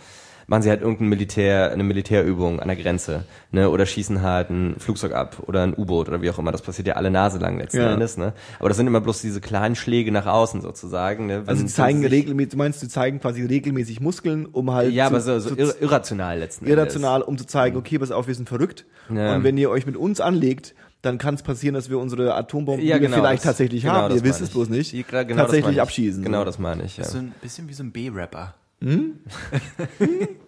machen 0.46 0.62
sie 0.62 0.70
halt 0.70 0.80
irgendein 0.82 1.08
Militär, 1.08 1.70
eine 1.72 1.82
Militärübung 1.84 2.60
an 2.60 2.68
der 2.68 2.76
Grenze, 2.76 3.24
ne, 3.50 3.70
oder 3.70 3.86
schießen 3.86 4.22
halt 4.22 4.50
ein 4.50 4.76
Flugzeug 4.78 5.12
ab 5.12 5.42
oder 5.46 5.62
ein 5.62 5.74
U-Boot 5.76 6.08
oder 6.08 6.22
wie 6.22 6.30
auch 6.30 6.38
immer. 6.38 6.52
Das 6.52 6.62
passiert 6.62 6.86
ja 6.88 6.94
alle 6.94 7.10
Nase 7.10 7.38
lang 7.38 7.58
letzten 7.58 7.78
Ja. 7.78 7.92
Endes, 7.92 8.16
ne. 8.16 8.32
Aber 8.58 8.68
das 8.68 8.76
sind 8.76 8.86
immer 8.86 9.00
bloß 9.00 9.20
diese 9.22 9.40
kleinen 9.40 9.76
Schläge 9.76 10.12
nach 10.12 10.26
außen 10.26 10.60
sozusagen. 10.60 11.26
Ne? 11.26 11.42
Also 11.46 11.62
Wenn- 11.62 11.68
zeigen 11.68 11.98
sie 11.98 12.04
sich- 12.04 12.12
regelmäßig, 12.12 12.50
du 12.52 12.56
meinst, 12.58 12.82
die 12.82 12.88
zeigen 12.88 13.20
quasi 13.20 13.44
regelmäßig 13.44 14.00
Muskeln, 14.00 14.46
um 14.46 14.72
halt 14.72 14.92
Ja, 14.92 15.04
zu- 15.06 15.10
aber 15.14 15.20
so, 15.20 15.38
so 15.38 15.50
zu- 15.50 15.56
ir 15.56 15.74
irrational 15.80 16.38
letzten 16.38 16.66
irrational, 16.66 17.22
um 17.22 17.38
zu 17.38 17.46
zeigen, 17.46 17.76
okay, 17.76 17.98
pass 17.98 18.10
auf, 18.10 18.26
wir 18.26 18.34
sind 18.34 18.48
verrückt. 18.48 18.84
Ja. 19.14 19.34
Und 19.36 19.44
wenn 19.44 19.56
ihr 19.58 19.70
euch 19.70 19.86
mit 19.86 19.96
uns 19.96 20.20
anlegt, 20.20 20.74
dann 21.02 21.18
kann 21.18 21.34
es 21.34 21.42
passieren, 21.42 21.74
dass 21.74 21.90
wir 21.90 21.98
unsere 21.98 22.34
Atombomben, 22.34 22.82
Ja, 22.86 22.96
die 22.96 23.02
wir 23.02 23.08
genau, 23.08 23.20
vielleicht 23.20 23.44
das- 23.44 23.50
tatsächlich 23.50 23.82
genau, 23.82 23.94
haben, 23.94 24.08
das 24.14 24.22
ihr 24.22 24.24
wisst 24.24 24.40
es 24.40 24.50
bloß 24.50 24.70
nicht, 24.70 24.92
Ja, 24.94 25.02
genau 25.22 25.22
das 25.28 25.36
tatsächlich 25.36 25.76
ich. 25.76 25.82
abschießen. 25.82 26.22
Genau, 26.24 26.44
das 26.44 26.58
meine 26.58 26.84
ich. 26.84 26.96
Ja. 26.96 27.04
So 27.04 27.18
ein 27.18 27.34
bisschen 27.42 27.68
wie 27.68 27.74
so 27.74 27.82
ein 27.82 27.92
B-Rapper. 27.92 28.54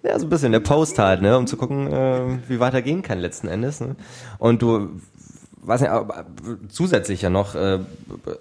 Ja, 0.02 0.18
so 0.18 0.26
ein 0.26 0.28
bisschen 0.30 0.52
der 0.52 0.60
Post 0.60 0.98
halt, 0.98 1.22
ne, 1.22 1.36
um 1.36 1.46
zu 1.46 1.56
gucken, 1.56 1.92
äh, 1.92 2.38
wie 2.48 2.60
weiter 2.60 2.82
gehen 2.82 3.02
kann 3.02 3.18
letzten 3.18 3.48
Endes. 3.48 3.80
Ne? 3.80 3.96
Und 4.38 4.62
du, 4.62 4.90
weiß 5.62 5.80
nicht, 5.80 5.90
aber 5.90 6.26
zusätzlich 6.68 7.22
ja 7.22 7.30
noch, 7.30 7.54
äh, 7.54 7.80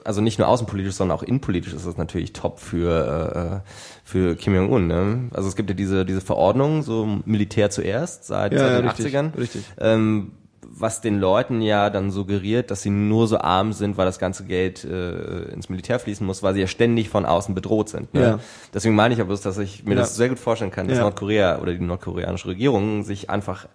also 0.03 0.21
nicht 0.21 0.37
nur 0.37 0.47
außenpolitisch, 0.47 0.93
sondern 0.93 1.17
auch 1.17 1.23
innenpolitisch 1.23 1.73
ist 1.73 1.87
das 1.87 1.97
natürlich 1.97 2.33
top 2.33 2.59
für 2.59 3.63
äh, 3.63 3.69
für 4.03 4.35
Kim 4.35 4.53
Jong 4.53 4.71
Un. 4.71 4.87
Ne? 4.87 5.29
Also 5.33 5.47
es 5.49 5.55
gibt 5.55 5.69
ja 5.69 5.75
diese 5.75 6.05
diese 6.05 6.21
Verordnung, 6.21 6.83
so 6.83 7.07
Militär 7.25 7.69
zuerst 7.71 8.25
seit, 8.25 8.53
Ja, 8.53 8.59
seit 8.59 8.71
ja, 8.71 8.81
den 8.81 8.87
richtig, 8.89 9.15
80ern. 9.15 9.37
richtig. 9.37 9.63
Ähm, 9.79 10.31
was 10.77 10.99
den 10.99 11.19
Leuten 11.19 11.61
ja 11.61 11.89
dann 11.89 12.11
suggeriert, 12.11 12.69
dass 12.69 12.81
sie 12.81 12.89
nur 12.89 13.27
so 13.27 13.37
arm 13.37 13.71
sind, 13.71 13.95
weil 13.97 14.05
das 14.05 14.19
ganze 14.19 14.43
Geld 14.43 14.83
äh, 14.83 15.43
ins 15.53 15.69
Militär 15.69 15.99
fließen 15.99 16.25
muss, 16.27 16.43
weil 16.43 16.53
sie 16.53 16.59
ja 16.61 16.67
ständig 16.67 17.07
von 17.09 17.25
außen 17.25 17.55
bedroht 17.55 17.87
sind. 17.89 18.13
Ne? 18.13 18.21
Ja. 18.21 18.39
Deswegen 18.73 18.93
meine 18.93 19.13
ich 19.13 19.21
aber 19.21 19.27
bloß, 19.29 19.41
dass 19.41 19.57
ich 19.57 19.85
mir 19.85 19.93
Ja. 19.95 20.01
das 20.01 20.15
sehr 20.17 20.27
gut 20.29 20.39
vorstellen 20.39 20.71
kann, 20.71 20.87
dass 20.87 20.97
Ja. 20.97 21.03
Nordkorea 21.03 21.59
oder 21.59 21.73
die 21.73 21.79
nordkoreanische 21.79 22.47
Regierung 22.49 23.03
sich 23.03 23.29
einfach 23.29 23.65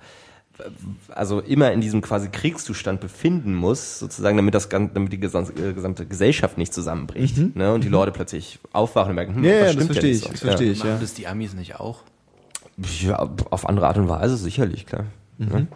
äh, 0.58 0.64
also 1.08 1.40
immer 1.40 1.72
in 1.72 1.80
diesem 1.80 2.02
quasi 2.02 2.28
Kriegszustand 2.28 3.00
befinden 3.00 3.54
muss, 3.54 3.98
sozusagen, 3.98 4.36
damit 4.36 4.54
das 4.54 4.68
damit 4.68 5.10
die 5.10 5.18
gesamte, 5.20 5.52
äh, 5.70 5.72
gesamte 5.72 6.04
Gesellschaft 6.04 6.58
nicht 6.58 6.74
zusammenbricht, 6.74 7.56
ne? 7.56 7.72
Und 7.72 7.82
die 7.82 7.88
Leute 7.88 8.12
plötzlich 8.12 8.58
aufwachen 8.72 9.10
und 9.10 9.14
merken, 9.16 9.34
hm, 9.36 9.40
Mhm. 9.40 9.46
Ja, 9.46 9.52
ja, 9.52 9.60
was 9.60 9.64
das 9.64 9.72
stimmt 9.74 9.86
verstehe 9.86 10.10
denn 10.10 10.16
ich, 10.18 10.22
so? 10.24 10.28
das 10.32 10.40
verstehe 10.40 10.72
ich, 10.72 10.78
Machen 10.80 10.90
ja. 10.90 10.98
das 11.00 11.14
die 11.14 11.26
Amis 11.26 11.54
nicht 11.54 11.80
auch? 11.80 12.00
Ja, 13.02 13.26
auf 13.50 13.66
andere 13.66 13.86
Art 13.88 13.96
und 13.96 14.08
Weise 14.10 14.36
sicherlich, 14.36 14.84
klar. 14.86 15.04
Ne? 15.38 15.66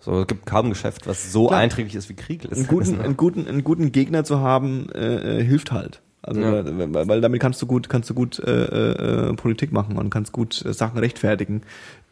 So, 0.00 0.20
es 0.20 0.26
gibt 0.26 0.46
kaum 0.46 0.66
ein 0.66 0.70
Geschäft, 0.70 1.06
was 1.06 1.32
so 1.32 1.44
Mhm. 1.44 1.48
Klar. 1.48 1.60
einträglich 1.60 1.94
ist 1.94 2.08
wie 2.08 2.14
Krieg. 2.14 2.46
einen 2.50 2.66
guten, 2.66 3.00
einen 3.00 3.16
guten, 3.16 3.46
einen 3.48 3.64
guten 3.64 3.92
Gegner 3.92 4.24
zu 4.24 4.40
haben, 4.40 4.88
äh, 4.94 5.38
äh, 5.40 5.44
hilft 5.44 5.72
halt. 5.72 6.00
Also 6.20 6.40
Ja. 6.40 6.64
weil, 6.64 7.08
weil- 7.08 7.20
damit 7.20 7.40
kannst 7.40 7.62
du 7.62 7.66
gut, 7.66 7.88
kannst 7.88 8.10
du 8.10 8.14
gut 8.14 8.38
äh, 8.40 9.28
äh, 9.30 9.34
Politik 9.34 9.72
machen 9.72 9.96
und 9.96 10.10
kannst 10.10 10.32
gut 10.32 10.64
äh, 10.66 10.72
Sachen 10.74 10.98
rechtfertigen, 10.98 11.62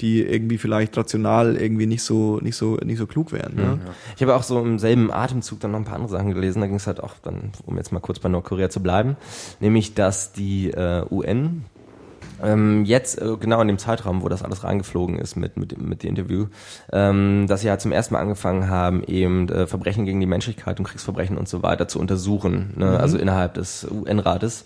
die 0.01 0.23
irgendwie 0.23 0.59
vielleicht 0.59 0.97
rational 0.97 1.57
irgendwie 1.57 1.87
nicht 1.87 2.03
so, 2.03 2.39
nicht 2.41 2.57
so, 2.57 2.77
nicht 2.77 2.99
so 2.99 3.07
klug 3.07 3.33
wären. 3.33 3.57
Ne? 3.57 3.79
Ich 4.15 4.23
habe 4.23 4.35
auch 4.37 4.45
so 4.45 4.61
im 4.61 4.79
selben 4.79 5.11
Atemzug 5.13 5.59
dann 5.61 5.73
noch 5.73 5.81
ein 5.81 5.85
paar 5.85 5.97
andere 5.97 6.11
Sachen 6.13 6.33
gelesen. 6.33 6.61
Da 6.61 6.67
ging 6.69 6.77
es 6.77 6.87
halt 6.87 7.03
auch 7.03 7.15
dann, 7.23 7.51
um 7.67 7.77
jetzt 7.77 7.93
mal 7.93 8.01
kurz 8.01 8.19
bei 8.21 8.29
Nordkorea 8.29 8.71
zu 8.71 8.81
bleiben, 8.81 9.17
nämlich, 9.61 9.95
dass 9.95 10.33
die 10.33 10.71
äh, 10.71 11.05
UN 11.11 11.65
ähm, 12.43 12.85
jetzt 12.85 13.21
äh, 13.21 13.37
genau 13.39 13.61
in 13.61 13.69
dem 13.69 13.79
Zeitraum, 13.79 14.23
wo 14.23 14.29
das 14.29 14.43
alles 14.43 14.65
reingeflogen 14.65 15.19
ist 15.19 15.37
mit 15.37 15.57
mit 15.57 15.81
mit 15.81 16.03
dem 16.03 16.11
Interview, 16.11 16.47
ähm, 16.93 17.47
dass 17.49 17.61
sie 17.61 17.71
halt 17.71 17.81
zum 17.81 17.93
ersten 17.93 18.15
Mal 18.15 18.21
angefangen 18.21 18.69
haben, 18.69 19.03
eben 19.05 19.49
äh, 19.49 19.67
Verbrechen 19.67 20.05
gegen 20.05 20.21
die 20.21 20.27
Menschlichkeit 20.27 20.79
und 20.79 20.87
Kriegsverbrechen 20.87 21.39
und 21.39 21.49
so 21.49 21.63
weiter 21.63 21.89
zu 21.89 21.99
untersuchen, 21.99 22.75
ne? 22.77 22.99
also 22.99 23.19
innerhalb 23.19 23.55
des 23.55 23.87
UN-Rates 23.91 24.65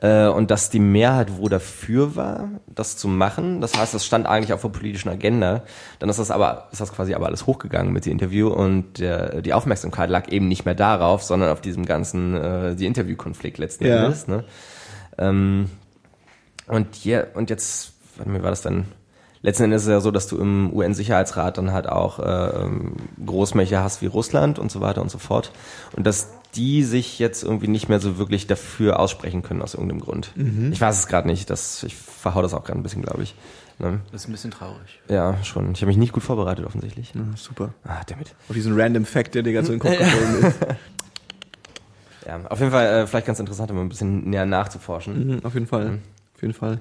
äh, 0.00 0.26
und 0.26 0.50
dass 0.50 0.70
die 0.70 0.80
Mehrheit 0.80 1.36
wohl 1.36 1.50
dafür 1.50 2.16
war, 2.16 2.48
das 2.66 2.96
zu 2.96 3.08
machen. 3.08 3.60
Das 3.60 3.76
heißt, 3.76 3.94
das 3.94 4.04
stand 4.04 4.26
eigentlich 4.26 4.52
auf 4.52 4.62
der 4.62 4.68
politischen 4.68 5.08
Agenda. 5.08 5.62
Dann 5.98 6.08
ist 6.08 6.18
das 6.18 6.30
aber 6.30 6.68
ist 6.72 6.80
das 6.80 6.92
quasi 6.92 7.14
aber 7.14 7.26
alles 7.26 7.46
hochgegangen 7.46 7.92
mit 7.92 8.06
dem 8.06 8.12
Interview 8.12 8.48
und 8.48 8.98
der, 8.98 9.42
die 9.42 9.52
Aufmerksamkeit 9.52 10.10
lag 10.10 10.28
eben 10.28 10.48
nicht 10.48 10.64
mehr 10.64 10.74
darauf, 10.74 11.22
sondern 11.22 11.50
auf 11.50 11.60
diesem 11.60 11.84
ganzen 11.84 12.34
äh, 12.34 12.76
die 12.76 12.86
Interviewkonflikt 12.86 13.58
letzten 13.58 13.86
Ja. 13.86 14.04
Endes. 14.04 14.28
Ne? 14.28 14.44
Ähm, 15.18 15.70
und 16.68 16.94
hier, 16.94 17.28
und 17.34 17.50
jetzt, 17.50 17.92
warte 18.16 18.30
mal, 18.30 18.38
wie 18.38 18.42
war 18.42 18.50
das 18.50 18.62
dann? 18.62 18.86
Letzten 19.40 19.64
Endes 19.64 19.82
ist 19.82 19.86
es 19.88 19.92
ja 19.92 20.00
so, 20.00 20.10
dass 20.10 20.26
du 20.26 20.36
im 20.38 20.72
UN-Sicherheitsrat 20.72 21.58
dann 21.58 21.72
halt 21.72 21.88
auch 21.88 22.18
äh, 22.18 22.62
ähm, 22.64 22.96
Großmächte 23.24 23.80
hast 23.80 24.02
wie 24.02 24.06
Russland 24.06 24.58
und 24.58 24.70
so 24.72 24.80
weiter 24.80 25.00
und 25.00 25.10
so 25.12 25.18
fort. 25.18 25.52
Und 25.94 26.06
dass 26.08 26.30
die 26.56 26.82
sich 26.82 27.20
jetzt 27.20 27.44
irgendwie 27.44 27.68
nicht 27.68 27.88
mehr 27.88 28.00
so 28.00 28.18
wirklich 28.18 28.48
dafür 28.48 28.98
aussprechen 28.98 29.42
können 29.42 29.62
aus 29.62 29.74
irgendeinem 29.74 30.00
Grund. 30.00 30.32
Ich 30.72 30.80
weiß 30.80 30.98
es 30.98 31.06
gerade 31.06 31.28
nicht. 31.28 31.50
Das, 31.50 31.84
ich 31.84 31.94
verhau 31.94 32.42
das 32.42 32.52
auch 32.52 32.64
gerade 32.64 32.80
ein 32.80 32.82
bisschen, 32.82 33.02
glaube 33.02 33.22
ich. 33.22 33.36
Ne? 33.78 34.00
Das 34.10 34.22
ist 34.22 34.28
ein 34.28 34.32
bisschen 34.32 34.50
traurig. 34.50 35.00
Ja, 35.08 35.36
schon. 35.44 35.70
Ich 35.72 35.82
habe 35.82 35.86
mich 35.86 35.98
nicht 35.98 36.12
gut 36.12 36.24
vorbereitet, 36.24 36.66
offensichtlich. 36.66 37.12
Ja, 37.14 37.20
super. 37.36 37.74
Ah, 37.84 38.00
damit. 38.06 38.34
Auf 38.48 38.54
diesen 38.54 38.80
random 38.80 39.04
Fact, 39.04 39.36
der 39.36 39.42
dir 39.42 39.52
gerade 39.52 39.66
so 39.66 39.72
in 39.72 39.78
den 39.78 39.88
Kopf 39.88 39.98
gefallen 39.98 40.44
ist. 40.44 40.58
Ja, 42.26 42.38
auf 42.50 42.58
jeden 42.58 42.70
Fall 42.70 42.86
äh, 42.86 43.06
vielleicht 43.06 43.26
ganz 43.26 43.40
interessant, 43.40 43.70
um 43.70 43.78
ein 43.78 43.88
bisschen 43.88 44.28
näher 44.28 44.44
nachzuforschen. 44.44 45.36
Mhm, 45.36 45.44
auf 45.44 45.54
jeden 45.54 45.66
Fall. 45.66 46.00
Auf 46.38 46.42
jeden 46.42 46.54
Fall. 46.54 46.80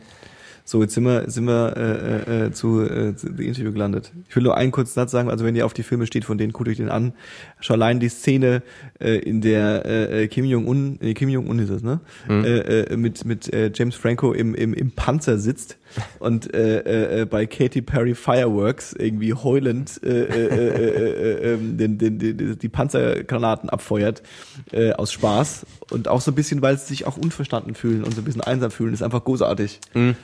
So, 0.63 0.83
jetzt 0.83 0.93
sind 0.93 1.05
wir, 1.05 1.27
sind 1.31 1.45
wir 1.45 1.77
äh, 1.77 2.45
äh, 2.47 2.51
zu, 2.51 2.81
äh, 2.81 3.15
zu 3.15 3.27
dem 3.27 3.39
Interview 3.39 3.71
gelandet. 3.71 4.11
Ich 4.29 4.35
will 4.35 4.43
nur 4.43 4.55
einen 4.55 4.71
kurzen 4.71 4.93
Satz 4.93 5.09
sagen, 5.09 5.31
also 5.31 5.45
wenn 5.45 5.55
ihr 5.55 5.65
auf 5.65 5.73
die 5.73 5.81
Filme 5.81 6.05
steht, 6.05 6.25
von 6.25 6.37
denen 6.37 6.53
guckt 6.53 6.69
euch 6.69 6.77
den 6.77 6.89
an. 6.89 7.13
Schon 7.59 7.75
allein 7.75 7.99
die 7.99 8.09
Szene, 8.09 8.61
äh, 8.99 9.17
in 9.17 9.41
der 9.41 9.85
äh, 9.85 10.27
Kim 10.27 10.45
Jong-un, 10.45 10.99
äh, 11.01 11.15
Kim 11.15 11.29
Jong-un 11.29 11.57
ist 11.57 11.69
es, 11.69 11.81
ne? 11.81 12.01
Äh, 12.29 12.83
äh, 12.83 12.97
mit 12.97 13.25
mit 13.25 13.51
äh, 13.51 13.71
James 13.73 13.95
Franco 13.95 14.31
im, 14.31 14.53
im, 14.53 14.75
im 14.75 14.91
Panzer 14.91 15.39
sitzt 15.39 15.77
und 16.19 16.53
äh, 16.53 17.21
äh, 17.21 17.25
bei 17.25 17.45
Katy 17.45 17.81
Perry 17.81 18.15
Fireworks 18.15 18.93
irgendwie 18.93 19.33
heulend 19.33 19.99
äh, 20.03 20.09
äh, 20.09 20.45
äh, 20.45 20.73
äh, 20.75 21.53
äh, 21.53 21.57
den, 21.57 21.97
den, 21.97 22.19
den, 22.19 22.59
die 22.59 22.69
Panzergranaten 22.69 23.69
abfeuert 23.69 24.23
äh, 24.71 24.91
aus 24.93 25.11
Spaß 25.11 25.65
und 25.91 26.07
auch 26.07 26.21
so 26.21 26.31
ein 26.31 26.35
bisschen, 26.35 26.61
weil 26.61 26.77
sie 26.77 26.85
sich 26.85 27.05
auch 27.05 27.17
unverstanden 27.17 27.75
fühlen 27.75 28.03
und 28.03 28.13
so 28.13 28.21
ein 28.21 28.25
bisschen 28.25 28.41
einsam 28.41 28.71
fühlen, 28.71 28.93
ist 28.93 29.03
einfach 29.03 29.23
großartig. 29.23 29.79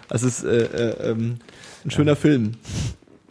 Also 0.10 0.28
es 0.28 0.40
ist 0.40 0.46
äh, 0.46 0.64
äh, 0.64 1.12
ähm, 1.12 1.38
ein 1.86 1.92
schöner 1.92 2.16
Film. 2.16 2.54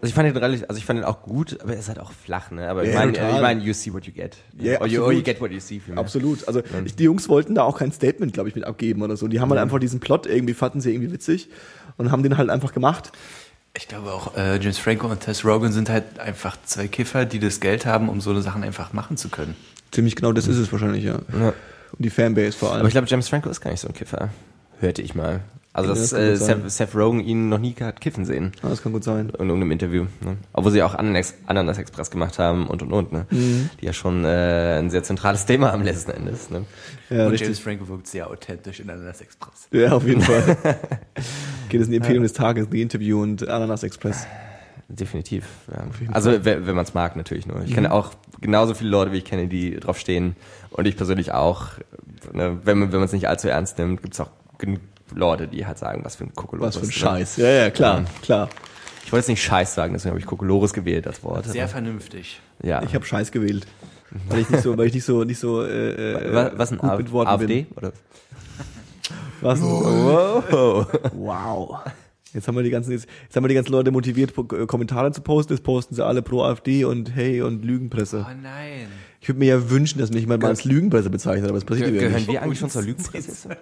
Also 0.02 0.10
ich 0.10 0.14
fand 0.16 0.26
den 0.28 0.36
relativ, 0.36 0.64
also 0.68 0.78
ich 0.78 0.84
fand 0.84 0.98
den 0.98 1.04
auch 1.04 1.22
gut, 1.22 1.60
aber 1.62 1.74
er 1.74 1.78
ist 1.78 1.86
halt 1.88 2.00
auch 2.00 2.10
flach, 2.10 2.50
ne? 2.50 2.68
Aber 2.68 2.82
ich 2.82 2.92
Ja, 2.92 2.98
meine, 3.06 3.12
ich 3.12 3.40
meine, 3.40 3.62
you 3.62 3.72
see 3.72 3.92
what 3.92 4.04
you 4.04 4.12
get. 4.12 4.36
Ja, 4.58 4.80
or, 4.80 4.88
you, 4.88 5.00
or 5.00 5.06
absolut. 5.06 5.14
you 5.14 5.22
get 5.22 5.40
what 5.40 5.52
you 5.52 5.60
see. 5.60 5.78
vielmehr. 5.78 6.00
Absolut. 6.02 6.48
Also 6.48 6.60
ich, 6.84 6.96
die 6.96 7.04
Jungs 7.04 7.28
wollten 7.28 7.54
da 7.54 7.62
auch 7.62 7.78
kein 7.78 7.92
Statement, 7.92 8.32
glaube 8.32 8.48
ich, 8.48 8.56
mit 8.56 8.64
abgeben 8.64 9.02
oder 9.02 9.16
so. 9.16 9.28
Die 9.28 9.38
haben 9.38 9.48
halt 9.50 9.60
einfach 9.60 9.78
diesen 9.78 10.00
Plot 10.00 10.26
irgendwie, 10.26 10.54
fanden 10.54 10.80
sie 10.80 10.92
irgendwie 10.92 11.12
witzig 11.12 11.48
und 11.98 12.10
haben 12.10 12.24
den 12.24 12.36
halt 12.36 12.50
einfach 12.50 12.72
gemacht. 12.72 13.12
Ich 13.74 13.86
glaube 13.86 14.10
auch, 14.12 14.36
äh, 14.36 14.56
James 14.56 14.78
Franco 14.78 15.06
und 15.06 15.20
Tess 15.20 15.44
Rogan 15.44 15.70
sind 15.70 15.88
halt 15.88 16.18
einfach 16.18 16.56
zwei 16.64 16.88
Kiffer, 16.88 17.24
die 17.24 17.38
das 17.38 17.60
Geld 17.60 17.86
haben, 17.86 18.08
um 18.08 18.20
so 18.20 18.30
eine 18.30 18.42
Sachen 18.42 18.64
einfach 18.64 18.92
machen 18.92 19.16
zu 19.16 19.28
können. 19.28 19.54
Ziemlich 19.92 20.16
genau 20.16 20.32
das 20.32 20.48
ist 20.48 20.56
es 20.56 20.72
wahrscheinlich, 20.72 21.04
ja. 21.04 21.20
Ja. 21.38 21.50
Und 21.92 21.98
die 22.00 22.10
Fanbase 22.10 22.58
vor 22.58 22.70
allem. 22.72 22.80
Aber 22.80 22.88
ich 22.88 22.92
glaube, 22.94 23.06
James 23.06 23.28
Franco 23.28 23.48
ist 23.48 23.60
gar 23.60 23.70
nicht 23.70 23.80
so 23.80 23.86
ein 23.86 23.94
Kiffer. 23.94 24.30
Hörte 24.80 25.00
ich 25.00 25.14
mal. 25.14 25.40
Also, 25.74 25.88
Ja, 25.88 25.94
dass 25.94 26.10
das 26.10 26.18
äh. 26.18 26.36
Seth, 26.36 26.70
Seth 26.70 26.94
Rogen 26.94 27.20
ihn 27.20 27.48
noch 27.48 27.58
nie 27.58 27.74
hat 27.80 28.00
kiffen 28.02 28.26
sehen. 28.26 28.52
ah, 28.62 28.68
das 28.68 28.82
kann 28.82 28.92
gut 28.92 29.04
sein. 29.04 29.30
In 29.30 29.48
irgendeinem 29.48 29.70
Interview. 29.70 30.02
Ne? 30.20 30.36
Obwohl 30.52 30.70
sie 30.72 30.82
auch 30.82 30.94
Ananas, 30.94 31.34
Ananas 31.46 31.78
Express 31.78 32.10
gemacht 32.10 32.38
haben 32.38 32.66
und 32.66 32.82
und 32.82 32.92
und. 32.92 33.12
Ne? 33.12 33.26
Mhm. 33.30 33.70
Die 33.80 33.86
ja 33.86 33.94
schon 33.94 34.24
äh, 34.26 34.78
ein 34.78 34.90
sehr 34.90 35.02
zentrales 35.02 35.46
Thema 35.46 35.72
am 35.72 35.82
letzten 35.82 36.10
Endes. 36.10 36.50
Ne? 36.50 36.64
Ja, 37.08 37.24
und 37.24 37.30
richtig. 37.32 37.48
James 37.48 37.58
Franco 37.60 37.88
wirkt 37.88 38.06
sehr 38.06 38.28
authentisch 38.28 38.80
in 38.80 38.90
Ananas 38.90 39.22
Express. 39.22 39.68
Ja, 39.70 39.92
auf 39.92 40.04
jeden 40.06 40.20
Fall. 40.20 40.56
Geht 41.70 41.80
es 41.80 41.86
in 41.86 41.92
die 41.92 41.96
Empfehlung 41.96 42.22
des 42.22 42.34
Tages, 42.34 42.66
The 42.70 42.82
Interview 42.82 43.22
und 43.22 43.48
Ananas 43.48 43.82
Express. 43.82 44.26
Definitiv. 44.88 45.46
Ja. 45.70 45.86
Also 46.12 46.44
wenn, 46.44 46.66
man 46.74 46.84
es 46.84 46.92
mag 46.92 47.16
natürlich 47.16 47.46
nur. 47.46 47.62
Ich 47.62 47.70
Mhm. 47.70 47.74
kenne 47.74 47.92
auch 47.92 48.10
genauso 48.42 48.74
viele 48.74 48.90
Leute, 48.90 49.12
wie 49.12 49.18
ich 49.18 49.24
kenne, 49.24 49.48
die 49.48 49.76
drauf 49.80 49.98
stehen. 49.98 50.36
Und 50.70 50.86
ich 50.86 50.96
persönlich 50.98 51.32
auch. 51.32 51.68
Ne? 52.34 52.58
Wenn 52.62 52.78
man 52.78 52.92
wenn 52.92 52.98
man 53.00 53.06
es 53.06 53.12
nicht 53.14 53.26
allzu 53.28 53.48
ernst 53.48 53.78
nimmt, 53.78 54.02
gibt 54.02 54.12
es 54.12 54.20
auch 54.20 54.28
genug 54.58 54.80
Leute, 55.14 55.48
die 55.48 55.66
halt 55.66 55.78
sagen, 55.78 56.04
was 56.04 56.16
für 56.16 56.24
ein 56.24 56.34
Kokolores. 56.34 56.74
Was 56.74 56.76
für 56.80 56.84
ein 56.84 56.88
ne? 56.88 56.92
Scheiß. 56.92 57.36
Ja, 57.38 57.48
ja, 57.48 57.70
klar, 57.70 57.98
Ja. 58.00 58.04
klar. 58.22 58.48
Ich 59.04 59.12
wollte 59.12 59.22
jetzt 59.22 59.28
nicht 59.28 59.42
Scheiß 59.42 59.74
sagen, 59.74 59.92
deswegen 59.94 60.10
habe 60.10 60.20
ich 60.20 60.26
Kokolores 60.26 60.72
gewählt, 60.72 61.06
das 61.06 61.22
Wort. 61.24 61.44
Sehr 61.46 61.68
vernünftig. 61.68 62.40
ja. 62.62 62.82
Ich 62.82 62.94
habe 62.94 63.04
Scheiß 63.04 63.32
gewählt. 63.32 63.66
Weil 64.28 64.40
ich 64.40 64.50
nicht 64.50 64.62
so, 64.62 64.76
weil 64.76 64.86
ich 64.88 64.94
nicht 64.94 65.04
so, 65.04 65.24
nicht 65.24 65.38
so, 65.38 65.62
äh, 65.62 66.12
äh, 66.14 66.34
was, 66.34 66.52
was 66.56 66.70
ein 66.72 66.78
gut 66.78 66.90
A 66.90 66.96
mit 66.96 67.10
Worten 67.12 67.30
AfD? 67.30 67.62
bin. 67.62 67.66
Oder? 67.76 67.92
Was? 69.40 69.60
Wow. 69.60 70.86
Wow. 71.14 71.78
Jetzt 72.34 72.46
haben 72.48 72.54
wir 72.56 72.62
die 72.62 72.70
ganzen, 72.70 72.92
jetzt, 72.92 73.06
jetzt 73.24 73.34
haben 73.36 73.44
wir 73.44 73.48
die 73.48 73.54
ganzen 73.54 73.72
Leute 73.72 73.90
motiviert, 73.90 74.32
äh, 74.38 74.66
Kommentare 74.66 75.12
zu 75.12 75.20
posten. 75.22 75.52
Jetzt 75.54 75.64
posten 75.64 75.94
sie 75.94 76.04
alle 76.04 76.22
pro 76.22 76.42
AfD 76.44 76.84
und 76.84 77.14
hey 77.14 77.42
und 77.42 77.64
Lügenpresse. 77.64 78.24
Oh 78.28 78.34
nein. 78.42 78.86
Ich 79.20 79.28
würde 79.28 79.38
mir 79.38 79.46
ja 79.46 79.70
wünschen, 79.70 79.98
dass 79.98 80.10
mich 80.10 80.20
jemand 80.22 80.42
mal 80.42 80.48
als 80.48 80.64
Lügenpresse 80.64 81.08
bezeichnet, 81.10 81.48
aber 81.48 81.58
das 81.58 81.64
passiert 81.64 81.88
Ge 81.88 81.96
ja 81.96 82.02
gehören 82.02 82.16
nicht. 82.20 82.30
wir 82.30 82.42
eigentlich 82.42 82.58
schon 82.58 82.70
zur 82.70 82.82
Lügenpresse? 82.82 83.56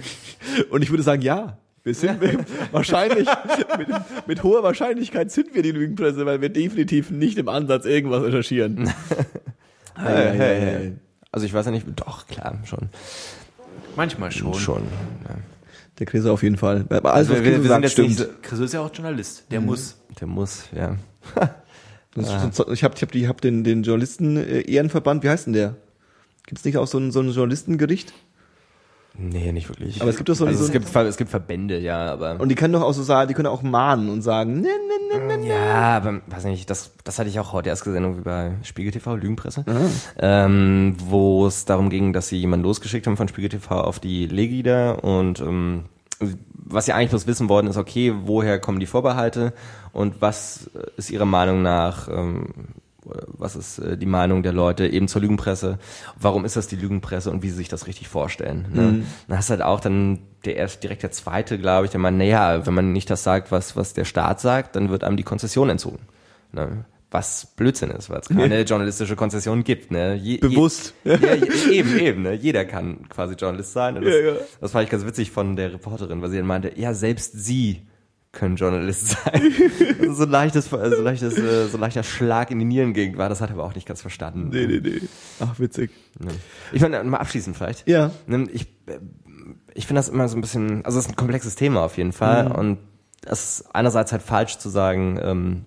Und 0.70 0.82
ich 0.82 0.90
würde 0.90 1.02
sagen, 1.02 1.22
ja. 1.22 1.58
Wir 1.84 1.94
sind 1.94 2.18
wahrscheinlich, 2.72 3.26
mit, 3.78 3.88
mit 4.26 4.42
hoher 4.42 4.62
Wahrscheinlichkeit 4.62 5.30
sind 5.30 5.54
wir 5.54 5.62
die 5.62 5.70
Lügenpresse, 5.70 6.26
weil 6.26 6.40
wir 6.42 6.48
definitiv 6.50 7.10
nicht 7.10 7.38
im 7.38 7.48
Ansatz 7.48 7.86
irgendwas 7.86 8.22
recherchieren. 8.24 8.92
Hey, 10.00 10.36
hey, 10.36 10.60
hey. 10.60 10.92
Also 11.32 11.44
ich 11.46 11.52
weiß 11.52 11.66
ja 11.66 11.72
nicht, 11.72 11.84
doch, 11.96 12.26
klar, 12.28 12.56
schon. 12.64 12.88
Manchmal 13.96 14.30
schon. 14.30 14.54
Schon. 14.54 14.82
Ja. 15.28 15.34
Der 15.98 16.06
Chris 16.06 16.24
auf 16.26 16.44
jeden 16.44 16.56
Fall. 16.56 16.84
Aber 16.88 17.14
alles, 17.14 17.28
was 17.28 17.36
Also 17.38 17.44
wir- 17.44 17.52
Chris 17.54 17.62
wir 17.64 17.68
sagt, 17.68 17.90
stimmt. 17.90 18.08
nicht 18.10 18.42
Chris 18.42 18.58
ist 18.60 18.74
ja 18.74 18.80
auch 18.80 18.94
Journalist. 18.94 19.46
Der 19.50 19.60
muss. 19.60 19.96
Der 20.20 20.28
muss, 20.28 20.64
ja. 20.74 20.96
Das 22.14 22.32
ist 22.44 22.54
so- 22.54 22.70
ich 22.70 22.84
habe 22.84 22.94
ich 22.96 23.02
hab, 23.02 23.10
die- 23.10 23.22
ich 23.22 23.28
hab 23.28 23.40
den, 23.40 23.64
den 23.64 23.82
Journalisten 23.82 24.36
äh, 24.36 24.60
Ehrenverband, 24.70 25.24
wie 25.24 25.30
heißt 25.30 25.46
denn 25.46 25.52
der? 25.54 25.74
Gibt 26.46 26.60
es 26.60 26.64
nicht 26.64 26.76
auch 26.78 26.86
so 26.86 26.98
ein, 26.98 27.10
so 27.10 27.18
ein 27.20 27.30
Journalistengericht? 27.30 28.12
Nee, 29.20 29.50
nicht 29.50 29.68
wirklich. 29.68 30.00
Aber 30.00 30.10
es 30.10 30.16
gibt 30.16 30.28
doch 30.28 30.34
so 30.36 30.46
also 30.46 30.56
so- 30.58 30.64
es, 30.66 30.70
gibt, 30.72 30.94
es 30.94 31.16
gibt 31.16 31.28
Verbände, 31.30 31.80
ja, 31.80 32.12
aber. 32.12 32.38
Und 32.40 32.50
die 32.50 32.54
können 32.54 32.72
doch 32.72 32.82
auch 32.82 32.92
so 32.92 33.02
sagen, 33.02 33.26
die 33.26 33.34
können 33.34 33.48
auch 33.48 33.62
mahnen 33.62 34.10
und 34.10 34.22
sagen, 34.22 34.60
ne, 34.60 34.68
ne, 35.10 35.26
ne, 35.26 35.38
ne. 35.38 35.46
ja, 35.48 35.96
aber 35.96 36.20
weiß 36.28 36.44
nicht, 36.44 36.70
das, 36.70 36.92
das 37.02 37.18
hatte 37.18 37.28
ich 37.28 37.40
auch 37.40 37.52
heute 37.52 37.68
erst 37.68 37.82
gesehen, 37.82 38.16
wie 38.16 38.20
bei 38.22 38.52
Spiegel 38.62 38.92
TV, 38.92 39.16
Lügenpresse, 39.16 39.64
ähm, 40.20 40.94
wo 40.98 41.46
es 41.46 41.64
darum 41.64 41.90
ging, 41.90 42.12
dass 42.12 42.28
sie 42.28 42.36
jemanden 42.38 42.64
losgeschickt 42.64 43.06
haben 43.08 43.16
von 43.16 43.26
Spiegel 43.26 43.50
TV 43.50 43.80
auf 43.80 43.98
die 43.98 44.26
Legida 44.26 44.92
und 44.92 45.40
ähm, 45.40 45.84
was 46.54 46.86
sie 46.86 46.92
eigentlich 46.92 47.10
bloß 47.10 47.26
wissen 47.26 47.48
wollten, 47.48 47.68
ist, 47.68 47.76
okay, 47.76 48.14
woher 48.24 48.60
kommen 48.60 48.78
die 48.78 48.86
Vorbehalte 48.86 49.52
und 49.92 50.20
was 50.20 50.70
ist 50.96 51.10
ihrer 51.10 51.24
Meinung 51.26 51.62
nach, 51.62 52.08
ähm, 52.08 52.46
was 53.26 53.56
ist 53.56 53.78
äh, 53.78 53.96
die 53.96 54.06
Meinung 54.06 54.42
der 54.42 54.52
Leute 54.52 54.86
eben 54.86 55.08
zur 55.08 55.22
Lügenpresse, 55.22 55.78
warum 56.18 56.44
ist 56.44 56.56
das 56.56 56.68
die 56.68 56.76
Lügenpresse 56.76 57.30
und 57.30 57.42
wie 57.42 57.50
sie 57.50 57.56
sich 57.56 57.68
das 57.68 57.86
richtig 57.86 58.08
vorstellen. 58.08 58.66
Ne? 58.72 59.04
Dann 59.28 59.38
hast 59.38 59.48
du 59.48 59.52
halt 59.52 59.62
auch 59.62 59.80
dann 59.80 60.20
der 60.44 60.56
erst 60.56 60.82
direkt 60.82 61.02
der 61.02 61.10
zweite, 61.10 61.58
glaube 61.58 61.86
ich, 61.86 61.90
der 61.90 62.00
meint, 62.00 62.18
naja, 62.18 62.66
wenn 62.66 62.74
man 62.74 62.92
nicht 62.92 63.10
das 63.10 63.22
sagt, 63.22 63.50
was, 63.50 63.76
was 63.76 63.94
der 63.94 64.04
Staat 64.04 64.40
sagt, 64.40 64.76
dann 64.76 64.90
wird 64.90 65.04
einem 65.04 65.16
die 65.16 65.24
Konzession 65.24 65.68
entzogen. 65.68 66.00
Ne? 66.52 66.84
Was 67.10 67.54
Blödsinn 67.56 67.90
ist, 67.90 68.10
weil 68.10 68.20
es 68.20 68.28
keine 68.28 68.60
journalistische 68.62 69.16
Konzession 69.16 69.64
gibt. 69.64 69.90
Ne? 69.90 70.14
Je, 70.14 70.36
Bewusst. 70.36 70.92
Je, 71.04 71.12
ja, 71.12 71.34
je, 71.34 71.78
eben, 71.78 71.98
eben. 71.98 72.22
Ne? 72.22 72.34
Jeder 72.34 72.66
kann 72.66 73.08
quasi 73.08 73.34
Journalist 73.34 73.72
sein. 73.72 73.94
Das, 73.94 74.04
Ja, 74.04 74.20
ja. 74.20 74.32
das 74.60 74.72
fand 74.72 74.84
ich 74.84 74.90
ganz 74.90 75.06
witzig 75.06 75.30
von 75.30 75.56
der 75.56 75.72
Reporterin, 75.72 76.20
weil 76.20 76.28
sie 76.28 76.36
dann 76.36 76.46
meinte, 76.46 76.72
ja, 76.76 76.92
selbst 76.92 77.32
sie 77.32 77.82
können 78.32 78.56
Journalist 78.56 79.08
sein. 79.24 79.42
Also 80.00 80.12
so 80.12 80.24
leichtes, 80.24 80.66
so 80.70 80.76
leichtes, 80.76 81.38
äh, 81.38 81.66
so 81.68 81.78
leichter 81.78 82.02
Schlag 82.02 82.50
in 82.50 82.58
die 82.58 82.64
Nierengegend 82.64 83.16
war, 83.18 83.28
das 83.28 83.40
hat 83.40 83.50
er 83.50 83.54
aber 83.54 83.64
auch 83.64 83.74
nicht 83.74 83.86
ganz 83.88 84.00
verstanden. 84.02 84.50
Nee, 84.50 84.66
nee, 84.66 84.80
nee. 84.82 85.00
Ach, 85.40 85.58
witzig. 85.58 85.90
Ich 86.72 86.82
meine, 86.82 87.02
mal 87.04 87.18
abschließend 87.18 87.56
vielleicht. 87.56 87.88
Ja. 87.88 88.10
Ne, 88.26 88.46
Ich, 88.52 88.62
äh, 88.86 88.98
ich 89.74 89.86
finde 89.86 89.98
das 90.00 90.08
immer 90.08 90.28
so 90.28 90.36
ein 90.36 90.40
bisschen, 90.40 90.84
also 90.84 90.98
es 90.98 91.06
ist 91.06 91.12
ein 91.12 91.16
komplexes 91.16 91.54
Thema 91.54 91.82
auf 91.82 91.96
jeden 91.96 92.12
Fall 92.12 92.48
Mhm. 92.48 92.54
und 92.54 92.78
es 93.24 93.60
ist 93.60 93.74
einerseits 93.74 94.12
halt 94.12 94.22
falsch 94.22 94.58
zu 94.58 94.68
sagen, 94.68 95.18
ähm, 95.22 95.64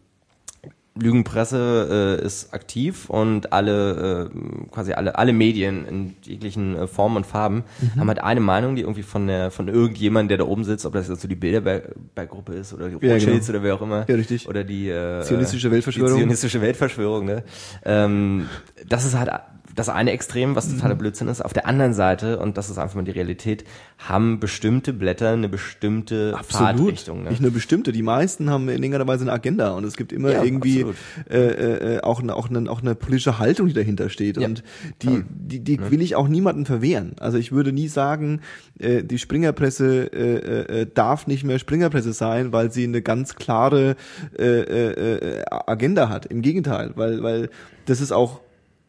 Lügenpresse 0.99 2.17
äh, 2.21 2.25
ist 2.25 2.53
aktiv 2.53 3.09
und 3.09 3.53
alle, 3.53 4.29
äh, 4.29 4.69
quasi 4.71 4.91
alle, 4.91 5.17
alle 5.17 5.31
Medien 5.31 5.85
in 5.85 6.15
jeglichen 6.23 6.75
äh, 6.75 6.85
Formen 6.87 7.15
und 7.17 7.25
Farben 7.25 7.63
Mhm. 7.81 7.99
haben 8.01 8.07
halt 8.09 8.21
eine 8.23 8.39
Meinung, 8.41 8.75
die 8.75 8.81
irgendwie 8.81 9.03
von 9.03 9.25
der, 9.27 9.51
von 9.51 9.69
irgendjemandem, 9.69 10.27
der 10.29 10.37
da 10.39 10.43
oben 10.51 10.63
sitzt, 10.65 10.85
ob 10.85 10.93
das 10.93 11.07
jetzt 11.07 11.21
so 11.21 11.27
die 11.29 11.35
Bilderberg-Gruppe 11.35 12.53
ist 12.53 12.73
oder 12.73 12.89
die 12.89 13.05
Ja, 13.05 13.13
Rothschilds 13.13 13.47
genau. 13.47 13.57
oder 13.59 13.63
wer 13.65 13.75
auch 13.75 13.81
immer. 13.81 14.05
Ja, 14.09 14.15
richtig. 14.15 14.49
Oder 14.49 14.63
die, 14.65 14.89
äh, 14.89 15.21
Zionistische 15.21 15.71
Weltverschwörung. 15.71 16.13
Die 16.15 16.19
zionistische 16.23 16.61
Weltverschwörung, 16.61 17.25
ne? 17.25 17.43
Ähm, 17.85 18.47
das 18.87 19.05
ist 19.05 19.17
halt 19.17 19.29
das 19.75 19.89
eine 19.89 20.11
Extrem, 20.11 20.55
was 20.55 20.67
Mhm. 20.69 20.75
totaler 20.77 20.95
Blödsinn 20.95 21.27
ist. 21.27 21.41
Auf 21.43 21.53
der 21.53 21.65
anderen 21.65 21.93
Seite, 21.93 22.39
und 22.39 22.57
das 22.57 22.69
ist 22.69 22.77
einfach 22.77 22.95
mal 22.95 23.03
die 23.03 23.11
Realität, 23.11 23.63
haben 23.99 24.39
bestimmte 24.39 24.93
Blätter 24.93 25.29
eine 25.29 25.49
bestimmte 25.49 26.35
Fahrtrichtung. 26.43 27.23
Ne? 27.23 27.29
Nicht 27.29 27.41
nur 27.41 27.51
bestimmte, 27.51 27.91
die 27.91 28.01
meisten 28.01 28.49
haben 28.49 28.63
in 28.69 28.75
irgendeiner 28.83 29.07
Weise 29.07 29.23
eine 29.23 29.31
Agenda 29.33 29.71
und 29.71 29.83
es 29.83 29.95
gibt 29.97 30.11
immer 30.11 30.31
Ja, 30.31 30.43
irgendwie 30.43 30.79
absolut. 30.79 30.95
äh, 31.29 31.95
äh, 31.97 32.01
auch, 32.01 32.21
eine, 32.21 32.35
auch, 32.35 32.49
eine, 32.49 32.69
auch 32.69 32.81
eine 32.81 32.95
politische 32.95 33.39
Haltung, 33.39 33.67
die 33.67 33.73
dahinter 33.73 34.09
steht. 34.09 34.37
Ja, 34.37 34.47
und 34.47 34.63
die, 35.01 35.23
die, 35.29 35.59
die 35.63 35.91
will 35.91 36.01
ich 36.01 36.15
auch 36.15 36.27
niemandem 36.27 36.65
verwehren. 36.65 37.13
Also 37.19 37.37
ich 37.37 37.51
würde 37.51 37.71
nie 37.71 37.87
sagen, 37.87 38.41
äh, 38.79 39.03
die 39.03 39.19
Springerpresse 39.19 40.11
äh, 40.13 40.81
äh, 40.81 40.87
darf 40.93 41.27
nicht 41.27 41.43
mehr 41.43 41.59
Springerpresse 41.59 42.13
sein, 42.13 42.51
weil 42.51 42.71
sie 42.71 42.83
eine 42.83 43.01
ganz 43.01 43.35
klare 43.35 43.95
äh, 44.37 44.43
äh, 44.43 45.39
äh, 45.39 45.43
Agenda 45.49 46.09
hat. 46.09 46.25
Im 46.25 46.41
Gegenteil, 46.41 46.91
weil, 46.95 47.21
weil 47.23 47.49
das 47.85 48.01
ist 48.01 48.11
auch 48.11 48.39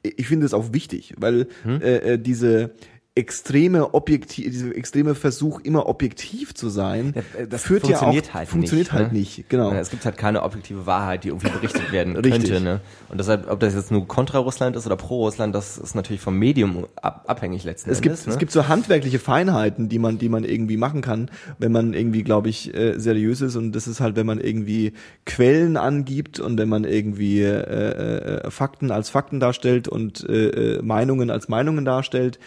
ich 0.02 0.26
finde 0.26 0.46
es 0.46 0.54
auch 0.54 0.72
wichtig, 0.72 1.14
weil 1.16 1.46
Hm? 1.62 1.80
äh, 1.80 1.96
äh, 2.14 2.18
diese 2.18 2.70
extreme 3.14 3.92
objektiv, 3.92 4.46
diese 4.46 4.74
extreme 4.74 5.14
Versuch 5.14 5.60
immer 5.60 5.86
objektiv 5.86 6.54
zu 6.54 6.70
sein, 6.70 7.12
Ja, 7.14 7.40
äh, 7.42 7.46
das 7.46 7.62
führt 7.62 7.86
ja 7.86 7.98
funktioniert 7.98 8.30
auch 8.30 8.34
halt 8.34 8.48
funktioniert 8.48 8.86
nicht, 8.86 8.92
halt 8.92 9.12
ne? 9.12 9.18
nicht, 9.18 9.48
genau. 9.50 9.70
Ja, 9.70 9.80
Es 9.80 9.90
gibt 9.90 10.06
halt 10.06 10.16
keine 10.16 10.42
objektive 10.42 10.86
Wahrheit, 10.86 11.24
die 11.24 11.28
irgendwie 11.28 11.50
berichtet 11.50 11.92
werden 11.92 12.16
Richtig. 12.16 12.44
könnte. 12.50 12.60
Ne? 12.62 12.80
Und 13.10 13.18
deshalb, 13.18 13.50
ob 13.50 13.60
das 13.60 13.74
jetzt 13.74 13.90
nur 13.90 14.08
kontra 14.08 14.38
Russland 14.38 14.76
ist 14.76 14.86
oder 14.86 14.96
pro 14.96 15.24
Russland, 15.26 15.54
das 15.54 15.76
ist 15.76 15.94
natürlich 15.94 16.22
vom 16.22 16.38
Medium 16.38 16.86
ab, 17.02 17.24
abhängig 17.26 17.64
letzten 17.64 17.90
Es 17.90 18.00
gibt, 18.00 18.12
Endes. 18.14 18.26
ne? 18.26 18.32
es 18.32 18.38
gibt 18.38 18.50
so 18.50 18.68
handwerkliche 18.68 19.18
Feinheiten, 19.18 19.90
die 19.90 19.98
man, 19.98 20.16
die 20.16 20.30
man 20.30 20.44
irgendwie 20.44 20.78
machen 20.78 21.02
kann, 21.02 21.30
wenn 21.58 21.70
man 21.70 21.92
irgendwie, 21.92 22.22
glaube 22.22 22.48
ich, 22.48 22.72
äh, 22.74 22.98
seriös 22.98 23.42
ist. 23.42 23.56
Und 23.56 23.72
das 23.72 23.88
ist 23.88 24.00
halt, 24.00 24.16
wenn 24.16 24.24
man 24.26 24.40
irgendwie 24.40 24.94
Quellen 25.26 25.76
angibt 25.76 26.40
und 26.40 26.56
wenn 26.56 26.70
man 26.70 26.84
irgendwie 26.84 27.42
äh, 27.42 28.46
äh, 28.46 28.50
Fakten 28.50 28.90
als 28.90 29.10
Fakten 29.10 29.38
darstellt 29.38 29.86
und 29.86 30.26
äh, 30.30 30.76
äh, 30.76 30.82
Meinungen 30.82 31.30
als 31.30 31.50
Meinungen 31.50 31.84
darstellt. 31.84 32.38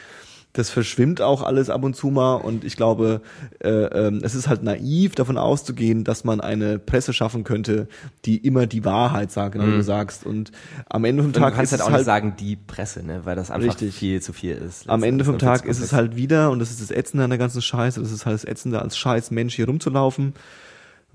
Das 0.56 0.70
verschwimmt 0.70 1.22
auch 1.22 1.44
alles 1.44 1.70
ab 1.70 1.84
und 1.84 1.96
zu 1.96 2.08
mal 2.08 2.36
und 2.36 2.64
ich 2.64 2.78
glaube, 2.78 3.22
äh, 3.60 3.70
ähm, 3.70 4.22
es 4.24 4.36
ist 4.36 4.48
halt 4.48 4.64
naiv 4.64 5.14
davon 5.14 5.38
auszugehen, 5.38 6.06
dass 6.06 6.24
man 6.24 6.40
eine 6.40 6.80
Presse 6.80 7.12
schaffen 7.12 7.44
könnte, 7.44 7.90
die 8.24 8.38
immer 8.38 8.66
die 8.66 8.86
Wahrheit 8.86 9.32
sagt, 9.32 9.54
genau 9.54 9.68
wie 9.68 9.72
du 9.72 9.84
sagst. 9.84 10.26
Und 10.26 10.52
am 10.90 11.04
Ende 11.04 11.24
vom 11.24 11.30
Und 11.30 11.36
du 11.36 11.40
Tag 11.42 11.56
kannst 11.56 11.74
ist 11.74 11.80
halt 11.80 11.82
es 11.82 11.86
auch 11.88 11.92
halt 11.92 12.00
nicht 12.00 12.06
sagen, 12.06 12.36
die 12.40 12.56
Presse, 12.56 13.06
ne? 13.06 13.22
weil 13.26 13.36
das 13.36 13.52
einfach 13.52 13.68
Richtig. 13.68 13.96
viel 13.96 14.22
zu 14.22 14.32
viel 14.32 14.56
ist. 14.56 14.90
am 14.90 15.04
Ende 15.04 15.26
vom 15.26 15.38
Tag 15.38 15.66
ist 15.66 15.82
es 15.82 15.92
halt 15.92 16.16
wieder, 16.16 16.52
und 16.52 16.60
das 16.60 16.72
ist 16.72 16.82
das 16.82 16.92
Ätzende 16.92 17.26
an 17.26 17.30
der 17.30 17.40
ganzen 17.40 17.62
Scheiße, 17.62 18.00
das 18.00 18.12
ist 18.12 18.26
halt 18.26 18.36
das 18.36 18.46
Ätzende 18.46 18.82
als 18.82 18.98
scheiß 18.98 19.32
Mensch 19.32 19.56
hier 19.56 19.66
rumzulaufen, 19.66 20.34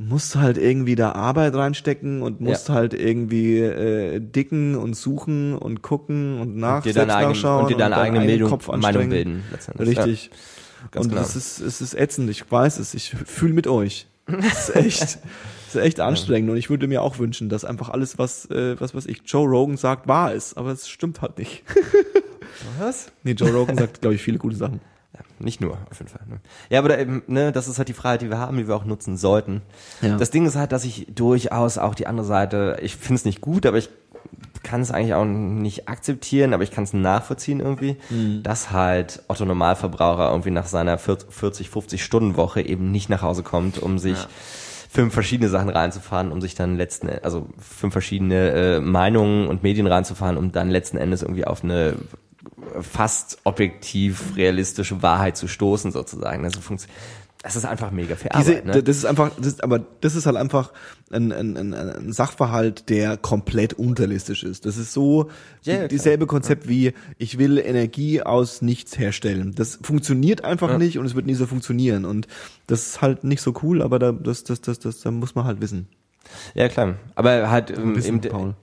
musst 0.00 0.34
halt 0.34 0.56
irgendwie 0.56 0.94
da 0.94 1.12
Arbeit 1.12 1.54
reinstecken 1.54 2.22
und 2.22 2.40
musst 2.40 2.68
Ja. 2.68 2.74
halt 2.74 2.94
irgendwie 2.94 3.58
äh, 3.58 4.18
dicken 4.18 4.74
und 4.74 4.94
suchen 4.96 5.54
und 5.54 5.82
gucken 5.82 6.40
und 6.40 6.56
nach 6.56 6.76
und 6.78 6.86
dir 6.86 6.94
deine, 6.94 7.12
selbst 7.12 7.16
eigene, 7.16 7.32
nachschauen 7.34 7.62
und 7.64 7.70
dir 7.70 7.76
deine 7.76 7.94
deinen 7.96 8.16
eigene 8.18 8.48
Kopf 8.48 8.68
Meinung 8.68 9.10
bilden. 9.10 9.44
Richtig. 9.78 10.30
Ganz 10.90 11.04
und 11.04 11.10
genau. 11.10 11.20
es 11.20 11.36
ist, 11.36 11.60
es 11.60 11.82
ist 11.82 11.94
ätzend, 11.94 12.30
ich 12.30 12.50
weiß 12.50 12.78
es, 12.78 12.94
ich 12.94 13.10
fühle 13.10 13.52
mit 13.52 13.66
euch. 13.66 14.06
Es 14.26 14.70
ist 14.70 14.76
echt, 14.76 15.02
es 15.68 15.74
ist 15.74 15.76
echt 15.76 16.00
anstrengend 16.00 16.50
und 16.50 16.56
ich 16.56 16.70
würde 16.70 16.86
mir 16.88 17.02
auch 17.02 17.18
wünschen, 17.18 17.50
dass 17.50 17.66
einfach 17.66 17.90
alles, 17.90 18.16
was, 18.18 18.46
äh, 18.50 18.80
was, 18.80 18.94
was 18.94 19.04
ich, 19.04 19.20
Joe 19.26 19.46
Rogan 19.46 19.76
sagt, 19.76 20.08
wahr 20.08 20.32
ist, 20.32 20.56
aber 20.56 20.70
es 20.70 20.88
stimmt 20.88 21.20
halt 21.20 21.36
nicht. 21.36 21.62
Ja. 22.78 22.86
Was? 22.86 23.12
Nee, 23.22 23.32
Joe 23.32 23.50
Rogan 23.50 23.76
sagt, 23.76 24.00
glaube 24.00 24.14
ich, 24.14 24.22
viele 24.22 24.38
gute 24.38 24.56
Sachen. 24.56 24.80
Nicht 25.40 25.60
nur, 25.60 25.78
auf 25.90 25.98
jeden 25.98 26.10
Fall. 26.10 26.26
Ne? 26.28 26.40
Ja, 26.68 26.78
aber 26.78 26.90
da 26.90 26.98
eben, 26.98 27.22
ne, 27.26 27.52
das 27.52 27.68
ist 27.68 27.78
halt 27.78 27.88
die 27.88 27.94
Freiheit, 27.94 28.22
die 28.22 28.30
wir 28.30 28.38
haben, 28.38 28.56
die 28.56 28.68
wir 28.68 28.76
auch 28.76 28.84
nutzen 28.84 29.16
sollten. 29.16 29.62
Ja. 30.02 30.16
Das 30.16 30.30
Ding 30.30 30.46
ist 30.46 30.56
halt, 30.56 30.72
dass 30.72 30.84
ich 30.84 31.06
durchaus 31.14 31.78
auch 31.78 31.94
die 31.94 32.06
andere 32.06 32.26
Seite, 32.26 32.78
ich 32.82 32.96
finde 32.96 33.14
es 33.16 33.24
nicht 33.24 33.40
gut, 33.40 33.66
aber 33.66 33.78
ich 33.78 33.88
kann 34.62 34.82
es 34.82 34.90
eigentlich 34.90 35.14
auch 35.14 35.24
nicht 35.24 35.88
akzeptieren, 35.88 36.52
aber 36.52 36.62
ich 36.62 36.70
kann 36.70 36.84
es 36.84 36.92
nachvollziehen 36.92 37.60
irgendwie, 37.60 37.96
dass 38.42 38.70
halt 38.70 39.22
Otto 39.26 39.44
Normalverbraucher 39.44 40.30
irgendwie 40.30 40.50
nach 40.50 40.66
seiner 40.66 40.98
40, 40.98 41.70
50 41.70 42.04
Stunden 42.04 42.36
Woche 42.36 42.60
eben 42.60 42.90
nicht 42.90 43.08
nach 43.08 43.22
Hause 43.22 43.42
kommt, 43.42 43.78
um 43.78 43.98
sich 43.98 44.18
fünf 44.90 45.14
verschiedene 45.14 45.48
Sachen 45.48 45.68
reinzufahren, 45.68 46.32
um 46.32 46.40
sich 46.40 46.56
dann 46.56 46.76
letzten, 46.76 47.08
also 47.22 47.46
fünf 47.58 47.92
verschiedene 47.92 48.50
äh, 48.50 48.80
Meinungen 48.80 49.46
und 49.46 49.62
Medien 49.62 49.86
reinzufahren, 49.86 50.36
um 50.36 50.50
dann 50.50 50.68
letzten 50.68 50.96
Endes 50.96 51.22
irgendwie 51.22 51.46
auf 51.46 51.62
eine 51.62 51.94
fast 52.80 53.38
objektiv 53.44 54.36
realistische 54.36 55.02
Wahrheit 55.02 55.36
zu 55.36 55.48
stoßen 55.48 55.92
sozusagen. 55.92 56.44
Also 56.44 56.60
funktioniert. 56.60 56.98
Das 57.42 57.56
ist 57.56 57.64
einfach 57.64 57.90
mega 57.90 58.16
viel 58.16 58.28
Diese, 58.36 58.58
Arbeit, 58.58 58.66
ne? 58.66 58.82
Das 58.82 58.98
ist 58.98 59.06
einfach, 59.06 59.30
das 59.38 59.46
ist, 59.46 59.64
aber 59.64 59.78
das 60.02 60.14
ist 60.14 60.26
halt 60.26 60.36
einfach 60.36 60.74
ein, 61.10 61.32
ein, 61.32 61.56
ein, 61.56 61.72
ein 61.72 62.12
Sachverhalt, 62.12 62.90
der 62.90 63.16
komplett 63.16 63.72
unterlistisch 63.72 64.44
ist. 64.44 64.66
Das 64.66 64.76
ist 64.76 64.92
so 64.92 65.30
Ja, 65.62 65.72
ja, 65.72 65.72
die, 65.72 65.78
klar. 65.78 65.88
dieselbe 65.88 66.26
Konzept 66.26 66.68
wie 66.68 66.92
ich 67.16 67.38
will 67.38 67.56
Energie 67.56 68.20
aus 68.22 68.60
nichts 68.60 68.98
herstellen. 68.98 69.54
Das 69.54 69.78
funktioniert 69.82 70.44
einfach 70.44 70.68
Ja. 70.68 70.76
nicht 70.78 70.98
und 70.98 71.06
es 71.06 71.14
wird 71.14 71.24
nie 71.24 71.32
so 71.34 71.46
funktionieren. 71.46 72.04
Und 72.04 72.26
das 72.66 72.88
ist 72.88 73.00
halt 73.00 73.24
nicht 73.24 73.40
so 73.40 73.54
cool, 73.62 73.80
aber 73.80 73.98
da, 73.98 74.12
das, 74.12 74.44
das, 74.44 74.60
das, 74.60 74.78
das, 74.78 75.00
da 75.00 75.10
muss 75.10 75.34
man 75.34 75.46
halt 75.46 75.62
wissen. 75.62 75.88
Ja, 76.54 76.68
klar. 76.68 76.96
Aber 77.14 77.50
halt 77.50 77.70
ähm, 77.70 77.96
wissen 77.96 78.16
eben, 78.16 78.20
Paul. 78.30 78.54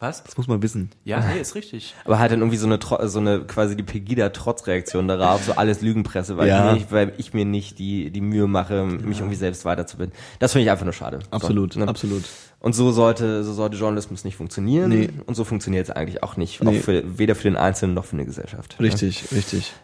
Was? 0.00 0.24
Das 0.24 0.36
muss 0.38 0.48
man 0.48 0.62
wissen. 0.62 0.88
Ja, 1.04 1.20
nee, 1.20 1.40
ist 1.40 1.54
richtig. 1.54 1.94
aber 2.06 2.18
halt 2.18 2.32
dann 2.32 2.38
irgendwie 2.40 2.56
so 2.56 2.64
eine 2.66 2.78
Tro- 2.78 3.06
so 3.06 3.18
eine 3.18 3.40
quasi 3.42 3.76
die 3.76 3.82
Pegida-Trotzreaktion 3.82 5.06
darauf, 5.06 5.44
so 5.44 5.52
alles 5.56 5.82
Lügenpresse, 5.82 6.38
weil, 6.38 6.48
Ja. 6.48 6.68
ich, 6.72 6.80
nicht, 6.80 6.92
weil 6.92 7.12
ich 7.18 7.34
mir 7.34 7.44
nicht 7.44 7.78
die 7.78 8.10
die 8.10 8.22
Mühe 8.22 8.46
mache, 8.46 8.84
mich 8.86 9.18
irgendwie 9.18 9.36
selbst 9.36 9.64
weiterzubilden. 9.66 10.14
Das 10.38 10.52
finde 10.52 10.64
ich 10.64 10.70
einfach 10.70 10.84
nur 10.86 10.94
schade. 10.94 11.18
Absolut, 11.30 11.74
so, 11.74 11.80
ne? 11.80 11.86
absolut. 11.88 12.24
Und 12.60 12.74
so 12.74 12.92
sollte 12.92 13.44
so 13.44 13.52
sollte 13.52 13.76
Journalismus 13.76 14.24
nicht 14.24 14.36
funktionieren 14.36 14.88
Nee. 14.88 15.10
und 15.26 15.34
so 15.34 15.44
funktioniert 15.44 15.88
es 15.88 15.94
eigentlich 15.94 16.22
auch 16.22 16.36
nicht, 16.38 16.62
Nee. 16.62 16.78
auch 16.78 16.82
für, 16.82 17.18
weder 17.18 17.34
für 17.34 17.44
den 17.44 17.56
Einzelnen 17.56 17.92
noch 17.94 18.06
für 18.06 18.14
eine 18.16 18.24
Gesellschaft. 18.24 18.76
Richtig, 18.80 19.24
richtig. 19.32 19.74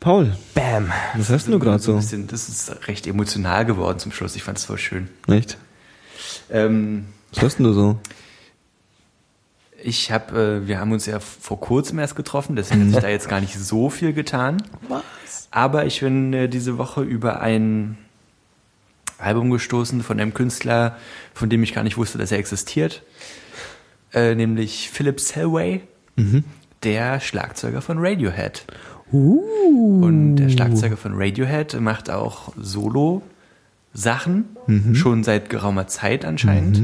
Paul, 0.00 0.24
Ne? 0.26 0.36
Bam. 0.54 0.92
was 1.16 1.30
hast 1.30 1.48
du 1.48 1.58
gerade 1.58 1.78
so? 1.78 1.94
bisschen, 1.96 2.26
das 2.26 2.48
ist 2.48 2.88
recht 2.88 3.06
emotional 3.06 3.64
geworden 3.64 3.98
zum 3.98 4.12
Schluss. 4.12 4.36
Ich 4.36 4.42
fand 4.42 4.58
es 4.58 4.64
voll 4.64 4.78
schön. 4.78 5.08
Echt? 5.28 5.56
Ähm, 6.50 7.06
Was 7.34 7.42
hast 7.44 7.58
du 7.60 7.72
so? 7.72 7.98
Ich 9.82 10.10
habe, 10.10 10.62
äh, 10.64 10.68
wir 10.68 10.80
haben 10.80 10.92
uns 10.92 11.06
ja 11.06 11.20
vor 11.20 11.60
kurzem 11.60 11.98
erst 11.98 12.16
getroffen, 12.16 12.56
deswegen 12.56 12.82
hat 12.82 12.90
sich 12.90 13.00
da 13.00 13.08
jetzt 13.10 13.28
gar 13.28 13.40
nicht 13.40 13.54
so 13.54 13.90
viel 13.90 14.12
getan. 14.12 14.62
Was? 14.88 15.48
Aber 15.50 15.86
ich 15.86 16.00
bin 16.00 16.32
äh, 16.32 16.48
diese 16.48 16.78
Woche 16.78 17.02
über 17.02 17.40
ein 17.40 17.98
Album 19.18 19.50
gestoßen 19.50 20.02
von 20.02 20.20
einem 20.20 20.34
Künstler, 20.34 20.96
von 21.34 21.48
dem 21.48 21.62
ich 21.62 21.74
gar 21.74 21.84
nicht 21.84 21.96
wusste, 21.96 22.18
dass 22.18 22.32
er 22.32 22.38
existiert. 22.38 23.02
Äh, 24.12 24.34
nämlich 24.34 24.90
Philip 24.90 25.20
Selway, 25.20 25.82
der 26.82 27.20
Schlagzeuger 27.20 27.80
von 27.82 27.98
Radiohead. 27.98 28.64
Und 29.10 30.36
der 30.36 30.48
Schlagzeuger 30.48 30.96
von 30.96 31.12
Radiohead 31.14 31.80
macht 31.80 32.10
auch 32.10 32.52
Solo-Sachen, 32.56 34.44
schon 34.94 35.24
seit 35.24 35.48
geraumer 35.48 35.86
Zeit 35.86 36.24
anscheinend. 36.24 36.78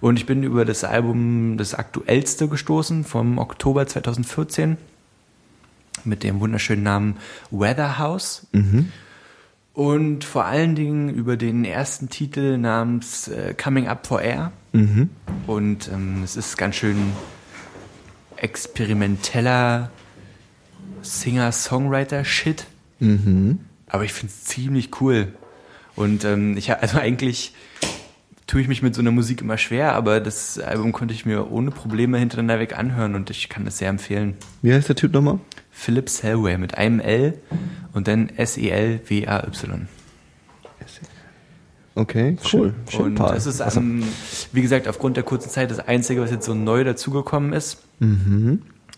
Und 0.00 0.18
ich 0.18 0.26
bin 0.26 0.42
über 0.42 0.64
das 0.64 0.84
Album, 0.84 1.56
das 1.56 1.74
aktuellste 1.74 2.48
gestoßen, 2.48 3.04
vom 3.04 3.38
Oktober 3.38 3.86
2014, 3.86 4.76
mit 6.04 6.22
dem 6.22 6.40
wunderschönen 6.40 6.82
Namen 6.82 7.16
Weatherhouse. 7.50 8.46
Und 9.72 10.24
vor 10.24 10.44
allen 10.46 10.74
Dingen 10.74 11.08
über 11.10 11.36
den 11.36 11.64
ersten 11.64 12.08
Titel 12.08 12.56
namens 12.58 13.28
äh, 13.28 13.54
Coming 13.54 13.88
Up 13.88 14.06
for 14.06 14.20
Air. 14.22 14.52
Und 15.46 15.88
ähm, 15.92 16.22
es 16.22 16.36
ist 16.36 16.56
ganz 16.58 16.76
schön 16.76 16.96
experimenteller 18.36 19.90
Singer-Songwriter-Shit. 21.02 22.66
Aber 23.88 24.04
ich 24.04 24.12
finde 24.12 24.32
es 24.32 24.44
ziemlich 24.44 25.00
cool. 25.00 25.32
Und 25.94 26.24
ähm, 26.24 26.56
ich 26.56 26.70
ha- 26.70 26.74
also 26.80 26.98
eigentlich 26.98 27.54
tue 28.46 28.60
ich 28.60 28.68
mich 28.68 28.82
mit 28.82 28.94
so 28.94 29.00
einer 29.00 29.10
Musik 29.10 29.40
immer 29.40 29.58
schwer, 29.58 29.94
aber 29.94 30.20
das 30.20 30.58
Album 30.58 30.92
konnte 30.92 31.14
ich 31.14 31.26
mir 31.26 31.50
ohne 31.50 31.70
Probleme 31.70 32.18
hintereinander 32.18 32.60
weg 32.60 32.78
anhören 32.78 33.14
und 33.14 33.30
ich 33.30 33.48
kann 33.48 33.66
es 33.66 33.78
sehr 33.78 33.88
empfehlen. 33.88 34.34
Wie 34.62 34.72
heißt 34.72 34.88
der 34.88 34.96
Typ 34.96 35.12
nochmal? 35.12 35.40
Philip 35.70 36.08
Selway 36.08 36.56
mit 36.56 36.76
einem 36.78 37.00
L 37.00 37.38
und 37.92 38.08
dann 38.08 38.28
E 38.28 38.32
S-E-L-W-A-Y. 38.36 39.88
Okay, 41.98 42.36
cool. 42.52 42.74
Schön, 42.90 43.00
Und 43.06 43.14
Paul. 43.14 43.34
es 43.34 43.46
ist, 43.46 43.60
ähm, 43.74 44.04
wie 44.52 44.60
gesagt, 44.60 44.86
aufgrund 44.86 45.16
der 45.16 45.24
kurzen 45.24 45.48
Zeit 45.48 45.70
das 45.70 45.78
Einzige, 45.78 46.20
was 46.20 46.30
jetzt 46.30 46.44
so 46.44 46.54
neu 46.54 46.84
dazugekommen 46.84 47.54
ist. 47.54 47.82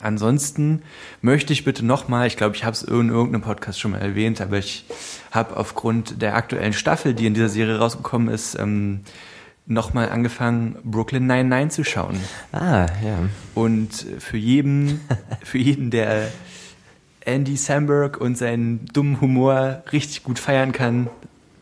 Ansonsten 0.01 0.83
möchte 1.23 1.53
ich 1.53 1.65
bitte 1.65 1.87
nochmal, 1.87 2.27
ich 2.27 2.37
glaube, 2.37 2.57
ich 2.57 2.65
habe 2.65 2.75
es 2.75 2.83
in 2.83 3.09
irgendeinem 3.09 3.43
Podcast 3.43 3.79
schon 3.79 3.93
mal 3.93 3.99
erwähnt, 4.01 4.41
aber 4.41 4.59
ich 4.59 4.85
habe 5.31 5.57
aufgrund 5.57 6.20
der 6.23 6.35
aktuellen 6.35 6.73
Staffel, 6.73 7.15
die 7.15 7.27
in 7.27 7.35
dieser 7.35 7.49
Serie 7.49 7.79
rausgekommen 7.79 8.29
ist, 8.35 8.59
ähm, 8.59 9.01
nochmal 9.69 10.09
angefangen, 10.09 10.77
Brooklyn 10.82 11.27
99 11.27 11.74
zu 11.74 11.85
schauen. 11.85 12.19
Ah, 12.53 12.86
ja. 13.05 13.28
Und 13.55 13.90
für 14.19 14.36
jeden, 14.39 15.01
für 15.43 15.59
jeden, 15.59 15.90
der 15.90 16.28
Andy 17.20 17.57
Samberg 17.57 18.19
und 18.19 18.36
seinen 18.39 18.86
dummen 18.93 19.20
Humor 19.20 19.82
richtig 19.93 20.24
gut 20.24 20.39
feiern 20.39 20.73
kann, 20.73 21.09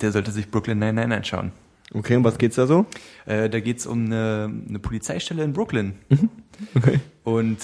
der 0.00 0.12
sollte 0.12 0.30
sich 0.30 0.50
Brooklyn 0.50 0.78
99 0.78 1.16
anschauen. 1.16 1.52
Okay, 1.92 2.16
und 2.16 2.24
was 2.24 2.38
geht's 2.38 2.56
da 2.56 2.66
so? 2.66 2.86
Äh, 3.26 3.48
da 3.48 3.60
geht's 3.60 3.86
um 3.86 4.06
eine, 4.06 4.52
eine 4.68 4.78
Polizeistelle 4.78 5.42
in 5.42 5.52
Brooklyn. 5.52 5.94
Okay. 6.74 7.00
Und 7.24 7.58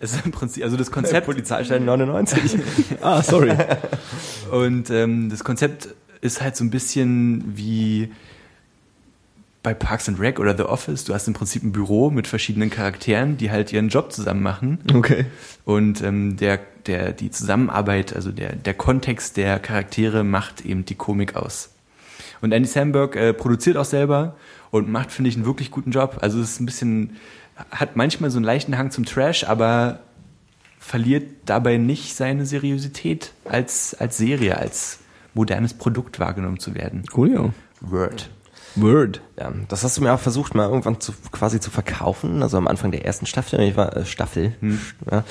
es 0.00 0.12
ist 0.12 0.24
im 0.24 0.32
Prinzip, 0.32 0.64
also 0.64 0.76
das 0.76 0.90
Konzept, 0.90 1.26
Polizeistelle 1.26 1.80
99. 1.80 2.58
Ah, 3.00 3.22
sorry. 3.22 3.52
und 4.50 4.90
ähm, 4.90 5.30
das 5.30 5.44
Konzept 5.44 5.88
ist 6.20 6.40
halt 6.42 6.56
so 6.56 6.64
ein 6.64 6.70
bisschen 6.70 7.56
wie 7.56 8.10
bei 9.68 9.74
Parks 9.74 10.08
and 10.08 10.18
Rec 10.18 10.40
oder 10.40 10.56
The 10.56 10.62
Office. 10.62 11.04
Du 11.04 11.12
hast 11.12 11.28
im 11.28 11.34
Prinzip 11.34 11.62
ein 11.62 11.72
Büro 11.72 12.08
mit 12.08 12.26
verschiedenen 12.26 12.70
Charakteren, 12.70 13.36
die 13.36 13.50
halt 13.50 13.70
ihren 13.70 13.90
Job 13.90 14.12
zusammen 14.12 14.42
machen. 14.42 14.78
Okay. 14.94 15.26
Und 15.66 16.02
ähm, 16.02 16.38
der, 16.38 16.58
der, 16.86 17.12
die 17.12 17.30
Zusammenarbeit, 17.30 18.16
also 18.16 18.32
der, 18.32 18.56
der 18.56 18.72
Kontext 18.72 19.36
der 19.36 19.58
Charaktere 19.58 20.24
macht 20.24 20.64
eben 20.64 20.86
die 20.86 20.94
Komik 20.94 21.36
aus. 21.36 21.68
Und 22.40 22.52
Andy 22.52 22.66
Samberg 22.66 23.14
äh, 23.14 23.34
produziert 23.34 23.76
auch 23.76 23.84
selber 23.84 24.36
und 24.70 24.88
macht, 24.88 25.12
finde 25.12 25.28
ich, 25.28 25.36
einen 25.36 25.44
wirklich 25.44 25.70
guten 25.70 25.90
Job. 25.90 26.16
Also 26.22 26.40
es 26.40 26.52
ist 26.52 26.60
ein 26.60 26.66
bisschen, 26.66 27.16
hat 27.70 27.94
manchmal 27.94 28.30
so 28.30 28.38
einen 28.38 28.46
leichten 28.46 28.78
Hang 28.78 28.90
zum 28.90 29.04
Trash, 29.04 29.44
aber 29.44 30.00
verliert 30.78 31.30
dabei 31.44 31.76
nicht 31.76 32.16
seine 32.16 32.46
Seriosität 32.46 33.34
als, 33.44 33.94
als 33.94 34.16
Serie, 34.16 34.56
als 34.56 35.00
modernes 35.34 35.74
Produkt 35.74 36.20
wahrgenommen 36.20 36.58
zu 36.58 36.74
werden. 36.74 37.04
Coolio. 37.12 37.52
Word. 37.82 38.30
Word. 38.76 39.20
Ja, 39.38 39.52
das 39.68 39.82
hast 39.84 39.96
du 39.96 40.02
mir 40.02 40.12
auch 40.12 40.20
versucht, 40.20 40.54
mal 40.54 40.68
irgendwann 40.68 41.00
zu, 41.00 41.12
quasi 41.32 41.58
zu 41.60 41.70
verkaufen, 41.70 42.42
also 42.42 42.56
am 42.58 42.68
Anfang 42.68 42.90
der 42.92 43.04
ersten 43.04 43.26
Staffel. 43.26 43.60
Ich 43.60 43.76
war 43.76 43.96
äh, 43.96 44.04
Staffel. 44.06 44.54
Ja. 45.10 45.24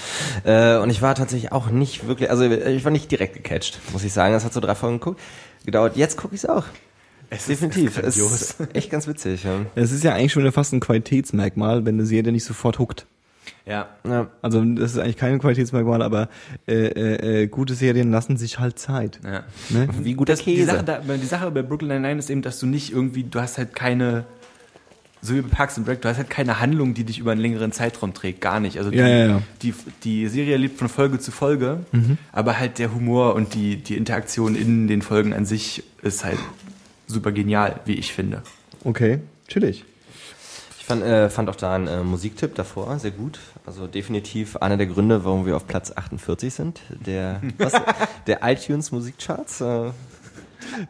Äh, 0.43 0.81
und 0.81 0.89
ich 0.89 1.01
war 1.01 1.15
tatsächlich 1.15 1.51
auch 1.51 1.69
nicht 1.69 2.07
wirklich, 2.07 2.29
also 2.29 2.43
ich 2.43 2.83
war 2.83 2.91
nicht 2.91 3.09
direkt 3.11 3.35
gecatcht, 3.35 3.79
muss 3.93 4.03
ich 4.03 4.13
sagen. 4.13 4.33
Das 4.33 4.43
hat 4.45 4.53
so 4.53 4.59
drei 4.59 4.75
Folgen 4.75 4.99
geguckt, 4.99 5.21
gedauert. 5.65 5.95
Jetzt 5.95 6.17
gucke 6.17 6.35
ich 6.35 6.43
es 6.43 6.49
auch. 6.49 6.65
Es 7.29 7.39
ist- 7.41 7.49
Definitiv. 7.49 7.97
es 7.97 8.17
Es 8.17 8.31
ist 8.31 8.59
ist 8.61 8.75
echt 8.75 8.89
ganz 8.89 9.07
witzig. 9.07 9.43
Ja. 9.43 9.65
Es 9.75 9.91
ist 9.91 10.03
ja 10.03 10.13
eigentlich 10.13 10.31
schon 10.31 10.49
fast 10.51 10.73
ein 10.73 10.79
Qualitätsmerkmal, 10.79 11.85
wenn 11.85 11.95
eine 11.95 12.05
Serie 12.05 12.31
nicht 12.31 12.45
sofort 12.45 12.79
huckt. 12.79 13.05
Ja. 13.65 13.87
Ja. 14.07 14.27
Also 14.41 14.63
das 14.63 14.91
ist 14.93 14.97
eigentlich 14.99 15.17
kein 15.17 15.39
Qualitätsmerkmal, 15.39 16.01
aber 16.01 16.29
äh, 16.67 16.73
äh, 16.87 17.43
äh, 17.43 17.47
gute 17.47 17.73
Serien 17.75 18.11
lassen 18.11 18.37
sich 18.37 18.59
halt 18.59 18.79
Zeit. 18.79 19.19
ja. 19.23 19.43
Ne? 19.69 19.87
Wie 20.01 20.13
guter 20.13 20.33
Das, 20.33 20.43
die, 20.43 20.55
Käse. 20.55 20.67
Sache 20.71 20.83
da, 20.83 20.99
die 20.99 21.25
Sache 21.25 21.51
bei 21.51 21.61
Brooklyn 21.61 21.89
Nine-Nine 22.01 22.19
ist 22.19 22.29
eben, 22.29 22.41
dass 22.41 22.59
du 22.59 22.65
nicht 22.65 22.91
irgendwie, 22.91 23.23
du 23.23 23.39
hast 23.41 23.57
halt 23.57 23.75
keine, 23.75 24.25
so 25.21 25.33
wie 25.35 25.41
bei 25.41 25.49
Parks 25.49 25.77
and 25.77 25.87
Rec, 25.87 26.01
du 26.01 26.09
hast 26.09 26.17
halt 26.17 26.29
keine 26.29 26.59
Handlung, 26.59 26.93
die 26.93 27.03
dich 27.03 27.19
über 27.19 27.31
einen 27.31 27.41
längeren 27.41 27.71
Zeitraum 27.71 28.13
trägt, 28.13 28.39
gar 28.41 28.59
nicht. 28.59 28.77
Also 28.77 28.91
die, 28.91 28.97
Ja, 28.97 29.07
ja, 29.07 29.25
ja. 29.27 29.41
Die, 29.61 29.73
die 30.03 30.27
Serie 30.27 30.57
lebt 30.57 30.77
von 30.77 30.89
Folge 30.89 31.19
zu 31.19 31.31
Folge, 31.31 31.79
Mhm. 31.91 32.17
aber 32.31 32.59
halt 32.59 32.77
der 32.79 32.93
Humor 32.93 33.35
und 33.35 33.53
die, 33.53 33.77
die 33.77 33.97
Interaktion 33.97 34.55
in 34.55 34.87
den 34.87 35.01
Folgen 35.01 35.33
an 35.33 35.45
sich 35.45 35.83
ist 36.03 36.23
halt 36.23 36.37
super 37.07 37.31
genial, 37.31 37.79
wie 37.85 37.93
ich 37.93 38.13
finde. 38.13 38.41
Okay, 38.83 39.19
chillig. 39.47 39.85
Ich 40.87 40.89
fand, 40.89 41.03
äh, 41.03 41.29
fand 41.29 41.49
auch 41.49 41.57
da 41.57 41.75
einen 41.75 41.87
äh, 41.87 42.01
Musiktipp 42.01 42.55
davor 42.55 42.97
sehr 42.97 43.11
gut. 43.11 43.39
Also 43.65 43.87
definitiv 43.87 44.55
einer 44.55 44.77
der 44.77 44.87
Gründe, 44.87 45.25
warum 45.25 45.45
wir 45.45 45.57
auf 45.57 45.67
Platz 45.67 45.91
48 45.93 46.53
sind. 46.53 46.79
Der, 47.05 47.41
was, 47.57 47.73
der 48.25 48.39
iTunes 48.43 48.93
Musikcharts. 48.93 49.59
Äh, 49.59 49.91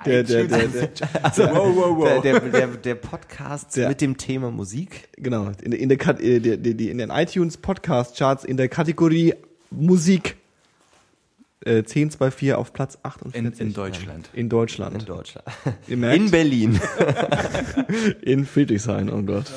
Der, 0.06 0.22
der, 0.24 0.44
der, 0.46 0.68
der, 0.68 0.90
also, 1.24 1.44
Wow, 1.46 1.76
wow, 1.76 1.98
wow. 1.98 2.22
Der, 2.22 2.40
der, 2.42 2.68
der, 2.68 2.94
Podcast 2.96 3.76
Der- 3.76 3.90
mit 3.90 4.00
dem 4.02 4.18
Thema 4.18 4.52
Musik. 4.52 5.10
genau, 5.18 5.50
in, 5.64 5.72
der- 5.72 5.80
in, 5.80 5.90
der, 5.90 6.20
äh, 6.20 6.92
in 6.92 6.98
den 7.00 7.10
iTunes 7.10 7.58
Podcast 7.58 8.18
Charts 8.20 8.44
in 8.44 8.56
der 8.56 8.70
Kategorie 8.70 9.34
Musik 9.72 10.38
äh, 11.68 11.78
1024 11.80 12.54
auf 12.54 12.74
Platz 12.74 12.96
In, 12.96 13.02
48. 13.04 13.60
in 13.62 13.74
Deutschland. 13.74 14.30
In 14.34 14.50
Deutschland. 14.50 15.02
In 15.02 15.06
Deutschland. 15.06 15.48
Ihr 15.88 15.98
merkt, 15.98 16.18
In 16.18 16.32
Berlin. 16.32 16.80
in 18.22 18.46
Friedrichshain, 18.46 19.12
oh 19.12 19.22
Gott. 19.22 19.52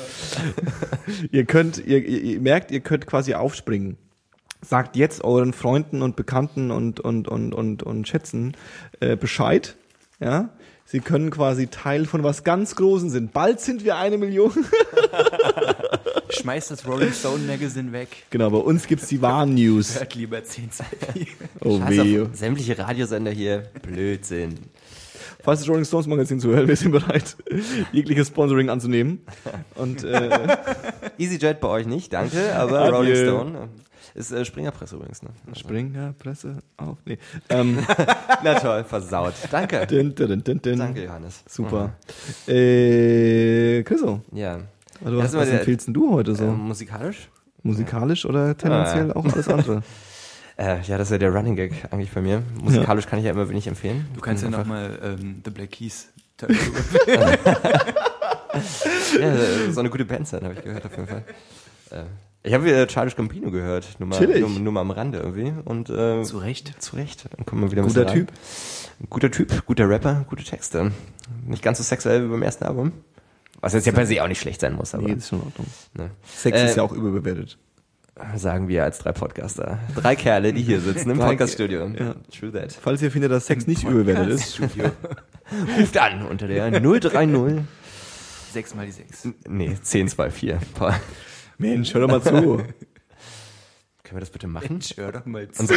ihr 1.31 1.45
könnt, 1.45 1.77
ihr, 1.77 2.05
ihr, 2.05 2.21
ihr 2.21 2.39
merkt, 2.41 2.71
ihr 2.71 2.81
könnt 2.81 3.07
quasi 3.07 3.33
aufspringen. 3.33 3.97
Sagt 4.63 4.95
jetzt 4.95 5.23
euren 5.23 5.53
Freunden 5.53 6.01
und 6.01 6.15
Bekannten 6.15 6.69
und, 6.69 6.99
und, 6.99 7.27
und, 7.27 7.53
und, 7.55 7.81
und 7.81 8.07
Schätzen 8.07 8.55
äh, 8.99 9.15
Bescheid. 9.15 9.75
Ja. 10.19 10.49
Sie 10.85 10.99
können 10.99 11.31
quasi 11.31 11.67
Teil 11.67 12.05
von 12.05 12.23
was 12.23 12.43
ganz 12.43 12.75
Großen 12.75 13.09
sind. 13.09 13.31
Bald 13.31 13.61
sind 13.61 13.85
wir 13.85 13.95
eine 13.95 14.17
Million. 14.17 14.51
Schmeißt 16.31 16.71
das 16.71 16.87
Rolling 16.87 17.11
Stone 17.13 17.43
Magazine 17.45 17.91
weg. 17.91 18.09
genau, 18.29 18.49
bei 18.49 18.57
uns 18.57 18.87
gibt's 18.87 19.07
die 19.07 19.21
wahren 19.21 19.53
News. 19.55 19.95
Hört 19.99 20.15
lieber 20.15 20.43
10 20.43 20.69
Oh 21.61 21.79
Scheiß 21.79 21.89
weh. 21.89 22.25
sämtliche 22.33 22.77
Radiosender 22.77 23.31
hier. 23.31 23.63
Blödsinn. 23.81 24.55
Falls 25.43 25.59
das 25.61 25.69
Rolling 25.69 25.85
Stones 25.85 26.07
Magazin 26.07 26.39
zuhört, 26.39 26.67
wir 26.67 26.75
sind 26.75 26.91
bereit, 26.91 27.35
jegliches 27.91 28.27
Sponsoring 28.27 28.69
anzunehmen. 28.69 29.21
Und 29.75 30.03
äh, 30.03 30.29
EasyJet 31.17 31.59
bei 31.59 31.67
euch 31.67 31.87
nicht, 31.87 32.13
danke, 32.13 32.55
aber 32.55 32.81
Adieu. 32.81 32.95
Rolling 32.97 33.15
Stone 33.15 33.69
äh, 34.15 34.19
ist 34.19 34.31
äh, 34.31 34.45
Springerpresse 34.45 34.95
übrigens. 34.97 35.23
Ne? 35.23 35.29
Springer, 35.57 36.13
Presse, 36.19 36.57
auf. 36.77 36.97
Nee. 37.05 37.17
Ähm, 37.49 37.79
Na 38.43 38.59
toll, 38.59 38.83
versaut. 38.83 39.33
Danke. 39.49 39.87
dün, 39.87 40.13
dün, 40.13 40.43
dün. 40.43 40.77
Danke, 40.77 41.05
Johannes. 41.05 41.43
Super. 41.49 41.93
Äh, 42.47 43.81
Chriso, 43.83 44.21
Ja. 44.31 44.59
Du, 45.03 45.17
was, 45.17 45.31
der- 45.31 45.59
empfiehlst 45.59 45.87
denn 45.87 45.93
du 45.93 46.11
heute 46.13 46.35
so? 46.35 46.43
Ähm, 46.45 46.57
musikalisch? 46.59 47.29
Musikalisch 47.63 48.25
oder 48.25 48.57
tendenziell 48.57 49.11
Ah. 49.11 49.15
auch 49.15 49.25
alles 49.25 49.47
andere? 49.47 49.81
Äh, 50.57 50.81
ja, 50.83 50.97
das 50.97 51.07
ist 51.07 51.11
ja 51.13 51.17
der 51.17 51.33
Running 51.33 51.55
Gag 51.55 51.71
eigentlich 51.89 52.11
bei 52.11 52.21
mir. 52.21 52.43
Musikalisch 52.61 53.07
kann 53.07 53.17
ich 53.17 53.25
ja 53.25 53.31
immer 53.31 53.49
wenig 53.49 53.65
empfehlen. 53.67 54.05
Du 54.13 54.21
kannst 54.21 54.43
ja 54.43 54.49
nochmal 54.49 54.99
ähm, 55.01 55.41
The 55.43 55.49
Black 55.49 55.71
Keys. 55.71 56.09
Ja, 59.19 59.71
so 59.71 59.79
eine 59.79 59.89
gute 59.89 60.05
Band 60.05 60.27
sein, 60.27 60.43
habe 60.43 60.53
ich 60.55 60.63
gehört 60.63 60.85
auf 60.85 60.91
jeden 60.95 61.07
Fall. 61.07 61.23
Äh, 61.91 62.03
ich 62.43 62.53
habe 62.53 62.65
wieder 62.65 62.85
Childish 62.87 63.15
Gambino 63.15 63.49
gehört, 63.51 63.87
nur 63.99 64.09
mal, 64.09 64.17
Chillig. 64.19 64.41
nur, 64.41 64.49
nur 64.49 64.73
mal 64.73 64.81
am 64.81 64.91
Rande 64.91 65.19
irgendwie. 65.19 65.53
Und 65.65 65.89
äh, 65.89 66.21
Zu 66.23 66.37
Recht. 66.39 66.73
zu 66.81 66.95
Recht. 66.95 67.25
Dann 67.35 67.45
kommen 67.45 67.61
wir 67.61 67.71
wieder 67.71 67.83
Guter 67.83 68.05
Typ. 68.07 68.27
rein. 68.29 69.07
Guter 69.09 69.31
Typ, 69.31 69.65
guter 69.65 69.87
Rapper, 69.89 70.25
gute 70.29 70.43
Texte. 70.43 70.91
Nicht 71.47 71.63
ganz 71.63 71.77
so 71.77 71.83
sexuell 71.83 72.25
wie 72.25 72.29
beim 72.31 72.41
ersten 72.43 72.65
Album. 72.65 72.91
Was 73.61 73.73
jetzt 73.73 73.85
ja 73.85 73.91
per 73.93 74.05
se 74.05 74.21
auch 74.23 74.27
nicht 74.27 74.41
schlecht 74.41 74.59
sein 74.61 74.73
muss, 74.73 74.93
aber 74.95 75.03
Nee, 75.07 75.13
ist 75.13 75.29
schon 75.29 75.39
in 75.39 75.45
Ordnung. 75.45 75.67
ne. 75.93 76.11
Sex 76.25 76.57
Äh, 76.59 76.65
ist 76.65 76.77
ja 76.77 76.83
auch 76.83 76.91
überbewertet. 76.91 77.57
sagen 78.35 78.67
wir 78.67 78.83
als 78.83 78.99
drei 78.99 79.11
Podcaster. 79.11 79.79
Drei 79.95 80.15
Kerle, 80.15 80.51
die 80.53 80.61
hier 80.63 80.81
sitzen 80.81 81.11
im 81.11 81.19
Podcaststudio. 81.19 81.87
Ja. 81.87 82.15
True 82.37 82.51
that. 82.51 82.73
Falls 82.73 83.01
ihr 83.01 83.11
findet, 83.11 83.31
dass 83.31 83.45
Sex 83.47 83.67
nicht 83.67 83.83
überbewertet 83.83 84.29
ist, 84.29 84.59
Ruft 85.79 85.97
an 85.97 86.25
unter 86.25 86.47
der 86.47 86.71
030. 86.81 87.63
6 88.53 88.75
mal 88.75 88.85
die 88.85 88.91
6. 88.91 89.29
Nee, 89.47 89.69
1024. 89.69 90.73
Paul. 90.73 90.93
Mensch, 91.57 91.93
hör 91.93 92.01
doch 92.01 92.07
mal 92.09 92.21
zu. 92.21 92.31
Können 92.31 92.65
wir 94.17 94.19
das 94.21 94.29
bitte 94.31 94.47
machen? 94.47 94.79
Hör 94.95 95.11
doch 95.11 95.25
mal 95.25 95.47
zu. 95.49 95.67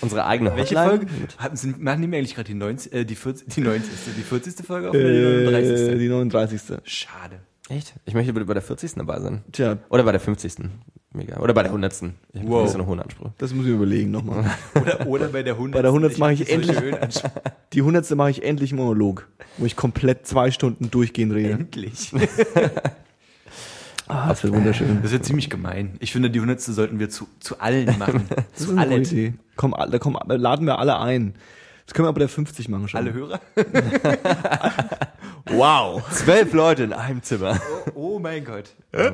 Unsere, 0.00 0.20
unsere 0.22 0.26
eigene 0.26 0.56
Welche 0.56 0.76
Hotline? 0.78 0.98
Folge? 0.98 1.06
Haben 1.38 1.56
Sie, 1.56 1.74
machen 1.78 2.02
die 2.02 2.08
mir 2.08 2.18
eigentlich 2.18 2.34
gerade 2.34 2.48
die 2.48 2.54
90, 2.54 2.92
äh, 2.92 3.04
die 3.04 3.14
40, 3.14 3.48
die 3.48 3.60
90. 3.60 3.90
Die 4.16 4.22
40. 4.22 4.66
Folge 4.66 4.88
auf 4.90 4.94
oder 4.94 5.04
äh, 5.04 5.38
die 5.38 5.44
39. 5.50 5.98
die 5.98 6.08
39. 6.08 6.60
Schade. 6.84 7.40
Echt? 7.68 7.94
Ich 8.04 8.14
möchte 8.14 8.32
bei 8.32 8.52
der 8.54 8.62
40. 8.62 8.94
dabei 8.94 9.18
sein. 9.20 9.42
Tja, 9.50 9.78
Oder 9.88 10.04
bei 10.04 10.12
der 10.12 10.20
50. 10.20 10.54
Mega. 11.12 11.38
Oder 11.40 11.52
bei 11.54 11.62
der 11.62 11.72
100. 11.72 11.92
Ich 11.94 12.00
habe 12.02 12.12
Wow. 12.48 12.58
ein 12.60 12.64
bisschen 12.66 12.80
einen 12.80 12.88
hohen 12.90 13.00
Anspruch. 13.00 13.30
das 13.38 13.52
muss 13.54 13.66
ich 13.66 13.72
überlegen 13.72 14.10
nochmal. 14.10 14.44
Oder, 14.74 15.06
oder 15.06 15.28
bei 15.28 15.42
der 15.42 15.54
100. 15.54 15.72
Bei 15.74 15.82
der 15.82 15.90
100 15.90 16.18
mache 16.18 16.34
ich 16.34 16.40
so 16.40 16.44
endlich-. 16.52 17.22
Die 17.72 17.80
100. 17.80 18.08
mache 18.14 18.30
ich 18.30 18.44
endlich 18.44 18.72
Monolog, 18.72 19.26
wo 19.56 19.64
ich 19.66 19.74
komplett 19.74 20.26
zwei 20.26 20.50
Stunden 20.50 20.90
durchgehend 20.90 21.32
rede. 21.34 21.52
Endlich. 21.54 22.12
Ah, 24.08 24.28
das 24.28 24.42
wird 24.44 24.54
wunderschön. 24.54 25.00
Das 25.02 25.10
wird 25.12 25.24
ziemlich 25.24 25.50
gemein. 25.50 25.96
Ich 26.00 26.12
finde, 26.12 26.30
die 26.30 26.38
100. 26.38 26.60
sollten 26.60 26.98
wir 26.98 27.10
zu, 27.10 27.26
zu 27.40 27.58
allen 27.60 27.98
machen. 27.98 28.28
Ist 28.54 28.66
zu 28.66 28.70
eine 28.72 28.80
allen. 28.82 29.02
Idee. 29.02 29.34
Komm, 29.56 29.74
alle, 29.74 29.98
komm, 29.98 30.18
laden 30.26 30.66
wir 30.66 30.78
alle 30.78 30.98
ein. 31.00 31.34
Das 31.86 31.94
können 31.94 32.06
wir 32.06 32.10
aber 32.10 32.18
der 32.20 32.28
50 32.28 32.68
machen 32.68 32.88
schon. 32.88 32.98
Alle 32.98 33.12
Hörer? 33.12 33.40
Wow. 35.48 36.02
Zwölf 36.10 36.52
Leute 36.52 36.82
in 36.82 36.92
einem 36.92 37.22
Zimmer. 37.22 37.60
Oh 37.94 38.18
mein 38.18 38.44
Gott. 38.44 38.64
Äh, 38.90 39.12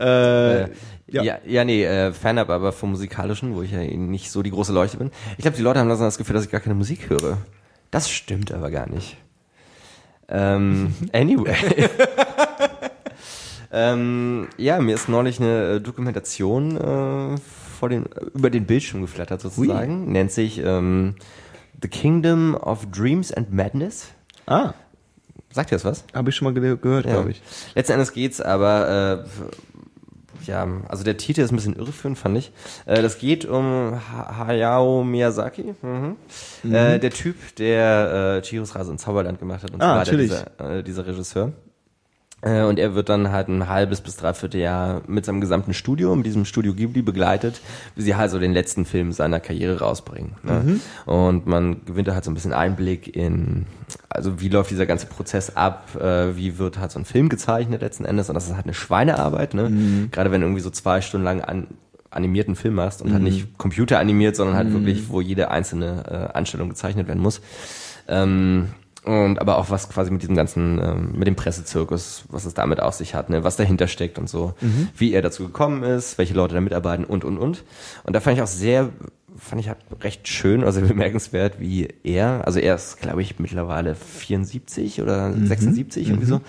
Ja, 0.00 0.68
ja. 1.06 1.22
ja, 1.22 1.38
ja 1.46 1.64
nee, 1.64 1.84
äh, 1.84 2.12
Fernab 2.12 2.50
aber 2.50 2.72
vom 2.72 2.90
Musikalischen, 2.90 3.54
wo 3.54 3.62
ich 3.62 3.70
ja 3.70 3.78
nicht 3.78 4.30
so 4.30 4.42
die 4.42 4.50
große 4.50 4.72
Leuchte 4.72 4.96
bin. 4.96 5.12
Ich 5.38 5.42
glaube, 5.42 5.56
die 5.56 5.62
Leute 5.62 5.78
haben 5.78 5.86
langsam 5.88 6.08
das 6.08 6.18
Gefühl, 6.18 6.34
dass 6.34 6.44
ich 6.44 6.50
gar 6.50 6.60
keine 6.60 6.74
Musik 6.74 7.08
höre. 7.08 7.38
Das 7.92 8.10
stimmt 8.10 8.52
aber 8.52 8.72
gar 8.72 8.88
nicht. 8.88 9.16
Ähm, 10.28 10.94
anyway. 11.12 11.54
Ähm, 13.72 14.48
ja, 14.56 14.80
mir 14.80 14.94
ist 14.94 15.08
neulich 15.08 15.40
eine 15.40 15.74
äh, 15.76 15.80
Dokumentation 15.80 16.76
äh, 16.76 17.36
vor 17.78 17.88
den, 17.88 18.06
über 18.34 18.50
den 18.50 18.66
Bildschirm 18.66 19.00
geflattert 19.02 19.40
sozusagen. 19.40 20.10
Nennt 20.12 20.32
sich 20.32 20.58
ähm, 20.64 21.14
The 21.82 21.88
Kingdom 21.88 22.54
of 22.56 22.86
Dreams 22.90 23.32
and 23.32 23.52
Madness. 23.52 24.08
Ah, 24.46 24.72
Sagt 25.52 25.72
ihr 25.72 25.76
das 25.76 25.84
was? 25.84 26.04
habe 26.14 26.30
ich 26.30 26.36
schon 26.36 26.46
mal 26.46 26.54
ge 26.54 26.76
gehört, 26.80 27.06
Ja. 27.06 27.12
glaube 27.12 27.30
ich. 27.32 27.42
Letzten 27.74 27.94
Endes 27.94 28.12
geht's 28.12 28.40
aber, 28.40 29.24
äh, 29.24 30.48
ja, 30.48 30.66
also 30.88 31.02
der 31.04 31.16
Titel 31.16 31.40
ist 31.40 31.50
ein 31.52 31.56
bisschen 31.56 31.74
irreführend, 31.76 32.18
fand 32.18 32.38
ich. 32.38 32.52
Äh, 32.86 33.02
das 33.02 33.18
geht 33.18 33.46
um 33.46 34.00
ha 34.12 34.46
Hayao 34.46 35.02
Miyazaki, 35.04 35.74
mhm. 35.82 36.16
Äh, 36.72 36.98
der 37.00 37.10
Typ, 37.10 37.36
der 37.56 38.36
äh, 38.38 38.42
Chihiros 38.42 38.74
Reise 38.76 38.92
ins 38.92 39.02
Zauberland 39.02 39.38
gemacht 39.40 39.62
hat 39.64 39.72
und 39.72 39.82
Ah, 39.82 39.94
so 39.94 40.00
weiter, 40.00 40.10
chillig. 40.10 40.30
dieser, 40.30 40.82
dieser 40.82 41.06
Regisseur. 41.06 41.52
Äh, 42.42 42.62
Und 42.62 42.78
er 42.78 42.94
wird 42.94 43.08
dann 43.08 43.30
halt 43.32 43.48
ein 43.48 43.68
halbes 43.68 44.00
bis 44.00 44.16
dreiviertel 44.16 44.60
Jahr 44.60 45.02
mit 45.06 45.24
seinem 45.24 45.40
gesamten 45.40 45.74
Studio, 45.74 46.14
mit 46.16 46.24
diesem 46.26 46.44
Studio 46.44 46.74
Ghibli 46.74 47.02
begleitet, 47.02 47.60
wie 47.96 48.02
sie 48.02 48.16
halt 48.16 48.30
so 48.30 48.38
den 48.38 48.52
letzten 48.52 48.84
Film 48.86 49.12
seiner 49.12 49.40
Karriere 49.40 49.80
rausbringen. 49.80 50.32
Ne? 50.42 50.80
Und 51.06 51.46
man 51.46 51.84
gewinnt 51.84 52.08
da 52.08 52.14
halt 52.14 52.24
so 52.24 52.30
ein 52.30 52.34
bisschen 52.34 52.52
Einblick 52.52 53.14
in, 53.14 53.66
also 54.08 54.40
wie 54.40 54.48
läuft 54.48 54.70
dieser 54.70 54.86
ganze 54.86 55.06
Prozess 55.06 55.54
ab, 55.56 55.88
äh, 56.00 56.36
wie 56.36 56.58
wird 56.58 56.78
halt 56.78 56.90
so 56.92 56.98
ein 56.98 57.04
Film 57.04 57.28
gezeichnet 57.28 57.82
letzten 57.82 58.04
Endes 58.04 58.28
und 58.28 58.34
das 58.34 58.46
ist 58.46 58.54
halt 58.54 58.64
eine 58.64 58.74
Schweinearbeit, 58.74 59.54
ne? 59.54 60.08
Gerade 60.10 60.30
wenn 60.30 60.40
du 60.40 60.46
irgendwie 60.46 60.62
so 60.62 60.70
zwei 60.70 61.00
Stunden 61.02 61.24
lang 61.24 61.40
an 61.42 61.66
animierten 62.12 62.56
Film 62.56 62.74
machst 62.74 63.02
und 63.02 63.12
halt 63.12 63.22
nicht 63.22 63.56
computeranimiert, 63.58 64.34
sondern 64.34 64.56
halt 64.56 64.72
wirklich, 64.72 65.10
wo 65.10 65.20
jede 65.20 65.50
einzelne 65.50 66.30
äh, 66.32 66.36
Anstellung 66.36 66.68
gezeichnet 66.68 67.06
werden 67.06 67.22
muss. 67.22 67.40
Ähm, 68.08 68.70
und 69.04 69.40
aber 69.40 69.56
auch 69.56 69.70
was 69.70 69.88
quasi 69.88 70.10
mit 70.10 70.22
diesem 70.22 70.36
ganzen, 70.36 70.78
ähm, 70.82 71.12
mit 71.16 71.26
dem 71.26 71.36
Pressezirkus, 71.36 72.24
was 72.28 72.44
es 72.44 72.54
damit 72.54 72.80
auf 72.80 72.94
sich 72.94 73.14
hat, 73.14 73.30
ne, 73.30 73.44
was 73.44 73.56
dahinter 73.56 73.88
steckt 73.88 74.18
und 74.18 74.28
so, 74.28 74.54
wie 74.96 75.12
er 75.12 75.22
dazu 75.22 75.46
gekommen 75.46 75.82
ist, 75.82 76.18
welche 76.18 76.34
Leute 76.34 76.54
da 76.54 76.60
mitarbeiten 76.60 77.04
und 77.04 77.24
und 77.24 77.38
und. 77.38 77.64
Und 78.04 78.14
da 78.14 78.20
fand 78.20 78.36
ich 78.36 78.42
auch 78.42 78.46
sehr, 78.46 78.90
fand 79.36 79.60
ich 79.60 79.68
halt 79.68 79.78
recht 80.02 80.28
schön, 80.28 80.64
also 80.64 80.80
bemerkenswert, 80.86 81.60
wie 81.60 81.88
er, 82.04 82.46
also 82.46 82.58
er 82.58 82.74
ist, 82.74 83.00
glaube 83.00 83.22
ich, 83.22 83.38
mittlerweile 83.38 83.94
74 83.94 85.00
oder 85.00 85.32
76 85.32 86.08
irgendwie 86.08 86.26
so. 86.26 86.40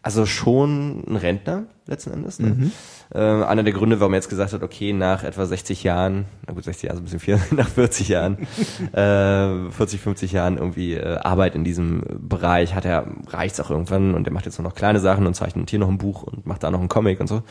Also 0.00 0.24
schon 0.24 1.04
ein 1.06 1.16
Rentner 1.16 1.64
letzten 1.86 2.12
Endes. 2.12 2.38
Ne? 2.38 2.70
Äh, 3.14 3.18
einer 3.18 3.62
der 3.62 3.72
Gründe, 3.72 4.00
warum 4.00 4.12
er 4.12 4.18
jetzt 4.18 4.28
gesagt 4.28 4.52
hat, 4.52 4.62
okay, 4.62 4.92
nach 4.92 5.24
etwa 5.24 5.46
60 5.46 5.82
Jahren, 5.82 6.26
na 6.46 6.52
gut, 6.52 6.64
60 6.64 6.84
Jahre 6.84 6.96
ist 6.96 7.00
ein 7.00 7.04
bisschen 7.04 7.20
viel, 7.20 7.40
nach 7.56 7.68
40 7.68 8.08
Jahren, 8.08 8.38
äh, 8.92 9.70
40, 9.70 10.00
50 10.00 10.32
Jahren 10.32 10.58
irgendwie 10.58 10.94
äh, 10.94 11.16
Arbeit 11.16 11.54
in 11.54 11.64
diesem 11.64 12.02
Bereich, 12.20 12.74
hat 12.74 12.84
er, 12.84 13.06
reicht's 13.28 13.60
auch 13.60 13.70
irgendwann 13.70 14.14
und 14.14 14.26
er 14.26 14.32
macht 14.32 14.44
jetzt 14.44 14.58
nur 14.58 14.68
noch 14.68 14.74
kleine 14.74 15.00
Sachen 15.00 15.26
und 15.26 15.34
zeichnet 15.34 15.70
hier 15.70 15.78
noch 15.78 15.88
ein 15.88 15.98
Buch 15.98 16.22
und 16.22 16.46
macht 16.46 16.62
da 16.62 16.70
noch 16.70 16.80
einen 16.80 16.88
Comic 16.88 17.20
und 17.20 17.28
so. 17.28 17.42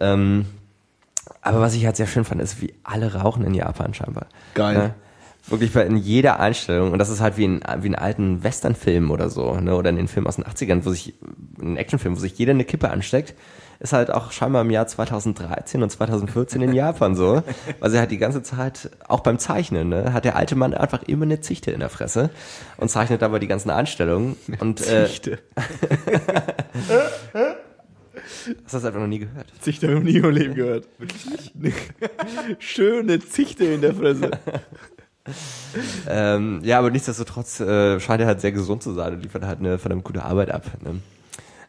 Ähm, 0.00 0.46
aber 1.42 1.60
was 1.60 1.74
ich 1.74 1.84
halt 1.84 1.96
sehr 1.96 2.06
schön 2.06 2.24
fand, 2.24 2.40
ist, 2.40 2.62
wie 2.62 2.74
alle 2.82 3.14
rauchen 3.14 3.44
in 3.44 3.52
Japan 3.54 3.92
scheinbar. 3.92 4.26
Geil. 4.54 4.74
Ne? 4.76 4.94
Wirklich 5.46 5.72
bei, 5.74 5.84
in 5.84 5.98
jeder 5.98 6.40
Einstellung. 6.40 6.92
Und 6.92 6.98
das 6.98 7.10
ist 7.10 7.20
halt 7.20 7.36
wie 7.36 7.44
in, 7.44 7.60
wie 7.80 7.88
in 7.88 7.94
alten 7.94 8.42
Westernfilmen 8.42 9.10
oder 9.10 9.28
so, 9.28 9.54
ne? 9.60 9.76
Oder 9.76 9.90
in 9.90 9.96
den 9.96 10.08
Filmen 10.08 10.26
aus 10.26 10.36
den 10.36 10.44
80ern, 10.44 10.86
wo 10.86 10.90
sich, 10.90 11.12
in 11.60 11.76
Actionfilmen, 11.76 12.16
wo 12.16 12.22
sich 12.22 12.38
jeder 12.38 12.52
eine 12.52 12.64
Kippe 12.64 12.88
ansteckt, 12.90 13.34
ist 13.84 13.92
halt 13.92 14.10
auch 14.10 14.32
scheinbar 14.32 14.62
im 14.62 14.70
Jahr 14.70 14.86
2013 14.86 15.82
und 15.82 15.90
2014 15.90 16.62
in 16.62 16.72
Japan 16.72 17.14
so. 17.14 17.42
Weil 17.80 17.90
sie 17.90 17.98
halt 17.98 18.10
die 18.10 18.18
ganze 18.18 18.42
Zeit, 18.42 18.90
auch 19.06 19.20
beim 19.20 19.38
Zeichnen, 19.38 19.90
ne, 19.90 20.12
hat 20.12 20.24
der 20.24 20.36
alte 20.36 20.56
Mann 20.56 20.74
einfach 20.74 21.02
immer 21.02 21.24
eine 21.24 21.40
Zichte 21.40 21.70
in 21.70 21.80
der 21.80 21.90
Fresse 21.90 22.30
und 22.78 22.88
zeichnet 22.88 23.22
dabei 23.22 23.38
die 23.38 23.46
ganzen 23.46 23.70
Einstellungen. 23.70 24.36
Und 24.58 24.80
äh, 24.86 25.06
Zichte. 25.06 25.38
hast 28.64 28.72
du 28.72 28.76
das 28.78 28.84
einfach 28.84 29.00
noch 29.00 29.06
nie 29.06 29.18
gehört? 29.20 29.46
Zichte 29.60 29.86
habe 29.86 29.98
ich 29.98 30.02
noch 30.02 30.10
nie 30.12 30.28
im 30.28 30.30
Leben 30.30 30.54
gehört. 30.54 30.88
Wirklich 30.98 31.54
nicht? 31.54 31.78
Schöne 32.58 33.20
Zichte 33.20 33.64
in 33.64 33.82
der 33.82 33.94
Fresse. 33.94 34.30
Ähm, 36.08 36.60
ja, 36.64 36.78
aber 36.78 36.90
nichtsdestotrotz 36.90 37.60
äh, 37.60 37.98
scheint 38.00 38.20
er 38.20 38.26
halt 38.26 38.40
sehr 38.40 38.52
gesund 38.52 38.82
zu 38.82 38.92
sein 38.92 39.14
und 39.14 39.22
liefert 39.22 39.44
halt 39.44 39.58
eine 39.58 39.78
verdammt 39.78 40.04
gute 40.04 40.22
Arbeit 40.22 40.50
ab. 40.50 40.64
Ne? 40.82 41.00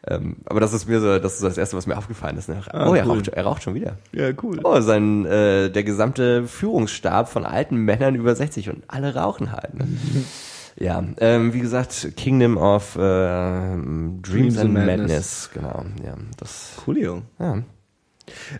Ähm, 0.08 0.36
aber 0.44 0.60
das 0.60 0.72
ist 0.72 0.88
mir 0.88 1.00
so, 1.00 1.18
das 1.18 1.34
ist 1.34 1.40
so 1.40 1.48
das 1.48 1.58
Erste, 1.58 1.76
was 1.76 1.86
mir 1.86 1.96
aufgefallen 1.98 2.36
ist. 2.36 2.48
Ne? 2.48 2.60
Ah, 2.72 2.88
oh, 2.88 2.94
er, 2.94 3.06
cool. 3.06 3.16
raucht, 3.18 3.28
er 3.28 3.44
raucht 3.44 3.62
schon 3.62 3.74
wieder. 3.74 3.98
Ja, 4.12 4.30
cool. 4.42 4.60
Oh, 4.62 4.80
sein, 4.80 5.26
äh, 5.26 5.70
der 5.70 5.82
gesamte 5.84 6.46
Führungsstab 6.46 7.28
von 7.28 7.44
alten 7.44 7.76
Männern 7.76 8.14
über 8.14 8.34
60 8.34 8.70
und 8.70 8.84
alle 8.88 9.14
rauchen 9.14 9.50
halt. 9.52 9.74
Ne? 9.74 9.86
ja, 10.76 11.02
ähm, 11.18 11.52
wie 11.52 11.60
gesagt, 11.60 12.12
Kingdom 12.16 12.56
of 12.56 12.94
äh, 12.96 12.98
Dreams, 13.00 14.22
Dreams 14.22 14.58
and 14.58 14.64
and 14.66 14.74
Madness. 14.74 14.98
Madness. 14.98 15.50
Genau, 15.54 15.84
ja, 16.04 16.14
das, 16.36 16.72
Coolio. 16.84 17.22
ja, 17.38 17.62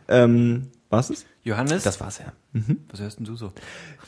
Ähm, 0.09 0.69
was 0.91 1.11
ist? 1.11 1.27
Johannes, 1.43 1.85
das 1.85 2.01
war's 2.01 2.19
ja. 2.19 2.33
was 2.91 3.01
hörst 3.01 3.19
denn 3.19 3.27
du 3.27 3.37
so? 3.37 3.53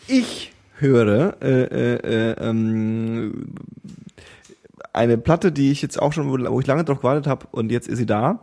Ich 0.08 0.52
höre 0.78 1.36
äh, 1.42 1.62
äh, 1.64 1.94
äh, 2.32 2.36
ähm, 2.40 3.54
eine 4.98 5.16
Platte, 5.16 5.52
die 5.52 5.70
ich 5.70 5.80
jetzt 5.80 6.00
auch 6.00 6.12
schon, 6.12 6.28
wo 6.28 6.60
ich 6.60 6.66
lange 6.66 6.84
drauf 6.84 6.98
gewartet 6.98 7.26
habe 7.26 7.46
und 7.52 7.70
jetzt 7.70 7.88
ist 7.88 7.98
sie 7.98 8.06
da. 8.06 8.40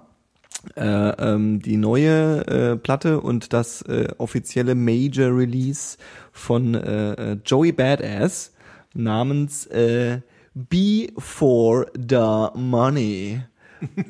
Äh, 0.76 0.82
ähm, 0.84 1.61
die 1.61 1.77
neue 1.77 2.48
äh, 2.48 2.76
Platte 2.76 3.22
und 3.22 3.53
das 3.53 3.84
äh, 3.84 4.07
offizielle 4.18 4.73
Major 4.73 5.38
Release 5.38 5.98
von 6.32 6.73
äh, 6.73 7.34
äh, 7.34 7.38
Joey 7.45 7.72
Badass 7.72 8.52
namens 8.95 9.68
äh, 9.68 10.22
Before 10.56 11.86
the 11.94 12.48
Money. 12.60 13.41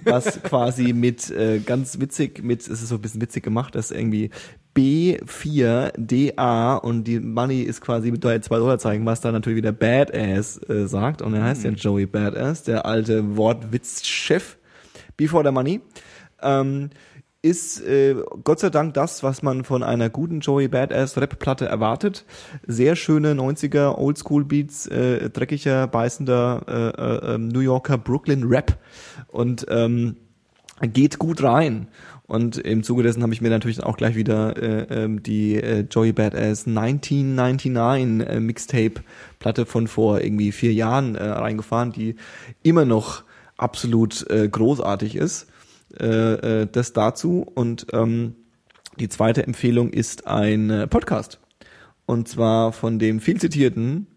Was 0.04 0.42
quasi 0.44 0.94
mit 0.94 1.30
äh, 1.32 1.60
ganz 1.60 2.00
witzig, 2.00 2.44
mit, 2.44 2.62
es 2.62 2.68
ist 2.68 2.88
so 2.88 2.96
ein 2.96 3.02
bisschen 3.02 3.22
witzig 3.22 3.44
gemacht, 3.44 3.76
dass 3.76 3.92
irgendwie 3.92 4.30
B4DA 4.76 6.78
und 6.78 7.06
die 7.06 7.20
Money 7.20 7.62
ist 7.62 7.82
quasi 7.82 8.12
mit 8.12 8.22
zwei 8.22 8.58
Dollarzeichen, 8.58 9.06
was 9.06 9.22
da 9.22 9.32
natürlich 9.32 9.58
wieder 9.58 9.72
Badass 9.72 10.62
äh, 10.70 10.88
sagt. 10.88 11.22
Und 11.22 11.34
er 11.34 11.44
heißt 11.44 11.64
ja 11.64 11.72
Joey 11.72 12.06
Badass, 12.06 12.64
der 12.64 12.86
alte 12.86 13.38
Wortwitzchef. 13.38 14.58
Before 15.18 15.46
the 15.46 15.52
Money. 15.52 15.80
Ähm, 16.42 16.90
ist 17.46 17.80
äh, 17.82 18.16
Gott 18.44 18.60
sei 18.60 18.72
Dank 18.72 18.96
das, 18.96 19.22
was 19.22 19.44
man 19.44 19.64
von 19.64 19.84
einer 19.84 20.10
guten 20.10 20.40
Joey 20.40 20.68
Badass 20.68 21.16
Rap-Platte 21.16 21.68
erwartet. 21.68 22.26
Sehr 22.66 22.96
schöne 22.96 23.34
90er 23.34 24.00
Oldschool-Beats, 24.00 24.88
äh, 24.88 25.30
dreckiger, 25.30 25.86
beißender 25.86 26.64
äh, 26.68 27.36
äh, 27.36 27.38
New 27.38 27.60
Yorker 27.60 28.00
Brooklyn-Rap 28.00 28.80
und 29.28 29.68
ähm, 29.70 30.16
geht 30.82 31.20
gut 31.20 31.44
rein. 31.44 31.88
Und 32.26 32.58
im 32.58 32.82
Zuge 32.82 33.04
dessen 33.04 33.22
habe 33.22 33.34
ich 33.34 33.42
mir 33.42 33.52
natürlich 33.52 33.84
auch 33.84 33.96
gleich 33.96 34.16
wieder 34.16 34.58
äh, 34.58 35.04
ähm, 35.04 35.22
die 35.22 35.58
äh, 35.58 35.86
Joey 35.88 36.14
Badass 36.14 36.66
1999 36.66 38.28
äh, 38.28 38.40
Mixtape-Platte 38.40 39.68
von 39.68 39.88
vor 39.88 40.20
irgendwie 40.20 40.52
vier 40.52 40.74
Jahren 40.74 41.14
äh, 41.14 41.24
reingefahren, 41.24 41.92
die 41.92 42.16
immer 42.64 42.86
noch 42.86 43.24
absolut 43.56 44.28
äh, 44.32 44.50
großartig 44.50 45.16
ist. 45.16 45.46
Äh, 46.00 46.62
äh, 46.62 46.68
das 46.72 46.94
dazu. 46.94 47.46
Und 47.54 47.88
ähm, 47.94 48.36
die 49.00 49.10
zweite 49.10 49.46
Empfehlung 49.46 49.92
ist 49.92 50.28
ein 50.28 50.70
äh, 50.70 50.88
Podcast. 50.88 51.40
Und 52.06 52.28
zwar 52.28 52.72
von 52.72 53.00
dem 53.00 53.20
viel 53.20 53.40
zitierten, 53.40 54.08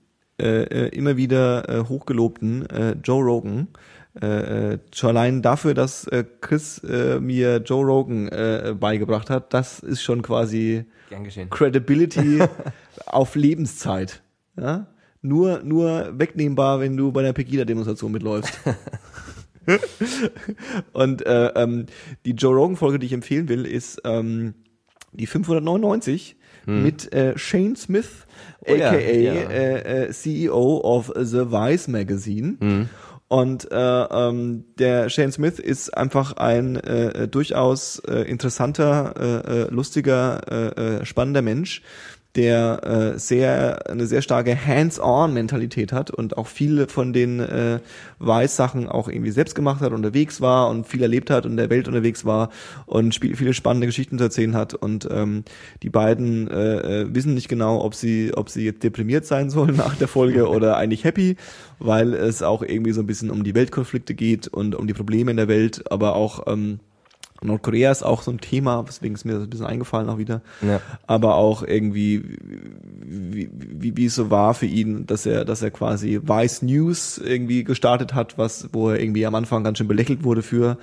äh, 0.40 0.62
äh, 0.62 0.88
immer 0.88 1.16
wieder 1.16 1.68
äh, 1.68 1.84
hochgelobten 1.88 2.68
äh, 2.70 2.96
Joe 3.02 3.22
Rogan. 3.22 3.68
Äh, 4.20 4.78
schon 4.92 5.10
allein 5.10 5.42
dafür, 5.42 5.74
dass 5.74 6.06
äh, 6.08 6.24
Chris 6.40 6.78
äh, 6.78 7.20
mir 7.20 7.58
Joe 7.58 7.84
Rogan 7.84 8.28
äh, 8.28 8.74
beigebracht 8.78 9.30
hat, 9.30 9.54
das 9.54 9.80
ist 9.80 10.02
schon 10.02 10.22
quasi. 10.22 10.84
Credibility 11.50 12.40
auf 13.06 13.34
Lebenszeit. 13.36 14.22
Ja? 14.56 14.86
Nur, 15.22 15.62
nur 15.64 16.18
wegnehmbar, 16.18 16.80
wenn 16.80 16.96
du 16.96 17.12
bei 17.12 17.22
der 17.22 17.32
Pegida-Demonstration 17.32 18.12
mitläufst. 18.12 18.58
Und 20.92 21.26
äh, 21.26 21.46
ähm, 21.48 21.86
die 22.24 22.32
Joe 22.32 22.54
Rogan-Folge, 22.54 22.98
die 22.98 23.06
ich 23.06 23.12
empfehlen 23.12 23.48
will, 23.48 23.66
ist 23.66 24.00
ähm, 24.04 24.54
die 25.12 25.26
599 25.26 26.36
mit 26.66 27.14
äh, 27.14 27.38
Shane 27.38 27.76
Smith, 27.76 28.26
Hm. 28.64 28.74
Oh 28.74 28.76
ja, 28.76 28.90
aka 28.90 28.98
ja. 28.98 29.32
Äh, 29.32 30.06
äh, 30.06 30.12
CEO 30.12 30.80
of 30.82 31.12
The 31.16 31.50
Vice 31.50 31.88
Magazine. 31.88 32.56
Hm. 32.60 32.88
Und 33.28 33.70
äh, 33.70 33.76
ähm, 33.76 34.64
der 34.78 35.10
Shane 35.10 35.32
Smith 35.32 35.58
ist 35.58 35.94
einfach 35.96 36.38
ein 36.38 36.76
äh, 36.76 37.28
durchaus 37.28 37.98
äh, 38.00 38.22
interessanter, 38.22 39.14
äh, 39.18 39.62
äh, 39.64 39.70
lustiger, 39.70 40.40
äh, 40.50 41.00
äh, 41.00 41.04
spannender 41.04 41.42
Mensch, 41.42 41.82
der 42.38 43.14
äh, 43.14 43.18
sehr 43.18 43.90
eine 43.90 44.06
sehr 44.06 44.22
starke 44.22 44.56
Hands-on-Mentalität 44.56 45.92
hat 45.92 46.12
und 46.12 46.38
auch 46.38 46.46
viele 46.46 46.86
von 46.86 47.12
den 47.12 47.40
äh, 47.40 47.80
Weiß-Sachen 48.20 48.88
auch 48.88 49.08
irgendwie 49.08 49.32
selbst 49.32 49.56
gemacht 49.56 49.80
hat, 49.80 49.92
unterwegs 49.92 50.40
war 50.40 50.70
und 50.70 50.86
viel 50.86 51.02
erlebt 51.02 51.30
hat 51.30 51.46
und 51.46 51.56
der 51.56 51.68
Welt 51.68 51.88
unterwegs 51.88 52.24
war 52.24 52.50
und 52.86 53.16
viele 53.16 53.54
spannende 53.54 53.88
Geschichten 53.88 54.18
zu 54.18 54.24
erzählen 54.24 54.54
hat. 54.54 54.74
Und 54.74 55.08
ähm, 55.10 55.42
die 55.82 55.90
beiden 55.90 56.48
äh, 56.48 57.02
äh, 57.02 57.12
wissen 57.12 57.34
nicht 57.34 57.48
genau, 57.48 57.84
ob 57.84 57.96
sie, 57.96 58.30
ob 58.36 58.50
sie 58.50 58.66
jetzt 58.66 58.84
deprimiert 58.84 59.26
sein 59.26 59.50
sollen 59.50 59.74
nach 59.74 59.96
der 59.96 60.06
Folge 60.06 60.48
oder 60.48 60.76
eigentlich 60.76 61.02
happy, 61.02 61.34
weil 61.80 62.14
es 62.14 62.44
auch 62.44 62.62
irgendwie 62.62 62.92
so 62.92 63.00
ein 63.00 63.06
bisschen 63.08 63.30
um 63.30 63.42
die 63.42 63.56
Weltkonflikte 63.56 64.14
geht 64.14 64.46
und 64.46 64.76
um 64.76 64.86
die 64.86 64.94
Probleme 64.94 65.32
in 65.32 65.38
der 65.38 65.48
Welt, 65.48 65.90
aber 65.90 66.14
auch 66.14 66.46
ähm, 66.46 66.78
Nordkorea 67.40 67.90
ist 67.90 68.02
auch 68.02 68.22
so 68.22 68.30
ein 68.30 68.38
Thema, 68.38 68.86
weswegen 68.86 69.14
es 69.14 69.24
mir 69.24 69.36
so 69.36 69.44
ein 69.44 69.50
bisschen 69.50 69.66
eingefallen 69.66 70.08
auch 70.08 70.18
wieder. 70.18 70.42
Ja. 70.60 70.80
Aber 71.06 71.36
auch 71.36 71.62
irgendwie, 71.62 72.22
wie, 73.04 73.48
wie, 73.52 73.96
wie 73.96 74.06
es 74.06 74.14
so 74.14 74.30
war 74.30 74.54
für 74.54 74.66
ihn, 74.66 75.06
dass 75.06 75.24
er, 75.24 75.44
dass 75.44 75.62
er 75.62 75.70
quasi 75.70 76.20
Vice 76.22 76.62
News 76.62 77.18
irgendwie 77.18 77.62
gestartet 77.64 78.14
hat, 78.14 78.38
was, 78.38 78.68
wo 78.72 78.90
er 78.90 79.00
irgendwie 79.00 79.24
am 79.24 79.34
Anfang 79.34 79.62
ganz 79.62 79.78
schön 79.78 79.88
belächelt 79.88 80.24
wurde 80.24 80.42
für, 80.42 80.78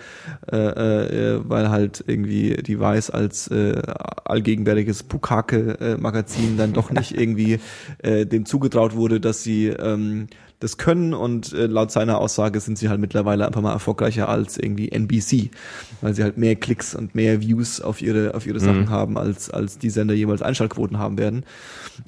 äh, 0.52 0.56
äh, 0.56 1.42
weil 1.44 1.70
halt 1.70 2.04
irgendwie 2.08 2.56
die 2.56 2.80
Vice 2.80 3.10
als 3.10 3.48
äh, 3.48 3.82
allgegenwärtiges 4.24 5.04
Bukake-Magazin 5.04 6.58
dann 6.58 6.74
doch 6.74 6.90
nicht 6.92 7.12
irgendwie 7.18 7.60
äh, 8.02 8.26
dem 8.26 8.46
zugetraut 8.46 8.96
wurde, 8.96 9.20
dass 9.20 9.44
sie 9.44 9.68
ähm, 9.68 10.28
das 10.66 10.78
können 10.78 11.14
und 11.14 11.54
äh, 11.54 11.68
laut 11.68 11.92
seiner 11.92 12.18
Aussage 12.18 12.60
sind 12.60 12.80
sie 12.80 12.90
halt 12.90 13.00
mittlerweile 13.00 13.46
einfach 13.46 13.62
mal 13.62 13.72
erfolgreicher 13.72 14.28
als 14.28 14.58
irgendwie 14.58 14.90
NBC, 14.90 15.52
weil 16.02 16.16
sie 16.16 16.24
halt 16.24 16.38
mehr 16.38 16.56
Klicks 16.56 16.96
und 16.96 17.14
mehr 17.14 17.40
Views 17.40 17.82
auf 17.82 18.02
ihre 18.02 18.34
auf 18.34 18.48
ihre 18.48 18.60
Sachen 18.60 18.90
haben 18.90 19.16
als 19.20 19.52
als 19.52 19.78
die 19.78 19.92
Sender 19.92 20.16
jeweils 20.16 20.42
Einschaltquoten 20.42 20.98
haben 20.98 21.20
werden. 21.20 21.46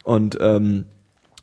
Und 0.03 0.39
ähm, 0.41 0.85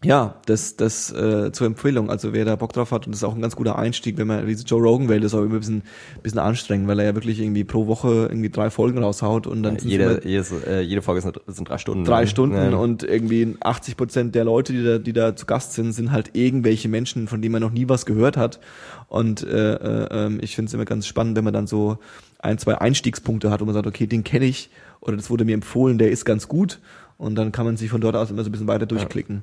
ja, 0.05 0.35
das, 0.47 0.77
das 0.77 1.11
äh, 1.13 1.51
zur 1.53 1.67
Empfehlung. 1.67 2.11
Also 2.11 2.33
wer 2.33 2.45
da 2.45 2.57
Bock 2.57 2.73
drauf 2.73 2.93
hat, 2.93 3.07
und 3.07 3.13
das 3.13 3.21
ist 3.21 3.25
auch 3.25 3.35
ein 3.35 3.41
ganz 3.41 3.57
guter 3.57 3.79
Einstieg, 3.79 4.19
wenn 4.19 4.27
man 4.27 4.47
diese 4.47 4.65
Joe 4.65 4.81
Rogan-Welt 4.81 5.25
ist 5.25 5.35
auch 5.35 5.43
immer 5.43 5.55
ein 5.55 5.59
bisschen, 5.59 5.83
bisschen 6.23 6.41
anstrengend, 6.41 6.87
weil 6.89 6.99
er 6.99 7.07
ja 7.07 7.15
wirklich 7.15 7.41
irgendwie 7.41 7.65
pro 7.65 7.87
Woche 7.87 8.27
irgendwie 8.29 8.51
drei 8.51 8.71
Folgen 8.71 8.99
raushaut 8.99 9.47
und 9.47 9.63
dann 9.63 9.79
sind's 9.79 9.95
immer 9.95 10.11
Jede, 10.13 10.29
jedes, 10.29 10.53
äh, 10.67 10.81
jede 10.81 11.03
Folge 11.03 11.23
sind, 11.23 11.41
sind 11.47 11.69
drei 11.69 11.79
Stunden. 11.79 12.05
drei 12.05 12.23
ne? 12.23 12.27
Stunden 12.27 12.73
Ja. 12.73 12.77
und 12.77 13.03
irgendwie 13.03 13.57
80 13.61 13.97
Prozent 13.97 14.35
der 14.35 14.45
Leute, 14.45 14.73
die 14.73 14.85
da, 14.85 14.99
die 14.99 15.13
da 15.13 15.35
zu 15.35 15.47
Gast 15.47 15.73
sind, 15.73 15.93
sind 15.93 16.13
halt 16.13 16.31
irgendwelche 16.35 16.89
Menschen, 16.89 17.27
von 17.27 17.41
denen 17.41 17.53
man 17.53 17.63
noch 17.63 17.73
nie 17.73 17.89
was 17.89 18.07
gehört 18.07 18.37
hat. 18.37 18.61
Und 19.09 19.43
äh, 19.43 19.75
äh, 19.75 20.09
ähm, 20.11 20.39
ich 20.43 20.55
finde 20.55 20.69
es 20.69 20.75
immer 20.75 20.85
ganz 20.85 21.07
spannend, 21.07 21.37
wenn 21.37 21.45
man 21.45 21.55
dann 21.55 21.67
so 21.67 21.99
ein, 22.41 22.59
zwei 22.59 22.79
Einstiegspunkte 22.79 23.51
hat, 23.51 23.61
wo 23.61 23.65
man 23.65 23.75
sagt, 23.75 23.87
okay, 23.87 24.07
den 24.07 24.23
kenne 24.23 24.45
ich 24.45 24.71
oder 25.01 25.17
das 25.17 25.31
wurde 25.31 25.45
mir 25.45 25.55
empfohlen, 25.55 25.99
der 25.99 26.11
ist 26.11 26.25
ganz 26.25 26.49
gut. 26.49 26.81
Und 27.17 27.37
dann 27.37 27.53
kann 27.53 27.65
man 27.65 27.77
sich 27.77 27.91
von 27.91 28.01
dort 28.01 28.17
aus 28.17 28.31
immer 28.31 28.43
so 28.43 28.49
ein 28.49 28.53
bisschen 28.53 28.67
weiter 28.67 28.87
durchklicken. 28.87 29.43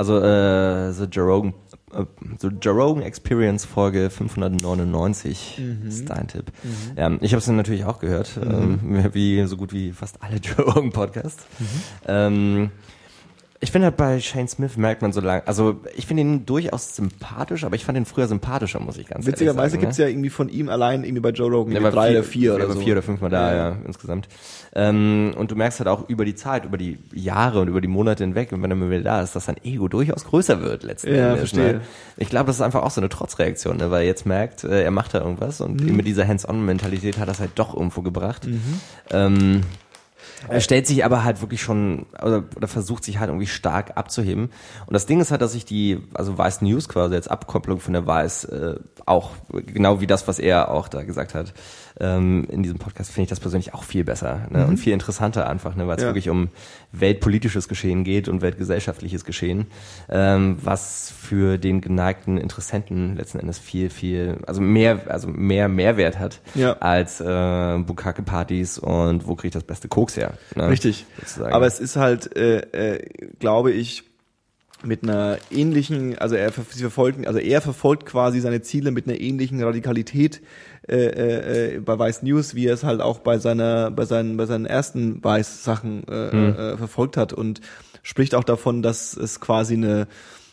Also 0.00 0.16
äh, 0.16 0.92
The 0.94 1.04
Joe 1.04 1.26
Rogan, 1.26 1.52
äh, 1.92 2.06
The 2.38 2.48
Joe 2.58 2.72
Rogan 2.72 3.02
Experience 3.02 3.66
Folge 3.66 4.08
599 4.08 5.60
ist 5.86 6.08
dein 6.08 6.26
Tipp. 6.26 6.50
Ja, 6.96 7.10
ich 7.20 7.34
habe 7.34 7.40
es 7.40 7.48
natürlich 7.48 7.84
auch 7.84 7.98
gehört, 7.98 8.40
ähm, 8.42 8.80
wie 9.12 9.44
so 9.44 9.58
gut 9.58 9.74
wie 9.74 9.92
fast 9.92 10.22
alle 10.22 10.36
Joe 10.42 10.64
Rogan 10.64 10.90
Podcasts. 10.90 11.44
Ähm, 12.06 12.70
ich 13.62 13.70
finde 13.72 13.88
halt 13.88 13.98
bei 13.98 14.18
Shane 14.20 14.48
Smith 14.48 14.78
merkt 14.78 15.02
man 15.02 15.12
so 15.12 15.20
lang, 15.20 15.42
also 15.44 15.80
ich 15.94 16.06
finde 16.06 16.22
ihn 16.22 16.46
durchaus 16.46 16.96
sympathisch, 16.96 17.62
aber 17.64 17.74
ich 17.76 17.84
fand 17.84 17.98
ihn 17.98 18.06
früher 18.06 18.26
sympathischer, 18.26 18.80
muss 18.80 18.96
ich 18.96 19.06
ganz 19.06 19.26
Witzigerweise 19.26 19.58
ehrlich 19.60 19.72
sagen. 19.72 19.80
gibt's 19.82 19.98
ja 19.98 20.06
irgendwie 20.08 20.30
von 20.30 20.48
ihm 20.48 20.70
allein 20.70 21.04
irgendwie 21.04 21.20
bei 21.20 21.28
Joe 21.30 21.50
Rogan 21.50 21.82
war 21.82 21.90
drei 21.90 22.08
vier, 22.08 22.18
oder 22.20 22.24
vier 22.24 22.54
oder 22.54 22.70
so. 22.72 22.80
vier 22.80 22.92
oder 22.94 23.02
fünfmal 23.02 23.28
da, 23.28 23.54
ja, 23.54 23.76
insgesamt. 23.86 24.28
Ähm, 24.74 25.32
und 25.36 25.50
du 25.50 25.56
merkst 25.56 25.78
halt 25.80 25.88
auch 25.88 26.08
über 26.08 26.24
die 26.24 26.34
Zeit, 26.36 26.64
über 26.64 26.78
die 26.78 27.00
Jahre 27.12 27.60
und 27.60 27.68
über 27.68 27.82
die 27.82 27.88
Monate 27.88 28.24
hinweg, 28.24 28.50
wenn 28.50 28.60
man 28.60 28.70
dann 28.70 28.90
wieder 28.90 29.02
da 29.02 29.20
ist, 29.20 29.36
dass 29.36 29.44
sein 29.44 29.56
Ego 29.62 29.88
durchaus 29.88 30.24
größer 30.24 30.62
wird 30.62 30.82
letzten 30.82 31.14
Ja, 31.14 31.26
Endes. 31.34 31.50
verstehe. 31.50 31.72
Ne? 31.74 31.80
Ich 32.16 32.30
glaube, 32.30 32.46
das 32.46 32.56
ist 32.56 32.62
einfach 32.62 32.82
auch 32.82 32.90
so 32.90 33.02
eine 33.02 33.10
Trotzreaktion, 33.10 33.76
ne? 33.76 33.90
weil 33.90 34.02
er 34.02 34.06
jetzt 34.06 34.24
merkt, 34.24 34.64
äh, 34.64 34.84
er 34.84 34.90
macht 34.90 35.12
da 35.12 35.18
irgendwas 35.20 35.60
Mhm. 35.60 35.66
und 35.66 35.84
mit 35.96 36.06
dieser 36.06 36.26
Hands-on-Mentalität 36.26 37.18
hat 37.18 37.28
er 37.28 37.32
es 37.32 37.40
halt 37.40 37.50
doch 37.56 37.74
irgendwo 37.74 38.00
gebracht. 38.00 38.48
Ähm, 39.10 39.62
Er 40.48 40.60
stellt 40.60 40.86
sich 40.86 41.04
aber 41.04 41.24
halt 41.24 41.40
wirklich 41.40 41.62
schon, 41.62 42.06
oder, 42.22 42.44
oder 42.56 42.68
versucht 42.68 43.04
sich 43.04 43.18
halt 43.18 43.28
irgendwie 43.28 43.46
stark 43.46 43.96
abzuheben. 43.96 44.50
Und 44.86 44.92
das 44.94 45.06
Ding 45.06 45.20
ist 45.20 45.30
halt, 45.30 45.42
dass 45.42 45.54
ich 45.54 45.64
die, 45.64 46.00
also 46.14 46.38
Vice 46.38 46.62
News 46.62 46.88
quasi 46.88 47.14
als 47.14 47.28
Abkopplung 47.28 47.80
von 47.80 47.92
der 47.92 48.06
Vice, 48.06 48.44
äh, 48.44 48.76
auch 49.06 49.32
genau 49.50 50.00
wie 50.00 50.06
das, 50.06 50.28
was 50.28 50.38
er 50.38 50.70
auch 50.70 50.88
da 50.88 51.02
gesagt 51.02 51.34
hat, 51.34 51.52
ähm, 51.98 52.46
in 52.50 52.62
diesem 52.62 52.78
Podcast, 52.78 53.10
finde 53.10 53.24
ich 53.24 53.28
das 53.30 53.40
persönlich 53.40 53.74
auch 53.74 53.82
viel 53.84 54.04
besser 54.04 54.46
ne? 54.50 54.66
und 54.66 54.76
viel 54.76 54.92
interessanter 54.92 55.48
einfach, 55.48 55.74
ne? 55.74 55.88
weil 55.88 55.96
es 55.96 56.02
Ja. 56.02 56.08
wirklich 56.08 56.28
um 56.28 56.48
weltpolitisches 56.92 57.68
Geschehen 57.68 58.04
geht 58.04 58.28
und 58.28 58.42
weltgesellschaftliches 58.42 59.24
Geschehen, 59.24 59.66
ähm, 60.08 60.58
was 60.62 61.10
für 61.10 61.58
den 61.58 61.80
geneigten 61.80 62.36
Interessenten 62.38 63.16
letzten 63.16 63.38
Endes 63.40 63.58
viel, 63.58 63.90
viel, 63.90 64.38
also 64.46 64.60
mehr, 64.60 65.00
also 65.08 65.28
mehr 65.28 65.68
Mehrwert 65.68 66.18
hat 66.18 66.40
Ja. 66.54 66.74
als 66.80 67.20
äh, 67.20 67.78
Bukake-Partys 67.78 68.78
und 68.78 69.26
wo 69.26 69.34
kriege 69.34 69.48
ich 69.48 69.54
das 69.54 69.64
beste 69.64 69.88
Koks 69.88 70.16
her. 70.16 70.34
Ne? 70.54 70.68
Richtig. 70.68 71.06
Sozusagen. 71.18 71.52
Aber 71.54 71.66
es 71.66 71.80
ist 71.80 71.96
halt, 71.96 72.36
äh, 72.36 72.58
äh, 72.96 73.06
glaube 73.38 73.72
ich, 73.72 74.04
mit 74.82 75.02
einer 75.02 75.36
ähnlichen, 75.50 76.16
also 76.18 76.36
er 76.36 76.52
ver- 76.52 76.62
sie 76.70 76.80
verfolgen, 76.80 77.26
also 77.26 77.38
er 77.38 77.60
verfolgt 77.60 78.06
quasi 78.06 78.40
seine 78.40 78.62
Ziele 78.62 78.90
mit 78.92 79.06
einer 79.06 79.20
ähnlichen 79.20 79.62
Radikalität 79.62 80.40
äh, 80.90 81.06
äh, 81.06 81.74
äh, 81.76 81.80
bei 81.80 81.98
Vice 81.98 82.22
News, 82.22 82.54
wie 82.54 82.66
er 82.66 82.74
es 82.74 82.82
halt 82.82 83.00
auch 83.00 83.20
bei 83.20 83.38
seiner, 83.38 83.90
bei 83.92 84.04
seinen, 84.04 84.36
bei 84.36 84.46
seinen 84.46 84.66
ersten 84.66 85.22
Vice 85.22 85.62
Sachen 85.62 86.02
äh, 86.08 86.72
äh, 86.72 86.76
verfolgt 86.76 87.16
hat 87.16 87.32
und 87.32 87.60
spricht 88.02 88.34
auch 88.34 88.42
davon, 88.42 88.82
dass 88.82 89.16
es 89.16 89.38
quasi 89.38 89.74
eine 89.74 90.08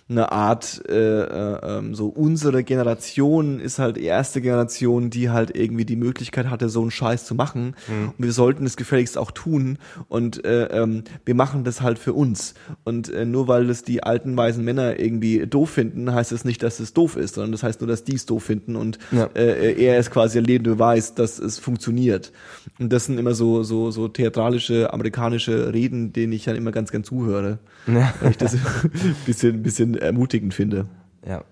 eine 0.10 0.32
Art, 0.32 0.82
äh, 0.88 0.94
äh, 0.94 1.60
ähm, 1.80 1.94
so 1.94 2.08
unsere 2.08 2.64
Generation 2.64 3.60
ist 3.60 3.78
halt 3.78 3.98
die 3.98 4.04
erste 4.06 4.40
Generation, 4.42 5.10
die 5.10 5.30
halt 5.30 5.56
irgendwie 5.58 5.84
die 5.84 5.98
Möglichkeit 5.98 6.50
hatte, 6.50 6.70
so 6.70 6.82
einen 6.82 6.92
Scheiß 6.92 7.26
zu 7.26 7.36
machen. 7.36 7.76
Und 7.90 8.14
wir 8.18 8.32
sollten 8.32 8.66
es 8.66 8.78
gefälligst 8.78 9.18
auch 9.18 9.32
tun. 9.32 9.78
Und 10.08 10.46
äh, 10.46 10.68
ähm, 10.68 11.04
wir 11.26 11.36
machen 11.36 11.66
das 11.66 11.82
halt 11.82 12.00
für 12.00 12.14
uns. 12.14 12.54
Und 12.86 13.10
äh, 13.10 13.26
nur 13.26 13.50
weil 13.50 13.68
das 13.68 13.84
die 13.84 14.02
alten 14.04 14.38
weisen 14.38 14.64
Männer 14.64 14.98
irgendwie 15.00 15.46
doof 15.46 15.72
finden, 15.72 16.14
heißt 16.14 16.32
es 16.32 16.46
nicht, 16.46 16.64
dass 16.64 16.80
es 16.80 16.94
doof 16.94 17.18
ist, 17.18 17.36
sondern 17.36 17.52
das 17.52 17.64
heißt 17.64 17.82
nur, 17.82 17.88
dass 17.90 18.06
die 18.06 18.16
es 18.16 18.26
doof 18.26 18.44
finden. 18.44 18.78
Und 18.78 19.00
Ja. 19.12 19.30
äh, 19.36 19.74
er 19.74 20.00
ist 20.00 20.12
quasi 20.12 20.36
der 20.36 20.44
lebende 20.44 20.72
Beweis, 20.72 21.16
dass 21.16 21.38
es 21.38 21.60
funktioniert. 21.60 22.32
Und 22.80 22.94
das 22.94 23.06
sind 23.06 23.18
immer 23.18 23.34
so 23.34 23.64
so 23.64 23.92
so 23.92 24.08
theatralische 24.08 24.94
amerikanische 24.94 25.74
Reden, 25.74 26.14
denen 26.14 26.32
ich 26.32 26.46
dann 26.46 26.56
immer 26.56 26.72
ganz 26.72 26.92
gern 26.92 27.04
zuhöre, 27.04 27.60
Ja. 27.88 28.14
weil 28.22 28.32
ich 28.32 28.38
das 28.38 28.54
ein 28.54 29.16
bisschen 29.26 29.64
bisschen 29.64 29.98
ermutigend 29.98 30.54
finde. 30.54 30.88
Ja. 31.26 31.44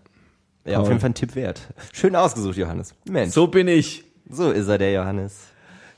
Ja, 0.65 0.79
auf 0.79 0.87
jeden 0.87 0.99
Fall 0.99 1.11
ein 1.11 1.15
Tipp 1.15 1.35
wert. 1.35 1.61
Schön 1.93 2.15
ausgesucht, 2.15 2.57
Johannes. 2.57 2.95
Mensch. 3.07 3.33
So 3.33 3.47
bin 3.47 3.67
ich. 3.67 4.03
So 4.27 4.49
ist 4.49 4.67
er, 4.67 4.79
der 4.79 4.93
Johannes. 4.93 5.47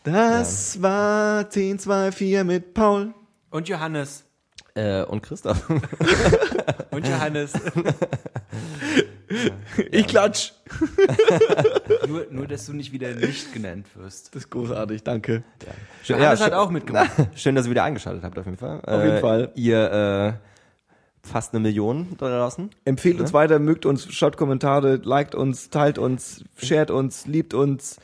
Das 0.04 0.82
war 0.82 1.50
10, 1.50 1.80
2, 1.80 2.12
4 2.12 2.44
mit 2.44 2.74
Paul. 2.74 3.14
Und 3.50 3.70
Johannes. 3.70 4.26
Äh, 4.78 5.04
und 5.06 5.22
Christoph. 5.24 5.68
Und 6.92 7.08
Johannes. 7.08 7.54
Ich 9.92 10.08
klatsch. 10.08 10.54
nur, 12.08 12.28
nur, 12.32 12.48
dass 12.48 12.66
du 12.66 12.74
nicht 12.74 12.94
wieder 12.94 13.10
nicht 13.14 13.52
genannt 13.54 13.86
wirst. 13.96 14.34
Das 14.34 14.44
ist 14.44 14.50
großartig, 14.50 15.04
danke. 15.04 15.44
Schön, 16.02 16.18
Johannes 16.18 16.40
hat 16.40 16.48
schön- 16.52 16.58
auch 16.58 16.70
mitgemacht. 16.70 17.12
Schön, 17.36 17.54
dass 17.56 17.66
ihr 17.66 17.72
wieder 17.72 17.84
eingeschaltet 17.84 18.24
habt, 18.24 18.40
auf 18.40 18.46
jeden 18.46 18.58
Fall. 18.58 18.80
Auf 18.86 19.04
jeden 19.04 19.18
Äh, 19.18 19.20
Fall. 19.20 19.52
Ihr 19.56 20.38
äh, 20.40 20.48
fast 21.28 21.54
eine 21.54 21.62
Million 21.62 22.08
da 22.18 22.30
draußen. 22.30 22.70
Empfehlt 22.86 23.20
uns 23.20 23.34
weiter, 23.34 23.60
mögt 23.60 23.86
uns, 23.86 24.12
schaut 24.12 24.38
Kommentare, 24.38 24.96
liked 24.96 25.36
uns, 25.36 25.70
teilt 25.70 25.98
uns, 26.00 26.44
shared 26.56 26.90
uns, 26.90 27.26
liebt 27.28 27.54
uns, 27.54 28.00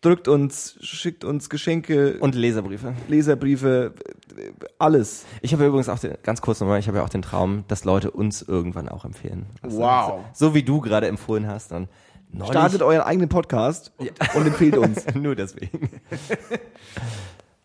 drückt 0.00 0.28
uns, 0.28 0.76
schickt 0.80 1.24
uns 1.24 1.50
Geschenke, 1.50 2.18
Und 2.20 2.34
Leserbriefe. 2.34 2.94
Leserbriefe, 3.08 3.92
alles. 4.78 5.24
Ich 5.42 5.52
habe 5.52 5.66
übrigens 5.66 5.88
auch 5.88 5.98
den, 5.98 6.14
ganz 6.22 6.40
kurz 6.40 6.60
nochmal, 6.60 6.78
ich 6.78 6.86
habe 6.88 6.98
ja 6.98 7.04
auch 7.04 7.08
den 7.08 7.22
Traum, 7.22 7.64
dass 7.68 7.84
Leute 7.84 8.10
uns 8.10 8.42
irgendwann 8.42 8.88
auch 8.88 9.04
empfehlen. 9.04 9.46
Also, 9.62 9.78
Wow. 9.78 10.20
So, 10.32 10.48
so 10.48 10.54
wie 10.54 10.62
du 10.62 10.80
gerade 10.80 11.08
empfohlen 11.08 11.46
hast. 11.46 11.72
Und 11.72 11.88
neulich, 12.30 12.50
Startet 12.52 12.82
euren 12.82 13.02
eigenen 13.02 13.28
Podcast 13.28 13.92
und 14.34 14.46
empfehlt 14.46 14.76
uns. 14.76 15.04
Nur 15.14 15.34
deswegen. 15.34 15.90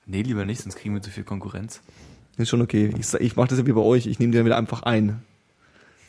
Nee, 0.06 0.24
lieber 0.24 0.46
nicht, 0.46 0.62
sonst 0.62 0.76
kriegen 0.76 0.94
wir 0.94 1.02
zu 1.02 1.10
viel 1.12 1.24
Konkurrenz. 1.24 1.82
Ist 2.38 2.50
schon 2.50 2.62
okay. 2.62 2.94
Ich, 2.98 3.14
ich 3.14 3.36
mache 3.36 3.50
das 3.50 3.60
ja 3.60 3.68
wie 3.68 3.74
bei 3.74 3.82
euch. 3.82 4.08
Ich 4.08 4.20
nehme 4.20 4.32
die 4.32 4.38
dann 4.38 4.46
wieder 4.46 4.58
einfach 4.58 4.84
ein. 4.84 5.22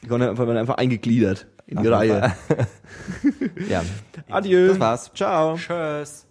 Die 0.02 0.10
werden 0.10 0.22
einfach, 0.22 0.46
werden 0.46 0.58
einfach 0.58 0.76
eingegliedert 0.76 1.46
in 1.66 1.82
die 1.82 1.88
Reihe. 1.88 2.34
Ja. 3.68 3.82
Adieu. 4.28 4.68
Das 4.68 4.80
war's. 4.80 5.10
Ciao. 5.14 5.56
Tschüss. 5.56 6.26